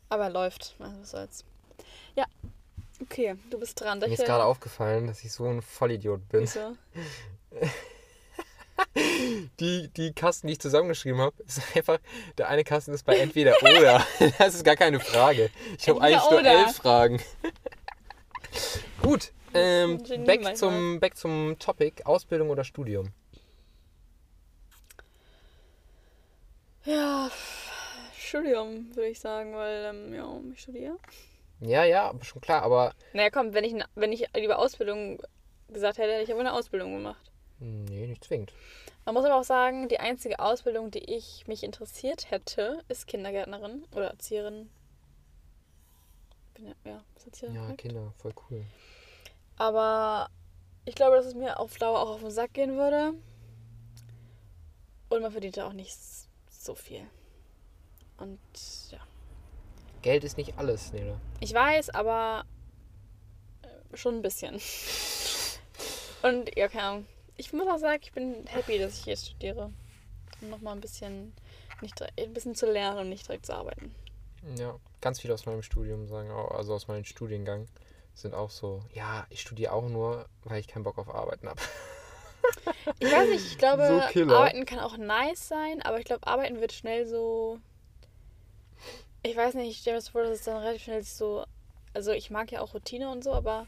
Aber 0.10 0.26
er 0.26 0.30
läuft, 0.30 0.76
also 0.80 1.02
was 1.02 1.12
soll's. 1.12 1.46
Ja, 2.16 2.26
okay, 3.02 3.36
du 3.50 3.60
bist 3.60 3.80
dran. 3.82 4.00
Mir 4.00 4.08
ist 4.08 4.26
gerade 4.26 4.46
aufgefallen, 4.46 5.08
dass 5.08 5.24
ich 5.24 5.32
so 5.32 5.46
ein 5.46 5.62
Vollidiot 5.62 6.28
bin. 6.30 6.42
Wieso? 6.42 6.78
Die, 9.60 9.88
die 9.90 10.14
Kasten, 10.14 10.48
die 10.48 10.54
ich 10.54 10.60
zusammengeschrieben 10.60 11.20
habe, 11.22 11.36
ist 11.44 11.62
einfach, 11.76 12.00
der 12.38 12.50
eine 12.50 12.64
Kasten 12.64 12.94
ist 12.94 13.06
bei 13.06 13.18
entweder 13.18 13.56
oder. 13.62 14.06
Das 14.38 14.56
ist 14.56 14.64
gar 14.64 14.76
keine 14.76 15.00
Frage. 15.00 15.50
Ich 15.78 15.88
habe 15.90 16.02
eigentlich 16.02 16.30
nur 16.30 16.40
oder. 16.40 16.52
elf 16.52 16.76
Fragen. 16.76 17.22
Gut, 19.02 19.32
ähm, 19.54 20.02
back, 20.26 20.58
zum, 20.58 21.00
back 21.00 21.18
zum 21.18 21.58
Topic, 21.60 22.04
Ausbildung 22.04 22.50
oder 22.50 22.64
Studium? 22.64 23.10
Ja, 26.86 27.30
Studium, 28.18 28.96
würde 28.96 29.10
ich 29.10 29.20
sagen, 29.20 29.54
weil, 29.56 29.86
ähm, 29.86 30.14
ja, 30.14 30.40
ich 30.54 30.62
studiere. 30.62 30.98
Ja, 31.62 31.84
ja, 31.86 32.10
aber 32.10 32.24
schon 32.26 32.42
klar, 32.42 32.62
aber 32.64 32.94
Naja, 33.14 33.30
komm, 33.30 33.54
wenn 33.54 33.64
ich, 33.64 33.74
wenn 33.96 34.12
ich 34.12 34.28
lieber 34.36 34.60
Ausbildung 34.60 35.22
gesagt 35.70 35.98
hätte, 35.98 36.12
hätte 36.12 36.24
ich 36.24 36.32
aber 36.32 36.42
eine 36.42 36.54
Ausbildung 36.54 36.94
gemacht. 36.94 37.32
nee, 37.60 38.08
nicht 38.08 38.24
zwingend. 38.24 38.54
Man 39.06 39.16
muss 39.16 39.26
aber 39.26 39.36
auch 39.36 39.44
sagen, 39.44 39.88
die 39.90 40.00
einzige 40.00 40.40
Ausbildung, 40.40 40.92
die 40.92 41.04
ich 41.04 41.46
mich 41.48 41.64
interessiert 41.64 42.32
hätte, 42.32 42.80
ist 42.88 43.08
Kindergärtnerin 43.08 43.86
oder 43.96 44.08
Erzieherin. 44.10 44.70
Bin 46.56 46.68
ja, 46.68 46.74
ja, 46.86 47.04
ist 47.16 47.26
Erzieherin 47.28 47.56
Ja, 47.56 47.62
korrekt? 47.64 47.82
Kinder, 47.82 48.14
voll 48.18 48.34
cool. 48.50 48.66
Aber 49.58 50.30
ich 50.86 50.96
glaube, 50.96 51.16
dass 51.16 51.26
es 51.26 51.36
mir 51.36 51.60
auf 51.60 51.78
Dauer 51.78 52.00
auch 52.00 52.10
auf 52.10 52.22
den 52.22 52.32
Sack 52.32 52.54
gehen 52.54 52.78
würde. 52.78 53.14
Und 55.10 55.22
man 55.22 55.32
verdient 55.32 55.58
da 55.58 55.68
auch 55.68 55.74
nicht 55.74 55.92
s- 55.92 56.28
so 56.64 56.76
viel. 56.76 57.08
Und 58.18 58.40
ja. 58.92 59.00
Geld 60.02 60.24
ist 60.24 60.38
nicht 60.38 60.58
alles, 60.58 60.92
Nele. 60.94 61.20
Ich 61.40 61.54
weiß, 61.54 61.90
aber 61.92 62.46
äh, 63.62 63.98
schon 63.98 64.16
ein 64.16 64.22
bisschen. 64.22 64.60
Und 66.22 66.56
ja, 66.58 66.68
keine 66.68 66.84
Ahnung. 66.84 67.06
Ich 67.36 67.52
muss 67.52 67.68
auch 67.68 67.80
sagen, 67.80 68.00
ich 68.02 68.12
bin 68.12 68.46
happy, 68.48 68.78
dass 68.80 69.00
ich 69.00 69.06
jetzt 69.06 69.28
studiere. 69.28 69.72
Um 70.42 70.50
nochmal 70.50 70.76
ein 70.76 70.82
bisschen, 70.82 71.34
nicht, 71.82 72.02
ein 72.02 72.34
bisschen 72.34 72.56
zu 72.56 72.72
lernen 72.72 73.00
und 73.00 73.10
nicht 73.10 73.28
direkt 73.28 73.46
zu 73.46 73.54
arbeiten. 73.54 73.94
Ja, 74.58 74.78
ganz 75.02 75.20
viele 75.20 75.34
aus 75.34 75.46
meinem 75.46 75.64
Studium 75.64 76.08
sagen 76.08 76.32
auch, 76.32 76.52
also 76.52 76.74
aus 76.74 76.88
meinem 76.88 77.06
Studiengang, 77.06 77.68
sind 78.14 78.34
auch 78.36 78.50
so, 78.50 78.84
ja, 78.94 79.26
ich 79.30 79.42
studiere 79.42 79.74
auch 79.74 79.90
nur, 79.90 80.28
weil 80.44 80.60
ich 80.60 80.68
keinen 80.68 80.84
Bock 80.84 80.98
auf 80.98 81.14
Arbeiten 81.14 81.48
habe. 81.48 81.62
Ich 83.00 83.12
weiß 83.12 83.30
nicht, 83.30 83.46
ich 83.46 83.58
glaube, 83.58 83.88
So. 84.14 84.34
Arbeiten 84.34 84.66
kann 84.66 84.80
auch 84.80 84.98
nice 84.98 85.48
sein, 85.48 85.82
aber 85.82 86.00
ich 86.00 86.06
glaube, 86.06 86.26
Arbeiten 86.28 86.60
wird 86.62 86.72
schnell 86.74 87.06
so. 87.06 87.60
Ich 89.24 89.36
weiß 89.38 89.54
nicht, 89.56 89.70
ich 89.72 89.78
stelle 89.80 89.96
mir 89.96 90.00
das 90.02 90.10
vor, 90.10 90.24
dass 90.24 90.32
es 90.40 90.44
dann 90.44 90.58
relativ 90.58 90.84
schnell 90.84 91.04
so. 91.04 91.46
Also, 91.94 92.12
ich 92.12 92.30
mag 92.30 92.52
ja 92.52 92.62
auch 92.62 92.74
Routine 92.74 93.10
und 93.12 93.24
so, 93.24 93.34
aber 93.34 93.68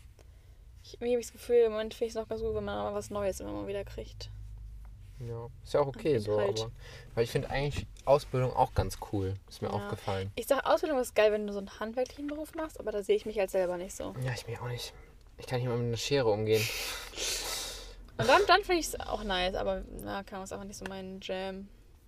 ich, 0.83 0.95
irgendwie 0.95 1.13
habe 1.13 1.19
ich 1.21 1.27
das 1.27 1.33
Gefühl, 1.33 1.57
im 1.57 1.71
Moment 1.71 1.93
finde 1.93 2.07
ich 2.07 2.11
es 2.11 2.21
noch 2.21 2.27
ganz 2.27 2.41
gut, 2.41 2.55
wenn 2.55 2.63
man 2.65 2.75
mal 2.77 2.93
was 2.93 3.09
Neues 3.09 3.39
immer 3.39 3.51
mal 3.51 3.67
wieder 3.67 3.83
kriegt. 3.85 4.29
Ja, 5.19 5.47
ist 5.63 5.73
ja 5.73 5.79
auch 5.79 5.87
okay 5.87 6.17
so, 6.19 6.37
Halt. 6.37 6.59
aber 6.59 6.71
weil 7.13 7.23
ich 7.23 7.31
finde 7.31 7.49
eigentlich 7.49 7.87
Ausbildung 8.03 8.53
auch 8.53 8.73
ganz 8.73 8.97
cool, 9.11 9.35
ist 9.47 9.61
mir 9.61 9.69
Ja. 9.69 9.75
aufgefallen. 9.75 10.31
Ich 10.35 10.45
sage, 10.47 10.65
Ausbildung 10.65 10.99
ist 10.99 11.15
geil, 11.15 11.31
wenn 11.31 11.47
du 11.47 11.53
so 11.53 11.59
einen 11.59 11.79
handwerklichen 11.79 12.27
Beruf 12.27 12.53
machst, 12.53 12.79
aber 12.79 12.91
da 12.91 13.01
sehe 13.01 13.15
ich 13.15 13.25
mich 13.25 13.39
halt 13.39 13.49
selber 13.49 13.77
nicht 13.77 13.95
so. 13.95 14.13
Ja, 14.21 14.33
ich 14.33 14.45
mir 14.45 14.61
auch 14.61 14.67
nicht. 14.67 14.93
Ich 15.37 15.47
kann 15.47 15.59
nicht 15.59 15.69
mal 15.69 15.77
mit 15.77 15.87
einer 15.87 15.97
Schere 15.97 16.29
umgehen. 16.29 16.61
Und 18.17 18.27
dann, 18.29 18.41
dann 18.47 18.61
finde 18.61 18.79
ich 18.79 18.87
es 18.87 18.99
auch 18.99 19.23
nice, 19.23 19.55
aber 19.55 19.83
na, 20.03 20.23
kann 20.23 20.39
man 20.39 20.43
es 20.45 20.51
einfach 20.53 20.65
nicht 20.65 20.77
so 20.77 20.85
mein 20.87 21.19
Jam. 21.21 21.67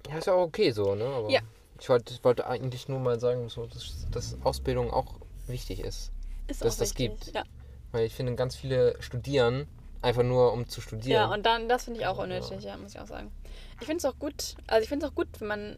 Ja, 0.09 0.17
ist 0.17 0.27
ja 0.27 0.33
auch 0.33 0.43
okay 0.43 0.71
so, 0.71 0.95
ne? 0.95 1.05
Aber 1.05 1.29
Ja. 1.29 1.41
ich 1.79 1.89
wollte, 1.89 2.13
ich 2.13 2.23
wollte 2.23 2.47
eigentlich 2.47 2.87
nur 2.87 2.99
mal 2.99 3.19
sagen, 3.19 3.49
so, 3.49 3.65
dass, 3.67 4.07
dass 4.11 4.37
Ausbildung 4.43 4.91
auch 4.91 5.15
wichtig 5.47 5.81
ist. 5.81 6.11
Ist 6.47 6.61
Dass 6.63 6.75
auch 6.75 6.79
das 6.79 6.91
wichtig. 6.97 7.19
gibt. 7.19 7.35
Ja. 7.35 7.43
Weil 7.91 8.05
ich 8.05 8.13
finde, 8.13 8.35
ganz 8.35 8.55
viele 8.55 8.95
studieren 9.01 9.67
einfach 10.01 10.23
nur, 10.23 10.53
um 10.53 10.67
zu 10.69 10.79
studieren. 10.79 11.11
Ja, 11.11 11.33
und 11.33 11.45
dann, 11.45 11.67
das 11.67 11.85
finde 11.85 11.99
ich 11.99 12.05
auch 12.07 12.19
unnötig, 12.19 12.63
ja. 12.63 12.77
muss 12.77 12.93
ich 12.93 12.99
auch 13.01 13.07
sagen. 13.07 13.31
Ich 13.81 13.85
finde 13.85 13.97
es 13.97 14.05
auch 14.05 14.17
gut, 14.17 14.55
also 14.67 14.83
ich 14.83 14.89
finde 14.89 15.05
es 15.05 15.11
auch 15.11 15.15
gut, 15.15 15.27
wenn 15.39 15.47
man 15.47 15.77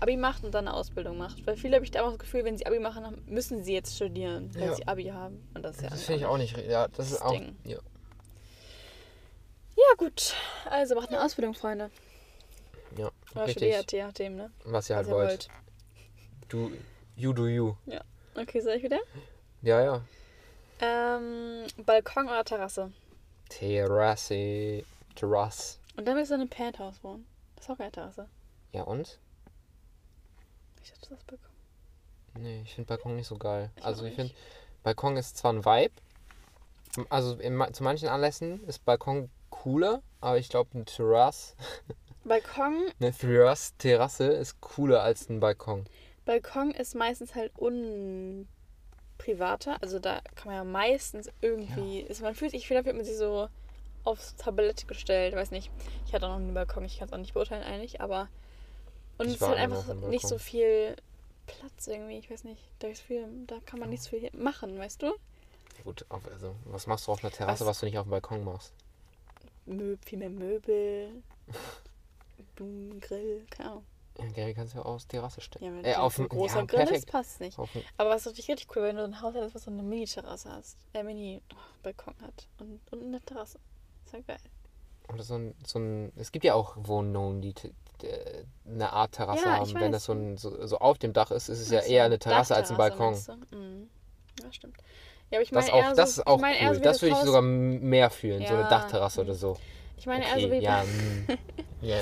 Abi 0.00 0.16
macht 0.16 0.44
und 0.44 0.52
dann 0.54 0.66
eine 0.66 0.76
Ausbildung 0.76 1.18
macht. 1.18 1.46
Weil 1.46 1.56
viele 1.56 1.74
habe 1.76 1.84
ich 1.84 1.90
da 1.90 2.02
auch 2.02 2.10
das 2.10 2.18
Gefühl, 2.18 2.44
wenn 2.44 2.56
sie 2.56 2.66
Abi 2.66 2.78
machen, 2.80 3.22
müssen 3.26 3.62
sie 3.62 3.74
jetzt 3.74 3.94
studieren, 3.96 4.50
weil 4.54 4.68
Ja. 4.68 4.74
sie 4.74 4.88
Abi 4.88 5.04
haben. 5.04 5.46
Und 5.54 5.62
das 5.62 5.76
ist 5.76 5.82
ja 5.82 5.90
das 5.90 6.02
finde 6.02 6.20
ich 6.20 6.26
auch 6.26 6.38
nicht. 6.38 6.56
Ja, 6.56 6.88
das 6.88 7.06
ist 7.06 7.16
das 7.16 7.22
auch. 7.22 7.32
Ding. 7.32 7.56
Ja. 7.64 7.78
Ja, 9.76 9.94
gut. 9.96 10.34
Also 10.66 10.94
macht 10.94 11.08
eine 11.08 11.22
Ausbildung, 11.22 11.54
Freunde. 11.54 11.90
ja 12.96 13.10
Oder 13.32 13.46
richtig. 13.46 13.62
studiert, 13.62 13.92
je 13.92 14.02
nachdem, 14.04 14.36
ne? 14.36 14.50
Was 14.64 14.90
ihr 14.90 14.96
halt 14.96 15.06
Was 15.06 15.10
ihr 15.10 15.16
wollt. 15.16 15.28
wollt. 15.28 15.48
Du, 16.48 16.72
you 17.16 17.32
do 17.32 17.46
you. 17.46 17.74
Ja. 17.86 18.02
Okay, 18.34 18.60
soll 18.60 18.74
ich 18.74 18.82
wieder? 18.82 19.00
Ja, 19.62 19.82
ja. 19.82 20.02
Ähm, 20.80 21.66
Balkon 21.84 22.26
oder 22.26 22.44
Terrasse? 22.44 22.92
Terrasse. 23.48 24.84
Terrasse. 25.14 25.78
Und 25.96 26.06
dann 26.06 26.16
willst 26.16 26.30
du 26.30 26.34
in 26.34 26.40
einem 26.40 26.50
Penthouse 26.50 27.02
wohnen. 27.04 27.26
Das 27.56 27.66
ist 27.66 27.70
auch 27.70 27.78
keine 27.78 27.92
Terrasse. 27.92 28.28
Ja, 28.72 28.82
und? 28.82 29.18
Ich 30.82 30.90
dachte, 30.90 31.10
das 31.10 31.18
ist 31.18 31.26
Balkon. 31.26 31.50
Nee, 32.38 32.62
ich 32.64 32.74
finde 32.74 32.88
Balkon 32.88 33.16
nicht 33.16 33.26
so 33.28 33.36
geil. 33.36 33.70
Ich 33.76 33.84
also 33.84 34.04
ich 34.04 34.14
finde, 34.14 34.34
Balkon 34.82 35.16
ist 35.16 35.36
zwar 35.36 35.52
ein 35.52 35.64
Vibe. 35.64 35.94
Also 37.08 37.34
in, 37.34 37.62
zu 37.72 37.82
manchen 37.82 38.08
Anlässen 38.08 38.64
ist 38.66 38.84
Balkon 38.84 39.30
cooler, 39.52 40.02
aber 40.20 40.38
ich 40.38 40.48
glaube 40.48 40.70
eine 40.74 40.84
Terrasse, 40.84 41.54
Balkon, 42.24 42.86
eine 42.98 43.12
Terrasse, 43.12 43.72
Terrasse 43.78 44.24
ist 44.24 44.60
cooler 44.60 45.02
als 45.02 45.28
ein 45.28 45.38
Balkon. 45.38 45.84
Balkon 46.24 46.70
ist 46.72 46.94
meistens 46.94 47.34
halt 47.34 47.52
unprivater. 47.56 48.46
Also 49.82 49.98
da 49.98 50.20
kann 50.34 50.46
man 50.46 50.54
ja 50.54 50.64
meistens 50.64 51.28
irgendwie. 51.40 52.00
Ist, 52.00 52.22
man 52.22 52.34
fühlt 52.34 52.52
sich, 52.52 52.66
vielleicht 52.66 52.86
wird 52.86 52.96
man 52.96 53.04
sich 53.04 53.16
so 53.16 53.48
aufs 54.04 54.36
Tablett 54.36 54.86
gestellt. 54.88 55.34
Weiß 55.34 55.50
nicht. 55.50 55.70
Ich 56.06 56.14
hatte 56.14 56.26
auch 56.26 56.30
noch 56.30 56.36
einen 56.36 56.54
Balkon, 56.54 56.84
ich 56.84 56.98
kann 56.98 57.08
es 57.08 57.12
auch 57.12 57.18
nicht 57.18 57.34
beurteilen 57.34 57.64
eigentlich, 57.64 58.00
aber. 58.00 58.28
Und 59.18 59.26
Ich 59.26 59.34
es 59.34 59.42
ist 59.42 59.48
halt 59.48 59.58
einfach 59.58 59.94
nicht 60.08 60.26
so 60.26 60.38
viel 60.38 60.96
Platz 61.46 61.88
irgendwie. 61.88 62.18
Ich 62.18 62.30
weiß 62.30 62.44
nicht. 62.44 62.62
Da, 62.78 62.86
ist 62.88 63.02
viel, 63.02 63.26
da 63.46 63.56
kann 63.66 63.80
man 63.80 63.90
nicht 63.90 64.02
so 64.02 64.10
viel 64.10 64.30
machen, 64.32 64.78
weißt 64.78 65.02
du? 65.02 65.12
Gut, 65.84 66.06
also 66.10 66.54
was 66.66 66.86
machst 66.86 67.06
du 67.06 67.12
auf 67.12 67.24
einer 67.24 67.32
Terrasse, 67.32 67.60
Was? 67.64 67.68
was, 67.68 67.80
du 67.80 67.86
nicht 67.86 67.98
auf 67.98 68.06
dem 68.06 68.10
Balkon 68.10 68.44
machst? 68.44 68.72
Mö 69.66 69.96
viel 70.04 70.18
mehr 70.18 70.30
Möbel, 70.30 71.22
Blumen, 72.54 73.00
Grill, 73.00 73.46
keine 73.50 73.70
Ahnung. 73.70 73.84
Ja, 74.18 74.26
Gary 74.26 74.52
kannst 74.52 74.74
du 74.74 74.78
ja 74.78 74.84
aus 74.84 75.06
Terrasse 75.06 75.40
stellen. 75.40 75.64
Ja, 75.64 75.72
wenn 75.72 75.84
äh, 75.84 75.90
das 75.90 75.98
auf 75.98 76.18
ein 76.18 76.28
großer 76.28 76.60
ja, 76.60 76.64
Grill 76.66 76.80
ist, 76.82 76.88
perfekt. 76.88 77.12
passt 77.12 77.40
nicht. 77.40 77.58
Aber 77.96 78.10
was 78.10 78.26
natürlich 78.26 78.48
richtig 78.48 78.68
cool, 78.76 78.82
wenn 78.82 78.96
du 78.96 79.04
ein 79.04 79.20
Haus 79.22 79.34
hast, 79.34 79.54
was 79.54 79.64
so 79.64 79.70
eine 79.70 79.82
Mini-Terrasse 79.82 80.50
hast. 80.50 80.76
Äh, 80.92 81.02
Mini-Balkon 81.02 82.14
hat. 82.20 82.46
Und, 82.58 82.80
und 82.90 83.02
eine 83.06 83.20
Terrasse. 83.22 83.58
Ist 84.04 84.12
ja 84.12 84.20
geil. 84.20 84.38
oder 85.08 85.22
so 85.22 85.34
ein, 85.36 85.54
so 85.66 85.78
ein, 85.78 86.12
es 86.16 86.30
gibt 86.30 86.44
ja 86.44 86.54
auch 86.54 86.76
Wohnungen, 86.76 87.40
die 87.40 87.54
eine 88.66 88.92
Art 88.92 89.12
Terrasse 89.12 89.44
Ja, 89.44 89.58
haben. 89.58 89.74
Wenn 89.74 89.80
weiß. 89.84 89.92
das 89.92 90.04
so, 90.04 90.12
ein, 90.12 90.36
so, 90.36 90.66
so 90.66 90.78
auf 90.78 90.98
dem 90.98 91.12
Dach 91.12 91.30
ist, 91.30 91.48
ist 91.48 91.60
es 91.60 91.70
ja 91.70 91.80
eher 91.80 92.04
eine 92.04 92.18
Terrasse 92.18 92.54
als 92.54 92.70
ein 92.70 92.76
Balkon. 92.76 93.14
du? 93.14 93.56
Mhm. 93.56 93.90
Ja, 94.42 94.52
stimmt. 94.52 94.76
Ja, 95.32 95.38
aber 95.38 95.42
ich 95.42 95.50
meine 95.50 95.64
Das, 95.66 95.72
auch, 95.74 95.78
eher 95.82 95.94
das 95.94 96.14
so, 96.14 96.20
ist 96.22 96.26
auch 96.28 96.38
ich 96.38 96.60
eher 96.60 96.68
cool. 96.68 96.74
so 96.76 96.80
das 96.82 97.02
würde 97.02 97.14
ich 97.16 97.20
sogar 97.22 97.42
mehr 97.42 98.10
fühlen, 98.10 98.46
so 98.46 98.52
eine 98.52 98.62
Ja, 98.62 98.68
Dachterrasse 98.68 99.22
oder 99.22 99.34
so. 99.34 99.56
Ich 99.96 100.06
meine 100.06 100.24
eher 100.24 100.32
Okay, 100.34 100.42
so 100.42 100.50
wie 100.52 100.58
ja, 100.58 100.84
bei, 101.26 101.38
ja, 101.80 101.96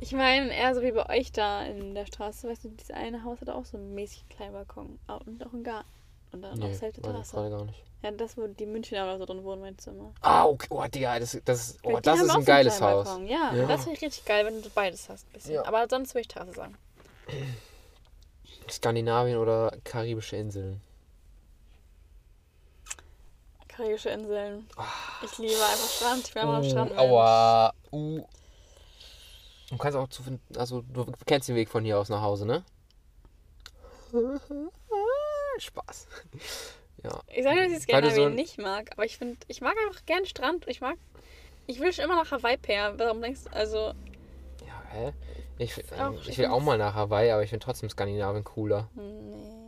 ich 0.00 0.12
meine 0.12 0.52
eher 0.54 0.74
so 0.74 0.82
wie 0.82 0.92
bei 0.92 1.08
euch 1.10 1.30
da 1.30 1.62
in 1.64 1.94
der 1.94 2.06
Straße. 2.06 2.48
Weißt 2.48 2.64
du, 2.64 2.68
dieses 2.70 2.90
eine 2.90 3.22
Haus 3.22 3.40
hat 3.40 3.50
auch 3.50 3.64
so 3.64 3.76
einen 3.76 3.94
mäßig 3.94 4.28
kleinen 4.30 4.52
Balkon. 4.54 4.98
Und 5.26 5.44
auch 5.46 5.52
einen 5.52 5.62
Garten. 5.62 5.88
Und 6.32 6.42
dann 6.42 6.58
Nee, 6.58 6.66
auch 6.70 6.74
selbst 6.74 7.02
Terrasse. 7.02 7.36
gerade 7.36 7.50
gar 7.50 7.64
nicht. 7.66 7.82
Ja, 8.02 8.10
das, 8.12 8.36
wo 8.38 8.46
die 8.46 8.64
Münchner 8.64 9.02
oder 9.04 9.18
so 9.18 9.26
drin 9.26 9.44
wohnen, 9.44 9.60
meinst 9.60 9.86
du 9.86 9.90
immer. 9.90 10.14
Ah, 10.22 10.46
okay. 10.46 10.68
Oh, 10.70 10.82
Digga, 10.86 11.18
das, 11.18 11.38
das, 11.44 11.76
oh, 11.82 11.96
die 11.96 12.02
das 12.02 12.20
ist 12.22 12.30
ein 12.30 12.40
so 12.40 12.44
geiles 12.46 12.80
Haus. 12.80 13.04
Balkon. 13.08 13.26
Ja, 13.26 13.52
Ja. 13.54 13.66
das 13.66 13.82
finde 13.82 13.96
ich 13.98 14.02
richtig 14.06 14.24
geil, 14.24 14.46
wenn 14.46 14.62
du 14.62 14.70
beides 14.70 15.08
hast. 15.10 15.26
Ein 15.26 15.32
bisschen. 15.34 15.54
Ja. 15.56 15.66
Aber 15.66 15.86
sonst 15.90 16.14
würde 16.14 16.22
ich 16.22 16.28
Terrasse 16.28 16.52
sagen. 16.52 16.76
Skandinavien 18.70 19.36
oder 19.36 19.72
karibische 19.84 20.36
Inseln. 20.36 20.80
Karibische 23.80 24.10
Inseln. 24.10 24.68
Ich 25.24 25.38
liebe 25.38 25.54
einfach 25.54 25.88
Strand. 25.88 26.28
Ich 26.28 26.34
will 26.34 26.42
einfach 26.42 26.56
am 26.56 26.64
Strand. 26.64 26.98
Aua. 26.98 27.72
Uh. 27.90 28.24
Du 29.70 29.76
kannst 29.78 29.96
auch 29.96 30.08
zu 30.08 30.22
also 30.56 30.82
du 30.82 31.06
kennst 31.26 31.48
den 31.48 31.56
Weg 31.56 31.68
von 31.68 31.84
hier 31.84 31.98
aus 31.98 32.08
nach 32.08 32.20
Hause, 32.20 32.44
ne? 32.46 32.64
Spaß. 35.58 36.06
Ja. 37.02 37.18
Ich 37.28 37.44
sage, 37.44 37.60
dass 37.62 37.68
ich 37.72 37.78
du 37.78 37.82
Skandinavien 37.84 38.28
so 38.28 38.34
nicht 38.34 38.58
mag, 38.58 38.90
aber 38.92 39.06
ich 39.06 39.16
finde, 39.16 39.38
ich 39.48 39.62
mag 39.62 39.74
einfach 39.86 40.04
gern 40.04 40.26
Strand. 40.26 40.68
Ich 40.68 40.82
mag. 40.82 40.98
Ich 41.66 41.80
will 41.80 41.94
schon 41.94 42.04
immer 42.04 42.16
nach 42.16 42.30
Hawaii 42.30 42.58
per. 42.58 42.98
Warum 42.98 43.22
denkst 43.22 43.44
du? 43.44 43.56
Also, 43.56 43.94
Ja, 44.66 44.82
hä? 44.90 45.14
Ich, 45.56 45.78
ähm, 45.78 46.00
auch- 46.18 46.26
ich 46.26 46.36
will 46.36 46.48
auch 46.48 46.60
mal 46.60 46.76
nach 46.76 46.94
Hawaii, 46.94 47.30
aber 47.30 47.42
ich 47.42 47.48
finde 47.48 47.64
trotzdem 47.64 47.88
Skandinavien 47.88 48.44
cooler. 48.44 48.90
nee. 48.92 49.59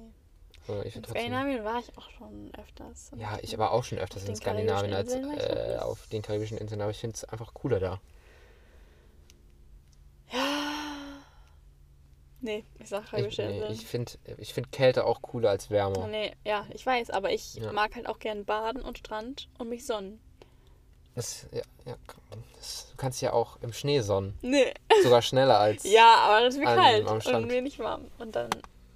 Ich 0.85 0.97
In 0.97 1.05
Skandinavien 1.05 1.65
war 1.65 1.81
ich 1.81 1.97
auch 1.99 2.09
schon 2.11 2.53
öfters. 2.57 3.11
Ja, 3.17 3.39
ich 3.43 3.59
war 3.59 3.73
auch 3.73 3.83
schon 3.85 3.99
öfters 3.99 4.25
in 4.25 4.37
Skandinavien 4.37 4.95
als 4.95 5.13
ich 5.13 5.23
äh, 5.23 5.77
auf 5.81 6.07
den 6.09 6.23
karibischen 6.23 6.57
Inseln, 6.57 6.81
aber 6.81 6.91
ich 6.93 6.99
finde 6.99 7.15
es 7.17 7.25
einfach 7.25 7.53
cooler 7.53 7.81
da. 7.81 8.01
Ja. 10.33 10.39
Nee, 12.41 12.65
ich 12.79 12.89
sag 12.89 13.05
Ich, 13.05 13.11
karibische 13.11 13.43
nee, 13.43 13.55
Inseln. 13.59 13.73
ich 13.73 13.87
finde 13.87 14.13
ich 14.39 14.55
find 14.55 14.73
Kälte 14.73 15.05
auch 15.05 15.23
cooler 15.23 15.51
als 15.51 15.71
Wärme. 15.71 16.09
Nee, 16.09 16.33
ja, 16.45 16.67
ich 16.73 16.85
weiß, 16.85 17.11
aber 17.11 17.31
ich 17.33 17.55
Ja. 17.55 17.73
mag 17.73 17.95
halt 17.95 18.09
auch 18.09 18.19
gern 18.19 18.45
baden 18.45 18.83
und 18.83 18.99
Strand 18.99 19.49
und 19.59 19.69
mich 19.69 19.87
sonnen. 19.87 20.21
Das, 21.15 21.47
ja, 21.53 21.63
ja, 21.85 21.97
das, 22.57 22.89
du 22.91 22.97
kannst 22.97 23.21
ja 23.21 23.33
auch 23.33 23.59
im 23.61 23.73
Schnee 23.73 24.01
sonnen. 24.01 24.39
Nee. 24.43 24.73
Sogar 25.03 25.23
schneller 25.23 25.59
als. 25.59 25.85
Ja, 25.91 26.17
aber 26.27 26.41
das 26.41 26.55
ist 26.55 26.61
mir 26.61 26.67
kalt 26.67 27.07
und 27.27 27.47
mir 27.47 27.61
nicht 27.63 27.79
warm. 27.79 28.07
Und 28.19 28.35
dann, 28.35 28.49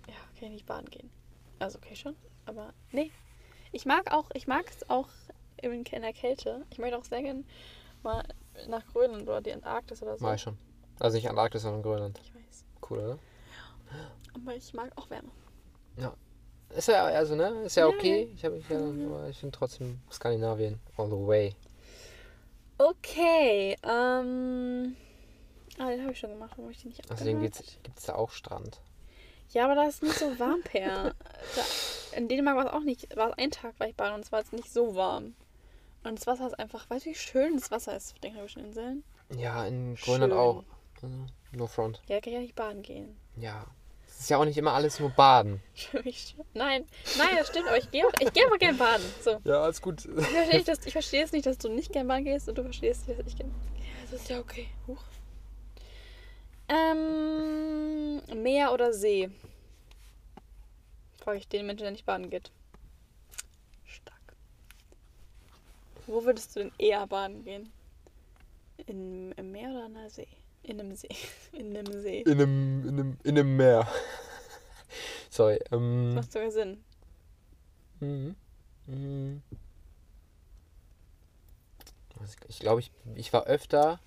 ja, 0.09 0.15
kann 0.39 0.49
ich 0.49 0.51
nicht 0.55 0.67
baden 0.67 0.89
gehen. 0.91 1.11
Also 1.59 1.79
okay 1.79 1.97
schon, 1.97 2.17
aber 2.45 2.73
nee. 2.93 3.11
Ich 3.73 3.85
mag 3.85 4.13
auch, 4.13 4.31
ich 4.35 4.47
mag 4.47 4.71
es 4.71 4.89
auch 4.89 5.09
in, 5.57 5.85
der 5.85 6.13
Kälte. 6.13 6.65
Ich 6.71 6.79
möchte 6.79 6.99
auch 6.99 7.05
sehr 7.05 7.23
gern 7.23 7.45
mal 8.03 8.23
nach 8.69 8.87
Grönland 8.87 9.23
oder 9.23 9.41
die 9.41 9.53
Antarktis 9.53 10.03
oder 10.03 10.17
so. 10.17 10.25
Mach 10.25 10.35
ich 10.35 10.43
schon. 10.43 10.57
Also 10.99 11.17
nicht 11.17 11.29
Antarktis, 11.29 11.63
sondern 11.63 11.83
Grönland. 11.83 12.21
Ich 12.23 12.35
weiß. 12.35 12.65
Cool, 12.89 12.99
oder? 12.99 13.19
Aber 14.35 14.55
ich 14.55 14.73
mag 14.75 14.93
auch 14.97 15.11
Wärme. 15.11 15.31
Ist 16.71 16.89
ja, 16.89 17.05
also, 17.05 17.35
ne? 17.35 17.63
Ist 17.65 17.77
ja 17.77 17.89
Ja, 17.89 17.95
okay. 17.95 18.31
Ich, 18.35 18.45
hab, 18.45 18.53
ich, 18.53 18.69
ja, 18.69 18.79
aber 18.79 19.29
ich 19.29 19.39
finde 19.39 19.57
trotzdem 19.57 20.01
Skandinavien 20.11 20.81
all 20.97 21.09
the 21.09 21.17
way. 21.17 21.55
Okay, 22.79 23.77
ähm. 23.83 24.97
Ah, 25.79 25.91
den 25.91 26.03
habe 26.03 26.13
ich 26.13 26.19
schon 26.19 26.31
gemacht, 26.31 26.53
warum 26.53 26.65
habe 26.65 26.73
ich 26.73 26.83
den 26.83 26.89
nicht 26.89 27.11
Außerdem 27.11 27.37
abgehakt? 27.37 27.83
gibt 27.83 27.99
es 27.99 28.05
da 28.05 28.15
auch 28.15 28.31
Strand. 28.31 28.81
Ja, 29.51 29.65
aber 29.65 29.75
da 29.75 29.85
ist 29.85 30.03
nicht 30.03 30.19
so 30.19 30.39
warm, 30.39 30.63
Per. 30.63 31.15
da, 31.55 31.63
in 32.17 32.29
Dänemark 32.29 32.57
war 32.57 32.67
es 32.67 32.73
auch 32.73 32.85
nicht, 32.85 33.17
war 33.17 33.31
es 33.31 33.39
ein 33.39 33.51
Tag, 33.51 33.79
war 33.79 33.89
ich 33.89 33.95
baden 33.95 34.15
und 34.15 34.25
es 34.25 34.33
war 34.33 34.41
jetzt 34.41 34.53
nicht 34.53 34.73
so 34.73 34.95
warm. 34.97 35.35
Und 36.05 36.19
das 36.19 36.27
Wasser 36.27 36.47
ist 36.47 36.59
einfach, 36.59 36.89
weißt 36.89 37.07
du, 37.07 37.11
wie 37.11 37.15
schön 37.15 37.55
das 37.57 37.71
Wasser 37.71 37.97
ist 37.97 38.13
auf 38.13 38.21
den 38.21 38.33
karibischen 38.33 38.65
Inseln? 38.65 39.05
Ja, 39.37 39.67
in 39.67 39.97
Grönland 39.97 40.33
Schön. 40.33 40.41
auch. 40.41 40.65
Also, 41.03 41.09
no 41.53 41.67
front. 41.67 42.01
Ja, 42.07 42.17
da 42.17 42.21
kann 42.21 42.33
ich 42.33 42.35
ja 42.35 42.41
nicht 42.41 42.55
baden 42.55 42.83
gehen. 42.83 43.17
Ja. 43.37 43.67
Es 44.07 44.21
ist 44.21 44.31
ja 44.31 44.39
auch 44.39 44.45
nicht 44.45 44.57
immer 44.57 44.73
alles 44.73 44.99
nur 44.99 45.11
Baden. 45.11 45.61
Nein, 46.55 46.87
nein, 47.19 47.37
das 47.37 47.49
stimmt, 47.49 47.69
aber 47.69 47.77
ich 47.77 47.91
gehe 47.91 48.07
auch, 48.07 48.13
ich 48.19 48.33
gehe 48.33 48.47
aber 48.47 48.57
gerne 48.57 48.79
baden. 48.79 49.05
So. 49.21 49.39
Ja, 49.45 49.63
alles 49.63 49.83
gut. 49.83 50.07
Ich 50.07 50.27
verstehe, 50.27 50.55
nicht, 50.55 50.69
dass, 50.69 50.87
ich 50.87 50.93
verstehe 50.93 51.23
es 51.25 51.33
nicht, 51.33 51.45
dass 51.45 51.59
du 51.59 51.69
nicht 51.69 51.93
gerne 51.93 52.09
baden 52.09 52.25
gehst 52.25 52.49
und 52.49 52.57
du 52.57 52.63
verstehst 52.63 53.09
nicht, 53.09 53.21
dass 53.21 53.27
ich 53.27 53.37
gerne. 53.37 53.53
Ja, 53.53 54.11
das 54.11 54.21
ist 54.21 54.31
ja 54.31 54.39
okay. 54.39 54.69
Huch. 54.87 55.03
Ähm, 56.69 58.21
Meer 58.43 58.73
oder 58.73 58.93
See? 58.93 59.31
Frage 61.21 61.39
ich 61.39 61.49
den 61.49 61.67
Menschen, 61.67 61.83
der 61.85 61.93
nicht 61.93 62.07
baden 62.07 62.31
geht. 62.31 62.51
Stark. 63.85 64.35
Wo 66.07 66.25
würdest 66.25 66.55
du 66.57 66.61
denn 66.61 66.73
eher 66.79 67.07
baden 67.07 67.45
gehen? 67.45 67.73
In, 68.87 69.33
Im 69.33 69.53
Meer 69.53 69.71
oder 69.71 69.87
in 69.87 69.97
einer 69.97 70.11
See? 70.11 70.29
In 70.63 70.81
einem 70.81 70.95
See. 70.97 71.09
In 71.53 71.77
einem 71.77 72.01
See. 72.03 72.21
In 72.23 72.33
einem, 72.33 72.83
in 72.83 72.89
einem, 72.89 73.19
in 73.23 73.39
einem 73.39 73.57
Meer. 73.57 73.87
Sorry. 75.31 75.61
Ähm, 75.71 76.15
Macht 76.15 76.33
sogar 76.33 76.51
Sinn. 76.51 76.83
mhm. 78.01 78.35
Mhm. 78.87 79.43
Ich 82.49 82.59
glaube, 82.61 82.81
ich, 82.81 82.91
ich 83.15 83.33
war 83.33 83.45
öfter 83.45 84.01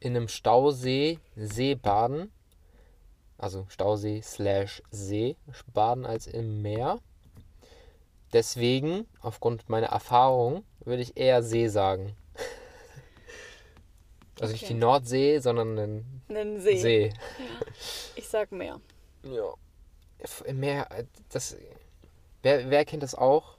in 0.00 0.16
einem 0.16 0.28
Stausee 0.28 1.18
Seebaden. 1.36 2.32
Also 3.38 3.66
Stausee 3.68 4.20
slash 4.22 4.82
See 4.90 5.36
baden 5.72 6.04
als 6.04 6.26
im 6.26 6.60
Meer. 6.62 6.98
Deswegen, 8.32 9.06
aufgrund 9.20 9.68
meiner 9.68 9.88
Erfahrung, 9.88 10.64
würde 10.84 11.02
ich 11.02 11.16
eher 11.16 11.42
See 11.42 11.68
sagen. 11.68 12.16
Also 14.40 14.52
nicht 14.52 14.64
Okay. 14.64 14.72
die 14.72 14.80
Nordsee, 14.80 15.38
sondern 15.40 15.78
einen 15.78 16.22
Einen 16.30 16.60
See. 16.62 16.78
See. 16.78 17.12
Ich 18.16 18.26
sag 18.26 18.50
Meer. 18.52 18.80
Ja. 19.22 19.52
Im 20.46 20.60
Meer, 20.60 20.88
das. 21.28 21.58
Wer, 22.42 22.70
wer 22.70 22.86
kennt 22.86 23.02
das 23.02 23.14
auch, 23.14 23.58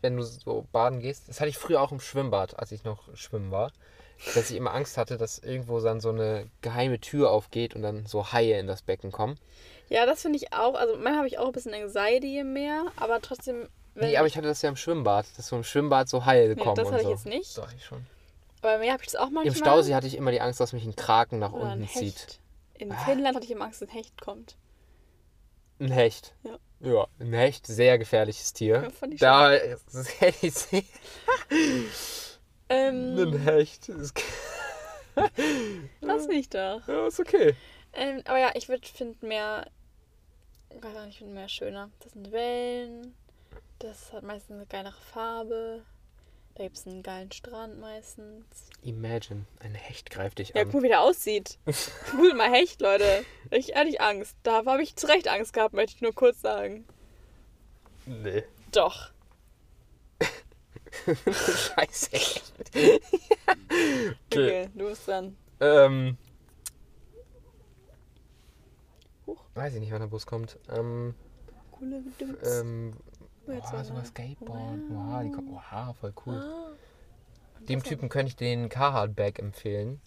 wenn 0.00 0.16
du 0.16 0.22
so 0.22 0.66
baden 0.72 1.00
gehst? 1.00 1.28
Das 1.28 1.40
hatte 1.40 1.50
ich 1.50 1.58
früher 1.58 1.82
auch 1.82 1.92
im 1.92 2.00
Schwimmbad, 2.00 2.58
als 2.58 2.72
ich 2.72 2.84
noch 2.84 3.14
schwimmen 3.14 3.50
war. 3.50 3.70
Dass 4.34 4.50
ich 4.50 4.56
immer 4.56 4.72
Angst 4.72 4.96
hatte, 4.96 5.18
dass 5.18 5.38
irgendwo 5.38 5.80
dann 5.80 6.00
so 6.00 6.08
eine 6.10 6.48
geheime 6.62 6.98
Tür 7.00 7.30
aufgeht 7.30 7.74
und 7.74 7.82
dann 7.82 8.06
so 8.06 8.32
Haie 8.32 8.58
in 8.58 8.66
das 8.66 8.82
Becken 8.82 9.12
kommen. 9.12 9.38
Ja, 9.88 10.06
das 10.06 10.22
finde 10.22 10.38
ich 10.38 10.52
auch. 10.54 10.74
Also, 10.74 10.94
manchmal 10.94 11.16
habe 11.18 11.26
ich 11.28 11.38
auch 11.38 11.46
ein 11.46 11.52
bisschen 11.52 11.74
Anxiety 11.74 12.38
im 12.38 12.52
Meer, 12.54 12.86
aber 12.96 13.20
trotzdem. 13.20 13.68
Wenn 13.94 14.08
Nee, 14.08 14.16
aber 14.16 14.26
ich 14.26 14.36
hatte 14.36 14.48
das 14.48 14.62
ja 14.62 14.68
im 14.70 14.76
Schwimmbad, 14.76 15.26
dass 15.36 15.48
so 15.48 15.56
im 15.56 15.62
Schwimmbad 15.64 16.08
so 16.08 16.24
Haie 16.24 16.56
kommen 16.56 16.74
das 16.74 16.88
und 16.88 16.94
hatte 16.94 17.02
ich 17.02 17.06
so. 17.08 17.12
jetzt 17.12 17.26
nicht. 17.26 17.58
Doch, 17.58 17.68
ich 17.72 17.84
schon. 17.84 18.06
Aber 18.62 18.78
Meer 18.78 18.94
habe 18.94 19.02
ich 19.02 19.10
das 19.12 19.16
auch 19.20 19.24
manchmal. 19.30 19.46
Im 19.46 19.54
Stausee 19.54 19.94
hatte 19.94 20.06
ich 20.06 20.16
immer 20.16 20.30
die 20.30 20.40
Angst, 20.40 20.58
dass 20.58 20.72
mich 20.72 20.84
ein 20.86 20.96
Kraken 20.96 21.38
nach 21.38 21.52
oder 21.52 21.72
unten 21.72 21.86
zieht. 21.86 22.40
In 22.78 22.90
Ah. 22.90 22.96
Finnland 23.04 23.36
hatte 23.36 23.44
ich 23.44 23.52
immer 23.52 23.66
Angst, 23.66 23.82
dass 23.82 23.88
ein 23.88 23.92
Hecht 23.92 24.20
kommt. 24.20 24.56
Ein 25.78 25.90
Hecht. 25.92 26.34
Ja. 26.44 26.58
Ja, 26.80 27.06
ein 27.20 27.32
Hecht, 27.32 27.66
sehr 27.66 27.98
gefährliches 27.98 28.52
Tier. 28.52 28.82
Ja, 28.82 28.90
fand 28.90 29.14
ich 29.14 29.20
da 29.20 29.50
das 29.92 30.20
hätte 30.20 30.46
ich 30.46 30.54
sehr. 30.54 30.82
Ähm, 32.68 33.18
Ein 33.18 33.38
Hecht. 33.40 33.88
Ist, 33.88 34.20
lass 36.00 36.26
mich 36.28 36.48
doch. 36.48 36.86
ja, 36.86 37.06
ist 37.06 37.20
okay. 37.20 37.54
Ähm, 37.92 38.22
aber 38.24 38.38
ja, 38.38 38.50
ich 38.54 38.68
würde 38.68 38.86
finden 38.86 39.28
mehr. 39.28 39.66
Ich 40.70 40.82
weiß 40.82 40.96
auch 40.96 41.04
nicht, 41.04 41.12
ich 41.14 41.18
finde 41.18 41.34
mehr 41.34 41.48
schöner. 41.48 41.90
Das 42.00 42.12
sind 42.12 42.32
Wellen. 42.32 43.14
Das 43.78 44.12
hat 44.12 44.22
meistens 44.22 44.56
eine 44.56 44.66
geilere 44.66 45.00
Farbe. 45.12 45.82
Da 46.56 46.62
gibt 46.64 46.76
es 46.76 46.86
einen 46.86 47.02
geilen 47.02 47.32
Strand 47.32 47.80
meistens. 47.80 48.44
Imagine, 48.82 49.44
ein 49.60 49.74
Hecht 49.74 50.10
greift 50.10 50.38
dich 50.38 50.50
Ja, 50.50 50.62
an. 50.62 50.66
guck 50.66 50.74
mal, 50.74 50.82
wie 50.84 50.88
der 50.88 51.00
aussieht. 51.02 51.58
Cool, 52.16 52.32
mal 52.34 52.50
Hecht, 52.52 52.80
Leute. 52.80 53.24
Ich 53.50 53.72
ehrlich 53.74 54.00
Angst. 54.00 54.36
Da 54.44 54.64
habe 54.64 54.82
ich 54.82 54.94
zu 54.96 55.06
Recht 55.08 55.26
Angst 55.28 55.52
gehabt, 55.52 55.74
möchte 55.74 55.96
ich 55.96 56.02
nur 56.02 56.14
kurz 56.14 56.40
sagen. 56.40 56.86
Nee. 58.06 58.44
Doch. 58.72 59.10
Scheiße. 61.32 62.10
Okay, 64.30 64.64
okay. 64.64 64.68
du 64.74 64.86
bist 64.86 65.08
dann. 65.08 65.36
Ähm. 65.60 66.16
Huch. 69.26 69.44
Weiß 69.54 69.74
ich 69.74 69.80
nicht, 69.80 69.92
wann 69.92 70.00
der 70.00 70.08
Bus 70.08 70.26
kommt. 70.26 70.58
Ähm. 70.70 71.14
Coole 71.72 72.02
Gedöns. 72.02 72.60
ähm 72.60 72.94
boah, 73.46 73.72
mal. 73.72 73.84
sogar 73.84 74.04
Skateboard. 74.04 74.80
Wow, 74.88 75.22
die 75.22 75.30
kommt, 75.30 75.50
wow, 75.50 75.96
voll 75.96 76.12
cool. 76.26 76.36
Ah. 76.36 76.72
Dem 77.68 77.82
Typen 77.82 78.08
könnte 78.08 78.30
ich 78.30 78.36
den 78.36 78.68
Carhartt-Bag 78.68 79.38
empfehlen, 79.38 80.00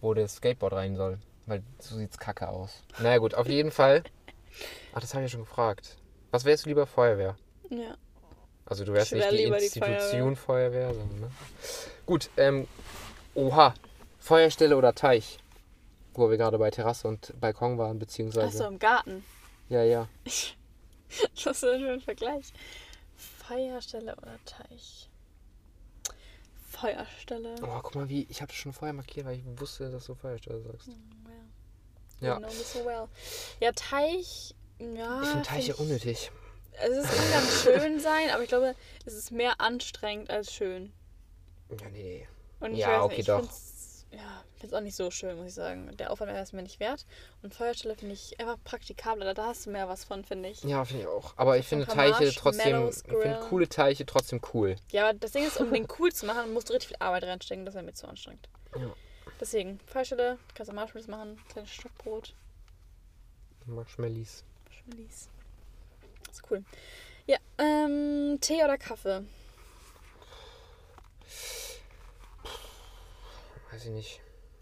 wo 0.00 0.14
das 0.14 0.36
Skateboard 0.36 0.72
rein 0.72 0.96
soll. 0.96 1.18
Weil 1.46 1.62
so 1.78 1.96
sieht's 1.96 2.18
kacke 2.18 2.48
aus. 2.48 2.82
Naja 3.00 3.18
gut, 3.18 3.34
auf 3.34 3.48
jeden 3.48 3.70
Fall. 3.70 4.04
Ach, 4.92 5.00
das 5.00 5.14
habe 5.14 5.24
ich 5.24 5.30
ja 5.32 5.36
schon 5.36 5.46
gefragt. 5.46 5.96
Was 6.30 6.44
wärst 6.44 6.64
du 6.64 6.68
lieber 6.68 6.86
Feuerwehr? 6.86 7.36
Ja. 7.70 7.96
Also 8.68 8.84
du 8.84 8.92
wärst 8.92 9.12
Ich 9.12 9.18
wär 9.18 9.30
nicht 9.30 9.40
die 9.40 9.44
lieber 9.44 9.58
die 9.58 9.64
Institution 9.64 10.36
Feuerwehr, 10.36 10.94
sondern, 10.94 11.20
ne? 11.20 11.30
Gut, 12.04 12.30
ähm, 12.36 12.68
oha. 13.34 13.74
Feuerstelle 14.18 14.76
oder 14.76 14.94
Teich? 14.94 15.38
Wo 16.12 16.28
wir 16.28 16.36
gerade 16.36 16.58
bei 16.58 16.70
Terrasse 16.70 17.08
und 17.08 17.32
Balkon 17.40 17.78
waren, 17.78 17.98
beziehungsweise. 17.98 18.58
Achso, 18.58 18.66
im 18.66 18.78
Garten. 18.78 19.24
Ja, 19.68 19.82
ja. 19.84 20.08
Was 20.24 21.62
ist 21.62 21.64
ein 21.64 22.00
Vergleich? 22.00 22.52
Feuerstelle 23.16 24.14
oder 24.16 24.38
Teich? 24.44 25.08
Feuerstelle. 26.70 27.54
Oh, 27.62 27.80
guck 27.82 27.94
mal, 27.94 28.08
wie. 28.08 28.26
Ich 28.28 28.42
habe 28.42 28.48
das 28.48 28.56
schon 28.56 28.74
vorher 28.74 28.92
markiert, 28.92 29.24
weil 29.26 29.38
ich 29.38 29.60
wusste, 29.60 29.90
dass 29.90 30.04
du 30.04 30.14
Feuerstelle 30.14 30.60
sagst. 30.60 30.88
Ja. 30.88 32.28
Ja. 32.28 32.36
Know 32.36 32.48
me 32.48 32.52
so 32.52 32.84
well. 32.84 33.08
Ja, 33.60 33.72
Teich. 33.72 34.54
Ja. 34.78 35.22
Ich 35.22 35.28
finde 35.28 35.44
Teiche 35.44 35.76
unnötig. 35.76 36.30
Also 36.80 37.00
es 37.00 37.08
kann 37.08 37.30
ganz 37.32 37.62
schön 37.62 38.00
sein, 38.00 38.30
aber 38.30 38.42
ich 38.42 38.48
glaube, 38.48 38.74
es 39.04 39.14
ist 39.14 39.30
mehr 39.32 39.60
anstrengend 39.60 40.30
als 40.30 40.52
schön. 40.52 40.92
Ja, 41.80 41.88
nee. 41.90 42.26
Und 42.60 42.72
ich 42.72 42.78
Ja, 42.78 42.88
weiß 42.98 43.02
okay, 43.02 43.08
nicht, 43.16 43.20
ich 43.20 43.26
doch. 43.26 43.48
ja, 44.12 44.44
find's 44.58 44.74
auch 44.74 44.80
nicht 44.80 44.96
so 44.96 45.10
schön, 45.10 45.36
muss 45.36 45.48
ich 45.48 45.54
sagen. 45.54 45.96
Der 45.96 46.10
Aufwand 46.10 46.30
wäre 46.32 46.42
es 46.42 46.52
mir 46.52 46.62
nicht 46.62 46.80
wert. 46.80 47.04
Und 47.42 47.54
Feuerstelle 47.54 47.94
finde 47.96 48.14
ich 48.14 48.38
einfach 48.40 48.56
praktikabler. 48.64 49.34
Da 49.34 49.46
hast 49.46 49.66
du 49.66 49.70
mehr 49.70 49.88
was 49.88 50.04
von, 50.04 50.24
finde 50.24 50.48
ich. 50.48 50.62
Ja, 50.64 50.84
finde 50.84 51.02
ich 51.02 51.08
auch. 51.08 51.34
Aber 51.36 51.58
ich 51.58 51.66
finde 51.66 51.86
Teiche 51.86 52.32
trotzdem. 52.34 52.72
Marshmallows, 52.72 53.04
Ich 53.06 53.22
finde 53.22 53.40
coole 53.48 53.68
Teiche 53.68 54.06
trotzdem 54.06 54.40
cool. 54.54 54.76
Ja, 54.90 55.08
aber 55.08 55.18
das 55.18 55.32
Ding 55.32 55.44
ist, 55.46 55.58
um 55.60 55.72
den 55.72 55.86
cool 55.98 56.12
zu 56.12 56.26
machen, 56.26 56.52
musst 56.52 56.68
du 56.68 56.72
richtig 56.72 56.88
viel 56.88 56.96
Arbeit 57.00 57.24
reinstecken. 57.24 57.64
Das 57.64 57.74
wäre 57.74 57.84
mir 57.84 57.94
zu 57.94 58.08
anstrengend. 58.08 58.48
Ja. 58.76 58.92
Deswegen, 59.40 59.78
Feuerstelle, 59.86 60.38
kannst 60.54 60.70
du 60.72 60.74
Marshmallows 60.74 61.06
machen, 61.08 61.38
kleines 61.48 61.70
Stockbrot, 61.70 62.34
Marshmallies. 63.66 64.44
Schmillis. 64.70 65.28
Das 66.28 66.36
ist 66.36 66.50
cool. 66.50 66.64
Ja, 67.26 67.38
ähm, 67.58 68.38
Tee 68.40 68.62
oder 68.64 68.78
Kaffee? 68.78 69.24
Weiß 73.70 73.84
ich 73.84 73.90
nicht. 73.90 74.20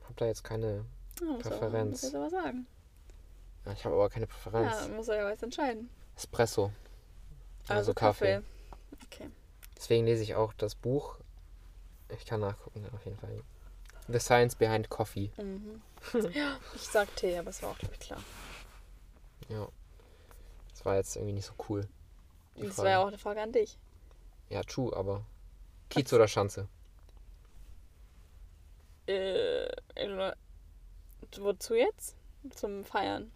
Hab 0.09 0.17
da 0.17 0.27
jetzt 0.27 0.45
keine. 0.45 0.85
Ja, 1.21 1.33
er- 1.33 1.39
Präferenz. 1.39 2.03
Muss 2.03 2.15
aber 2.15 2.31
sagen. 2.31 2.67
Ja, 3.65 3.73
ich 3.73 3.85
habe 3.85 3.95
aber 3.95 4.09
keine 4.11 4.27
Ja, 4.27 4.33
Präferenz. 4.33 4.89
muss 4.95 5.09
er 5.09 5.17
ja 5.17 5.31
jetzt 5.31 5.43
entscheiden. 5.43 5.91
Espresso. 6.17 6.73
Also, 7.69 7.95
Kaffee. 7.95 8.43
Okay. 9.07 9.29
Deswegen 9.77 10.07
lese 10.07 10.23
ich 10.23 10.35
auch 10.35 10.53
das 10.55 10.75
Buch. 10.75 11.19
Ich 12.09 12.25
kann 12.25 12.41
nachgucken, 12.41 12.87
auf 12.95 13.05
jeden 13.05 13.19
Fall. 13.19 13.43
The 14.09 14.21
Science 14.21 14.55
Behind 14.55 14.89
Coffee. 14.89 15.31
Mhm. 15.37 15.83
ja, 16.33 16.57
ich 16.75 16.83
sag 16.83 17.15
Tee, 17.17 17.37
aber 17.37 17.51
es 17.51 17.63
war 17.63 17.71
auch, 17.71 17.79
glaube 17.79 17.95
ich, 17.95 18.01
klar. 18.01 18.23
Ja. 19.49 19.69
War 20.87 20.95
jetzt 20.95 21.17
irgendwie 21.17 21.33
nicht 21.33 21.47
so 21.47 21.55
cool. 21.69 21.89
Das 22.55 22.79
war 22.79 22.89
ja 22.89 23.03
auch 23.03 23.09
eine 23.09 23.19
Frage 23.19 23.43
an 23.43 23.51
dich. 23.51 23.77
Ja, 24.51 24.63
true, 24.63 24.97
aber. 24.97 25.27
Kiez 25.91 26.13
oder 26.13 26.29
Schanze? 26.29 26.69
Äh, 29.07 29.67
wozu 31.39 31.75
jetzt? 31.75 32.15
Zum 32.51 32.85
Feiern. 32.85 33.33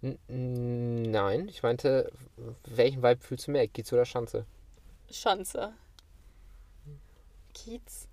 N 0.00 1.10
nein, 1.10 1.48
ich 1.48 1.64
meinte, 1.64 2.12
welchen 2.66 3.02
Vibe 3.02 3.20
fühlst 3.20 3.48
du 3.48 3.50
mehr? 3.50 3.66
Kiez 3.66 3.92
oder 3.92 4.04
Schanze? 4.04 4.46
Schanze. 5.10 5.72
Kiez. 7.52 8.06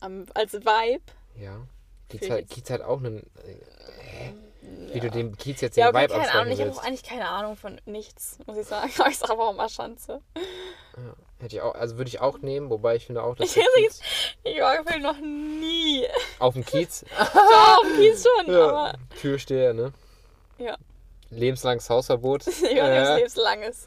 Am, 0.00 0.26
als 0.34 0.52
Vibe. 0.52 1.12
Ja. 1.34 1.66
Kiez 2.10 2.28
hat, 2.28 2.46
Kiez 2.50 2.68
hat 2.68 2.82
auch 2.82 2.98
einen. 2.98 3.22
Äh, 3.36 4.32
hä? 4.88 4.94
Wie 4.94 5.00
du 5.00 5.10
dem 5.10 5.36
Kiez 5.36 5.60
jetzt 5.60 5.76
den 5.76 5.82
Ja, 5.82 5.88
okay, 5.90 6.02
Vibe 6.04 6.14
keine 6.14 6.32
Ahnung. 6.32 6.52
Ich 6.52 6.60
habe 6.60 6.70
auch 6.72 6.82
eigentlich 6.84 7.02
keine 7.02 7.28
Ahnung 7.28 7.56
von 7.56 7.80
nichts, 7.86 8.38
muss 8.46 8.56
ich 8.56 8.66
sagen. 8.66 8.90
Aber 8.98 9.08
ich 9.08 9.18
sage 9.18 9.32
aber 9.32 9.48
auch 9.48 9.54
mal 9.54 9.68
Schanze. 9.68 10.20
Ja, 10.96 11.12
hätte 11.40 11.56
ich 11.56 11.62
auch, 11.62 11.74
also 11.74 11.96
würde 11.98 12.08
ich 12.08 12.20
auch 12.20 12.38
nehmen, 12.38 12.70
wobei 12.70 12.96
ich 12.96 13.06
finde 13.06 13.22
auch, 13.22 13.36
dass 13.36 13.56
Ich 13.56 13.62
Kiez, 13.76 14.00
Ich 14.44 14.60
war 14.60 14.82
gefühlt 14.82 15.02
noch 15.02 15.18
nie. 15.20 16.06
auf 16.38 16.54
dem 16.54 16.64
Kiez, 16.64 17.04
Ja, 17.18 17.24
auf 17.78 17.86
Kiez 17.96 18.24
schon, 18.24 18.52
ja, 18.52 18.68
aber 18.68 18.98
Türsteher, 19.20 19.72
ne? 19.74 19.92
ja. 20.58 20.76
Lebenslanges 21.30 21.88
Hausverbot. 21.90 22.46
Ich 22.46 22.62
war 22.62 22.88
Äh, 22.88 23.16
lebenslanges. 23.16 23.86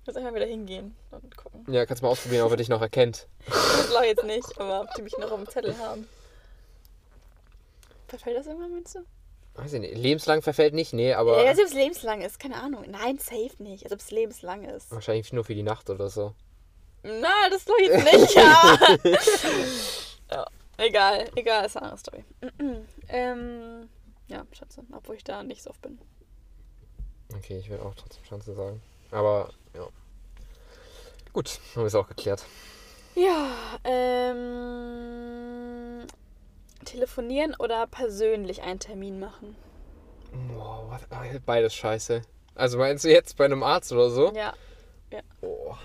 Ich 0.00 0.06
muss 0.06 0.16
einfach 0.16 0.34
wieder 0.34 0.46
hingehen 0.46 0.96
und 1.10 1.36
gucken. 1.36 1.66
ja, 1.72 1.84
kannst 1.84 2.02
mal 2.02 2.08
ausprobieren, 2.08 2.46
ob 2.46 2.50
er 2.52 2.56
dich 2.56 2.70
noch 2.70 2.80
erkennt. 2.80 3.28
Das 3.46 3.88
glaube 3.90 4.04
ich 4.06 4.10
jetzt 4.12 4.24
nicht, 4.24 4.58
aber 4.58 4.80
ob 4.80 4.94
die 4.94 5.02
mich 5.02 5.16
noch 5.18 5.30
auf 5.30 5.36
dem 5.38 5.48
Zettel 5.48 5.76
haben. 5.78 6.08
Verfällt 8.08 8.38
das 8.38 8.46
irgendwann, 8.46 8.72
meinst 8.72 8.94
du? 8.94 9.00
Weiß 9.60 9.74
ich 9.74 9.80
nicht. 9.80 9.94
Lebenslang 9.94 10.40
verfällt 10.40 10.72
nicht, 10.72 10.94
nee, 10.94 11.12
aber 11.12 11.42
Ja, 11.42 11.50
als 11.50 11.58
ob 11.58 11.66
es 11.66 11.74
lebenslang 11.74 12.22
ist, 12.22 12.40
keine 12.40 12.56
Ahnung. 12.56 12.86
Nein, 12.88 13.18
safe 13.18 13.62
nicht. 13.62 13.84
Als 13.84 13.92
ob 13.92 14.00
es 14.00 14.10
lebenslang 14.10 14.64
ist. 14.64 14.90
wahrscheinlich 14.90 15.30
nur 15.34 15.44
für 15.44 15.54
die 15.54 15.62
Nacht 15.62 15.90
oder 15.90 16.08
so. 16.08 16.34
Na, 17.02 17.48
das 17.50 17.66
glaube 17.66 17.82
ich 17.82 17.88
jetzt 17.88 18.04
nicht, 18.12 18.34
ja. 18.34 18.78
ja. 20.30 20.46
Egal, 20.78 21.28
egal, 21.34 21.66
ist 21.66 21.76
eine 21.76 21.92
andere 21.92 21.98
Story. 21.98 22.24
ähm, 23.08 23.88
ja, 24.28 24.46
Schatze, 24.52 24.82
obwohl 24.92 25.16
ich 25.16 25.24
da 25.24 25.42
nicht 25.42 25.62
so 25.62 25.70
oft 25.70 25.82
bin. 25.82 25.98
Okay, 27.36 27.58
ich 27.58 27.68
würde 27.68 27.84
auch 27.84 27.94
trotzdem 27.94 28.24
Chance 28.24 28.54
sagen. 28.54 28.80
Aber, 29.10 29.50
ja. 29.74 29.86
Gut, 31.34 31.60
haben 31.74 31.82
wir 31.82 31.86
es 31.86 31.94
auch 31.94 32.08
geklärt. 32.08 32.46
Ja, 33.14 33.50
ähm. 33.84 35.20
Telefonieren 36.84 37.54
oder 37.58 37.86
persönlich 37.86 38.62
einen 38.62 38.80
Termin 38.80 39.20
machen? 39.20 39.56
Ah, 41.10 41.24
beides 41.44 41.74
scheiße. 41.74 42.22
Also 42.54 42.78
meinst 42.78 43.04
du 43.04 43.08
jetzt 43.10 43.36
bei 43.36 43.44
einem 43.44 43.62
Arzt 43.62 43.92
oder 43.92 44.10
so? 44.10 44.32
Ja. 44.34 44.54
Boah. 45.40 45.78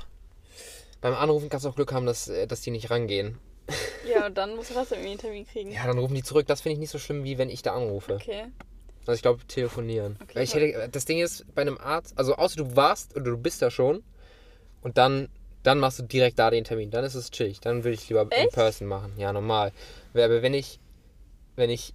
Beim 1.02 1.14
Anrufen 1.14 1.50
kannst 1.50 1.66
du 1.66 1.70
auch 1.70 1.76
Glück 1.76 1.94
haben, 1.94 2.06
dass, 2.06 2.28
äh, 2.28 2.48
dass 2.48 2.62
die 2.62 2.72
nicht 2.72 2.90
rangehen. 2.90 3.38
Ja, 4.08 4.28
und 4.28 4.38
dann 4.38 4.56
musst 4.56 4.70
du 4.70 4.76
trotzdem 4.76 5.00
irgendwie 5.00 5.10
einen 5.10 5.20
Termin 5.20 5.48
kriegen. 5.48 5.72
Ja, 5.72 5.88
dann 5.88 5.98
rufen 5.98 6.14
die 6.14 6.22
zurück. 6.22 6.46
Das 6.46 6.62
finde 6.62 6.74
ich 6.74 6.80
nicht 6.80 6.92
so 6.92 7.00
schlimm, 7.00 7.24
wie 7.24 7.40
wenn 7.40 7.50
ich 7.50 7.64
da 7.64 7.74
anrufe. 7.74 8.14
Okay. 8.14 8.46
Also 9.00 9.14
ich 9.14 9.24
glaube, 9.24 9.44
telefonieren. 9.48 10.20
Okay, 10.22 10.36
Weil 10.36 10.44
ich 10.44 10.54
hätte, 10.54 10.90
das 10.90 11.06
Ding 11.06 11.18
ist, 11.18 11.44
bei 11.56 11.64
einem 11.64 11.80
Arzt, 11.80 12.14
also 12.16 12.36
außer 12.36 12.58
du 12.58 12.76
warst 12.76 13.16
oder 13.16 13.32
du 13.32 13.38
bist 13.38 13.64
da 13.64 13.72
schon 13.72 14.04
und 14.84 15.00
dann, 15.00 15.30
dann 15.64 15.80
machst 15.80 15.98
du 15.98 16.04
direkt 16.04 16.38
da 16.38 16.52
den 16.52 16.64
Termin. 16.64 16.92
Dann 16.92 17.04
ist 17.04 17.16
es 17.16 17.32
chillig. 17.32 17.60
Dann 17.62 17.84
würde 17.84 17.96
ich 17.96 18.08
lieber 18.08 18.22
in 18.22 18.30
Echt? 18.32 18.52
person 18.52 18.88
machen. 18.88 19.14
Ja, 19.18 19.34
normal. 19.34 19.72
Aber 20.14 20.44
wenn 20.44 20.54
ich, 20.54 20.80
wenn 21.56 21.70
ich 21.70 21.94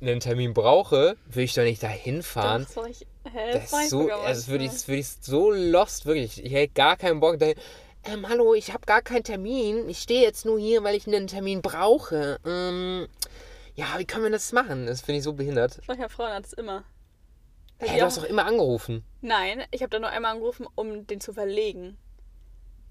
einen 0.00 0.20
Termin 0.20 0.54
brauche, 0.54 1.16
würde 1.26 1.42
ich 1.42 1.54
doch 1.54 1.62
nicht 1.62 1.82
da 1.82 1.88
hinfahren. 1.88 2.64
Doch, 2.64 2.70
soll 2.70 2.90
ich, 2.90 3.06
hä, 3.32 3.52
Das 3.52 3.72
ist 3.72 3.90
so, 3.90 4.08
das 4.08 4.48
würde 4.48 4.64
ich, 4.64 4.70
das 4.70 4.88
würde 4.88 5.00
ich 5.00 5.08
so 5.08 5.50
lost, 5.50 6.06
wirklich. 6.06 6.44
Ich 6.44 6.52
hätte 6.52 6.72
gar 6.74 6.96
keinen 6.96 7.20
Bock 7.20 7.38
dahin. 7.38 7.56
Ähm, 8.04 8.28
hallo, 8.28 8.54
ich 8.54 8.72
habe 8.72 8.86
gar 8.86 9.02
keinen 9.02 9.24
Termin. 9.24 9.88
Ich 9.88 9.98
stehe 9.98 10.22
jetzt 10.22 10.46
nur 10.46 10.58
hier, 10.58 10.84
weil 10.84 10.94
ich 10.94 11.06
einen 11.06 11.26
Termin 11.26 11.62
brauche. 11.62 12.38
Ähm, 12.46 13.08
ja, 13.74 13.86
wie 13.98 14.04
können 14.04 14.24
wir 14.24 14.30
das 14.30 14.52
machen? 14.52 14.86
Das 14.86 15.00
finde 15.00 15.18
ich 15.18 15.24
so 15.24 15.32
behindert. 15.32 15.80
Manche 15.86 16.08
Frauen 16.08 16.32
hat 16.32 16.46
es 16.46 16.52
immer. 16.52 16.84
Hä, 17.78 17.86
die 17.92 17.98
du 17.98 18.04
hast 18.04 18.18
doch 18.18 18.24
immer 18.24 18.46
angerufen. 18.46 19.04
Nein, 19.20 19.62
ich 19.70 19.82
habe 19.82 19.90
da 19.90 19.98
nur 19.98 20.10
einmal 20.10 20.32
angerufen, 20.32 20.66
um 20.74 21.06
den 21.06 21.20
zu 21.20 21.32
verlegen. 21.32 21.96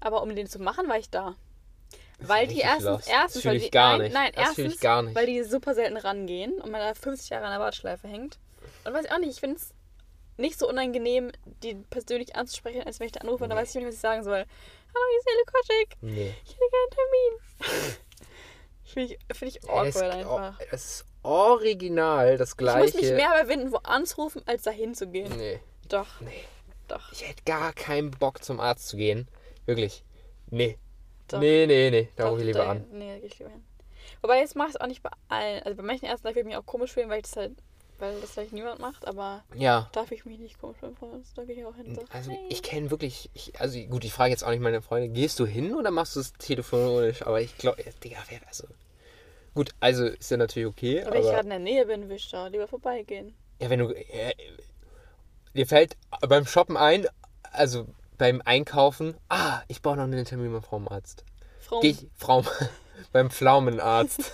Aber 0.00 0.22
um 0.22 0.34
den 0.34 0.46
zu 0.46 0.60
machen, 0.60 0.88
war 0.88 0.98
ich 0.98 1.10
da. 1.10 1.36
Weil 2.20 2.46
die 2.48 2.58
erstens, 2.60 3.06
erstens, 3.06 3.44
weil 3.44 3.56
ich 3.56 3.64
die, 3.64 3.70
gar 3.70 3.92
nein, 3.92 4.00
nicht. 4.02 4.12
nein, 4.14 4.32
Das 4.34 4.52
ich 4.52 4.58
erstens, 4.64 4.80
gar 4.80 5.02
nicht. 5.02 5.14
weil 5.14 5.26
die 5.26 5.42
super 5.44 5.74
selten 5.74 5.96
rangehen 5.96 6.60
und 6.60 6.70
man 6.70 6.80
da 6.80 6.94
50 6.94 7.30
Jahre 7.30 7.44
an 7.44 7.52
der 7.52 7.60
Warteschleife 7.60 8.08
hängt. 8.08 8.38
Und 8.84 8.92
weiß 8.92 9.04
ich 9.06 9.12
auch 9.12 9.18
nicht, 9.18 9.30
ich 9.30 9.40
finde 9.40 9.56
es 9.56 9.72
nicht 10.36 10.58
so 10.58 10.68
unangenehm, 10.68 11.30
die 11.62 11.74
persönlich 11.90 12.34
anzusprechen, 12.36 12.82
als 12.84 12.98
wenn 13.00 13.06
ich 13.06 13.12
da 13.12 13.20
anrufe 13.20 13.44
und 13.44 13.50
dann 13.50 13.58
weiß 13.58 13.68
ich 13.70 13.74
nicht, 13.76 13.86
was 13.86 13.94
ich 13.94 14.00
sagen 14.00 14.24
soll. 14.24 14.44
Hallo, 14.94 15.04
hier 15.10 15.18
ist 15.18 15.26
Nele 15.26 15.44
Koschek. 15.52 15.96
Nee. 16.00 16.34
Ich 16.44 16.50
hätte 16.50 16.60
gerne 16.70 17.70
einen 17.70 17.78
Termin. 17.78 17.96
Finde 18.84 19.14
ich, 19.14 19.36
find 19.36 19.50
ich 19.56 19.62
Es, 19.62 19.68
awkward 19.68 20.14
einfach. 20.14 20.60
es 20.72 20.84
ist 20.84 21.04
original 21.22 22.36
das 22.38 22.50
Ich 22.50 22.56
gleiche. 22.56 22.84
muss 22.84 22.94
mich 22.94 23.12
mehr 23.12 23.28
überwinden, 23.38 23.70
wo 23.72 23.76
anzurufen, 23.78 24.42
als 24.46 24.62
dahin 24.62 24.94
zu 24.94 25.08
gehen. 25.08 25.30
Nee. 25.36 25.60
Doch, 25.88 26.20
Nee. 26.20 26.44
doch. 26.88 27.12
Ich 27.12 27.28
hätte 27.28 27.42
gar 27.44 27.72
keinen 27.74 28.10
Bock 28.10 28.42
zum 28.42 28.60
Arzt 28.60 28.88
zu 28.88 28.96
gehen. 28.96 29.28
Wirklich. 29.66 30.04
Nee. 30.50 30.78
Doch. 31.28 31.40
Nee, 31.40 31.66
nee, 31.66 31.90
nee. 31.90 32.08
Da 32.16 32.28
rufe 32.28 32.40
ich 32.40 32.46
lieber 32.46 32.60
da- 32.64 32.70
an. 32.70 32.86
Nee, 32.90 33.12
da 33.14 33.18
gehe 33.18 33.26
ich 33.26 33.38
lieber 33.38 33.50
hin. 33.50 33.64
Wobei, 34.22 34.38
jetzt 34.40 34.56
mache 34.56 34.68
ich 34.70 34.74
es 34.74 34.80
auch 34.80 34.86
nicht 34.86 35.02
bei 35.02 35.10
allen. 35.28 35.62
Also 35.62 35.76
bei 35.76 35.82
manchen 35.82 36.06
Ärzten 36.06 36.26
darf 36.26 36.36
ich 36.36 36.44
mich 36.44 36.56
auch 36.56 36.66
komisch 36.66 36.92
fühlen, 36.92 37.08
weil 37.08 37.18
ich 37.18 37.24
das 37.24 37.36
halt, 37.36 37.52
weil 37.98 38.20
das 38.20 38.36
halt 38.36 38.52
niemand 38.52 38.80
macht, 38.80 39.06
aber 39.06 39.44
Ja. 39.54 39.88
darf 39.92 40.10
ich 40.10 40.24
mich 40.24 40.38
nicht 40.38 40.58
komisch 40.60 40.78
fühlen. 40.78 40.96
Da 41.36 41.44
gehe 41.44 41.56
ich 41.56 41.64
auch 41.64 41.76
hin. 41.76 41.94
sag, 41.94 42.04
Also 42.14 42.30
hey. 42.30 42.38
ich 42.48 42.62
kenne 42.62 42.90
wirklich, 42.90 43.30
ich, 43.34 43.60
also 43.60 43.78
gut, 43.84 44.04
ich 44.04 44.12
frage 44.12 44.30
jetzt 44.30 44.42
auch 44.44 44.50
nicht 44.50 44.60
meine 44.60 44.82
Freunde, 44.82 45.08
gehst 45.08 45.38
du 45.38 45.46
hin 45.46 45.74
oder 45.74 45.90
machst 45.90 46.16
du 46.16 46.20
es 46.20 46.32
telefonisch? 46.32 47.22
Aber 47.22 47.40
ich 47.40 47.56
glaube, 47.58 47.82
Digga, 48.02 48.18
wer, 48.28 48.40
also 48.48 48.66
gut, 49.54 49.70
also 49.80 50.06
ist 50.06 50.30
ja 50.30 50.36
natürlich 50.36 50.68
okay, 50.68 51.02
Aber 51.02 51.12
wenn 51.12 51.20
ich 51.20 51.26
gerade 51.26 51.38
aber 51.38 51.42
in 51.44 51.50
der 51.50 51.58
Nähe 51.60 51.86
bin, 51.86 52.08
will 52.08 52.16
ich 52.16 52.28
da 52.30 52.46
lieber 52.48 52.66
vorbeigehen. 52.66 53.34
ja, 53.60 53.70
wenn 53.70 53.78
du, 53.80 53.90
äh, 53.92 54.32
dir 55.54 55.66
fällt 55.66 55.96
beim 56.28 56.46
Shoppen 56.46 56.76
ein, 56.76 57.06
also 57.52 57.86
beim 58.18 58.42
Einkaufen, 58.44 59.16
ah, 59.28 59.62
ich 59.68 59.80
brauche 59.80 59.96
noch 59.96 60.04
einen 60.04 60.24
Termin 60.24 60.52
beim 60.52 60.62
Frauenarzt. 60.62 61.24
Frau, 61.60 61.80
Geh 61.80 61.90
ich, 61.90 62.06
Frau, 62.16 62.44
beim 63.12 63.30
Pflaumenarzt. 63.30 64.32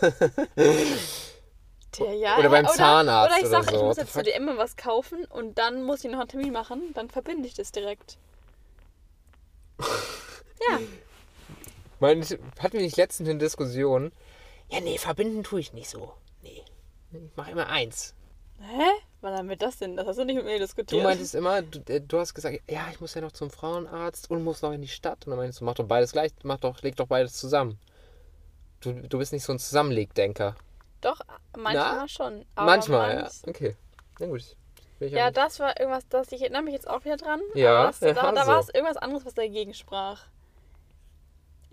der, 1.98 2.14
ja, 2.14 2.38
oder 2.38 2.48
beim 2.48 2.64
oder, 2.64 2.74
Zahnarzt 2.74 3.32
Oder 3.36 3.42
ich 3.42 3.48
sage, 3.48 3.66
ich 3.72 3.78
so. 3.78 3.84
muss 3.84 3.96
What 3.96 3.96
the 3.96 4.00
jetzt 4.00 4.12
zu 4.12 4.18
fuck? 4.18 4.24
DM 4.48 4.58
was 4.58 4.76
kaufen 4.76 5.24
und 5.26 5.58
dann 5.58 5.82
muss 5.84 6.04
ich 6.04 6.10
noch 6.10 6.18
einen 6.18 6.28
Termin 6.28 6.52
machen. 6.52 6.92
Dann 6.94 7.08
verbinde 7.10 7.46
ich 7.46 7.54
das 7.54 7.70
direkt. 7.72 8.18
Ja, 10.70 10.78
Mein, 12.00 12.22
hatten 12.22 12.72
wir 12.72 12.80
nicht 12.80 12.96
letztens 12.96 13.28
eine 13.28 13.38
Diskussion? 13.38 14.12
Ja, 14.70 14.80
nee, 14.80 14.96
verbinden 14.96 15.42
tue 15.42 15.60
ich 15.60 15.74
nicht 15.74 15.90
so. 15.90 16.14
Nee. 16.42 16.62
Ich 17.12 17.36
mache 17.36 17.50
immer 17.50 17.68
eins. 17.68 18.14
Hä? 18.60 18.90
Wann 19.20 19.34
haben 19.34 19.48
wir 19.48 19.56
das 19.56 19.78
denn? 19.78 19.96
Das 19.96 20.06
hast 20.06 20.18
du 20.18 20.24
nicht 20.24 20.36
mit 20.36 20.44
mir 20.44 20.54
Du 20.58 20.64
diskutiert. 20.64 21.02
meintest 21.02 21.34
immer, 21.34 21.62
du, 21.62 21.78
äh, 21.92 22.00
du 22.00 22.18
hast 22.18 22.34
gesagt, 22.34 22.60
ja, 22.68 22.86
ich 22.90 23.00
muss 23.00 23.14
ja 23.14 23.20
noch 23.22 23.32
zum 23.32 23.50
Frauenarzt 23.50 24.30
und 24.30 24.44
muss 24.44 24.60
noch 24.62 24.72
in 24.72 24.82
die 24.82 24.88
Stadt. 24.88 25.24
Und 25.26 25.30
dann 25.30 25.38
meintest 25.38 25.60
du, 25.60 25.64
mach 25.64 25.74
doch 25.74 25.86
beides 25.86 26.12
gleich, 26.12 26.32
mach 26.42 26.58
doch, 26.58 26.82
leg 26.82 26.94
doch 26.96 27.06
beides 27.06 27.32
zusammen. 27.34 27.78
Du, 28.80 28.92
du 28.92 29.18
bist 29.18 29.32
nicht 29.32 29.44
so 29.44 29.52
ein 29.52 29.58
Zusammenlegdenker. 29.58 30.56
Doch, 31.00 31.20
manchmal 31.56 31.96
Na? 31.96 32.08
schon. 32.08 32.44
Manchmal, 32.54 33.14
ja. 33.14 33.22
manch- 33.22 33.48
Okay. 33.48 33.76
Na 34.20 34.26
gut. 34.26 34.56
Ja, 35.00 35.30
das 35.30 35.58
war 35.58 35.78
irgendwas, 35.80 36.06
das 36.08 36.30
ich 36.32 36.40
erinnere 36.42 36.62
mich 36.62 36.72
jetzt 36.72 36.88
auch 36.88 37.04
wieder 37.04 37.16
dran. 37.16 37.40
Ja, 37.54 37.86
das, 37.86 38.00
ja, 38.00 38.12
da, 38.12 38.30
da 38.32 38.44
so. 38.44 38.50
war 38.52 38.60
es 38.60 38.68
irgendwas 38.68 38.96
anderes, 38.96 39.24
was 39.26 39.34
dagegen 39.34 39.74
sprach. 39.74 40.22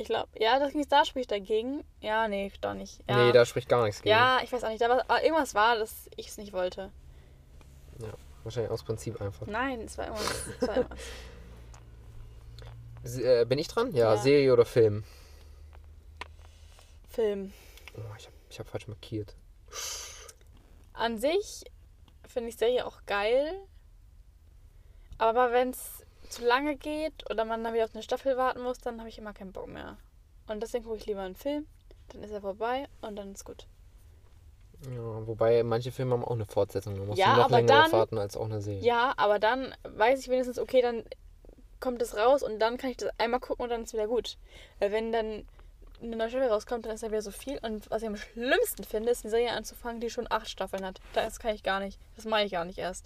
Ich 0.01 0.07
glaube, 0.07 0.29
ja, 0.39 0.57
das 0.59 0.71
ging 0.71 0.85
da 0.89 1.05
spricht 1.05 1.29
dagegen. 1.31 1.83
Ja, 1.99 2.27
nee, 2.27 2.51
doch 2.61 2.73
nicht. 2.73 2.99
Ja, 3.07 3.17
Nee, 3.25 3.31
da 3.31 3.45
spricht 3.45 3.69
gar 3.69 3.83
nichts 3.85 4.01
gegen. 4.01 4.09
ja 4.15 4.39
ich 4.43 4.51
weiß 4.51 4.63
auch 4.63 4.69
nicht. 4.69 4.81
Da 4.81 4.89
war, 4.89 5.01
aber 5.01 5.23
irgendwas 5.23 5.53
war, 5.53 5.77
dass 5.77 6.09
ich 6.15 6.27
es 6.29 6.37
nicht 6.37 6.53
wollte. 6.53 6.91
Ja, 7.99 8.13
wahrscheinlich 8.43 8.71
aus 8.71 8.83
Prinzip 8.83 9.21
einfach. 9.21 9.45
Nein, 9.47 9.81
es 9.81 9.97
war 9.97 10.05
irgendwas. 10.07 10.43
Es 10.59 10.67
war. 10.67 10.77
S- 13.03 13.17
Äh, 13.19 13.45
bin 13.45 13.57
ich 13.59 13.67
dran? 13.67 13.91
Ja, 13.93 14.13
Ja. 14.13 14.17
Serie 14.17 14.53
oder 14.53 14.65
Film? 14.65 15.03
Film. 17.09 17.51
Oh, 17.97 18.01
ich 18.17 18.25
habe 18.27 18.35
ich 18.49 18.59
hab 18.59 18.67
falsch 18.67 18.87
markiert. 18.87 19.35
An 20.93 21.17
sich 21.17 21.63
finde 22.27 22.49
ich 22.49 22.57
Serie 22.57 22.85
auch 22.85 23.05
geil. 23.05 23.53
Aber 25.17 25.51
wenn 25.51 25.69
es 25.71 26.00
zu 26.31 26.45
lange 26.45 26.75
geht 26.77 27.29
oder 27.29 27.45
man 27.45 27.63
dann 27.63 27.73
wieder 27.73 27.85
auf 27.85 27.93
eine 27.93 28.03
Staffel 28.03 28.37
warten 28.37 28.61
muss, 28.61 28.79
dann 28.79 28.99
habe 28.99 29.09
ich 29.09 29.17
immer 29.17 29.33
keinen 29.33 29.51
Bock 29.51 29.67
mehr. 29.67 29.97
Und 30.47 30.61
deswegen 30.63 30.83
gucke 30.85 30.97
ich 30.97 31.05
lieber 31.05 31.21
einen 31.21 31.35
Film. 31.35 31.67
Dann 32.09 32.23
ist 32.23 32.31
er 32.31 32.41
vorbei 32.41 32.87
und 33.01 33.15
dann 33.15 33.31
ist 33.33 33.45
gut. 33.45 33.67
Ja, 34.89 35.27
wobei 35.27 35.61
manche 35.63 35.91
Filme 35.91 36.13
haben 36.13 36.25
auch 36.25 36.31
eine 36.31 36.45
Fortsetzung. 36.45 36.95
Da 36.97 37.03
musst 37.03 37.19
Ja, 37.19 37.35
noch 37.35 37.45
aber 37.45 37.57
länger 37.57 37.67
dann- 37.67 37.85
auf 37.85 37.93
warten 37.93 38.17
als 38.17 38.35
auch 38.35 38.45
eine 38.45 38.61
Serie. 38.61 38.81
Ja, 38.81 39.13
aber 39.17 39.37
dann 39.39 39.75
weiß 39.83 40.19
ich 40.19 40.27
wenigstens, 40.29 40.57
okay, 40.57 40.81
dann 40.81 41.03
kommt 41.79 42.01
es 42.01 42.15
raus 42.17 42.41
und 42.43 42.59
dann 42.59 42.77
kann 42.77 42.89
ich 42.89 42.97
das 42.97 43.09
einmal 43.19 43.39
gucken 43.39 43.63
und 43.63 43.69
dann 43.69 43.83
ist 43.83 43.93
wieder 43.93 44.07
gut. 44.07 44.37
Weil 44.79 44.91
wenn 44.91 45.11
dann 45.11 45.45
eine 46.01 46.15
neue 46.15 46.29
Staffel 46.29 46.47
rauskommt, 46.47 46.85
dann 46.85 46.93
ist 46.95 47.03
da 47.03 47.09
wieder 47.09 47.21
so 47.21 47.29
viel. 47.31 47.59
Und 47.61 47.89
was 47.91 48.01
ich 48.01 48.07
am 48.07 48.17
schlimmsten 48.17 48.83
finde, 48.83 49.11
ist 49.11 49.23
eine 49.23 49.29
Serie 49.31 49.51
anzufangen, 49.51 50.01
die 50.01 50.09
schon 50.09 50.25
acht 50.31 50.49
Staffeln 50.49 50.83
hat. 50.85 50.99
Das 51.13 51.39
kann 51.39 51.53
ich 51.53 51.61
gar 51.63 51.79
nicht. 51.79 51.99
Das 52.15 52.25
mache 52.25 52.43
ich 52.43 52.51
gar 52.51 52.65
nicht 52.65 52.79
erst. 52.79 53.05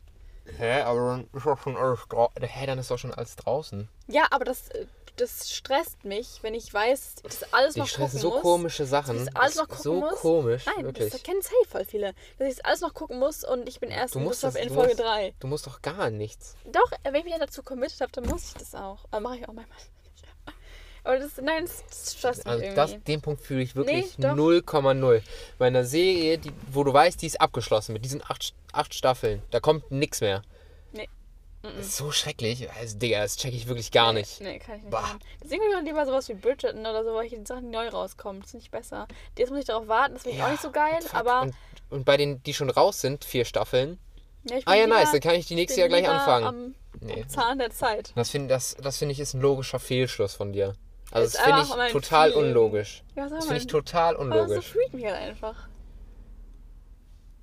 Hä, 0.58 0.82
aber 0.82 1.00
dann 1.10 1.30
ist 1.34 1.46
doch 1.46 1.58
schon 1.62 1.76
alles 1.78 2.00
draußen. 2.08 2.44
Hä, 2.44 2.66
dann 2.68 2.80
ist 2.80 2.92
doch 2.92 2.98
schon 3.00 3.14
alles 3.14 3.36
draußen. 3.36 3.90
Ja, 4.08 4.28
aber 4.32 4.46
das, 4.46 4.70
äh, 4.70 4.86
das 5.18 5.50
stresst 5.52 6.04
mich, 6.06 6.40
wenn 6.44 6.54
ich 6.54 6.74
weiß, 6.74 7.16
dass 7.24 7.42
ich 7.42 7.54
alles 7.54 7.74
Die 7.76 7.80
noch 7.80 7.90
gucken 7.94 8.20
so 8.20 8.30
muss. 8.32 8.42
komische 8.42 8.86
Sachen. 8.86 9.18
Dass 9.18 9.28
ich 9.30 9.38
alles 9.38 9.56
noch 9.56 9.68
gucken 9.68 9.84
so 9.84 9.94
muss. 9.96 10.20
komisch, 10.20 10.66
Nein, 10.66 10.86
wirklich. 10.86 11.12
das 11.12 11.24
kennen 11.24 11.42
safe 11.42 11.56
voll 11.70 11.86
viele. 11.86 12.14
Dass 12.38 12.48
ich 12.50 12.56
das 12.58 12.66
alles 12.66 12.82
noch 12.82 12.94
gucken 12.94 13.18
muss 13.20 13.44
und 13.44 13.68
ich 13.68 13.80
bin 13.80 13.90
erst 13.92 14.16
Du 14.16 14.20
musst 14.20 14.44
das- 14.44 14.56
in 14.56 14.70
Folge 14.70 14.90
musst- 14.90 15.00
3. 15.00 15.34
Du 15.40 15.48
musst 15.48 15.68
doch 15.68 15.82
gar 15.82 16.10
nichts. 16.10 16.56
Doch, 16.72 16.92
äh, 17.04 17.12
wenn 17.12 17.16
ich 17.16 17.24
mich 17.26 17.36
dazu 17.40 17.64
committed 17.64 18.02
habe, 18.02 18.12
dann 18.12 18.26
muss 18.26 18.46
ich 18.50 18.54
das 18.56 18.76
auch. 18.76 19.06
Aber 19.12 19.22
mache 19.22 19.38
ich 19.38 19.48
auch 19.50 19.54
manchmal. 19.54 19.78
Aber 21.06 21.20
das, 21.20 21.32
nein, 21.42 21.66
das, 21.66 22.16
stresst 22.18 22.40
mich 22.40 22.48
Also 22.48 22.64
irgendwie. 22.64 22.76
das, 22.76 23.04
den 23.04 23.22
Punkt 23.22 23.42
fühle 23.42 23.62
ich 23.62 23.76
wirklich 23.76 24.18
Nee, 24.18 24.24
doch. 24.28 24.36
0,0. 24.36 25.22
Bei 25.58 25.68
einer 25.68 25.86
Serie, 25.86 26.38
die, 26.38 26.52
wo 26.72 26.84
du 26.84 26.92
weißt, 26.92 27.22
die 27.22 27.28
ist 27.28 27.40
abgeschlossen 27.40 27.94
mit 27.94 28.04
diesen 28.04 28.22
acht, 28.24 28.54
acht 28.74 28.94
Staffeln. 28.94 29.42
Da 29.52 29.60
kommt 29.60 29.90
nichts 29.92 30.20
mehr. 30.22 30.42
Nee. 30.92 31.08
Das 31.62 31.88
ist 31.88 31.98
so 31.98 32.12
schrecklich. 32.12 32.68
Also, 32.80 32.98
Digga, 32.98 33.22
das 33.22 33.38
check 33.38 33.54
ich 33.54 33.68
wirklich 33.68 33.92
gar 33.92 34.14
nicht. 34.14 34.42
Nee, 34.42 34.60
kann 34.60 34.76
ich 34.78 34.82
nicht. 34.84 34.92
Bah. 34.92 35.16
Deswegen 35.44 35.62
habe 35.72 35.82
ich 35.82 35.88
lieber 35.88 36.06
sowas 36.06 36.28
wie 36.30 36.34
Bridgerton 36.34 36.82
oder 36.82 37.04
so, 37.04 37.14
weil 37.14 37.26
ich 37.26 37.34
die 37.34 37.46
Sachen 37.46 37.72
neu 37.72 37.88
rauskommen. 37.90 38.42
Das 38.42 38.50
ist 38.50 38.56
nicht 38.56 38.72
besser. 38.72 39.08
Jetzt 39.38 39.50
muss 39.52 39.60
ich 39.60 39.66
darauf 39.66 39.88
warten, 39.88 40.14
das 40.16 40.24
finde 40.24 40.38
ich 40.38 40.44
auch 40.44 40.52
nicht 40.52 40.62
so 40.62 40.72
geil, 40.72 41.00
fuck. 41.02 41.14
aber. 41.14 41.42
Und, 41.44 41.56
und 41.92 42.06
bei 42.06 42.18
denen, 42.18 42.42
die 42.44 42.54
schon 42.54 42.70
raus 42.70 43.02
sind, 43.02 43.26
vier 43.26 43.46
Staffeln. 43.46 44.00
ja, 44.44 44.58
Ah 44.66 44.76
ja, 44.76 44.88
nice, 44.88 45.12
dann 45.12 45.22
kann 45.22 45.36
ich 45.36 45.46
die 45.48 45.56
bin 45.56 45.68
Jahr 45.78 45.88
gleich 45.88 46.08
anfangen. 46.10 46.46
Am, 46.48 46.76
Nee. 47.02 47.24
am 47.24 47.30
Zahn 47.30 47.60
der 47.60 47.72
Zeit. 47.72 48.12
Das 48.16 48.30
finde 48.30 48.48
das, 48.48 48.76
das 48.82 48.98
find 48.98 49.12
ich 49.12 49.20
ist 49.20 49.34
ein 49.34 49.42
logischer 49.42 49.80
Fehlschluss 49.80 50.34
von 50.34 50.54
dir. 50.54 50.76
Also 51.16 51.38
das 51.38 51.42
finde 51.46 51.86
ich 51.88 51.92
total 51.92 52.32
unlogisch. 52.34 53.04
Ja, 53.16 53.24
Das 53.24 53.32
mal, 53.32 53.42
finde 53.42 53.58
ich 53.58 53.68
total 53.68 54.16
aber 54.18 54.26
das 54.30 54.44
unlogisch. 54.44 54.72
freut 54.74 54.94
mich 54.94 55.06
halt 55.06 55.16
einfach. 55.16 55.68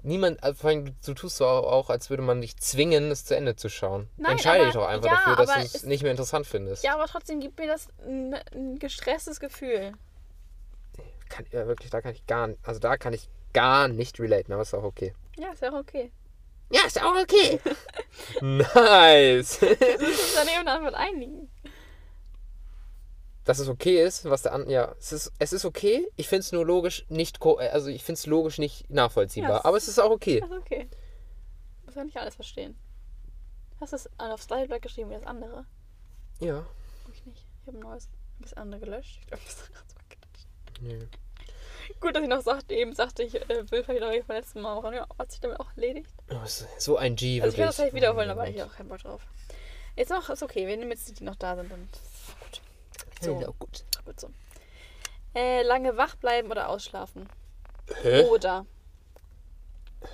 Niemand, 0.04 0.42
also 0.42 0.60
vor 0.60 0.70
allem, 0.70 0.96
du 1.06 1.14
tust 1.14 1.36
so 1.36 1.46
auch, 1.46 1.88
als 1.88 2.10
würde 2.10 2.24
man 2.24 2.40
dich 2.40 2.56
zwingen, 2.56 3.10
es 3.12 3.24
zu 3.24 3.36
Ende 3.36 3.54
zu 3.54 3.68
schauen. 3.68 4.08
Nein, 4.16 4.32
Entscheide 4.32 4.64
aber- 4.64 4.64
dich 4.66 4.74
doch 4.74 4.88
einfach 4.88 5.06
ja, 5.06 5.12
dafür, 5.14 5.36
dass 5.36 5.48
aber 5.50 5.60
du 5.60 5.64
es 5.66 5.84
nicht 5.84 6.02
mehr 6.02 6.10
interessant 6.10 6.46
findest. 6.46 6.82
Ja, 6.82 6.94
aber 6.94 7.06
trotzdem 7.06 7.38
gibt 7.38 7.58
mir 7.60 7.68
das 7.68 7.86
ein, 8.04 8.34
ein 8.52 8.78
gestresstes 8.80 9.38
Gefühl. 9.38 9.92
Kann, 11.28 11.46
ja, 11.52 11.66
wirklich, 11.68 11.90
da 11.90 12.00
kann 12.02 12.12
ich 12.14 12.26
gar 12.26 12.48
nicht, 12.48 12.58
also 12.64 12.80
da 12.80 12.96
kann 12.96 13.12
ich 13.12 13.28
gar 13.54 13.86
nicht 13.86 14.18
relaten, 14.18 14.52
aber 14.52 14.62
ist 14.62 14.74
auch 14.74 14.82
okay. 14.82 15.14
Ja, 15.38 15.52
ist 15.52 15.64
auch 15.64 15.72
okay. 15.78 16.10
Ja, 16.70 16.80
ist 16.86 17.00
auch 17.00 17.14
okay. 17.22 17.60
nice. 18.40 19.60
Wir 19.60 19.68
müssen 19.98 20.04
uns 20.04 20.34
dann 20.34 20.48
eben 20.48 20.66
damit 20.66 20.94
einigen. 20.94 21.48
Dass 23.44 23.58
es 23.58 23.68
okay 23.68 24.00
ist, 24.04 24.24
was 24.30 24.42
der 24.42 24.52
andere, 24.52 24.72
ja, 24.72 24.94
es 25.00 25.12
ist, 25.12 25.32
es 25.40 25.52
ist 25.52 25.64
okay. 25.64 26.06
Ich 26.16 26.28
finde 26.28 26.40
es 26.40 26.52
nur 26.52 26.64
logisch 26.64 27.04
nicht, 27.08 27.40
ko- 27.40 27.56
also 27.56 27.88
ich 27.88 28.04
finde 28.04 28.18
es 28.18 28.26
logisch 28.26 28.58
nicht 28.58 28.88
nachvollziehbar, 28.88 29.50
Ja, 29.50 29.64
aber 29.64 29.76
es 29.76 29.88
ist 29.88 29.98
auch 29.98 30.10
okay. 30.12 30.40
Das 30.40 30.50
ist 30.50 30.56
okay. 30.56 30.88
Muss 31.84 31.94
ja 31.96 32.04
nicht 32.04 32.16
alles 32.16 32.36
verstehen. 32.36 32.76
Hast 33.80 33.92
du 33.92 33.96
es 33.96 34.08
aufs 34.18 34.44
Slideblatt 34.44 34.82
geschrieben 34.82 35.10
wie 35.10 35.14
das 35.14 35.24
andere? 35.26 35.66
Ja. 36.38 36.64
Ich 37.12 37.26
nicht. 37.26 37.44
Ich 37.62 37.66
habe 37.66 37.78
ein 37.78 37.80
neues. 37.80 38.04
Hab 38.36 38.42
das 38.42 38.54
andere 38.54 38.80
gelöscht? 38.80 39.18
Ich 39.22 39.26
glaube, 39.26 39.42
das 39.44 39.58
andere 39.66 39.84
war 39.96 40.04
gelöscht. 40.08 40.48
Nee. 40.80 41.08
Gut, 42.00 42.14
dass 42.14 42.22
ich 42.22 42.28
noch 42.28 42.42
sagte, 42.42 42.74
eben 42.74 42.94
sagte, 42.94 43.24
ich 43.24 43.34
äh, 43.34 43.70
will 43.70 43.82
vielleicht 43.82 44.00
noch 44.00 44.26
vom 44.26 44.36
letzten 44.36 44.60
Mal 44.60 44.80
machen. 44.80 44.94
Ja, 44.94 45.06
hat 45.18 45.32
sich 45.32 45.40
damit 45.40 45.58
auch 45.58 45.70
erledigt. 45.76 46.10
Oh, 46.30 46.44
ist 46.44 46.66
so 46.78 46.96
ein 46.96 47.16
G, 47.16 47.40
Also 47.42 47.52
ich 47.52 47.58
wirklich. 47.58 47.58
will 47.58 47.66
das 47.66 47.74
vielleicht 47.76 47.94
wiederholen, 47.94 48.30
aber 48.30 48.48
ich 48.48 48.60
habe 48.60 48.70
auch 48.70 48.76
keinen 48.76 48.88
Bock 48.88 48.98
drauf. 48.98 49.22
Jetzt 49.96 50.10
noch, 50.10 50.28
ist 50.30 50.42
okay. 50.44 50.66
Wir 50.68 50.76
nehmen 50.76 50.90
jetzt 50.92 51.08
die, 51.08 51.12
die 51.14 51.24
noch 51.24 51.36
da 51.36 51.56
sind. 51.56 51.70
Dann 51.70 51.88
Gott. 53.26 53.40
So. 53.40 53.40
Ja, 53.40 53.52
gut. 53.58 53.84
Gut 54.04 54.20
so. 54.20 54.30
Äh, 55.34 55.62
lange 55.62 55.96
wach 55.96 56.16
bleiben 56.16 56.50
oder 56.50 56.68
ausschlafen? 56.68 57.28
Hä? 58.02 58.24
Oder. 58.24 58.66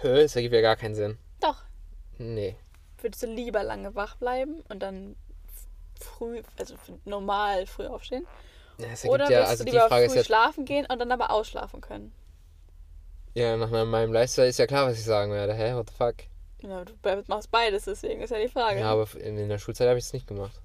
Hä? 0.02 0.22
Das 0.22 0.36
ergibt 0.36 0.54
ja 0.54 0.61
gar 0.61 0.76
keinen 0.76 0.94
Sinn. 0.94 1.18
Doch. 1.40 1.62
Nee. 2.18 2.56
Würdest 3.00 3.22
du 3.22 3.26
lieber 3.26 3.62
lange 3.62 3.94
wach 3.94 4.16
bleiben 4.16 4.62
und 4.68 4.80
dann 4.80 5.16
früh, 6.00 6.42
also 6.59 6.74
normal 7.04 7.66
früh 7.66 7.86
aufstehen? 7.86 8.26
Ja, 8.78 8.88
Das 8.88 9.04
Oder 9.04 9.30
ja, 9.30 9.44
also 9.44 9.64
du 9.64 9.70
die 9.70 9.76
lieber 9.76 9.88
Frage 9.88 10.06
früh 10.06 10.12
ist 10.12 10.16
ja, 10.16 10.24
schlafen 10.24 10.64
gehen 10.64 10.86
und 10.86 10.98
dann 10.98 11.11
aber 11.12 11.30
ausschlafen 11.30 11.80
können? 11.80 12.12
ja, 13.34 13.56
nach 13.56 13.70
meinem 13.70 14.12
Lifestyle 14.12 14.48
ist 14.48 14.59
ja 14.59 14.66
klar, 14.66 14.88
was 14.88 14.98
ich 14.98 15.04
sagen 15.04 15.32
werde. 15.32 15.54
Hä, 15.54 15.74
what 15.74 15.90
the 15.90 15.94
fuck? 15.96 16.14
Ja, 16.61 16.84
du 16.84 16.92
machst 17.28 17.50
beides, 17.52 17.84
deswegen 17.84 18.20
ist 18.20 18.30
ja 18.30 18.38
die 18.38 18.48
Frage. 18.48 18.80
Ja, 18.80 18.90
aber 18.90 19.09
in 19.16 19.48
der 19.48 19.59
Schulzeit 19.59 19.88
habe 19.88 19.98
ich 19.98 20.06
es 20.06 20.12
nicht 20.12 20.26
gemacht. 20.26 20.61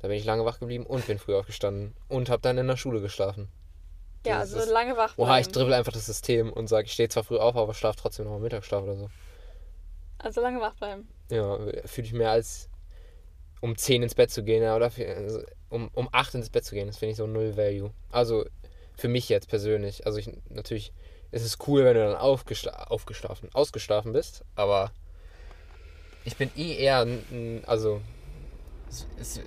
Da 0.00 0.08
bin 0.08 0.16
ich 0.16 0.24
lange 0.24 0.44
wach 0.44 0.58
geblieben 0.60 0.86
und 0.86 1.06
bin 1.06 1.18
früh 1.18 1.34
aufgestanden 1.34 1.94
und 2.08 2.30
habe 2.30 2.42
dann 2.42 2.58
in 2.58 2.66
der 2.66 2.76
Schule 2.76 3.00
geschlafen. 3.00 3.48
Ja, 4.26 4.40
das 4.40 4.52
also 4.54 4.64
ist- 4.64 4.72
lange 4.72 4.96
wach 4.96 5.14
bleiben. 5.14 5.30
Oha, 5.30 5.38
ich 5.40 5.48
dribbel 5.48 5.74
einfach 5.74 5.92
das 5.92 6.06
System 6.06 6.52
und 6.52 6.66
sage, 6.68 6.86
ich 6.86 6.92
stehe 6.92 7.08
zwar 7.08 7.24
früh 7.24 7.36
auf, 7.38 7.56
aber 7.56 7.74
schlafe 7.74 7.98
trotzdem 8.00 8.24
noch 8.26 8.32
mal 8.32 8.40
Mittagsschlaf 8.40 8.82
oder 8.82 8.96
so. 8.96 9.10
Also 10.18 10.40
lange 10.40 10.60
wach 10.60 10.74
bleiben. 10.74 11.08
Ja, 11.30 11.58
fühle 11.86 12.06
ich 12.06 12.12
mehr 12.12 12.30
als 12.30 12.68
um 13.62 13.76
10 13.76 14.02
ins 14.02 14.14
Bett 14.14 14.30
zu 14.30 14.42
gehen, 14.42 14.62
oder 14.62 14.90
also 14.96 15.42
um, 15.68 15.88
um 15.94 16.08
8 16.12 16.34
ins 16.34 16.50
Bett 16.50 16.64
zu 16.64 16.74
gehen. 16.74 16.86
Das 16.86 16.98
finde 16.98 17.12
ich 17.12 17.16
so 17.16 17.26
null 17.26 17.56
Value. 17.56 17.92
Also 18.10 18.46
für 18.96 19.08
mich 19.08 19.28
jetzt 19.28 19.48
persönlich. 19.48 20.06
Also 20.06 20.18
ich 20.18 20.30
natürlich 20.48 20.92
ist 21.30 21.44
es 21.44 21.58
cool, 21.66 21.84
wenn 21.84 21.94
du 21.94 22.04
dann 22.04 22.16
aufgeschla 22.16 22.72
aufgeschlafen, 22.84 23.50
ausgeschlafen 23.54 24.12
bist, 24.12 24.44
aber 24.56 24.92
ich 26.24 26.36
bin 26.36 26.50
eh 26.56 26.74
eher, 26.76 27.06
also 27.66 28.00
es, 29.20 29.38
äh, 29.38 29.42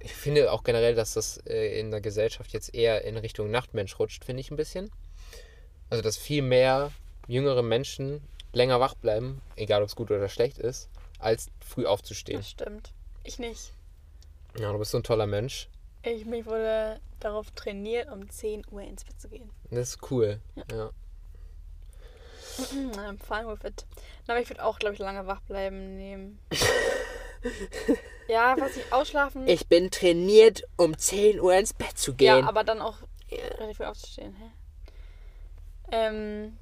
ich 0.00 0.14
finde 0.14 0.52
auch 0.52 0.64
generell, 0.64 0.94
dass 0.94 1.14
das 1.14 1.38
äh, 1.46 1.78
in 1.78 1.90
der 1.90 2.00
Gesellschaft 2.00 2.52
jetzt 2.52 2.74
eher 2.74 3.04
in 3.04 3.16
Richtung 3.16 3.50
Nachtmensch 3.50 3.98
rutscht, 3.98 4.24
finde 4.24 4.40
ich 4.40 4.50
ein 4.50 4.56
bisschen. 4.56 4.90
Also 5.90 6.02
dass 6.02 6.16
viel 6.16 6.42
mehr 6.42 6.90
jüngere 7.26 7.62
Menschen 7.62 8.22
länger 8.52 8.80
wach 8.80 8.94
bleiben, 8.94 9.40
egal 9.56 9.82
ob 9.82 9.88
es 9.88 9.96
gut 9.96 10.10
oder 10.10 10.28
schlecht 10.28 10.58
ist, 10.58 10.88
als 11.18 11.48
früh 11.64 11.86
aufzustehen. 11.86 12.40
Das 12.40 12.50
stimmt. 12.50 12.92
Ich 13.24 13.38
nicht. 13.38 13.72
Ja, 14.58 14.72
du 14.72 14.78
bist 14.78 14.90
so 14.90 14.98
ein 14.98 15.04
toller 15.04 15.26
Mensch. 15.26 15.68
Ich 16.02 16.26
mich 16.26 16.46
wurde 16.46 17.00
darauf 17.20 17.50
trainiert, 17.52 18.10
um 18.10 18.28
10 18.28 18.64
Uhr 18.70 18.82
ins 18.82 19.04
Bett 19.04 19.20
zu 19.20 19.28
gehen. 19.28 19.50
Das 19.70 19.90
ist 19.90 20.10
cool. 20.10 20.40
Ja. 20.56 20.64
Ja. 20.76 20.90
I'm 22.58 23.18
fine 23.18 23.46
with 23.48 23.64
it. 23.64 23.86
Aber 24.26 24.40
ich 24.40 24.48
würde 24.50 24.62
auch, 24.62 24.78
glaube 24.78 24.94
ich, 24.94 25.00
lange 25.00 25.26
wach 25.26 25.40
bleiben 25.42 25.96
nehmen. 25.96 26.38
ja, 28.28 28.56
was 28.58 28.76
ich 28.76 28.92
ausschlafen. 28.92 29.46
Ich 29.46 29.68
bin 29.68 29.90
trainiert, 29.90 30.62
um 30.76 30.96
10 30.96 31.40
Uhr 31.40 31.54
ins 31.54 31.74
Bett 31.74 31.98
zu 31.98 32.14
ja, 32.20 32.42
aber 32.44 32.64
dann 32.64 32.80
auch 32.80 32.96
relativ 33.30 33.78
früh 33.78 33.84
aufzustehen. 33.84 34.34
Hä? 34.34 34.50
Ähm, 35.90 36.58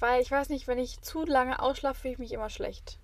weil 0.00 0.22
ich 0.22 0.30
weiß 0.30 0.48
nicht, 0.48 0.66
wenn 0.66 0.78
ich 0.78 1.00
zu 1.00 1.24
lange 1.24 1.60
ausschlafe, 1.60 2.00
fühle 2.00 2.14
ich 2.14 2.18
mich 2.18 2.32
immer 2.32 2.50
schlecht. 2.50 2.98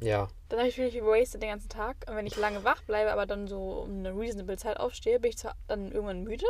ja. 0.00 0.28
Dann 0.48 0.58
habe 0.58 0.68
ich 0.68 0.78
mich 0.78 0.94
wasted 1.02 1.42
den 1.42 1.50
ganzen 1.50 1.68
Tag. 1.68 1.96
Und 2.08 2.16
wenn 2.16 2.26
ich 2.26 2.36
lange 2.36 2.64
wach 2.64 2.82
bleibe, 2.82 3.12
aber 3.12 3.26
dann 3.26 3.48
so 3.48 3.80
um 3.80 3.98
eine 3.98 4.16
reasonable 4.16 4.56
Zeit 4.56 4.78
aufstehe, 4.78 5.20
bin 5.20 5.30
ich 5.30 5.38
zwar 5.38 5.56
dann 5.66 5.92
irgendwann 5.92 6.24
müde, 6.24 6.46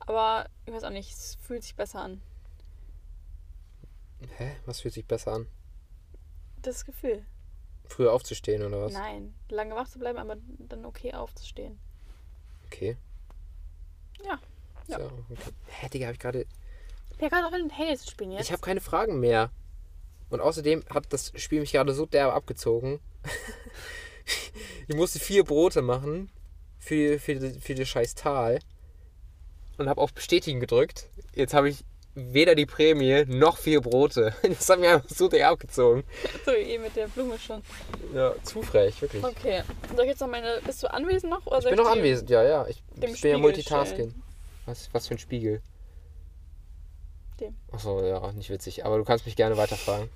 aber 0.00 0.46
ich 0.66 0.72
weiß 0.72 0.84
auch 0.84 0.90
nicht, 0.90 1.12
es 1.12 1.36
fühlt 1.36 1.62
sich 1.62 1.76
besser 1.76 2.00
an. 2.00 2.22
Hä? 4.36 4.56
Was 4.66 4.80
fühlt 4.80 4.94
sich 4.94 5.06
besser 5.06 5.32
an? 5.32 5.48
Das 6.62 6.84
Gefühl. 6.84 7.24
Früher 7.92 8.12
aufzustehen 8.12 8.62
oder 8.62 8.80
was? 8.82 8.92
Nein, 8.94 9.34
lange 9.50 9.74
wach 9.74 9.88
zu 9.88 9.98
bleiben, 9.98 10.18
aber 10.18 10.36
dann 10.58 10.84
okay 10.86 11.12
aufzustehen. 11.12 11.78
Okay. 12.66 12.96
Ja. 14.24 14.38
Ja. 14.88 14.98
So, 14.98 15.04
okay. 15.30 15.50
Hä, 15.66 15.88
Digga, 15.90 16.06
hab 16.06 16.14
ich 16.14 16.18
gerade. 16.18 16.46
Ja, 17.20 17.28
gerade 17.28 17.46
auch 17.46 17.52
wenn 17.52 17.70
Hades 17.70 18.10
spielen 18.10 18.32
jetzt. 18.32 18.46
Ich 18.46 18.52
habe 18.52 18.62
keine 18.62 18.80
Fragen 18.80 19.20
mehr. 19.20 19.50
Und 20.30 20.40
außerdem 20.40 20.82
hat 20.88 21.12
das 21.12 21.32
Spiel 21.36 21.60
mich 21.60 21.72
gerade 21.72 21.92
so 21.92 22.06
derb 22.06 22.32
abgezogen. 22.32 23.00
ich 24.88 24.96
musste 24.96 25.18
vier 25.18 25.44
Brote 25.44 25.82
machen 25.82 26.30
für, 26.78 27.18
für, 27.18 27.34
die- 27.34 27.60
für 27.60 27.74
das 27.74 27.88
scheiß 27.88 28.14
Tal. 28.14 28.58
Und 29.78 29.88
habe 29.88 30.00
auf 30.00 30.12
Bestätigen 30.14 30.60
gedrückt. 30.60 31.08
Jetzt 31.34 31.54
habe 31.54 31.68
ich 31.68 31.84
weder 32.14 32.54
die 32.54 32.66
Prämie 32.66 33.24
noch 33.26 33.58
vier 33.58 33.80
Brote. 33.80 34.34
Das 34.42 34.68
hat 34.68 34.80
mich 34.80 34.88
einfach 34.88 35.08
so 35.08 35.28
derb 35.28 35.52
abgezogen. 35.52 36.04
so 36.44 36.52
wie 36.52 36.56
eben 36.56 36.82
mit 36.84 36.96
der 36.96 37.08
Blume 37.08 37.38
schon. 37.38 37.62
Ja, 38.14 38.34
zu 38.42 38.62
frech, 38.62 39.00
wirklich. 39.00 39.24
Okay. 39.24 39.62
Soll 39.94 40.04
ich 40.04 40.10
jetzt 40.10 40.20
noch 40.20 40.28
meine. 40.28 40.60
Bist 40.64 40.82
du 40.82 40.92
anwesend 40.92 41.30
noch? 41.30 41.46
Oder 41.46 41.58
Ich 41.58 41.64
bin 41.64 41.76
noch 41.76 41.90
anwesend, 41.90 42.30
ja, 42.30 42.42
ja. 42.42 42.66
Ich, 42.66 42.82
ich 43.00 43.20
bin 43.20 43.30
ja 43.30 43.38
Multitasking. 43.38 44.10
stellen? 44.10 44.22
Was, 44.66 44.88
was 44.92 45.08
für 45.08 45.14
ein 45.14 45.18
Spiegel? 45.18 45.62
Dem. 47.40 47.56
Achso, 47.72 48.04
ja, 48.04 48.32
nicht 48.32 48.50
witzig. 48.50 48.84
Aber 48.84 48.98
du 48.98 49.04
kannst 49.04 49.26
mich 49.26 49.36
gerne 49.36 49.56
weiterfragen. 49.56 50.08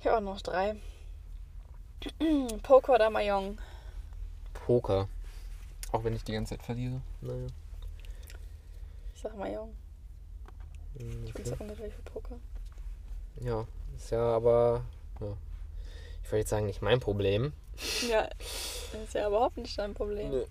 Ich 0.00 0.06
habe 0.06 0.16
auch 0.18 0.20
noch 0.20 0.40
drei. 0.40 0.76
Poker 2.62 2.94
oder 2.94 3.10
Mahjong? 3.10 3.58
Poker. 4.54 5.08
Auch 5.92 6.04
wenn 6.04 6.14
ich 6.14 6.24
die 6.24 6.32
ganze 6.32 6.56
Zeit 6.56 6.64
verliere. 6.64 7.00
Naja. 7.20 7.46
Ich 9.28 9.32
sag 9.34 9.38
Mahjong. 9.40 9.74
Hm, 10.98 11.24
Ich 11.26 11.34
bin 11.34 11.44
Okay. 11.46 11.54
so 11.58 11.62
ungefähr 11.64 11.90
für 11.90 12.02
Poker. 12.02 12.36
Ja, 13.40 13.66
ist 13.96 14.10
ja 14.10 14.20
aber. 14.20 14.84
Ja. 15.20 15.36
Ich 16.22 16.32
wollte 16.32 16.36
jetzt 16.38 16.50
sagen, 16.50 16.66
nicht 16.66 16.80
mein 16.82 17.00
Problem. 17.00 17.52
Ja, 18.08 18.28
das 18.92 19.02
ist 19.04 19.14
ja 19.14 19.28
überhaupt 19.28 19.56
nicht 19.58 19.78
dein 19.78 19.92
Problem. 19.94 20.30
Nö. 20.30 20.44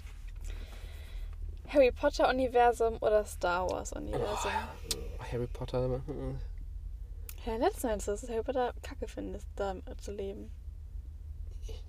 Harry 1.70 1.92
Potter 1.92 2.30
Universum 2.30 2.98
oder 3.02 3.26
Star 3.26 3.70
Wars 3.70 3.92
Universum? 3.94 4.52
Harry 5.32 5.48
Potter. 5.48 6.02
hm, 6.06 6.40
Ja, 7.46 7.56
letzten 7.58 7.88
Endes, 7.88 8.06
dass 8.06 8.30
Harry 8.30 8.44
Potter 8.44 8.74
kacke 8.84 9.08
findest, 9.08 9.48
da 9.58 9.76
zu 10.00 10.12
leben. 10.14 10.50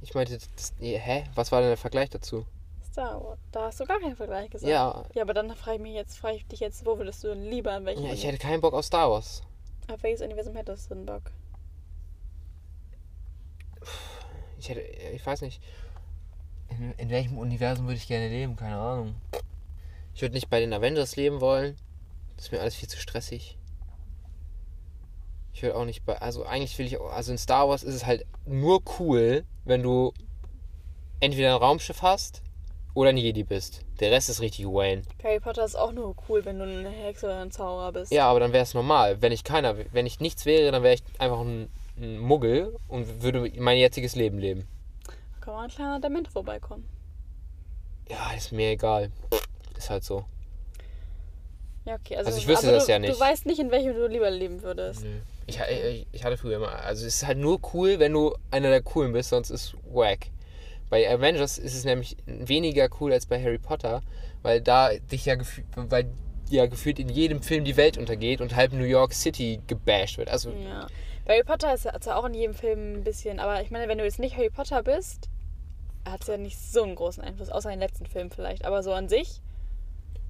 Ich 0.01 0.15
meinte, 0.15 0.39
das, 0.57 0.73
nee, 0.81 0.99
hä? 0.99 1.25
Was 1.37 1.53
war 1.53 1.61
denn 1.61 1.69
der 1.71 1.77
Vergleich 1.77 2.11
dazu? 2.11 2.45
Star 2.99 3.23
Wars. 3.23 3.39
Da 3.53 3.63
hast 3.67 3.79
du 3.79 3.87
gar 3.87 4.01
keinen 4.01 4.17
Vergleich 4.17 4.51
gesagt. 4.51 4.69
Ja, 4.69 5.05
Ja, 5.15 5.23
aber 5.23 5.33
dann 5.33 5.55
frage 5.55 5.77
ich 5.77 5.83
mich 5.83 5.95
jetzt, 5.95 6.19
frage 6.19 6.37
ich 6.37 6.47
dich 6.49 6.59
jetzt, 6.59 6.85
wo 6.85 6.99
würdest 6.99 7.23
du 7.23 7.29
denn 7.29 7.45
lieber 7.45 7.73
an 7.73 7.85
welchem 7.85 8.05
ja, 8.05 8.13
ich 8.13 8.27
hätte 8.27 8.39
keinen 8.39 8.61
Bock 8.61 8.75
auf 8.75 8.85
Star 8.85 9.09
Wars. 9.09 9.43
auf 9.89 10.03
welches 10.03 10.21
Universum 10.21 10.57
hättest 10.57 10.91
du 10.91 10.97
denn 10.97 11.07
Bock? 11.07 11.31
Ich 14.59 14.69
hätte, 14.69 14.81
ich 14.81 15.25
weiß 15.25 15.43
nicht. 15.43 15.63
In, 16.71 16.93
in 16.95 17.11
welchem 17.11 17.39
Universum 17.39 17.87
würde 17.87 17.99
ich 17.99 18.09
gerne 18.09 18.29
leben? 18.29 18.57
Keine 18.57 18.77
Ahnung. 18.77 19.15
Ich 20.13 20.23
würde 20.23 20.35
nicht 20.35 20.51
bei 20.51 20.59
den 20.59 20.73
Avengers 20.73 21.15
leben 21.15 21.41
wollen. 21.41 21.77
Das 22.35 22.47
ist 22.47 22.53
mir 22.53 22.61
alles 22.61 22.75
viel 22.75 22.89
zu 22.89 22.99
stressig. 22.99 23.57
Ich 25.53 25.63
würde 25.63 25.77
auch 25.77 25.85
nicht 25.85 26.05
bei. 26.05 26.21
Also 26.21 26.45
eigentlich 26.45 26.77
will 26.79 26.87
ich 26.87 26.99
auch. 26.99 27.13
Also 27.13 27.31
in 27.31 27.39
Star 27.39 27.69
Wars 27.69 27.85
ist 27.85 27.95
es 27.95 28.07
halt 28.07 28.27
nur 28.45 28.83
cool, 28.99 29.45
wenn 29.65 29.85
du 29.85 30.13
entweder 31.21 31.55
ein 31.55 31.63
Raumschiff 31.63 32.03
hast 32.03 32.43
oder 32.95 33.11
ein 33.11 33.17
Jedi 33.17 33.45
bist. 33.45 33.83
Der 34.01 34.11
Rest 34.11 34.29
ist 34.29 34.41
richtig 34.41 34.67
Wayne. 34.67 35.03
Harry 35.23 35.41
Potter 35.41 35.65
ist 35.65 35.77
auch 35.77 35.93
nur 35.93 36.15
cool, 36.29 36.45
wenn 36.45 36.59
du 36.59 36.65
eine 36.65 36.89
Hexe 36.89 37.27
oder 37.27 37.41
ein 37.41 37.51
Zauberer 37.51 37.93
bist. 37.93 38.13
Ja, 38.13 38.29
aber 38.29 38.41
dann 38.41 38.53
wäre 38.53 38.63
es 38.63 38.75
normal. 38.75 39.23
Wenn 39.23 39.33
ich 39.33 39.45
keiner, 39.45 39.77
wenn 39.93 40.07
ich 40.07 40.21
nichts 40.21 40.47
wäre, 40.47 40.73
dann 40.73 40.83
wäre 40.83 40.95
ich 40.95 41.03
einfach 41.19 41.41
ein, 41.41 41.69
ein 41.97 42.19
Muggel 42.19 42.77
und 42.89 43.23
würde 43.23 43.51
mein 43.59 43.79
jetziges 43.79 44.17
Leben 44.17 44.39
leben. 44.39 44.67
Da 45.07 45.45
kann 45.45 45.55
mal 45.55 45.65
ein 45.65 45.71
kleiner 45.71 46.01
Dement 46.01 46.29
vorbeikommen. 46.29 46.89
Ja, 48.09 48.33
ist 48.37 48.53
mir 48.53 48.71
egal. 48.71 49.11
Ist 49.77 49.91
halt 49.91 50.05
so. 50.05 50.25
Ja, 51.85 51.95
okay. 51.95 52.17
Also, 52.17 52.29
Also 52.29 52.41
ich 52.41 52.49
wüsste 52.49 52.71
das 52.73 52.87
du, 52.87 52.93
ja 52.93 52.99
nicht. 52.99 53.15
Du 53.15 53.21
weißt 53.21 53.47
nicht, 53.47 53.59
in 53.61 53.71
welchem 53.71 53.95
du 53.95 54.07
lieber 54.09 54.31
leben 54.31 54.63
würdest. 54.63 55.03
Nö. 55.03 55.21
Ich, 55.47 55.59
ich, 55.59 56.07
ich 56.13 56.25
hatte 56.25 56.37
früher 56.37 56.57
immer. 56.57 56.73
Also 56.85 57.07
es 57.07 57.17
ist 57.17 57.27
halt 57.27 57.39
nur 57.39 57.59
cool, 57.73 57.99
wenn 57.99 58.13
du 58.13 58.35
einer 58.51 58.69
der 58.69 58.83
coolen 58.83 59.13
bist, 59.13 59.31
sonst 59.31 59.51
ist 59.51 59.75
wack. 59.91 60.27
Bei 60.91 61.09
Avengers 61.09 61.59
ist 61.59 61.75
es 61.75 61.85
nämlich 61.85 62.17
weniger 62.27 62.89
cool 63.01 63.13
als 63.13 63.27
bei 63.27 63.43
Harry 63.43 63.59
Potter, 63.59 64.03
weil 64.43 64.61
da 64.61 64.91
dich 65.13 65.27
ja 65.27 65.35
gefühlt, 65.35 65.67
weil 65.77 66.11
ja 66.49 66.67
gefühlt 66.67 66.99
in 66.99 67.09
jedem 67.09 67.43
Film 67.43 67.65
die 67.65 67.77
Welt 67.77 67.99
untergeht 67.99 68.41
und 68.41 68.57
halb 68.57 68.73
New 68.73 68.85
York 68.85 69.13
City 69.13 69.61
gebasht 69.67 70.19
wird. 70.19 70.31
Also 70.31 70.51
Ja. 70.51 70.87
Bei 71.27 71.35
Harry 71.35 71.45
Potter 71.45 71.75
ist 71.75 71.85
ja 71.85 72.01
zwar 72.01 72.17
auch 72.17 72.25
in 72.25 72.33
jedem 72.33 72.55
Film 72.55 72.95
ein 72.95 73.05
bisschen, 73.05 73.39
aber 73.39 73.61
ich 73.61 73.71
meine, 73.71 73.87
wenn 73.87 73.99
du 73.99 74.05
jetzt 74.05 74.19
nicht 74.19 74.37
Harry 74.37 74.49
Potter 74.49 74.83
bist, 74.83 75.29
hat 76.07 76.23
es 76.23 76.27
ja 76.27 76.39
nicht 76.39 76.59
so 76.59 76.83
einen 76.83 76.95
großen 76.95 77.23
Einfluss, 77.23 77.51
außer 77.51 77.71
in 77.71 77.79
den 77.79 77.87
letzten 77.87 78.07
Filmen 78.07 78.31
vielleicht. 78.31 78.65
Aber 78.65 78.83
so 78.83 78.95
an 78.95 79.11
sich, 79.11 79.43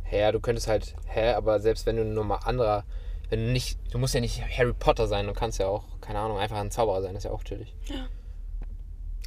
hä, 0.03 0.33
du 0.33 0.41
könntest 0.41 0.67
halt, 0.67 0.97
hä, 1.07 1.35
aber 1.35 1.61
selbst 1.61 1.87
wenn 1.87 1.97
du 1.97 2.05
nur 2.05 2.25
mal 2.25 2.39
anderer, 2.39 2.85
wenn 3.31 3.47
du 3.47 3.53
nicht, 3.53 3.79
du 3.93 3.99
musst 3.99 4.15
ja 4.15 4.21
nicht 4.21 4.43
Harry 4.43 4.73
Potter 4.73 5.07
sein, 5.07 5.27
du 5.27 5.35
kannst 5.35 5.59
ja 5.59 5.69
auch, 5.69 5.85
keine 6.01 6.19
Ahnung, 6.19 6.39
einfach 6.39 6.59
ein 6.59 6.71
Zauberer 6.71 7.03
sein, 7.03 7.15
das 7.15 7.25
ist 7.25 7.31
ja 7.31 7.31
auch 7.31 7.45
chillig. 7.45 7.75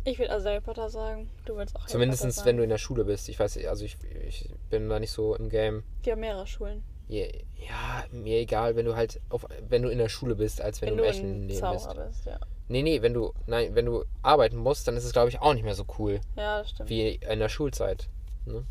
Ich 0.03 0.19
würde 0.19 0.31
also 0.31 0.49
Harry 0.49 0.61
Potter 0.61 0.89
sagen, 0.89 1.29
du 1.45 1.55
willst 1.55 1.75
auch 1.75 1.81
Harry 1.81 1.91
Zumindest 1.91 2.23
Potter 2.23 2.45
wenn 2.45 2.57
du 2.57 2.63
in 2.63 2.69
der 2.69 2.77
Schule 2.77 3.05
bist. 3.05 3.29
Ich 3.29 3.39
weiß, 3.39 3.57
also 3.65 3.85
ich, 3.85 3.97
ich 4.27 4.49
bin 4.69 4.89
da 4.89 4.99
nicht 4.99 5.11
so 5.11 5.35
im 5.35 5.49
Game. 5.49 5.83
Die 6.05 6.11
haben 6.11 6.21
mehrere 6.21 6.47
Schulen. 6.47 6.83
Ja, 7.07 7.25
ja, 7.25 8.05
mir 8.11 8.37
egal, 8.37 8.75
wenn 8.75 8.85
du 8.85 8.95
halt 8.95 9.19
auf, 9.29 9.45
wenn 9.67 9.81
du 9.81 9.89
in 9.89 9.97
der 9.97 10.07
Schule 10.07 10.35
bist, 10.35 10.61
als 10.61 10.81
wenn, 10.81 10.91
Wenn, 10.91 10.97
du 10.97 11.03
im 11.03 11.09
echten 11.09 11.47
Leben 11.47 11.71
bist. 11.71 11.95
Bist. 11.95 12.25
ja. 12.25 12.39
Nee, 12.69 12.83
nee, 12.83 13.01
wenn 13.01 13.13
du, 13.13 13.33
nein, 13.47 13.75
wenn 13.75 13.85
du 13.85 14.05
arbeiten 14.21 14.55
musst, 14.55 14.87
dann 14.87 14.95
ist 14.95 15.03
es 15.03 15.11
glaube 15.11 15.27
ich 15.29 15.41
auch 15.41 15.53
nicht 15.53 15.63
mehr 15.63 15.75
so 15.75 15.85
cool 15.99 16.21
Ja, 16.37 16.59
das 16.59 16.69
stimmt. 16.69 16.89
wie 16.89 17.15
in 17.15 17.39
der 17.39 17.49
Schulzeit. 17.49 18.07
Ne? 18.45 18.65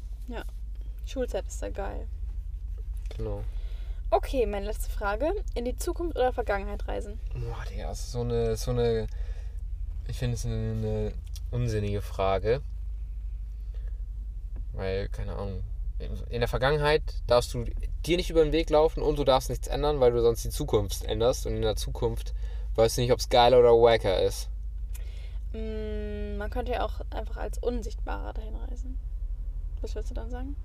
Schulzeit 1.04 1.44
ist 1.46 1.60
da 1.60 1.68
geil. 1.70 2.06
Genau. 3.16 3.42
Okay, 4.10 4.46
meine 4.46 4.66
letzte 4.66 4.90
Frage. 4.90 5.32
In 5.54 5.64
die 5.64 5.76
Zukunft 5.76 6.16
oder 6.16 6.32
Vergangenheit 6.32 6.86
reisen? 6.86 7.18
Boah, 7.34 7.64
Digga, 7.68 7.88
das 7.88 8.00
ist 8.00 8.12
so 8.12 8.20
eine, 8.20 8.56
so 8.56 8.70
eine, 8.70 9.06
ich 10.10 10.18
finde 10.18 10.34
es 10.34 10.44
eine, 10.44 10.54
eine 10.54 11.12
unsinnige 11.50 12.02
Frage. 12.02 12.60
Weil, 14.72 15.08
keine 15.08 15.34
Ahnung, 15.34 15.62
in 16.30 16.40
der 16.40 16.48
Vergangenheit 16.48 17.02
darfst 17.26 17.52
du 17.54 17.64
dir 18.06 18.16
nicht 18.16 18.30
über 18.30 18.42
den 18.42 18.52
Weg 18.52 18.70
laufen 18.70 19.02
und 19.02 19.18
du 19.18 19.24
darfst 19.24 19.50
nichts 19.50 19.68
ändern, 19.68 20.00
weil 20.00 20.12
du 20.12 20.20
sonst 20.22 20.44
die 20.44 20.50
Zukunft 20.50 21.04
änderst. 21.04 21.46
Und 21.46 21.56
in 21.56 21.62
der 21.62 21.76
Zukunft 21.76 22.34
weißt 22.76 22.96
du 22.96 23.02
nicht, 23.02 23.12
ob 23.12 23.18
es 23.18 23.28
geiler 23.28 23.58
oder 23.58 23.72
wacker 23.72 24.22
ist. 24.22 24.48
Mm, 25.52 26.36
man 26.38 26.50
könnte 26.50 26.72
ja 26.72 26.84
auch 26.84 27.00
einfach 27.10 27.36
als 27.36 27.58
Unsichtbarer 27.58 28.32
dahin 28.32 28.54
reisen. 28.54 28.98
Was 29.80 29.94
würdest 29.94 30.10
du 30.10 30.14
dann 30.14 30.30
sagen? 30.30 30.56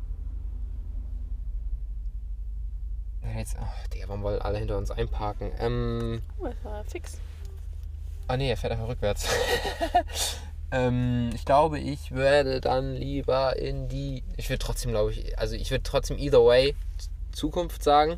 Jetzt, 3.35 3.57
ach, 3.59 3.87
Digga, 3.87 4.07
warum 4.07 4.21
wollen 4.23 4.41
alle 4.41 4.59
hinter 4.59 4.77
uns 4.77 4.91
einparken? 4.91 5.51
Ähm, 5.59 6.21
Oh, 6.39 6.45
das 6.45 6.63
war 6.63 6.83
fix. 6.85 7.19
Ah 8.28 8.38
nee, 8.38 8.49
er 8.49 8.57
fährt 8.57 8.73
einfach 8.73 8.88
rückwärts. 8.88 9.28
ähm, 10.71 11.30
ich 11.34 11.45
glaube, 11.45 11.80
ich 11.80 12.11
werde 12.11 12.61
dann 12.61 12.95
lieber 12.95 13.57
in 13.57 13.88
die. 13.88 14.23
Ich 14.38 14.49
würde 14.49 14.59
trotzdem, 14.59 14.91
glaube 14.91 15.11
ich, 15.11 15.38
also 15.38 15.55
ich 15.55 15.71
würde 15.71 15.84
trotzdem 15.84 16.17
either 16.17 16.43
way 16.43 16.76
Zukunft 17.32 17.84
sagen. 17.84 18.17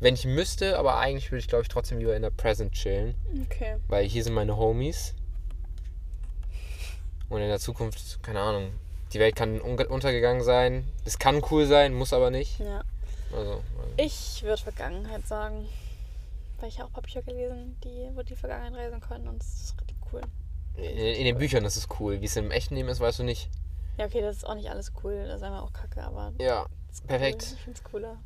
Wenn 0.00 0.14
ich 0.14 0.24
müsste, 0.26 0.78
aber 0.78 0.98
eigentlich 0.98 1.32
würde 1.32 1.40
ich, 1.40 1.48
glaube 1.48 1.62
ich, 1.62 1.68
trotzdem 1.68 1.98
lieber 1.98 2.14
in 2.14 2.22
der 2.22 2.30
Present 2.30 2.72
chillen. 2.72 3.16
Okay. 3.46 3.76
Weil 3.88 4.06
hier 4.06 4.22
sind 4.22 4.34
meine 4.34 4.56
Homies. 4.56 5.14
Und 7.28 7.40
in 7.40 7.48
der 7.48 7.58
Zukunft, 7.58 8.22
keine 8.22 8.40
Ahnung, 8.40 8.70
die 9.12 9.18
Welt 9.18 9.34
kann 9.34 9.60
un 9.60 9.76
untergegangen 9.78 10.42
sein. 10.44 10.88
Es 11.04 11.18
kann 11.18 11.42
cool 11.50 11.66
sein, 11.66 11.94
muss 11.94 12.12
aber 12.12 12.30
nicht. 12.30 12.60
Ja. 12.60 12.82
Also, 13.34 13.62
Ich 13.96 14.42
würde 14.42 14.62
Vergangenheit 14.62 15.26
sagen. 15.26 15.66
Weil 16.58 16.68
ich 16.68 16.82
auch 16.82 16.86
ein 16.86 16.92
paar 16.92 17.02
Bücher 17.02 17.22
gelesen, 17.22 17.76
die, 17.84 18.10
wo 18.14 18.22
die 18.22 18.34
Vergangenheit 18.34 18.86
reisen 18.86 19.00
können 19.00 19.28
und 19.28 19.42
es 19.42 19.62
ist 19.62 19.80
richtig 19.80 19.96
cool. 20.12 20.20
in, 20.76 20.84
in 20.84 21.24
den 21.24 21.38
Büchern 21.38 21.64
ist 21.64 21.76
es 21.76 21.88
cool. 22.00 22.20
Wie 22.20 22.26
es 22.26 22.36
im 22.36 22.50
echten 22.50 22.74
Leben 22.74 22.88
ist, 22.88 23.00
weißt 23.00 23.20
du 23.20 23.24
nicht. 23.24 23.48
Ja, 23.96 24.06
okay, 24.06 24.20
das 24.20 24.36
ist 24.36 24.44
auch 24.44 24.54
nicht 24.54 24.70
alles 24.70 24.92
cool. 25.02 25.24
Das 25.26 25.36
ist 25.36 25.42
einfach 25.42 25.62
auch 25.62 25.72
kacke, 25.72 26.02
aber. 26.02 26.32
Ja, 26.38 26.66
perfekt. 27.06 27.42
Cool. 27.42 27.54
Ich 27.56 27.62
finde 27.64 27.78
es 27.78 27.84
cooler. 27.84 28.18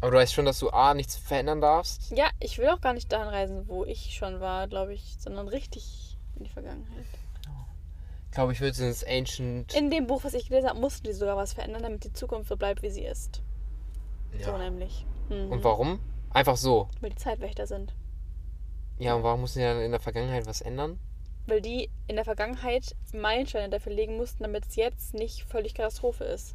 Aber 0.00 0.12
du 0.12 0.16
weißt 0.18 0.32
schon, 0.32 0.44
dass 0.44 0.60
du 0.60 0.70
A, 0.70 0.94
nichts 0.94 1.16
verändern 1.16 1.60
darfst. 1.60 2.10
Ja, 2.12 2.30
ich 2.38 2.58
will 2.58 2.68
auch 2.68 2.80
gar 2.80 2.92
nicht 2.92 3.10
dahin 3.10 3.28
reisen, 3.28 3.66
wo 3.66 3.84
ich 3.84 4.14
schon 4.14 4.40
war, 4.40 4.68
glaube 4.68 4.94
ich, 4.94 5.16
sondern 5.18 5.48
richtig 5.48 6.16
in 6.36 6.44
die 6.44 6.50
Vergangenheit. 6.50 7.04
Ich 8.26 8.34
glaube, 8.34 8.52
ich 8.52 8.60
würde 8.60 8.86
ins 8.86 9.02
Ancient. 9.04 9.74
In 9.74 9.90
dem 9.90 10.06
Buch, 10.06 10.22
was 10.22 10.34
ich 10.34 10.48
gelesen 10.48 10.68
habe, 10.68 10.78
mussten 10.78 11.04
die 11.04 11.12
sogar 11.12 11.36
was 11.36 11.54
verändern, 11.54 11.82
damit 11.82 12.04
die 12.04 12.12
Zukunft 12.12 12.48
so 12.48 12.56
bleibt, 12.56 12.82
wie 12.82 12.90
sie 12.90 13.04
ist. 13.04 13.42
So 14.40 14.50
ja. 14.50 14.58
nämlich. 14.58 15.06
Mhm. 15.28 15.50
Und 15.50 15.64
warum? 15.64 15.98
Einfach 16.30 16.56
so. 16.56 16.88
Weil 17.00 17.10
die 17.10 17.16
Zeitwächter 17.16 17.66
sind. 17.66 17.94
Ja, 18.98 19.14
und 19.14 19.22
warum 19.22 19.40
mussten 19.40 19.60
die 19.60 19.64
dann 19.64 19.80
in 19.80 19.90
der 19.92 20.00
Vergangenheit 20.00 20.46
was 20.46 20.60
ändern? 20.60 20.98
Weil 21.46 21.60
die 21.62 21.90
in 22.08 22.16
der 22.16 22.24
Vergangenheit 22.24 22.94
Meilensteine 23.12 23.70
dafür 23.70 23.92
legen 23.92 24.16
mussten, 24.16 24.42
damit 24.42 24.66
es 24.68 24.76
jetzt 24.76 25.14
nicht 25.14 25.44
völlig 25.44 25.74
Katastrophe 25.74 26.24
ist. 26.24 26.54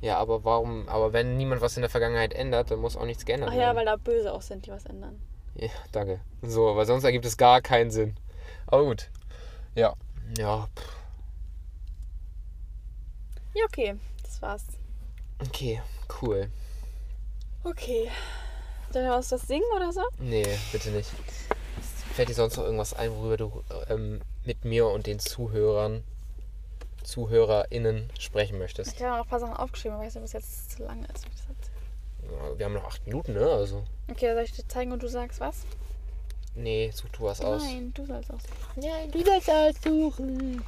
Ja, 0.00 0.18
aber 0.18 0.44
warum? 0.44 0.88
Aber 0.88 1.12
wenn 1.12 1.36
niemand 1.36 1.60
was 1.60 1.76
in 1.76 1.82
der 1.82 1.90
Vergangenheit 1.90 2.34
ändert, 2.34 2.70
dann 2.70 2.80
muss 2.80 2.96
auch 2.96 3.04
nichts 3.04 3.24
geändert 3.24 3.50
Ach 3.50 3.54
ja, 3.54 3.60
werden. 3.60 3.76
weil 3.76 3.84
da 3.86 3.96
Böse 3.96 4.32
auch 4.32 4.42
sind, 4.42 4.66
die 4.66 4.70
was 4.70 4.84
ändern. 4.86 5.20
Ja, 5.54 5.70
danke. 5.92 6.20
So, 6.42 6.76
weil 6.76 6.86
sonst 6.86 7.04
ergibt 7.04 7.24
es 7.24 7.36
gar 7.36 7.62
keinen 7.62 7.90
Sinn. 7.90 8.14
Aber 8.66 8.84
gut. 8.84 9.10
Ja. 9.74 9.94
Ja. 10.38 10.68
pff, 10.76 10.96
Ja, 13.54 13.64
okay. 13.64 13.94
Das 14.22 14.42
war's. 14.42 14.66
Okay, 15.46 15.80
cool. 16.20 16.50
Okay. 17.64 18.10
Was 18.92 19.28
das 19.28 19.42
singen 19.42 19.64
oder 19.76 19.92
so? 19.92 20.02
Nee, 20.18 20.46
bitte 20.72 20.90
nicht. 20.90 21.10
Fällt 22.14 22.28
dir 22.30 22.34
sonst 22.34 22.56
noch 22.56 22.64
irgendwas 22.64 22.94
ein, 22.94 23.10
worüber 23.14 23.36
du 23.36 23.62
ähm, 23.88 24.20
mit 24.44 24.64
mir 24.64 24.86
und 24.86 25.06
den 25.06 25.18
Zuhörern, 25.18 26.02
ZuhörerInnen 27.02 28.10
sprechen 28.18 28.58
möchtest? 28.58 28.94
Ich 28.94 29.02
habe 29.02 29.18
noch 29.18 29.24
ein 29.24 29.28
paar 29.28 29.40
Sachen 29.40 29.54
aufgeschrieben, 29.54 29.96
aber 29.96 30.04
ich 30.04 30.08
weiß 30.08 30.14
nicht, 30.14 30.24
was 30.24 30.32
jetzt 30.32 30.70
zu 30.72 30.82
lange 30.84 31.06
ist. 31.14 31.26
ich. 31.26 32.30
Ja, 32.30 32.58
Wir 32.58 32.64
haben 32.64 32.72
noch 32.72 32.84
acht 32.84 33.04
Minuten, 33.06 33.34
ne? 33.34 33.46
Also. 33.46 33.84
Okay, 34.10 34.32
soll 34.34 34.44
ich 34.44 34.52
dir 34.52 34.66
zeigen 34.66 34.92
und 34.92 35.02
du 35.02 35.08
sagst 35.08 35.40
was? 35.40 35.66
Nee, 36.54 36.90
such 36.94 37.10
du 37.10 37.24
was 37.24 37.40
aus. 37.42 37.62
Nein, 37.62 37.92
du 37.92 38.06
sollst 38.06 38.30
aussuchen. 38.30 38.54
Nein, 38.76 39.10
du 39.10 39.22
sollst 39.24 39.50
aussuchen. 39.50 40.64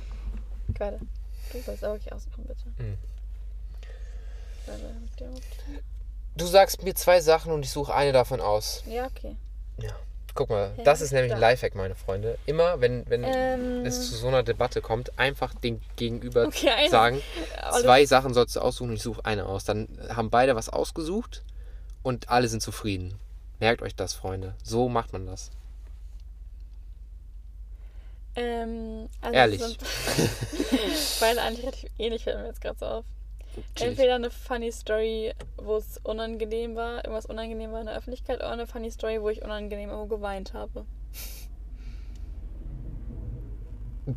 Warte. 0.78 1.00
Du 1.50 1.60
sollst 1.62 1.84
auch 1.84 1.92
wirklich 1.94 2.12
aussuchen, 2.12 2.44
bitte. 2.44 2.66
Mhm. 2.76 2.98
Warte, 4.66 5.30
Du 6.38 6.46
sagst 6.46 6.84
mir 6.84 6.94
zwei 6.94 7.20
Sachen 7.20 7.52
und 7.52 7.64
ich 7.64 7.70
suche 7.72 7.92
eine 7.92 8.12
davon 8.12 8.40
aus. 8.40 8.84
Ja, 8.86 9.06
okay. 9.06 9.36
Ja. 9.82 9.90
Guck 10.34 10.50
mal, 10.50 10.70
Ja, 10.76 10.84
das 10.84 11.00
ist 11.00 11.10
nämlich 11.10 11.32
ein. 11.34 11.40
Lifehack, 11.40 11.74
meine 11.74 11.96
Freunde. 11.96 12.38
Immer, 12.46 12.80
wenn, 12.80 13.04
wenn 13.10 13.24
Ähm. 13.24 13.84
es 13.84 14.08
zu 14.08 14.14
so 14.14 14.28
einer 14.28 14.44
Debatte 14.44 14.80
kommt, 14.80 15.18
einfach 15.18 15.52
den 15.52 15.80
Gegenüber 15.96 16.44
Okay, 16.46 16.88
sagen, 16.88 17.20
zwei 17.82 18.06
Sachen 18.06 18.34
sollst 18.34 18.54
du 18.54 18.60
aussuchen 18.60 18.90
und 18.90 18.96
ich 18.96 19.02
suche 19.02 19.24
eine 19.24 19.46
aus. 19.46 19.64
Dann 19.64 19.88
haben 20.14 20.30
beide 20.30 20.54
was 20.54 20.68
ausgesucht 20.68 21.42
und 22.04 22.28
alle 22.28 22.46
sind 22.46 22.62
zufrieden. 22.62 23.18
Merkt 23.58 23.82
euch 23.82 23.96
das, 23.96 24.14
Freunde. 24.14 24.54
So 24.62 24.88
macht 24.88 25.12
man 25.12 25.26
das. 25.26 25.50
Ähm, 28.36 29.08
also 29.20 29.34
Ehrlich. 29.34 29.60
Beide 31.20 31.42
eigentlich 31.42 31.64
relativ 31.64 31.90
ähnlich, 31.98 32.22
fällt 32.22 32.38
mir 32.38 32.46
jetzt 32.46 32.60
gerade 32.60 32.78
so 32.78 32.86
auf. 32.86 33.04
Chillig. 33.74 33.90
Entweder 33.90 34.14
eine 34.16 34.30
funny 34.30 34.70
Story, 34.72 35.34
wo 35.56 35.76
es 35.76 35.98
unangenehm 36.04 36.76
war, 36.76 37.04
irgendwas 37.04 37.26
unangenehm 37.26 37.72
war 37.72 37.80
in 37.80 37.86
der 37.86 37.96
Öffentlichkeit, 37.96 38.38
oder 38.38 38.50
eine 38.50 38.66
funny 38.66 38.90
Story, 38.90 39.20
wo 39.20 39.28
ich 39.30 39.42
unangenehm 39.42 39.90
irgendwo 39.90 40.16
geweint 40.16 40.52
habe. 40.54 40.84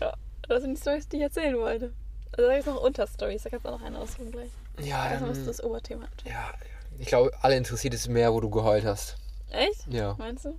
ja, 0.00 0.12
das 0.48 0.62
sind 0.62 0.76
die 0.76 0.80
Stories, 0.80 1.08
die 1.08 1.16
ich 1.16 1.22
erzählen 1.22 1.56
wollte. 1.56 1.92
Also 2.36 2.48
da 2.48 2.54
gibt 2.54 2.66
es 2.66 2.74
noch 2.74 2.82
Unterstories, 2.82 3.42
da 3.42 3.50
kannst 3.50 3.66
du 3.66 3.70
auch 3.70 3.78
noch 3.78 3.86
eine 3.86 3.98
aussuchen 3.98 4.30
gleich. 4.32 4.50
Ja, 4.80 5.10
Das 5.10 5.22
ist 5.22 5.36
dann, 5.38 5.46
das 5.46 5.62
Oberthema. 5.62 6.06
ja, 6.24 6.52
ich 6.98 7.06
glaube, 7.06 7.30
alle 7.42 7.56
interessiert 7.56 7.94
es 7.94 8.08
mehr, 8.08 8.32
wo 8.32 8.40
du 8.40 8.50
geheult 8.50 8.84
hast. 8.84 9.16
Echt? 9.50 9.86
Ja. 9.88 10.14
Meinst 10.18 10.44
du? 10.46 10.58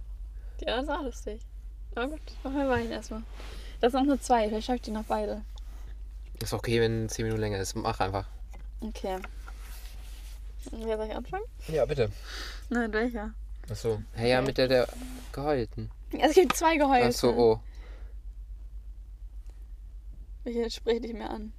Die 0.60 0.68
anderen 0.68 0.86
sind 0.86 0.96
auch 0.96 1.04
lustig. 1.04 1.42
Na 1.96 2.06
gut, 2.06 2.20
machen 2.44 2.58
wir 2.58 2.70
weinen 2.70 2.92
erstmal. 2.92 3.24
Das 3.82 3.92
sind 3.92 4.02
auch 4.02 4.06
nur 4.06 4.22
zwei, 4.22 4.48
vielleicht 4.48 4.68
schaffe 4.68 4.78
ich 4.78 4.82
die 4.84 4.92
noch 4.92 5.04
beide. 5.06 5.42
Ist 6.42 6.54
okay, 6.54 6.82
wenn 6.82 7.08
10 7.10 7.26
Minuten 7.26 7.42
länger 7.42 7.60
ist. 7.60 7.76
Mach 7.76 8.00
einfach. 8.00 8.28
Okay. 8.82 9.18
Wer 10.72 10.98
soll 10.98 11.08
ich 11.08 11.16
anfangen? 11.16 11.44
Ja, 11.68 11.86
bitte. 11.86 12.12
Nein, 12.70 12.92
welcher? 12.94 13.34
Achso. 13.70 14.02
Hey, 14.14 14.32
ja, 14.32 14.42
mit 14.42 14.58
der 14.58 14.68
der 14.68 14.88
geheulten. 15.32 15.90
Also 16.14 16.26
es 16.28 16.36
gibt 16.36 16.56
zwei 16.56 16.78
Geheulte. 16.78 17.08
Achso, 17.08 17.30
oh. 17.32 17.60
Welche 20.44 20.70
spreche 20.70 21.02
dich 21.02 21.14
mehr 21.14 21.30
an? 21.30 21.54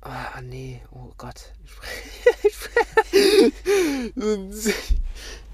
Ah, 0.00 0.40
nee. 0.42 0.82
Oh 0.90 1.12
Gott. 1.16 1.52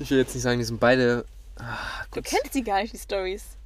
Ich 0.00 0.10
will 0.10 0.18
jetzt 0.18 0.34
nicht 0.34 0.42
sagen, 0.42 0.58
die 0.58 0.64
sind 0.64 0.78
beide. 0.80 1.24
Ah, 1.56 2.04
Du 2.12 2.22
kennst 2.22 2.54
die 2.54 2.62
gar 2.62 2.80
nicht, 2.80 2.94
die 2.94 2.98
Stories. 2.98 3.57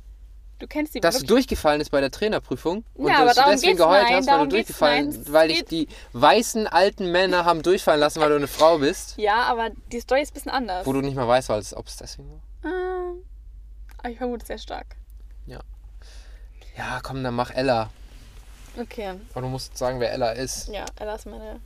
Du 0.62 0.68
kennst 0.68 0.94
die 0.94 1.00
Dass 1.00 1.16
du 1.16 1.22
wirklich. 1.22 1.28
durchgefallen 1.48 1.80
ist 1.80 1.90
bei 1.90 2.00
der 2.00 2.12
Trainerprüfung 2.12 2.84
und 2.94 3.08
Ja, 3.08 3.16
aber 3.16 3.34
dass 3.34 3.44
du 3.44 3.50
deswegen 3.50 3.76
geheult 3.78 4.04
nein, 4.04 4.14
hast, 4.18 4.28
weil 4.28 4.38
du 4.38 4.46
durchgefallen 4.46 5.08
es 5.08 5.32
weil 5.32 5.48
dich 5.48 5.56
geht- 5.58 5.70
die 5.72 5.88
weißen 6.12 6.68
alten 6.68 7.10
Männer 7.10 7.44
haben 7.44 7.62
durchfallen 7.62 7.98
lassen, 7.98 8.20
weil 8.20 8.28
du 8.28 8.36
eine 8.36 8.46
Frau 8.46 8.78
bist, 8.78 9.16
Ja, 9.18 9.42
aber 9.42 9.70
die 9.90 9.98
Story 9.98 10.22
ist 10.22 10.30
ein 10.30 10.34
bisschen 10.34 10.52
anders. 10.52 10.86
wo 10.86 10.92
du 10.92 11.00
nicht 11.00 11.16
mal 11.16 11.26
weißt, 11.26 11.50
ob 11.50 11.86
es 11.88 11.96
deswegen 11.96 12.30
war. 12.62 12.70
Aber 13.98 14.10
ich 14.10 14.18
vermute 14.18 14.46
sehr 14.46 14.58
stark. 14.58 14.86
Ja, 16.76 17.00
komm, 17.02 17.22
dann 17.24 17.34
mach 17.34 17.50
Ella. 17.50 17.90
Okay. 18.80 19.14
Aber 19.32 19.40
du 19.42 19.48
musst 19.48 19.76
sagen, 19.76 19.98
wer 19.98 20.12
Ella 20.12 20.30
ist. 20.30 20.68
Ja, 20.68 20.84
Ella 20.98 21.16
ist 21.16 21.26
meine, 21.26 21.60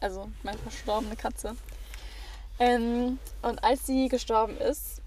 also 0.00 0.28
meine 0.42 0.58
verstorbene 0.58 1.14
Katze. 1.16 1.54
Ähm, 2.58 3.18
und 3.42 3.62
als 3.62 3.86
sie 3.86 4.08
gestorben 4.08 4.56
ist 4.58 5.00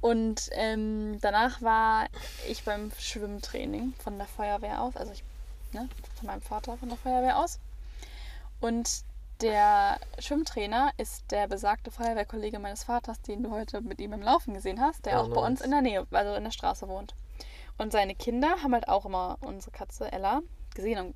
und 0.00 0.48
ähm, 0.52 1.18
danach 1.20 1.60
war 1.62 2.06
ich 2.48 2.64
beim 2.64 2.90
Schwimmtraining 2.98 3.94
von 3.98 4.16
der 4.18 4.26
Feuerwehr 4.26 4.82
aus, 4.82 4.96
also 4.96 5.12
ich, 5.12 5.24
ne, 5.72 5.88
von 6.16 6.26
meinem 6.26 6.42
Vater 6.42 6.76
von 6.76 6.88
der 6.88 6.98
Feuerwehr 6.98 7.38
aus. 7.38 7.58
Und 8.60 9.04
der 9.40 9.98
Schwimmtrainer 10.18 10.90
ist 10.96 11.30
der 11.30 11.46
besagte 11.46 11.90
Feuerwehrkollege 11.90 12.58
meines 12.58 12.84
Vaters, 12.84 13.20
den 13.22 13.42
du 13.42 13.50
heute 13.50 13.80
mit 13.80 14.00
ihm 14.00 14.12
im 14.12 14.22
Laufen 14.22 14.54
gesehen 14.54 14.80
hast, 14.80 15.06
der 15.06 15.20
Oh, 15.20 15.24
auch 15.24 15.28
bei 15.28 15.40
uns 15.46 15.60
nice. 15.60 15.66
in 15.66 15.70
der 15.70 15.82
Nähe, 15.82 16.06
also 16.10 16.34
in 16.34 16.44
der 16.44 16.50
Straße 16.50 16.88
wohnt. 16.88 17.14
Und 17.76 17.92
seine 17.92 18.14
Kinder 18.16 18.62
haben 18.62 18.74
halt 18.74 18.88
auch 18.88 19.04
immer 19.04 19.38
unsere 19.40 19.70
Katze 19.70 20.10
Ella 20.10 20.42
gesehen 20.74 20.98
und 20.98 21.14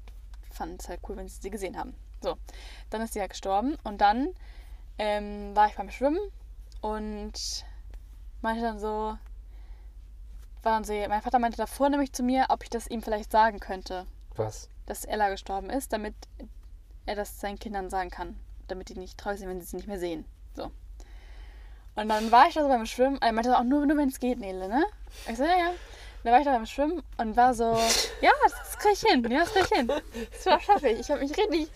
fanden 0.53 0.77
es 0.79 0.89
halt 0.89 1.01
cool, 1.09 1.17
wenn 1.17 1.29
sie 1.29 1.41
sie 1.41 1.51
gesehen 1.51 1.77
haben. 1.77 1.95
So, 2.21 2.37
dann 2.91 3.01
ist 3.03 3.15
sie 3.15 3.19
ja 3.19 3.27
gestorben 3.27 3.77
und 3.83 4.01
dann 4.01 4.29
ähm, 4.99 5.57
war 5.57 5.67
ich 5.67 5.75
beim 5.75 5.91
Schwimmen 5.91 6.21
und 6.81 7.65
meinte 8.43 8.63
dann 8.63 8.79
so, 8.79 9.17
war 10.63 10.73
dann 10.73 10.85
so, 10.85 10.93
mein 10.93 11.23
Vater 11.23 11.39
meinte 11.39 11.57
davor 11.57 11.89
nämlich 11.89 12.13
zu 12.13 12.23
mir, 12.23 12.47
ob 12.49 12.63
ich 12.63 12.71
das 12.71 12.87
ihm 12.87 13.03
vielleicht 13.03 13.31
sagen 13.31 13.61
könnte, 13.61 14.07
Was? 14.37 14.69
dass 14.87 15.05
Ella 15.05 15.31
gestorben 15.31 15.71
ist, 15.71 15.93
damit 15.93 16.15
er 17.07 17.17
das 17.17 17.41
seinen 17.41 17.59
Kindern 17.59 17.91
sagen 17.91 18.11
kann, 18.11 18.39
damit 18.69 18.89
die 18.89 18.99
nicht 18.99 19.19
traurig 19.19 19.41
sind, 19.41 19.49
wenn 19.49 19.61
sie 19.61 19.67
sie 19.67 19.77
nicht 19.77 19.89
mehr 19.89 19.99
sehen. 19.99 20.25
So. 20.55 20.71
Und 21.95 22.09
dann 22.09 22.31
war 22.31 22.49
ich 22.49 22.55
da 22.55 22.63
so 22.63 22.69
beim 22.69 22.87
Schwimmen, 22.87 23.21
er 23.21 23.33
meinte 23.33 23.57
auch 23.57 23.65
nur, 23.65 23.85
nur 23.87 23.97
wenn 23.97 24.09
es 24.09 24.21
geht, 24.21 24.39
Nele, 24.39 24.69
ne? 24.69 24.85
Ich 25.29 25.37
so, 25.37 25.45
ja, 25.45 25.57
ja. 25.57 25.71
Dann 26.25 26.33
war 26.33 26.39
ich 26.39 26.47
da 26.47 26.53
beim 26.53 26.67
Schwimmen 26.67 27.03
und 27.19 27.37
war 27.37 27.53
so, 27.53 27.77
ja, 28.21 28.31
das 28.45 28.79
krieg 28.79 28.93
ich 28.93 29.01
hin, 29.01 29.29
ja, 29.29 29.41
das 29.41 29.53
krieg 29.53 29.67
ich 29.71 29.77
hin. 29.77 29.93
Das 30.45 30.63
schaffe 30.65 30.89
ich. 30.89 31.01
Ich 31.01 31.11
habe 31.11 31.21
mich 31.21 31.37
richtig 31.37 31.69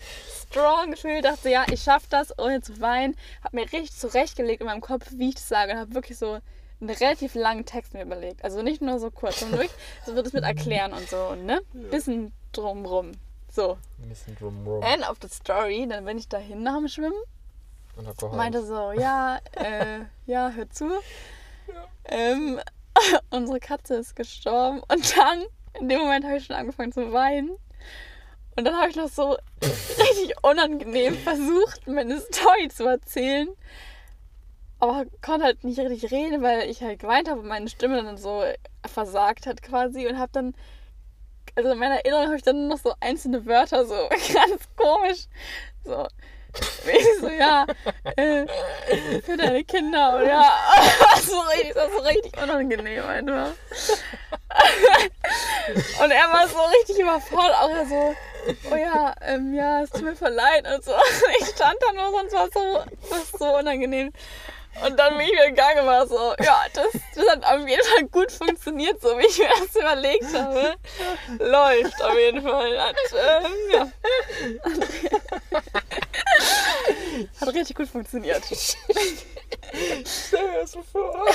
strong 0.49 0.91
gefühlt, 0.91 1.25
dachte, 1.25 1.49
ja, 1.49 1.65
ich 1.69 1.83
schaffe 1.83 2.07
das, 2.09 2.37
ohne 2.39 2.61
zu 2.61 2.79
weinen. 2.79 3.17
Habe 3.43 3.57
mir 3.57 3.63
richtig 3.63 3.93
zurechtgelegt 3.97 4.61
in 4.61 4.67
meinem 4.67 4.81
Kopf, 4.81 5.05
wie 5.11 5.29
ich 5.29 5.35
das 5.35 5.49
sage 5.49 5.73
und 5.73 5.79
habe 5.79 5.93
wirklich 5.93 6.17
so 6.17 6.39
einen 6.79 6.89
relativ 6.89 7.35
langen 7.35 7.65
Text 7.65 7.93
mir 7.93 8.03
überlegt. 8.03 8.43
Also 8.43 8.61
nicht 8.61 8.81
nur 8.81 8.99
so 8.99 9.11
kurz, 9.11 9.39
sondern 9.39 9.59
wirklich, 9.59 9.77
so 10.05 10.15
wird 10.15 10.27
es 10.27 10.33
mit 10.33 10.43
erklären 10.43 10.93
und 10.93 11.09
so, 11.09 11.17
und, 11.27 11.45
ne? 11.45 11.61
Bisschen 11.73 12.33
drumrum. 12.51 13.13
So. 13.51 13.77
Ein 14.01 14.09
bisschen 14.09 14.35
drumrum. 14.35 14.83
End 14.83 15.09
of 15.09 15.17
the 15.21 15.29
story. 15.29 15.87
Dann 15.89 16.05
bin 16.05 16.17
ich 16.17 16.27
dahin 16.27 16.63
nach 16.63 16.77
dem 16.77 16.87
Schwimmen. 16.87 17.19
Und 17.95 18.07
hab 18.07 18.17
geheult. 18.17 18.35
meinte 18.35 18.65
so, 18.65 18.91
ja, 18.91 19.39
äh, 19.53 20.01
ja, 20.25 20.51
hör 20.51 20.69
zu. 20.69 20.89
Ähm, 22.05 22.59
unsere 23.31 23.59
Katze 23.59 23.95
ist 23.95 24.15
gestorben. 24.15 24.81
Und 24.87 25.17
dann, 25.17 25.45
in 25.79 25.89
dem 25.89 25.99
Moment 25.99 26.25
habe 26.25 26.37
ich 26.37 26.45
schon 26.45 26.55
angefangen 26.55 26.91
zu 26.91 27.11
weinen. 27.11 27.51
Und 28.55 28.65
dann 28.65 28.75
habe 28.75 28.89
ich 28.89 28.95
noch 28.95 29.09
so 29.09 29.37
richtig 29.61 30.35
unangenehm 30.41 31.15
versucht, 31.17 31.87
meine 31.87 32.19
Story 32.19 32.69
zu 32.69 32.85
erzählen. 32.85 33.49
Aber 34.79 35.05
konnte 35.21 35.45
halt 35.45 35.63
nicht 35.63 35.79
richtig 35.79 36.11
reden, 36.11 36.43
weil 36.43 36.69
ich 36.69 36.81
halt 36.81 36.99
geweint 36.99 37.29
habe 37.29 37.39
und 37.39 37.47
meine 37.47 37.69
Stimme 37.69 38.01
dann 38.03 38.17
so 38.17 38.43
versagt 38.85 39.47
hat 39.47 39.61
quasi. 39.61 40.07
Und 40.07 40.19
habe 40.19 40.31
dann, 40.31 40.53
also 41.55 41.71
in 41.71 41.79
meiner 41.79 41.95
Erinnerung 41.95 42.25
habe 42.25 42.37
ich 42.37 42.43
dann 42.43 42.67
nur 42.67 42.75
noch 42.75 42.83
so 42.83 42.93
einzelne 42.99 43.45
Wörter 43.45 43.85
so 43.85 43.95
ganz 44.33 44.67
komisch. 44.75 45.25
So, 45.83 46.07
ich 46.85 47.05
so, 47.19 47.29
ja, 47.29 47.65
äh, 48.15 48.45
für 49.21 49.37
deine 49.37 49.63
Kinder 49.63 50.17
und 50.17 50.27
ja, 50.27 50.51
so 51.21 51.39
richtig, 51.39 51.73
das 51.73 51.91
war 51.91 51.99
so 51.99 52.07
richtig 52.07 52.41
unangenehm 52.41 53.05
einfach. 53.05 53.51
Und 56.01 56.11
er 56.11 56.31
war 56.31 56.47
so 56.47 56.57
richtig 56.79 56.99
überfordert, 56.99 57.57
auch 57.61 57.69
er 57.69 57.85
so, 57.85 58.15
oh 58.71 58.75
ja, 58.75 59.13
ähm, 59.21 59.53
ja, 59.53 59.81
es 59.83 59.89
tut 59.89 60.03
mir 60.03 60.15
voll 60.15 60.31
leid 60.31 60.65
und 60.73 60.83
so. 60.83 60.93
Ich 61.39 61.47
stand 61.47 61.75
da 61.81 61.91
nur, 61.93 62.11
sonst 62.11 62.33
war 62.33 62.47
es 62.47 62.53
so, 62.53 63.37
so 63.37 63.57
unangenehm. 63.57 64.11
Und 64.85 64.97
dann 64.97 65.17
bin 65.17 65.25
ich 65.25 65.31
wieder 65.31 65.49
gegangen 65.49 65.79
und 65.79 65.85
war 65.87 66.07
so, 66.07 66.33
ja, 66.43 66.65
das, 66.73 66.87
das 67.15 67.27
hat 67.29 67.45
auf 67.45 67.67
jeden 67.67 67.83
Fall 67.83 68.03
gut 68.11 68.31
funktioniert, 68.31 69.01
so 69.01 69.17
wie 69.17 69.25
ich 69.25 69.39
mir 69.39 69.49
das 69.59 69.75
überlegt 69.75 70.33
habe. 70.33 70.75
Läuft 71.39 72.03
auf 72.03 72.17
jeden 72.17 72.41
Fall. 72.41 72.79
Hat, 72.79 72.95
ähm, 73.13 73.51
ja. 73.73 73.91
Hat 77.41 77.53
richtig 77.53 77.75
gut 77.75 77.87
funktioniert. 77.89 78.43
Stell 80.05 80.41
dir 80.41 80.61
das 80.61 80.71
so 80.71 80.81
vor. 80.91 81.25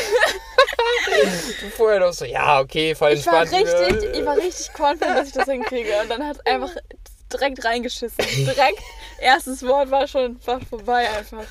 vorher 1.77 2.01
noch 2.01 2.13
so, 2.13 2.25
ja, 2.25 2.61
okay, 2.61 2.95
voll 2.95 3.13
Ich 3.13 3.27
war 3.27 3.43
entspannt. 3.43 3.67
richtig, 3.67 4.17
ich 4.17 4.25
war 4.25 4.37
richtig 4.37 4.71
confident, 4.79 5.19
dass 5.19 5.29
ich 5.29 5.35
das 5.35 5.49
hinkriege. 5.49 6.01
Und 6.03 6.11
dann 6.11 6.27
hat 6.27 6.37
es 6.37 6.47
einfach 6.47 6.71
direkt 7.33 7.65
reingeschissen. 7.65 8.17
Direkt, 8.19 8.81
erstes 9.19 9.67
Wort 9.67 9.91
war 9.91 10.07
schon 10.07 10.39
fast 10.41 10.67
vorbei 10.67 11.09
einfach. 11.11 11.47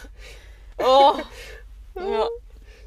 Oh. 0.77 1.15
Ja. 1.95 2.27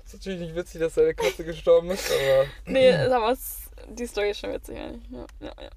Ist 0.05 0.15
natürlich 0.15 0.41
nicht 0.41 0.55
witzig, 0.55 0.81
dass 0.81 0.95
deine 0.95 1.15
Katze 1.15 1.45
gestorben 1.45 1.91
ist, 1.91 2.11
aber. 2.11 2.47
Nee, 2.67 2.93
aber 2.93 3.37
die 3.89 4.07
Story 4.07 4.31
ist 4.31 4.41
schon 4.41 4.53
witzig 4.53 4.79
eigentlich. 4.79 5.11
Ja, 5.11 5.27
ja, 5.41 5.53
ja. 5.63 5.71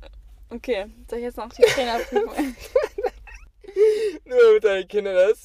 Okay, 0.50 0.86
soll 1.10 1.20
ich 1.20 1.26
jetzt 1.26 1.38
noch 1.38 1.50
die 1.50 1.62
Trainerprüfung? 1.62 2.34
Nur 4.26 4.54
mit 4.54 4.64
deinen 4.64 4.88
Kindern 4.88 5.16
das. 5.16 5.44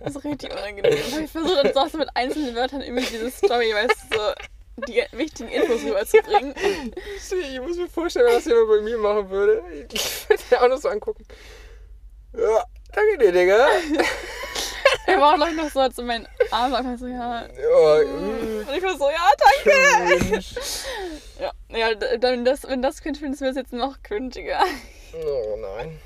Das 0.00 0.16
ist 0.16 0.24
richtig 0.24 0.52
unangenehm. 0.52 0.92
Ich 0.92 1.30
versucht, 1.30 1.56
dann 1.56 1.76
auch 1.76 1.88
so 1.88 1.98
mit 1.98 2.08
einzelnen 2.14 2.54
Wörtern 2.54 2.80
irgendwie 2.80 3.04
diese 3.04 3.30
Story, 3.30 3.74
weißt 3.74 3.96
du, 4.10 4.16
so 4.16 4.32
die 4.86 5.02
wichtigen 5.12 5.48
Infos 5.48 5.82
rüberzubringen. 5.82 6.54
Ich 7.16 7.60
muss 7.60 7.76
mir 7.76 7.88
vorstellen, 7.88 8.26
wenn 8.26 8.34
das 8.34 8.44
jemand 8.44 8.68
bei 8.68 8.80
mir 8.80 8.98
machen 8.98 9.30
würde. 9.30 9.62
Ich 9.92 10.28
würde 10.28 10.42
den 10.50 10.58
auch 10.58 10.68
noch 10.68 10.78
so 10.78 10.88
angucken. 10.88 11.24
Ja, 12.36 12.64
danke 12.92 13.18
dir, 13.18 13.32
Digga. 13.32 13.68
Er 15.12 15.20
war 15.20 15.34
auch 15.34 15.52
noch 15.52 15.70
so, 15.70 15.80
als 15.80 15.96
so 15.96 16.02
mein 16.02 16.26
Arm 16.50 16.74
einfach 16.74 16.98
so, 16.98 17.06
ja. 17.06 17.42
Ja, 17.42 17.94
Und 18.00 18.76
ich 18.76 18.82
war 18.82 18.96
so, 18.96 19.08
ja, 19.08 19.30
danke. 19.64 20.40
Ja, 21.40 21.52
ja 21.68 21.94
dann 22.18 22.44
das, 22.44 22.64
wenn 22.64 22.82
das 22.82 23.02
cringe 23.02 23.18
findest, 23.18 23.40
wäre 23.42 23.50
es 23.50 23.56
jetzt 23.56 23.72
noch 23.72 24.02
cringiger. 24.02 24.60
Oh 25.14 25.56
nein. 25.60 25.98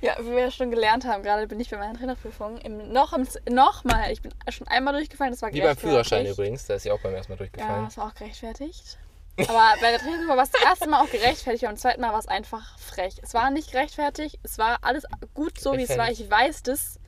Ja, 0.00 0.16
wie 0.20 0.30
wir 0.30 0.38
ja 0.40 0.50
schon 0.50 0.70
gelernt 0.70 1.04
haben, 1.04 1.22
gerade 1.22 1.46
bin 1.46 1.60
ich 1.60 1.70
bei 1.70 1.76
meiner 1.76 1.96
Trainerprüfung 1.98 2.58
im, 2.58 2.92
noch, 2.92 3.12
im, 3.12 3.26
noch 3.50 3.84
mal, 3.84 4.10
ich 4.12 4.22
bin 4.22 4.32
schon 4.50 4.66
einmal 4.68 4.94
durchgefallen, 4.94 5.32
das 5.32 5.42
war 5.42 5.52
Wie 5.52 5.60
beim. 5.60 5.76
Führerschein 5.76 6.26
übrigens, 6.26 6.66
da 6.66 6.74
ist 6.74 6.84
ja 6.84 6.92
auch 6.94 7.00
beim 7.00 7.14
ersten 7.14 7.32
Mal 7.32 7.36
Ja, 7.36 7.38
durchgefallen. 7.38 7.84
das 7.84 7.96
war 7.96 8.06
auch 8.08 8.14
gerechtfertigt. 8.14 8.98
Aber 9.38 9.74
bei 9.80 9.90
der 9.90 9.98
Trainerprüfung 10.00 10.36
war 10.36 10.44
es 10.44 10.50
das 10.50 10.62
erste 10.62 10.88
Mal 10.88 11.02
auch 11.02 11.10
gerechtfertigt, 11.10 11.64
beim 11.64 11.76
zweiten 11.76 12.00
Mal 12.00 12.12
war 12.12 12.18
es 12.18 12.28
einfach 12.28 12.78
frech. 12.78 13.16
Es 13.22 13.34
war 13.34 13.50
nicht 13.50 13.70
gerechtfertigt, 13.72 14.38
es 14.42 14.58
war 14.58 14.78
alles 14.82 15.04
gut 15.34 15.60
so, 15.60 15.76
wie 15.76 15.82
es 15.82 15.96
war. 15.96 16.10
Ich 16.10 16.28
weiß 16.30 16.62
das. 16.62 16.98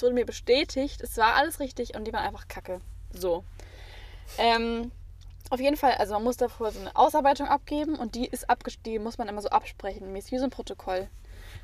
Es 0.00 0.02
wurde 0.04 0.14
mir 0.14 0.24
bestätigt, 0.24 1.02
es 1.02 1.18
war 1.18 1.34
alles 1.34 1.60
richtig 1.60 1.94
und 1.94 2.06
die 2.06 2.12
waren 2.14 2.24
einfach 2.24 2.48
kacke. 2.48 2.80
So. 3.12 3.44
Ähm, 4.38 4.90
auf 5.50 5.60
jeden 5.60 5.76
Fall, 5.76 5.92
also 5.92 6.14
man 6.14 6.24
muss 6.24 6.38
davor 6.38 6.70
so 6.70 6.80
eine 6.80 6.96
Ausarbeitung 6.96 7.48
abgeben 7.48 7.96
und 7.96 8.14
die 8.14 8.26
ist 8.26 8.48
abges 8.48 8.80
die 8.80 8.98
muss 8.98 9.18
man 9.18 9.28
immer 9.28 9.42
so 9.42 9.50
absprechen, 9.50 10.10
mäßig 10.10 10.32
wie 10.32 10.38
so 10.38 10.44
ein 10.44 10.50
Protokoll. 10.50 11.10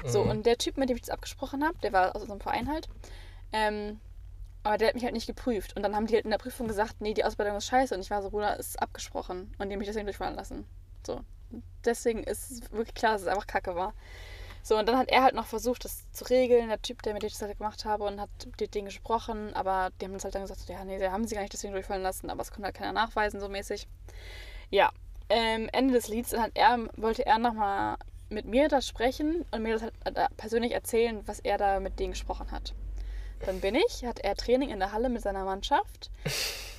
So, 0.05 0.23
Mhm. 0.23 0.31
und 0.31 0.47
der 0.47 0.59
Typ, 0.59 0.77
mit 0.77 0.91
dem 0.91 0.97
ich 0.97 1.01
das 1.05 1.09
abgesprochen 1.09 1.65
habe, 1.65 1.79
der 1.79 1.95
war 1.95 2.15
aus 2.15 2.21
unserem 2.21 2.41
Verein 2.41 2.69
halt, 2.71 2.91
ähm, 3.55 4.01
aber 4.65 4.77
der 4.77 4.89
hat 4.89 4.97
mich 4.97 5.05
halt 5.05 5.15
nicht 5.15 5.27
geprüft. 5.29 5.75
Und 5.75 5.83
dann 5.83 5.97
haben 5.97 6.07
die 6.07 6.15
halt 6.15 6.27
in 6.27 6.31
der 6.31 6.37
Prüfung 6.37 6.69
gesagt, 6.69 6.97
nee, 7.01 7.15
die 7.15 7.25
Ausbildung 7.25 7.57
ist 7.57 7.69
scheiße. 7.69 7.95
Und 7.95 8.03
ich 8.03 8.11
war 8.11 8.21
so, 8.21 8.29
Bruder, 8.29 8.59
ist 8.59 8.83
abgesprochen. 8.83 9.55
Und 9.57 9.69
die 9.69 9.73
haben 9.73 9.79
mich 9.79 9.89
deswegen 9.89 10.05
durchfallen 10.05 10.35
lassen. 10.35 10.67
So. 11.07 11.21
Deswegen 11.87 12.23
ist 12.23 12.51
es 12.51 12.73
wirklich 12.73 12.95
klar, 12.95 13.13
dass 13.13 13.23
es 13.23 13.29
einfach 13.29 13.47
kacke 13.47 13.77
war. 13.77 13.95
So, 14.67 14.77
und 14.77 14.89
dann 14.89 14.99
hat 14.99 15.11
er 15.11 15.23
halt 15.23 15.37
noch 15.37 15.47
versucht, 15.47 15.85
das 15.85 16.11
zu 16.11 16.25
regeln, 16.25 16.67
der 16.71 16.83
Typ, 16.83 17.01
der 17.03 17.13
mit 17.15 17.23
dem 17.23 17.29
das 17.29 17.41
halt 17.41 17.57
gemacht 17.57 17.85
habe, 17.85 18.03
und 18.03 18.21
hat 18.21 18.31
mit 18.61 18.75
denen 18.75 18.87
gesprochen, 18.87 19.55
aber 19.55 19.91
die 20.01 20.07
haben 20.07 20.13
uns 20.13 20.25
halt 20.25 20.35
dann 20.35 20.43
gesagt, 20.43 20.69
ja, 20.69 20.85
nee, 20.85 21.01
haben 21.07 21.25
sie 21.25 21.37
gar 21.37 21.43
nicht 21.43 21.53
deswegen 21.53 21.73
durchfallen 21.73 22.03
lassen, 22.03 22.31
aber 22.31 22.43
es 22.43 22.51
konnte 22.51 22.65
halt 22.65 22.75
keiner 22.75 22.93
nachweisen, 22.93 23.39
so 23.39 23.49
mäßig. 23.49 23.87
Ja, 24.71 24.91
ähm, 25.29 25.69
Ende 25.73 25.95
des 25.95 26.09
Lieds 26.09 26.31
dann 26.31 26.43
hat 26.43 26.51
er, 26.55 26.81
wollte 26.97 27.25
er 27.25 27.39
nochmal 27.39 27.97
mit 28.29 28.47
mir 28.47 28.67
das 28.67 28.89
sprechen 28.89 29.45
und 29.53 29.63
mir 29.63 29.75
das 29.75 29.83
halt 29.83 29.95
äh, 30.03 30.27
persönlich 30.37 30.73
erzählen, 30.73 31.23
was 31.27 31.39
er 31.39 31.59
da 31.59 31.79
mit 31.79 32.01
denen 32.01 32.15
gesprochen 32.15 32.51
hat. 32.51 32.75
Dann 33.45 33.61
bin 33.61 33.77
ich, 33.77 34.05
hat 34.05 34.19
er 34.19 34.35
Training 34.35 34.71
in 34.71 34.81
der 34.81 34.91
Halle 34.91 35.11
mit 35.11 35.23
seiner 35.23 35.45
Mannschaft 35.45 36.11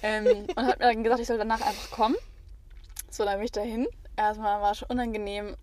ähm, 0.03 0.45
und 0.57 0.67
hat 0.67 0.79
mir 0.79 0.88
dann 0.88 1.05
gesagt, 1.05 1.21
ich 1.21 1.27
soll 1.27 1.38
danach 1.38 1.61
einfach 1.61 1.89
kommen. 1.89 2.17
So, 3.09 3.23
dann 3.23 3.35
bin 3.35 3.45
ich 3.45 3.53
dahin. 3.53 3.88
Erstmal 4.17 4.61
war 4.61 4.71
es 4.71 4.79
schon 4.79 4.89
unangenehm, 4.89 5.55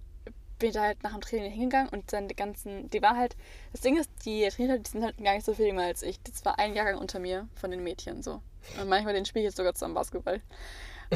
bin 0.59 0.69
ich 0.69 0.75
da 0.75 0.83
halt 0.83 1.03
nach 1.03 1.13
dem 1.13 1.21
Training 1.21 1.51
hingegangen 1.51 1.89
und 1.89 2.13
dann 2.13 2.29
die 2.29 2.37
ganzen, 2.37 2.89
die 2.91 3.03
waren 3.03 3.17
halt, 3.17 3.37
das 3.73 3.81
Ding 3.81 3.97
ist, 3.97 4.11
die 4.25 4.49
Trainer, 4.49 4.79
die 4.79 4.91
sind 4.91 5.05
halt 5.05 5.23
gar 5.23 5.35
nicht 5.35 5.45
so 5.45 5.55
viel 5.55 5.67
jünger 5.67 5.85
als 5.85 6.03
ich. 6.03 6.21
Das 6.23 6.45
war 6.45 6.59
ein 6.59 6.75
Jahrgang 6.75 6.99
unter 6.99 7.19
mir 7.19 7.49
von 7.55 7.71
den 7.71 7.83
Mädchen 7.83 8.23
so. 8.23 8.41
Und 8.81 8.89
manchmal 8.89 9.15
den 9.15 9.25
spiele 9.25 9.45
ich 9.45 9.49
jetzt 9.49 9.57
sogar 9.57 9.75
zusammen 9.75 9.95
Basketball. 9.95 10.41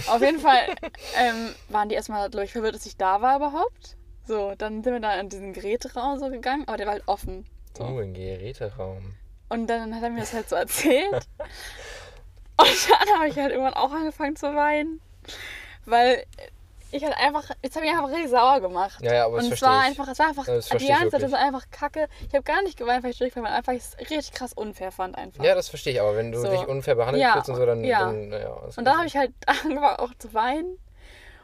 Auf 0.06 0.20
jeden 0.20 0.40
Fall 0.40 0.74
ähm, 1.18 1.54
waren 1.68 1.88
die 1.88 1.94
erstmal, 1.94 2.28
glaube 2.30 2.44
ich, 2.44 2.52
verwirrt, 2.52 2.74
dass 2.74 2.86
ich 2.86 2.96
da 2.96 3.22
war 3.22 3.36
überhaupt. 3.36 3.96
So, 4.26 4.54
dann 4.56 4.82
sind 4.82 4.92
wir 4.92 5.00
da 5.00 5.18
in 5.18 5.28
diesen 5.28 5.52
Geräteraum 5.52 6.18
so 6.18 6.28
gegangen, 6.28 6.64
aber 6.66 6.76
der 6.76 6.86
war 6.86 6.92
halt 6.92 7.04
offen. 7.06 7.46
So. 7.76 7.84
Oh, 7.84 7.98
ein 7.98 8.12
Geräteraum. 8.12 9.14
Und 9.48 9.66
dann 9.68 9.94
hat 9.94 10.02
er 10.02 10.10
mir 10.10 10.20
das 10.20 10.34
halt 10.34 10.48
so 10.48 10.56
erzählt. 10.56 11.26
Und 12.60 12.90
dann 12.90 13.18
habe 13.18 13.28
ich 13.28 13.36
halt 13.36 13.52
irgendwann 13.52 13.74
auch 13.74 13.92
angefangen 13.92 14.36
zu 14.36 14.54
weinen. 14.54 15.00
Weil 15.86 16.24
ich 16.90 17.04
halt 17.04 17.16
einfach, 17.16 17.44
jetzt 17.62 17.76
habe 17.76 17.86
ich 17.86 17.92
einfach 17.92 18.08
richtig 18.08 18.30
sauer 18.30 18.60
gemacht. 18.60 19.02
Ja, 19.02 19.14
ja, 19.14 19.24
aber 19.26 19.38
Und 19.38 19.52
es 19.52 19.62
war 19.62 19.80
ich. 19.82 19.86
einfach, 19.88 20.08
es 20.08 20.18
war 20.18 20.28
einfach, 20.28 20.44
die 20.46 20.86
ganze 20.88 21.10
Zeit, 21.10 21.22
das 21.22 21.32
war 21.32 21.38
einfach 21.40 21.70
kacke. 21.70 22.08
Ich 22.28 22.34
habe 22.34 22.42
gar 22.42 22.62
nicht 22.62 22.76
geweint, 22.78 23.04
weil 23.04 23.10
ich 23.10 23.18
durchfall, 23.18 23.42
weil 23.42 23.52
einfach 23.52 23.72
ich 23.72 23.82
es 23.82 23.98
richtig 24.10 24.32
krass 24.32 24.52
unfair 24.52 24.90
fand 24.92 25.16
einfach. 25.16 25.44
Ja, 25.44 25.54
das 25.54 25.68
verstehe 25.68 25.92
ich, 25.94 26.00
aber 26.00 26.16
wenn 26.16 26.32
du 26.32 26.40
So. 26.40 26.48
dich 26.48 26.66
unfair 26.66 26.94
behandelt 26.94 27.22
Ja, 27.22 27.32
fühlst 27.34 27.48
und 27.50 27.56
so, 27.56 27.66
dann. 27.66 27.84
ja. 27.84 27.98
dann 28.00 28.32
ja, 28.32 28.48
Und 28.76 28.84
dann 28.84 28.96
habe 28.96 29.06
ich 29.06 29.16
halt 29.16 29.32
angefangen 29.46 29.96
auch 29.98 30.14
zu 30.18 30.32
weinen. 30.34 30.78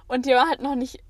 Und 0.06 0.26
die 0.26 0.30
waren 0.32 0.48
halt 0.48 0.60
noch 0.62 0.74
nicht 0.74 1.00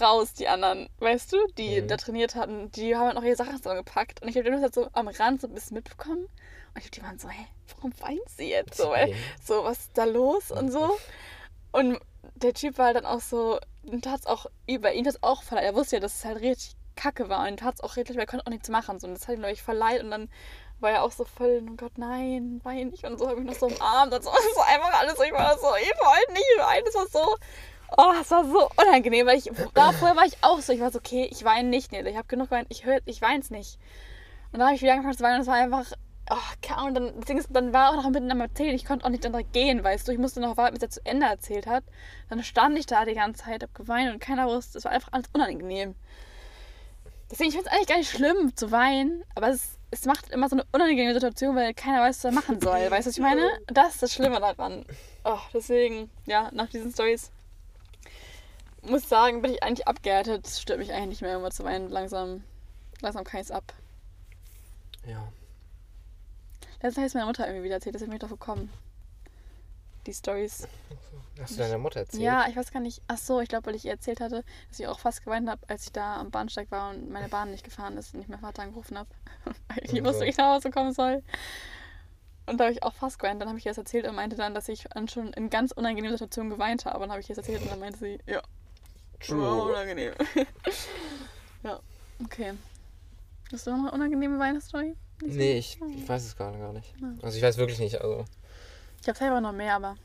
raus, 0.00 0.34
die 0.34 0.48
anderen, 0.48 0.88
weißt 0.98 1.32
du, 1.32 1.36
die 1.58 1.82
Mhm. 1.82 1.88
da 1.88 1.96
trainiert 1.96 2.34
hatten. 2.34 2.70
Die 2.72 2.96
haben 2.96 3.06
halt 3.06 3.14
noch 3.14 3.22
ihre 3.22 3.36
Sachen 3.36 3.56
zusammengepackt. 3.56 4.22
Und 4.22 4.28
ich 4.28 4.36
habe 4.36 4.50
das 4.50 4.62
halt 4.62 4.74
so 4.74 4.88
am 4.92 5.08
Rand 5.08 5.40
so 5.40 5.46
ein 5.48 5.54
bisschen 5.54 5.74
mitbekommen. 5.76 6.26
Und 6.74 6.84
ich, 6.84 6.90
die 6.90 7.02
waren 7.02 7.18
so, 7.18 7.28
hä, 7.28 7.46
warum 7.76 7.92
weint 8.00 8.28
sie 8.36 8.50
jetzt 8.50 8.76
so? 8.76 8.92
Ey? 8.94 9.14
So, 9.42 9.64
was 9.64 9.78
ist 9.78 9.96
da 9.98 10.04
los 10.04 10.50
und 10.50 10.70
so. 10.70 10.96
Und 11.72 11.98
der 12.36 12.54
Typ 12.54 12.78
war 12.78 12.94
dann 12.94 13.04
auch 13.06 13.20
so, 13.20 13.58
ihm 13.86 14.02
tat's 14.02 14.26
auch 14.26 14.46
über 14.66 14.92
ihn 14.92 15.04
das 15.04 15.22
auch 15.22 15.42
leid. 15.42 15.64
Er 15.64 15.74
wusste 15.74 15.96
ja, 15.96 16.00
dass 16.00 16.16
es 16.16 16.24
halt 16.24 16.40
richtig 16.40 16.76
kacke 16.96 17.28
war. 17.28 17.40
Und 17.40 17.48
ihm 17.48 17.56
tat's 17.56 17.80
auch 17.80 17.96
richtig, 17.96 18.16
er 18.16 18.26
konnte 18.26 18.46
auch 18.46 18.50
nichts 18.50 18.68
machen. 18.68 18.98
So. 18.98 19.06
Und 19.06 19.14
das 19.14 19.28
hat 19.28 19.36
ihm, 19.36 19.56
voll 19.56 19.76
leid. 19.76 20.02
Und 20.02 20.10
dann 20.10 20.28
war 20.80 20.90
er 20.90 21.02
auch 21.02 21.12
so 21.12 21.24
voll, 21.24 21.64
oh 21.70 21.74
Gott, 21.76 21.96
nein, 21.96 22.60
wein 22.64 22.88
nicht. 22.88 23.04
Und 23.04 23.18
so 23.18 23.28
habe 23.28 23.40
ich 23.40 23.46
noch 23.46 23.54
so 23.54 23.66
umarmt. 23.66 24.12
Und 24.12 24.24
so, 24.24 24.30
das 24.30 24.56
war 24.56 24.66
einfach 24.66 25.00
alles 25.00 25.16
so, 25.16 25.22
ich 25.22 25.32
war 25.32 25.56
so, 25.58 25.68
ich 25.80 25.88
wollte 25.88 26.32
nicht 26.32 26.44
weinen. 26.58 26.84
Das 26.84 26.94
war 26.94 27.06
so, 27.06 27.36
oh, 27.96 28.12
das 28.18 28.30
war 28.30 28.44
so 28.44 28.68
unangenehm. 28.76 29.26
Weil 29.26 29.38
ich, 29.38 29.50
da 29.74 29.92
vorher 29.92 30.16
war 30.16 30.26
ich 30.26 30.36
auch 30.42 30.60
so, 30.60 30.72
ich 30.72 30.80
war 30.80 30.90
so, 30.90 30.98
okay, 30.98 31.28
ich 31.30 31.44
weine 31.44 31.68
nicht. 31.68 31.92
Nee, 31.92 32.02
ich 32.08 32.16
habe 32.16 32.28
genug 32.28 32.48
geweint, 32.48 32.66
ich, 32.70 32.84
ich 33.04 33.22
weine 33.22 33.40
es 33.40 33.50
nicht. 33.50 33.78
Und 34.52 34.60
dann 34.60 34.68
habe 34.68 34.76
ich 34.76 34.82
wieder 34.82 34.92
angefangen 34.92 35.16
zu 35.16 35.24
weinen 35.24 35.36
und 35.36 35.42
es 35.42 35.46
war 35.48 35.54
einfach, 35.54 35.92
oh, 36.30 36.74
Ahnung, 36.74 36.94
dann, 36.94 37.20
Ding 37.22 37.38
ist, 37.38 37.48
dann 37.50 37.72
war 37.72 37.90
auch 37.90 37.96
noch 37.96 38.10
mitten 38.10 38.30
am 38.30 38.40
Erzählen, 38.40 38.74
ich 38.74 38.84
konnte 38.84 39.04
auch 39.04 39.10
nicht 39.10 39.24
dann 39.24 39.32
direkt 39.32 39.52
gehen, 39.52 39.82
weißt 39.82 40.06
du, 40.06 40.12
ich 40.12 40.18
musste 40.18 40.40
noch 40.40 40.56
warten, 40.56 40.74
bis 40.74 40.82
er 40.82 40.90
zu 40.90 41.00
Ende 41.04 41.26
erzählt 41.26 41.66
hat. 41.66 41.84
Dann 42.28 42.42
stand 42.42 42.78
ich 42.78 42.86
da 42.86 43.04
die 43.04 43.14
ganze 43.14 43.44
Zeit, 43.44 43.62
hab 43.62 43.74
geweint 43.74 44.12
und 44.12 44.20
keiner 44.20 44.46
wusste, 44.46 44.78
es 44.78 44.84
war 44.84 44.92
einfach 44.92 45.12
alles 45.12 45.28
unangenehm. 45.32 45.94
Deswegen, 47.30 47.48
ich 47.48 47.56
finde 47.56 47.68
es 47.68 47.74
eigentlich 47.74 47.88
gar 47.88 47.98
nicht 47.98 48.10
schlimm 48.10 48.54
zu 48.54 48.70
weinen, 48.70 49.24
aber 49.34 49.48
es, 49.48 49.78
es 49.90 50.04
macht 50.04 50.30
immer 50.30 50.48
so 50.48 50.56
eine 50.56 50.64
unangenehme 50.72 51.14
Situation, 51.14 51.56
weil 51.56 51.74
keiner 51.74 52.00
weiß, 52.00 52.18
was 52.18 52.24
er 52.24 52.32
machen 52.32 52.60
soll. 52.60 52.90
Weißt 52.90 53.06
du, 53.06 53.10
was 53.10 53.16
ich 53.16 53.22
meine? 53.22 53.48
Das 53.66 53.94
ist 53.94 54.02
das 54.02 54.14
Schlimme 54.14 54.38
daran. 54.38 54.84
Oh, 55.24 55.38
deswegen, 55.52 56.10
ja, 56.26 56.50
nach 56.52 56.68
diesen 56.68 56.92
Stories 56.92 57.32
muss 58.82 59.08
sagen, 59.08 59.42
bin 59.42 59.52
ich 59.52 59.62
eigentlich 59.62 59.88
abgehärtet. 59.88 60.46
Es 60.46 60.60
stört 60.60 60.78
mich 60.78 60.92
eigentlich 60.92 61.08
nicht 61.08 61.22
mehr, 61.22 61.36
immer 61.36 61.50
zu 61.50 61.64
weinen. 61.64 61.90
Langsam, 61.90 62.44
langsam 63.00 63.24
kann 63.24 63.40
ich 63.40 63.46
es 63.46 63.50
ab. 63.50 63.72
Ja. 65.06 65.28
Letztens 66.82 66.98
hat 66.98 67.06
es 67.06 67.14
meine 67.14 67.26
Mutter 67.26 67.46
irgendwie 67.46 67.64
wieder 67.64 67.76
erzählt, 67.76 67.94
dass 67.94 68.02
ich 68.02 68.08
mich 68.08 68.18
doch 68.18 68.28
gekommen. 68.28 68.70
Die 70.06 70.14
Stories. 70.14 70.68
Hast 71.40 71.54
du 71.54 71.58
deiner 71.58 71.78
Mutter 71.78 72.00
erzählt? 72.00 72.22
Ja, 72.22 72.46
ich 72.48 72.56
weiß 72.56 72.72
gar 72.72 72.80
nicht. 72.80 73.02
Ach 73.08 73.18
so, 73.18 73.40
ich 73.40 73.48
glaube, 73.48 73.66
weil 73.66 73.74
ich 73.74 73.84
ihr 73.84 73.90
erzählt 73.90 74.20
hatte, 74.20 74.44
dass 74.68 74.78
ich 74.78 74.86
auch 74.86 74.98
fast 74.98 75.24
geweint 75.24 75.48
habe, 75.48 75.60
als 75.68 75.84
ich 75.84 75.92
da 75.92 76.16
am 76.16 76.30
Bahnsteig 76.30 76.70
war 76.70 76.90
und 76.90 77.10
meine 77.10 77.28
Bahn 77.28 77.50
nicht 77.50 77.64
gefahren 77.64 77.96
ist 77.96 78.14
und 78.14 78.20
ich 78.20 78.28
meinen 78.28 78.40
Vater 78.40 78.62
angerufen 78.62 78.98
habe. 78.98 79.08
ich 79.82 79.92
Und 79.92 80.04
wusste 80.04 80.20
so. 80.20 80.24
nicht, 80.24 80.38
nach 80.38 80.54
Hause 80.54 80.70
kommen 80.70 80.92
soll. 80.92 81.22
Und 82.46 82.58
da 82.58 82.64
habe 82.64 82.72
ich 82.72 82.82
auch 82.82 82.94
fast 82.94 83.18
geweint. 83.18 83.40
Dann 83.40 83.48
habe 83.48 83.58
ich 83.58 83.66
ihr 83.66 83.70
das 83.70 83.78
erzählt 83.78 84.06
und 84.06 84.14
meinte 84.14 84.36
dann, 84.36 84.54
dass 84.54 84.68
ich 84.68 84.84
schon 85.08 85.32
in 85.32 85.50
ganz 85.50 85.72
unangenehmen 85.72 86.16
Situationen 86.16 86.50
geweint 86.50 86.84
habe. 86.84 86.96
Und 86.96 87.02
dann 87.02 87.10
habe 87.10 87.20
ich 87.20 87.28
ihr 87.28 87.34
das 87.34 87.46
erzählt 87.46 87.62
und 87.62 87.70
dann 87.72 87.80
meinte 87.80 87.98
sie, 87.98 88.18
ja, 88.26 88.40
war 89.28 89.62
unangenehm. 89.64 90.12
ja, 91.62 91.80
okay. 92.22 92.54
Hast 93.52 93.66
du 93.66 93.70
noch 93.70 93.78
eine 93.78 93.90
unangenehme 93.90 94.38
Weihnachtsstory? 94.38 94.96
Nee, 95.24 95.58
ich, 95.58 95.78
ich 95.96 96.08
weiß 96.08 96.24
es 96.24 96.36
gerade 96.36 96.58
gar 96.58 96.72
nicht. 96.72 96.92
Also 97.22 97.36
ich 97.36 97.42
weiß 97.42 97.56
wirklich 97.56 97.78
nicht. 97.78 98.00
Also. 98.00 98.24
Ich 99.02 99.08
habe 99.08 99.18
selber 99.18 99.40
noch 99.40 99.52
mehr, 99.52 99.74
aber 99.74 99.96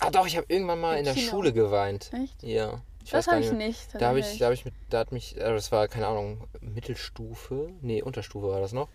Ah 0.00 0.10
doch, 0.10 0.26
ich 0.26 0.36
habe 0.36 0.46
irgendwann 0.48 0.80
mal 0.80 0.94
Im 0.94 0.98
in 1.00 1.04
der. 1.04 1.16
Schule 1.16 1.52
geweint. 1.52 2.10
echt? 2.12 2.42
Ja. 2.42 2.80
Ich 3.04 3.10
das 3.10 3.26
habe 3.28 3.40
ich 3.40 3.52
nicht. 3.52 3.94
Da 3.98 4.08
habe 4.08 4.20
ich, 4.20 4.38
da 4.38 4.46
habe 4.46 4.54
ich 4.54 4.64
mit, 4.64 4.74
da 4.88 4.98
hat 5.00 5.12
mich, 5.12 5.36
äh, 5.36 5.40
das 5.40 5.70
war 5.70 5.88
keine 5.88 6.06
Ahnung, 6.06 6.48
Mittelstufe, 6.60 7.70
nee, 7.82 8.02
Unterstufe 8.02 8.48
war 8.48 8.60
das 8.60 8.72
noch. 8.72 8.88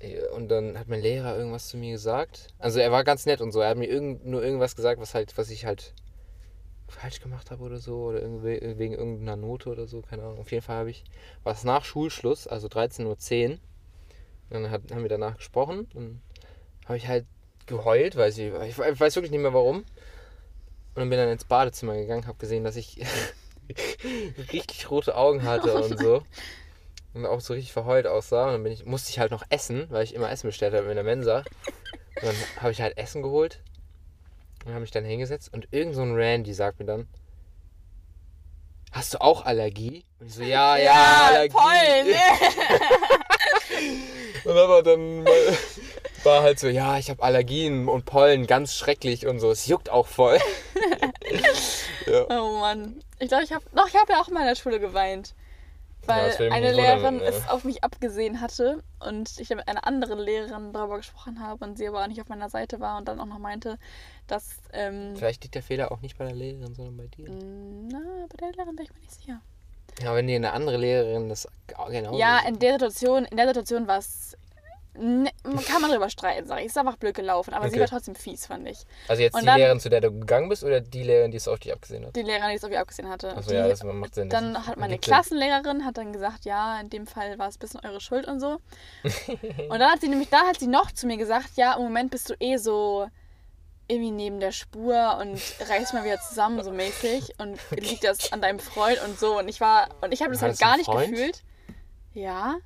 Äh, 0.00 0.26
Und 0.34 0.48
dann 0.48 0.76
hat 0.78 0.88
mein 0.88 1.00
Lehrer 1.00 1.36
irgendwas 1.36 1.68
zu 1.68 1.76
mir 1.76 1.92
gesagt. 1.92 2.48
Also 2.58 2.80
er 2.80 2.90
war 2.90 3.04
ganz 3.04 3.24
nett 3.24 3.40
und 3.40 3.52
so. 3.52 3.60
Er 3.60 3.70
hat 3.70 3.76
mir 3.78 3.86
irgend, 3.86 4.26
nur 4.26 4.42
irgendwas 4.42 4.74
gesagt, 4.74 5.00
was 5.00 5.14
halt, 5.14 5.38
was 5.38 5.50
ich 5.50 5.64
halt 5.64 5.94
falsch 6.88 7.20
gemacht 7.20 7.50
habe 7.50 7.62
oder 7.62 7.78
so 7.78 8.04
oder 8.04 8.20
wegen 8.42 8.94
irgendeiner 8.94 9.36
Note 9.36 9.70
oder 9.70 9.86
so, 9.86 10.02
keine 10.02 10.22
Ahnung. 10.22 10.40
Auf 10.40 10.50
jeden 10.50 10.62
Fall 10.64 10.76
habe 10.78 10.90
ich 10.90 11.04
was 11.44 11.64
nach 11.64 11.84
Schulschluss, 11.84 12.46
also 12.46 12.66
13.10 12.68 13.06
Uhr. 13.52 13.58
Dann 14.50 14.70
hat, 14.70 14.82
haben 14.90 15.02
wir 15.02 15.08
danach 15.08 15.36
gesprochen. 15.36 15.88
Dann 15.94 16.20
habe 16.84 16.96
ich 16.96 17.08
halt 17.08 17.26
geheult, 17.66 18.16
weiß 18.16 18.38
ich, 18.38 18.52
ich 18.52 18.78
weiß 18.78 19.16
wirklich 19.16 19.30
nicht 19.30 19.40
mehr 19.40 19.54
warum. 19.54 19.78
Und 19.78 21.00
dann 21.00 21.10
bin 21.10 21.18
dann 21.18 21.28
ins 21.28 21.44
Badezimmer 21.44 21.96
gegangen, 21.96 22.26
habe 22.26 22.38
gesehen, 22.38 22.62
dass 22.62 22.76
ich 22.76 22.98
richtig 24.52 24.90
rote 24.90 25.16
Augen 25.16 25.42
hatte 25.42 25.74
und 25.74 25.98
so. 25.98 26.22
Und 27.14 27.26
auch 27.26 27.40
so 27.40 27.54
richtig 27.54 27.72
verheult 27.72 28.06
aussah. 28.06 28.54
Und 28.54 28.64
dann 28.64 28.72
ich, 28.72 28.84
musste 28.84 29.10
ich 29.10 29.18
halt 29.18 29.30
noch 29.30 29.42
essen, 29.48 29.86
weil 29.90 30.04
ich 30.04 30.14
immer 30.14 30.30
Essen 30.30 30.48
bestellt 30.48 30.74
habe 30.74 30.88
in 30.88 30.94
der 30.94 31.04
Mensa. 31.04 31.38
Und 31.38 32.22
dann 32.22 32.36
habe 32.60 32.72
ich 32.72 32.80
halt 32.80 32.96
Essen 32.98 33.22
geholt. 33.22 33.60
Und 34.64 34.72
habe 34.72 34.80
mich 34.80 34.90
dann 34.90 35.04
hingesetzt. 35.04 35.52
Und 35.52 35.68
irgend 35.72 35.94
so 35.94 36.02
ein 36.02 36.14
Randy 36.14 36.54
sagt 36.54 36.78
mir 36.78 36.86
dann, 36.86 37.08
hast 38.92 39.14
du 39.14 39.20
auch 39.20 39.44
Allergie? 39.44 40.04
Und 40.20 40.26
ich 40.26 40.34
so, 40.34 40.42
ja, 40.42 40.76
ja, 40.76 41.28
Allergie. 41.28 41.54
Pollen. 41.54 42.06
Und 44.44 44.56
aber 44.56 44.82
dann 44.82 45.24
war 46.22 46.42
halt 46.42 46.58
so, 46.58 46.68
ja, 46.68 46.98
ich 46.98 47.10
habe 47.10 47.22
Allergien 47.22 47.88
und 47.88 48.04
Pollen, 48.04 48.46
ganz 48.46 48.74
schrecklich 48.74 49.26
und 49.26 49.40
so. 49.40 49.50
Es 49.50 49.66
juckt 49.66 49.90
auch 49.90 50.06
voll. 50.06 50.38
ja. 52.06 52.26
Oh 52.28 52.58
Mann. 52.60 53.02
Ich 53.18 53.28
glaube, 53.28 53.44
ich 53.44 53.52
habe. 53.52 53.64
Doch, 53.74 53.88
ich 53.88 53.94
habe 53.94 54.12
ja 54.12 54.20
auch 54.20 54.28
mal 54.28 54.40
in 54.40 54.48
der 54.48 54.56
Schule 54.56 54.80
geweint. 54.80 55.34
Weil 56.06 56.28
mich 56.28 56.52
eine 56.52 56.72
Lehrerin 56.72 57.20
ja. 57.20 57.24
es 57.24 57.48
auf 57.48 57.64
mich 57.64 57.82
abgesehen 57.82 58.40
hatte 58.42 58.82
und 59.00 59.38
ich 59.38 59.48
mit 59.48 59.66
einer 59.66 59.86
anderen 59.86 60.18
Lehrerin 60.18 60.72
darüber 60.72 60.98
gesprochen 60.98 61.40
habe 61.40 61.64
und 61.64 61.78
sie 61.78 61.88
aber 61.88 62.02
auch 62.02 62.06
nicht 62.08 62.20
auf 62.20 62.28
meiner 62.28 62.50
Seite 62.50 62.80
war 62.80 62.98
und 62.98 63.08
dann 63.08 63.20
auch 63.20 63.26
noch 63.26 63.38
meinte, 63.38 63.78
dass. 64.26 64.56
Ähm, 64.72 65.14
Vielleicht 65.16 65.44
liegt 65.44 65.54
der 65.54 65.62
Fehler 65.62 65.92
auch 65.92 66.00
nicht 66.00 66.18
bei 66.18 66.24
der 66.24 66.34
Lehrerin, 66.34 66.74
sondern 66.74 66.96
bei 66.96 67.06
dir. 67.06 67.30
na, 67.30 68.26
bei 68.28 68.36
der 68.36 68.52
Lehrerin 68.52 68.76
bin 68.76 68.84
ich 68.84 68.92
mir 68.92 69.00
nicht 69.00 69.14
sicher. 69.14 69.40
Ja, 70.02 70.14
wenn 70.14 70.26
dir 70.26 70.36
eine 70.36 70.52
andere 70.52 70.76
Lehrerin 70.76 71.28
das 71.28 71.48
genau. 71.88 72.18
Ja, 72.18 72.40
in 72.46 72.58
der 72.58 72.72
Situation, 72.72 73.24
in 73.26 73.36
der 73.36 73.46
Situation 73.48 73.86
war 73.86 73.98
es. 73.98 74.36
Ne, 74.96 75.28
kann 75.66 75.82
man 75.82 75.90
drüber 75.90 76.08
streiten, 76.08 76.46
sag 76.46 76.58
ich. 76.60 76.66
Es 76.66 76.70
ist 76.72 76.78
einfach 76.78 76.96
blöd 76.96 77.16
gelaufen, 77.16 77.52
aber 77.52 77.64
sie 77.64 77.72
Okay. 77.72 77.80
war 77.80 77.88
trotzdem 77.88 78.14
fies, 78.14 78.46
fand 78.46 78.68
ich. 78.68 78.78
Also 79.08 79.22
jetzt 79.22 79.34
Und 79.34 79.40
die 79.40 79.46
dann- 79.46 79.58
Lehrerin, 79.58 79.80
zu 79.80 79.88
der 79.88 80.00
du 80.00 80.12
gegangen 80.12 80.48
bist, 80.48 80.62
oder 80.62 80.80
die 80.80 81.02
Lehrerin, 81.02 81.32
die 81.32 81.36
es 81.36 81.48
auf 81.48 81.58
dich 81.58 81.72
abgesehen 81.72 82.06
hat? 82.06 82.14
Die 82.14 82.22
Lehrerin, 82.22 82.50
die 82.50 82.54
es 82.56 82.62
auf 82.62 82.70
mich 82.70 82.78
abgesehen 82.78 83.08
hatte. 83.08 83.36
Achso, 83.36 83.52
ja, 83.52 83.66
das 83.66 83.82
macht 83.82 84.14
Sinn. 84.14 84.28
Das 84.28 84.40
Dann 84.40 84.66
hat 84.68 84.76
meine. 84.76 84.96
Klassenlehrerin 84.98 85.84
hat 85.84 85.96
dann 85.96 86.12
gesagt, 86.12 86.44
ja, 86.44 86.78
in 86.80 86.90
dem 86.90 87.08
Fall 87.08 87.36
war 87.40 87.48
es 87.48 87.56
ein 87.56 87.58
bisschen 87.58 87.80
eure 87.84 88.00
Schuld 88.00 88.28
und 88.28 88.38
so. 88.38 88.58
und 89.68 89.78
dann 89.80 89.90
hat 89.90 90.00
sie 90.00 90.06
nämlich, 90.08 90.28
da 90.28 90.42
hat 90.46 90.60
sie 90.60 90.68
noch 90.68 90.92
zu 90.92 91.08
mir 91.08 91.16
gesagt, 91.16 91.50
ja, 91.56 91.74
im 91.74 91.82
Moment 91.82 92.12
bist 92.12 92.30
du 92.30 92.34
eh 92.38 92.56
so 92.56 93.08
irgendwie 93.86 94.10
neben 94.10 94.40
der 94.40 94.52
Spur 94.52 95.18
und 95.20 95.40
reiß 95.68 95.92
mal 95.92 96.04
wieder 96.04 96.20
zusammen, 96.20 96.62
so 96.62 96.70
mäßig. 96.70 97.34
Und 97.38 97.58
liegt 97.70 98.04
das 98.04 98.32
an 98.32 98.40
deinem 98.40 98.58
Freund 98.58 99.00
und 99.04 99.18
so. 99.18 99.38
Und 99.38 99.48
ich 99.48 99.60
war, 99.60 99.88
und 100.00 100.12
ich 100.12 100.22
habe 100.22 100.32
das 100.32 100.42
halt 100.42 100.58
gar 100.58 100.76
nicht 100.76 100.86
Freund? 100.86 101.10
gefühlt. 101.10 101.42
Ja. 102.14 102.56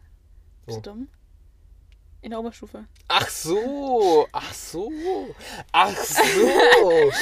Bist 0.67 0.79
Wo? 0.79 0.83
du 0.83 0.91
dumm? 0.91 1.09
In 2.21 2.31
der 2.31 2.41
Oberstufe. 2.41 2.85
Ach 3.07 3.29
so, 3.29 4.27
ach 4.33 4.53
so, 4.53 4.91
ach 5.71 5.97
so. 5.97 7.13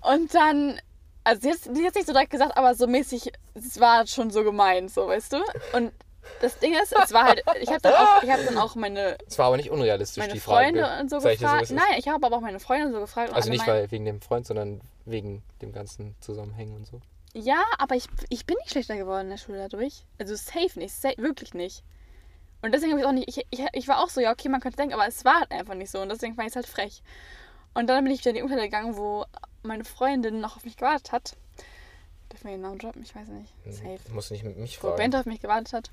Und 0.00 0.34
dann, 0.34 0.80
also 1.24 1.42
sie 1.42 1.50
hat 1.50 1.58
hat 1.86 1.94
nicht 1.94 2.06
so 2.06 2.12
direkt 2.12 2.30
gesagt, 2.30 2.56
aber 2.56 2.74
so 2.74 2.86
mäßig, 2.86 3.32
es 3.52 3.78
war 3.78 4.06
schon 4.06 4.30
so 4.30 4.42
gemeint, 4.42 4.90
so, 4.90 5.06
weißt 5.08 5.34
du? 5.34 5.44
Und 5.74 5.92
das 6.40 6.58
Ding 6.58 6.74
ist, 6.74 6.94
es 7.02 7.12
war 7.12 7.24
halt, 7.24 7.42
ich 7.60 7.68
habe 7.68 7.80
dann 7.80 7.94
auch, 7.94 8.22
ich 8.22 8.30
habe 8.30 8.44
dann 8.44 8.58
auch 8.58 8.74
meine, 8.74 9.16
Es 9.26 9.38
war 9.38 9.46
aber 9.46 9.56
nicht 9.56 9.70
unrealistisch, 9.70 10.22
meine 10.22 10.34
die 10.34 10.40
Frage. 10.40 10.78
Freunde 10.78 11.00
und 11.00 11.10
so 11.10 11.20
so, 11.20 11.28
gefragt. 11.28 11.62
ist. 11.62 11.70
Nein, 11.72 11.94
ich 11.96 12.08
habe 12.08 12.26
aber 12.26 12.36
auch 12.36 12.40
meine 12.40 12.60
Freunde 12.60 12.92
so 12.92 13.00
gefragt. 13.00 13.32
Also 13.32 13.50
nicht 13.50 13.66
weil 13.66 13.90
wegen 13.90 14.04
dem 14.04 14.20
Freund, 14.20 14.46
sondern 14.46 14.80
wegen 15.04 15.42
dem 15.62 15.72
ganzen 15.72 16.14
Zusammenhängen 16.20 16.76
und 16.76 16.86
so. 16.86 17.00
Ja, 17.34 17.62
aber 17.78 17.96
ich, 17.96 18.06
ich 18.28 18.46
bin 18.46 18.56
nicht 18.60 18.70
schlechter 18.70 18.96
geworden 18.96 19.22
in 19.22 19.30
der 19.30 19.38
Schule 19.38 19.58
dadurch. 19.58 20.04
Also 20.18 20.36
safe 20.36 20.78
nicht, 20.78 20.94
safe, 20.94 21.18
wirklich 21.18 21.52
nicht. 21.52 21.82
Und 22.62 22.72
deswegen 22.72 22.92
habe 22.92 23.00
ich 23.00 23.06
auch 23.06 23.12
nicht, 23.12 23.28
ich, 23.28 23.46
ich, 23.50 23.66
ich 23.72 23.88
war 23.88 24.02
auch 24.02 24.08
so, 24.08 24.20
ja, 24.20 24.30
okay, 24.30 24.48
man 24.48 24.60
könnte 24.60 24.76
denken, 24.76 24.94
aber 24.94 25.06
es 25.06 25.24
war 25.24 25.40
halt 25.40 25.50
einfach 25.50 25.74
nicht 25.74 25.90
so. 25.90 26.00
Und 26.00 26.08
deswegen 26.10 26.34
fand 26.34 26.46
ich 26.46 26.52
es 26.52 26.56
halt 26.56 26.66
frech. 26.66 27.02
Und 27.74 27.88
dann 27.88 28.04
bin 28.04 28.12
ich 28.12 28.20
wieder 28.20 28.30
in 28.30 28.36
die 28.36 28.42
Umkleide 28.42 28.62
gegangen, 28.62 28.96
wo 28.96 29.24
meine 29.62 29.84
Freundin 29.84 30.40
noch 30.40 30.56
auf 30.56 30.64
mich 30.64 30.76
gewartet 30.76 31.12
hat. 31.12 31.36
Dürfen 32.32 32.44
wir 32.44 32.52
ihren 32.52 32.62
Namen 32.62 32.78
droppen? 32.78 33.02
Ich 33.02 33.14
weiß 33.14 33.28
nicht. 33.28 33.52
Safe. 33.68 33.98
Du 34.06 34.14
musst 34.14 34.30
nicht 34.30 34.44
mit 34.44 34.56
mich 34.56 34.82
Wo 34.82 34.88
fragen. 34.88 34.96
Bente 34.96 35.18
auf 35.18 35.26
mich 35.26 35.40
gewartet 35.40 35.72
hat. 35.72 35.90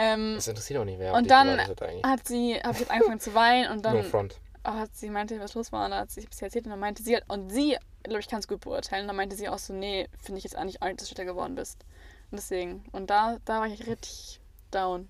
Ähm, 0.00 0.34
Das 0.36 0.46
interessiert 0.46 0.78
auch 0.78 0.84
nicht, 0.84 0.98
wer 1.00 1.10
auf 1.12 1.18
und 1.18 1.28
dann 1.30 1.58
hat 1.58 2.26
sie, 2.26 2.54
habe 2.54 2.72
ich 2.74 2.80
jetzt 2.80 2.90
angefangen 2.90 3.18
zu 3.20 3.34
weinen 3.34 3.70
und 3.72 3.82
No 3.84 3.92
dann 3.94 4.04
front. 4.04 4.40
hat 4.64 4.94
sie 4.94 5.10
meinte, 5.10 5.40
was 5.40 5.54
los 5.54 5.72
war 5.72 5.84
und 5.86 5.90
dann 5.90 6.00
hat 6.00 6.10
sie 6.12 6.26
es 6.30 6.40
erzählt 6.40 6.66
und 6.66 6.70
dann 6.70 6.78
meinte 6.78 7.02
sie, 7.02 7.18
und 7.26 7.50
sie, 7.50 7.76
glaube 8.04 8.20
ich, 8.20 8.28
kann 8.28 8.38
es 8.38 8.46
gut 8.46 8.60
beurteilen, 8.60 9.02
und 9.02 9.08
dann 9.08 9.16
meinte 9.16 9.34
sie 9.34 9.48
auch 9.48 9.58
so, 9.58 9.72
nee, 9.72 10.08
finde 10.22 10.38
ich 10.38 10.44
jetzt 10.44 10.54
eigentlich 10.56 10.80
auch 10.82 10.86
nicht, 10.86 11.00
dass 11.00 11.08
du 11.08 11.14
schlechter 11.14 11.32
geworden 11.32 11.56
bist. 11.56 11.84
Und 12.30 12.36
deswegen, 12.38 12.84
und 12.92 13.10
da, 13.10 13.38
da 13.44 13.60
war 13.60 13.66
ich 13.66 13.86
richtig 13.86 14.40
down. 14.70 15.08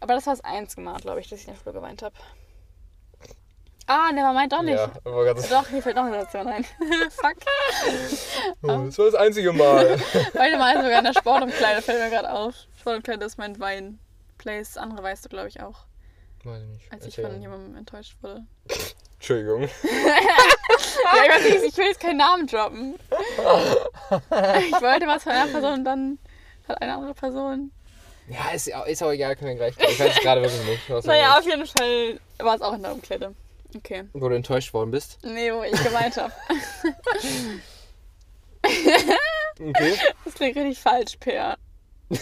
Aber 0.00 0.14
das 0.14 0.26
war 0.26 0.34
das 0.34 0.44
einzige 0.44 0.80
Mal, 0.82 0.98
glaube 1.00 1.20
ich, 1.20 1.28
dass 1.28 1.40
ich 1.40 1.46
in 1.46 1.54
der 1.54 1.60
Schule 1.60 1.74
geweint 1.74 2.02
habe. 2.02 2.14
Ah, 3.86 4.10
ne, 4.12 4.22
man 4.22 4.34
meint 4.34 4.52
doch 4.52 4.62
nicht. 4.62 4.78
Ja, 4.78 4.90
Doch, 5.04 5.68
hier 5.68 5.82
fällt 5.82 5.96
noch 5.96 6.04
eine 6.04 6.20
Situation 6.20 6.48
ein. 6.48 6.64
Fuck. 7.10 7.36
oh, 8.62 8.84
das 8.86 8.98
war 8.98 9.06
das 9.06 9.14
einzige 9.14 9.52
Mal. 9.52 9.98
Heute 10.38 10.58
mal 10.58 10.74
sogar 10.82 10.98
in 10.98 11.04
der 11.04 11.12
Sportumkleide, 11.12 11.82
fällt 11.82 12.00
mir 12.00 12.10
gerade 12.10 12.32
auf. 12.32 12.54
Sportumkleide 12.80 13.24
ist 13.26 13.36
mein 13.36 13.58
Wein-Place. 13.60 14.78
Andere 14.78 15.02
weißt 15.02 15.26
du, 15.26 15.28
glaube 15.28 15.48
ich, 15.48 15.60
auch. 15.60 15.84
Weiß 16.44 16.62
ich 16.62 16.68
nicht. 16.68 16.92
Als 16.92 17.06
ich 17.06 17.16
von 17.16 17.40
jemandem 17.40 17.76
enttäuscht 17.76 18.16
wurde. 18.22 18.44
Entschuldigung. 19.14 19.68
Ja, 21.04 21.24
ich, 21.24 21.30
weiß 21.30 21.44
nicht, 21.44 21.64
ich 21.64 21.76
will 21.76 21.86
jetzt 21.86 22.00
keinen 22.00 22.16
Namen 22.16 22.46
droppen. 22.46 22.94
Ich 22.94 24.80
wollte 24.80 25.06
was 25.06 25.22
von 25.22 25.32
einer 25.32 25.50
Person 25.50 25.72
und 25.74 25.84
dann 25.84 26.18
hat 26.66 26.80
eine 26.80 26.94
andere 26.94 27.14
Person. 27.14 27.72
Ja, 28.28 28.50
ist, 28.54 28.68
ist 28.68 29.02
auch 29.02 29.10
egal, 29.10 29.36
können 29.36 29.50
wir 29.58 29.70
gleich. 29.70 29.74
Ich 29.90 30.00
weiß 30.00 30.16
es 30.16 30.22
gerade 30.22 30.40
wirklich 30.40 30.64
nicht. 30.64 31.06
Naja, 31.06 31.38
auf 31.38 31.44
jeden 31.44 31.66
Fall 31.66 32.20
war 32.38 32.54
es 32.54 32.62
auch 32.62 32.72
in 32.72 32.82
der 32.82 32.92
Umkleide. 32.92 33.34
Okay. 33.76 34.04
Wo 34.12 34.28
du 34.28 34.34
enttäuscht 34.36 34.72
worden 34.74 34.90
bist. 34.90 35.18
Nee, 35.24 35.52
wo 35.52 35.62
ich 35.62 35.82
gemeint 35.82 36.16
habe. 36.16 36.32
Okay. 39.60 39.94
Das 40.24 40.34
klingt 40.34 40.56
richtig 40.56 40.80
falsch, 40.80 41.16
Peer. 41.18 41.56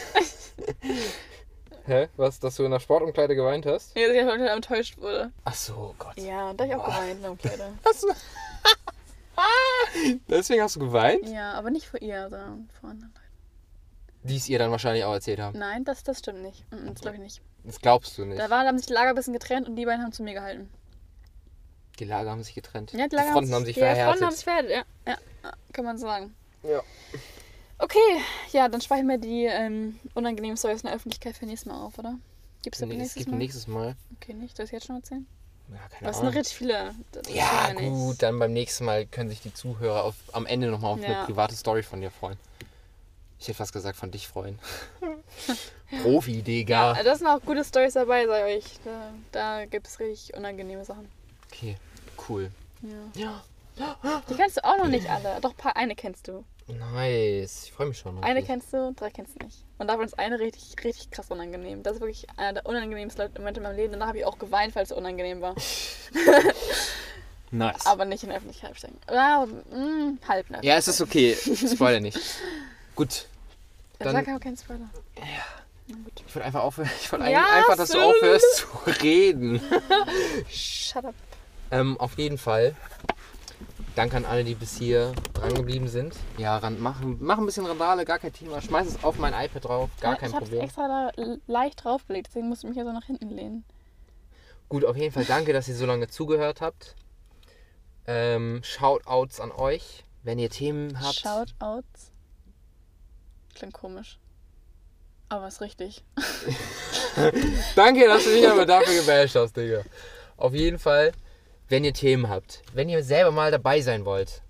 Hä? 1.86 2.09
Was, 2.16 2.38
dass 2.40 2.57
du 2.57 2.64
in 2.64 2.70
der 2.70 2.78
Sportumkleide 2.80 3.34
geweint 3.34 3.64
hast? 3.66 3.94
Nee, 3.96 4.07
dass 4.07 4.14
ich 4.16 4.24
heute 4.24 4.48
enttäuscht 4.50 4.98
wurde. 4.98 5.32
Ach 5.44 5.55
so, 5.55 5.94
Gott. 5.98 6.16
Ja, 6.18 6.53
da 6.53 6.64
hab 6.64 6.70
ich 6.70 6.76
auch 6.76 6.84
geweint 6.84 7.11
in 7.12 7.22
der 7.22 7.30
Umkleide. 7.30 7.72
Hast 7.84 8.03
du... 8.03 8.09
Deswegen 10.28 10.62
hast 10.62 10.76
du 10.76 10.80
geweint? 10.80 11.26
Ja, 11.28 11.55
aber 11.55 11.70
nicht 11.70 11.86
vor 11.86 12.00
ihr, 12.03 12.28
sondern 12.28 12.68
vor 12.80 12.90
anderen 12.90 13.12
Leuten. 13.14 14.28
Die 14.28 14.36
es 14.36 14.48
ihr 14.48 14.59
dann 14.59 14.70
wahrscheinlich 14.70 15.05
auch 15.05 15.12
erzählt 15.14 15.40
haben. 15.40 15.59
Nein, 15.59 15.84
das, 15.84 16.03
das 16.05 16.18
stimmt 16.20 16.42
nicht. 16.42 16.64
Mm, 16.70 16.88
Das 16.92 17.00
glaube 17.00 17.16
ich 17.16 17.22
nicht. 17.22 17.40
Das 17.64 17.80
glaubst 17.80 18.16
du 18.18 18.24
nicht. 18.26 18.38
Da, 18.38 18.50
war, 18.50 18.62
da 18.62 18.68
haben 18.68 18.78
sich 18.78 18.86
die 18.86 18.92
Lager 18.92 19.09
ein 19.11 19.14
bisschen 19.14 19.32
getrennt 19.32 19.68
und 19.68 19.76
die 19.76 19.84
beiden 19.86 20.03
haben 20.05 20.12
zu 20.12 20.22
mir 20.22 20.34
gehalten. 20.34 20.70
Die 21.99 22.05
Lager 22.05 22.30
haben 22.30 22.43
sich 22.43 22.55
getrennt. 22.55 22.93
Ja, 22.93 23.07
die 23.07 23.16
Fronten 23.16 23.53
haben 23.55 23.64
sich 23.64 23.74
die 23.74 23.80
Fronten 23.80 23.97
verhärtet. 23.97 24.22
haben 24.24 24.32
sich 24.34 24.45
verhärtet, 24.45 24.70
ja. 24.70 24.84
ja. 25.12 25.18
ja, 25.45 25.53
Kann 25.72 25.84
man 25.84 25.99
so 25.99 26.07
sagen. 26.07 26.34
Ja. 26.62 26.80
Okay, 27.78 27.99
ja, 28.53 28.68
dann 28.68 28.80
speichern 28.80 29.09
wir 29.09 29.18
die 29.18 29.45
ähm, 29.47 29.99
unangenehmen 30.14 30.57
Stories 30.57 30.82
in 30.82 30.86
der 30.86 30.97
Öffentlichkeit 30.97 31.36
für 31.36 31.47
nächstes 31.47 31.70
Mal 31.72 31.80
auf, 31.84 31.99
oder? 31.99 32.16
Gibt 32.62 32.76
es 32.76 32.80
das 32.80 32.88
Nee, 32.88 32.95
es 32.95 32.99
nächstes 33.01 33.16
gibt 33.18 33.28
Mal? 33.30 33.34
ein 33.34 33.38
nächstes 33.38 33.66
Mal. 33.66 33.97
Okay, 34.20 34.34
nicht. 34.34 34.57
Soll 34.57 34.66
ich 34.66 34.72
jetzt 34.72 34.86
schon 34.86 34.97
erzählen? 34.97 35.26
Ja, 35.68 35.78
keine 35.88 36.07
Das 36.07 36.16
sind 36.18 36.26
Ahnung. 36.26 36.38
richtig 36.38 36.57
viele. 36.59 36.95
Das 37.12 37.22
Ja, 37.34 37.72
gut, 37.72 38.22
dann 38.22 38.38
beim 38.38 38.53
nächsten 38.53 38.84
Mal 38.84 39.07
können 39.07 39.30
sich 39.30 39.40
die 39.40 39.53
Zuhörer 39.53 40.05
auf, 40.05 40.14
am 40.32 40.47
Ende 40.47 40.68
nochmal 40.68 40.93
auf 40.93 41.01
Ja. 41.01 41.07
eine 41.18 41.26
private 41.26 41.57
Story 41.57 41.82
von 41.82 42.01
dir 42.01 42.11
freuen. 42.11 42.38
Ich 43.40 43.49
hätte 43.49 43.57
fast 43.59 43.72
gesagt, 43.72 43.97
von 43.97 44.11
dich 44.12 44.28
freuen. 44.28 44.59
Profi, 46.03 46.43
Digga. 46.43 46.95
Da 47.03 47.16
sind 47.16 47.26
auch 47.26 47.40
gute 47.40 47.64
Stories 47.64 47.95
dabei, 47.95 48.26
sag 48.26 48.49
ich 48.49 48.57
euch. 48.64 48.64
Da, 48.84 49.12
da 49.32 49.64
gibt 49.66 49.88
es 49.88 49.99
richtig 49.99 50.34
unangenehme 50.36 50.84
Sachen. 50.84 51.09
Okay, 51.53 51.76
cool. 52.28 52.50
Ja. 53.14 53.42
Ja. 53.74 54.22
Die 54.28 54.34
kennst 54.34 54.57
du 54.59 54.64
auch 54.64 54.76
noch 54.78 54.88
nicht 54.88 55.09
alle. 55.09 55.38
Doch, 55.40 55.57
paar, 55.57 55.76
eine 55.76 55.94
kennst 55.94 56.28
du. 56.28 56.44
Nice. 56.68 57.64
Ich 57.66 57.72
freue 57.72 57.88
mich 57.88 57.98
schon. 57.98 58.22
Eine 58.22 58.42
kennst 58.42 58.72
du, 58.72 58.92
drei 58.94 59.11
kennst 59.11 59.34
du 59.40 59.44
nicht. 59.44 59.59
Und 59.78 59.88
davon 59.88 60.05
ist 60.05 60.18
eine 60.18 60.38
richtig, 60.38 60.74
richtig 60.84 61.11
krass 61.11 61.26
unangenehm. 61.30 61.82
Das 61.82 61.94
ist 61.94 62.00
wirklich 62.00 62.26
einer 62.36 62.53
der 62.55 62.66
unangenehmsten 62.66 63.30
Momente 63.36 63.61
in 63.61 63.64
meinem 63.64 63.76
Leben. 63.76 63.92
Danach 63.92 64.09
habe 64.09 64.18
ich 64.18 64.24
auch 64.24 64.38
geweint, 64.38 64.74
weil 64.74 64.84
es 64.84 64.92
unangenehm 64.92 65.40
war. 65.40 65.55
Nice. 67.55 67.84
Aber 67.84 68.07
nicht 68.07 68.22
in 68.22 68.30
der 68.30 68.38
Öffentlichkeit 68.38 68.74
stehen. 68.78 68.96
Ja, 69.11 69.44
mh, 69.46 70.14
halb 70.26 70.48
in 70.48 70.57
ja, 70.62 70.76
es 70.76 70.88
ist 70.88 71.03
okay. 71.03 71.34
Spoiler 71.34 72.00
nicht. 72.00 72.18
Gut. 72.96 73.26
Ja, 73.98 74.07
dann- 74.07 74.14
Sag 74.14 74.28
aber 74.28 74.40
keinen 74.40 74.57
Spoiler. 74.57 74.88
Ich 76.26 76.34
wollte 76.34 76.46
einfach 76.46 76.62
aufhören. 76.62 76.88
Ich 77.03 77.12
wollte 77.12 77.30
Ja, 77.30 77.44
einfach, 77.59 77.76
dass 77.76 77.90
du 77.90 78.00
aufhörst 78.00 78.57
zu 78.57 78.66
reden. 79.03 79.61
Shut 80.50 81.05
up. 81.05 81.14
Ähm, 81.73 81.99
auf 81.99 82.16
jeden 82.18 82.39
Fall. 82.39 82.77
Danke 83.97 84.16
an 84.16 84.25
alle, 84.25 84.45
die 84.45 84.55
bis 84.55 84.79
hier 84.79 85.12
dran 85.35 85.55
geblieben 85.55 85.89
sind. 85.89 86.14
Ja, 86.39 86.57
ran, 86.59 86.81
mach, 86.81 87.01
mach 87.03 87.39
ein 87.39 87.47
bisschen 87.47 87.66
Randale, 87.66 88.05
gar 88.05 88.18
kein 88.18 88.33
Thema. 88.33 88.61
Schmeiß 88.62 88.87
es 88.87 89.05
auf 89.05 89.18
mein 89.18 89.35
iPad 89.35 89.64
drauf, 89.64 89.91
gar 90.01 90.12
Ja, 90.12 90.18
kein 90.18 90.29
ich 90.31 90.35
habe 90.37 90.45
Problem. 90.47 90.62
extra 90.62 90.89
da 91.16 91.33
leicht 91.47 91.83
draufgelegt, 91.85 92.29
deswegen 92.29 92.49
musste 92.49 92.66
ich 92.66 92.68
mich 92.70 92.77
hier 92.77 92.85
so 92.85 92.93
nach 92.93 93.05
hinten 93.05 93.31
lehnen. 93.31 93.64
Gut, 94.68 94.85
auf 94.85 94.97
jeden 94.97 95.12
Fall 95.12 95.25
danke, 95.27 95.53
dass 95.53 95.68
ihr 95.68 95.75
so 95.75 95.85
lange 95.85 96.09
zugehört 96.09 96.61
habt. 96.62 96.95
Ähm, 98.07 98.61
Shoutouts 98.64 99.41
an 99.41 99.51
euch, 99.53 100.05
wenn 100.23 100.39
ihr 100.39 100.49
Themen 100.51 100.99
habt. 101.01 101.16
Shoutouts. 101.16 102.12
Klingt 103.55 103.75
komisch. 103.75 104.18
Aber 105.29 105.49
ist 105.49 105.61
richtig. 105.61 106.05
Danke, 107.77 108.07
dass 108.07 108.25
du 108.25 108.31
mich 108.31 108.49
aber 108.49 108.66
dafür 108.66 108.95
gebasht 109.01 109.35
hast, 109.35 109.57
Digga. 109.57 109.83
Auf 110.37 110.53
jeden 110.55 110.79
Fall, 110.79 111.12
wenn 111.73 111.85
ihr 111.85 111.95
Themen 111.95 112.29
habt, 112.29 112.61
wenn 112.75 112.91
ihr 112.91 113.03
selber 113.03 113.31
mal 113.33 113.51
dabei 113.51 113.81
sein 113.81 114.05
wollt, 114.05 114.43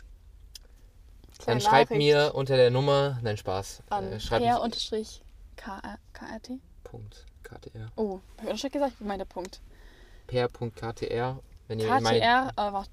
dann 1.39 1.45
Kleine 1.45 1.61
schreibt 1.61 1.91
Nachricht 1.93 1.99
mir 1.99 2.35
unter 2.35 2.57
der 2.57 2.70
Nummer, 2.73 3.20
nein 3.23 3.37
Spaß, 3.37 3.85
an 3.91 4.12
äh, 4.12 4.18
schreibt 4.18 4.45
mich, 4.45 5.23
per-krt. 5.55 6.51
Punkt, 6.83 7.25
KTR, 7.45 7.93
Oh, 7.95 8.18
hab 8.39 8.43
ich 8.43 8.49
Unterstrich 8.51 8.73
gesagt? 8.73 8.95
Wie 8.99 9.05
meint 9.05 9.20
der 9.20 9.27
Punkt? 9.27 9.61
per.ktr, 10.27 11.39
wenn 11.68 11.79
ihr 11.79 11.87
meine, 12.01 12.18
KTR, 12.18 12.53
aber 12.57 12.79
warte. 12.79 12.91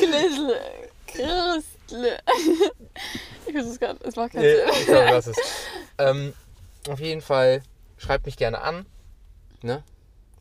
Knissel. 0.00 0.60
Christle. 1.06 2.18
Ich 3.46 3.54
weiß 3.54 3.66
es 3.66 3.78
gerade, 3.78 4.02
es 4.02 4.16
macht 4.16 4.32
keinen 4.32 4.42
Nee, 4.42 4.54
Sinn. 4.56 4.70
ich 4.72 4.86
glaube, 4.86 5.04
lass 5.10 5.26
es. 5.26 5.36
Ähm, 5.98 6.32
auf 6.88 6.98
jeden 6.98 7.20
Fall, 7.20 7.62
schreibt 7.98 8.24
mich 8.24 8.38
gerne 8.38 8.62
an, 8.62 8.86
ne? 9.60 9.82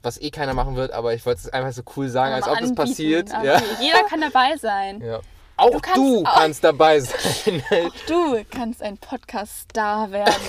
Was 0.04 0.20
eh 0.22 0.30
keiner 0.32 0.54
machen 0.54 0.76
wird, 0.76 0.92
aber 0.92 1.14
ich 1.16 1.26
wollte 1.26 1.42
es 1.42 1.50
einfach 1.50 1.72
so 1.74 1.82
cool 1.96 2.10
sagen, 2.10 2.34
als 2.34 2.46
ob 2.46 2.60
das 2.60 2.70
anbieten. 2.70 2.76
passiert. 2.76 3.34
Aber 3.34 3.46
Ja. 3.46 3.62
Jeder 3.82 4.04
kann 4.04 4.22
dabei 4.22 4.56
sein. 4.58 5.02
ja. 5.02 5.22
Auch 5.56 5.70
du 5.70 5.80
kannst 5.80 6.26
kannst, 6.26 6.60
auch- 6.66 6.72
dabei 6.72 7.00
sein. 7.00 7.64
Du 8.08 8.44
kannst 8.52 8.82
ein 8.82 8.98
Podcast-Star 8.98 10.12
werden. 10.12 10.34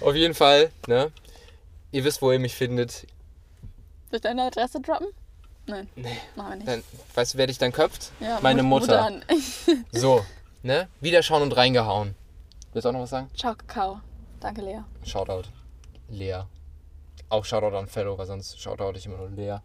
auf 0.00 0.14
jeden 0.14 0.34
Fall, 0.34 0.70
ne? 0.86 1.10
Ihr 1.92 2.04
wisst, 2.04 2.20
wo 2.20 2.32
ihr 2.32 2.38
mich 2.40 2.54
findet. 2.54 2.92
Soll 4.10 4.16
ich 4.16 4.20
deine 4.20 4.42
Adresse 4.42 4.80
droppen? 4.80 5.06
Nein. 5.66 5.88
Nee. 5.96 6.16
Machen 6.34 6.50
wir 6.50 6.56
nicht. 6.56 6.68
Dann, 6.68 6.82
weißt 7.14 7.34
du, 7.34 7.38
wer 7.38 7.46
dich 7.46 7.58
dann 7.58 7.72
köpft? 7.72 8.10
ja, 8.20 8.38
meine 8.42 8.62
Mut- 8.62 8.82
Mutter. 8.82 9.04
an. 9.04 9.24
So, 9.92 10.24
ne? 10.62 10.88
Wiederschauen 11.00 11.42
und 11.42 11.56
reingehauen. 11.56 12.14
Willst 12.72 12.84
du 12.84 12.88
auch 12.90 12.92
noch 12.92 13.00
was 13.00 13.10
sagen? 13.10 13.30
Ciao, 13.36 13.54
Kakao. 13.54 14.00
Danke, 14.40 14.60
Lea. 14.62 14.80
Shoutout. 15.04 15.44
Lea. 16.08 16.42
Auch 17.28 17.44
Shoutout 17.44 17.76
an 17.76 17.88
Fellow, 17.88 18.16
weil 18.16 18.26
sonst 18.26 18.60
Shoutout 18.60 18.96
ich 18.96 19.06
immer 19.06 19.16
nur 19.16 19.30
Lea. 19.30 19.58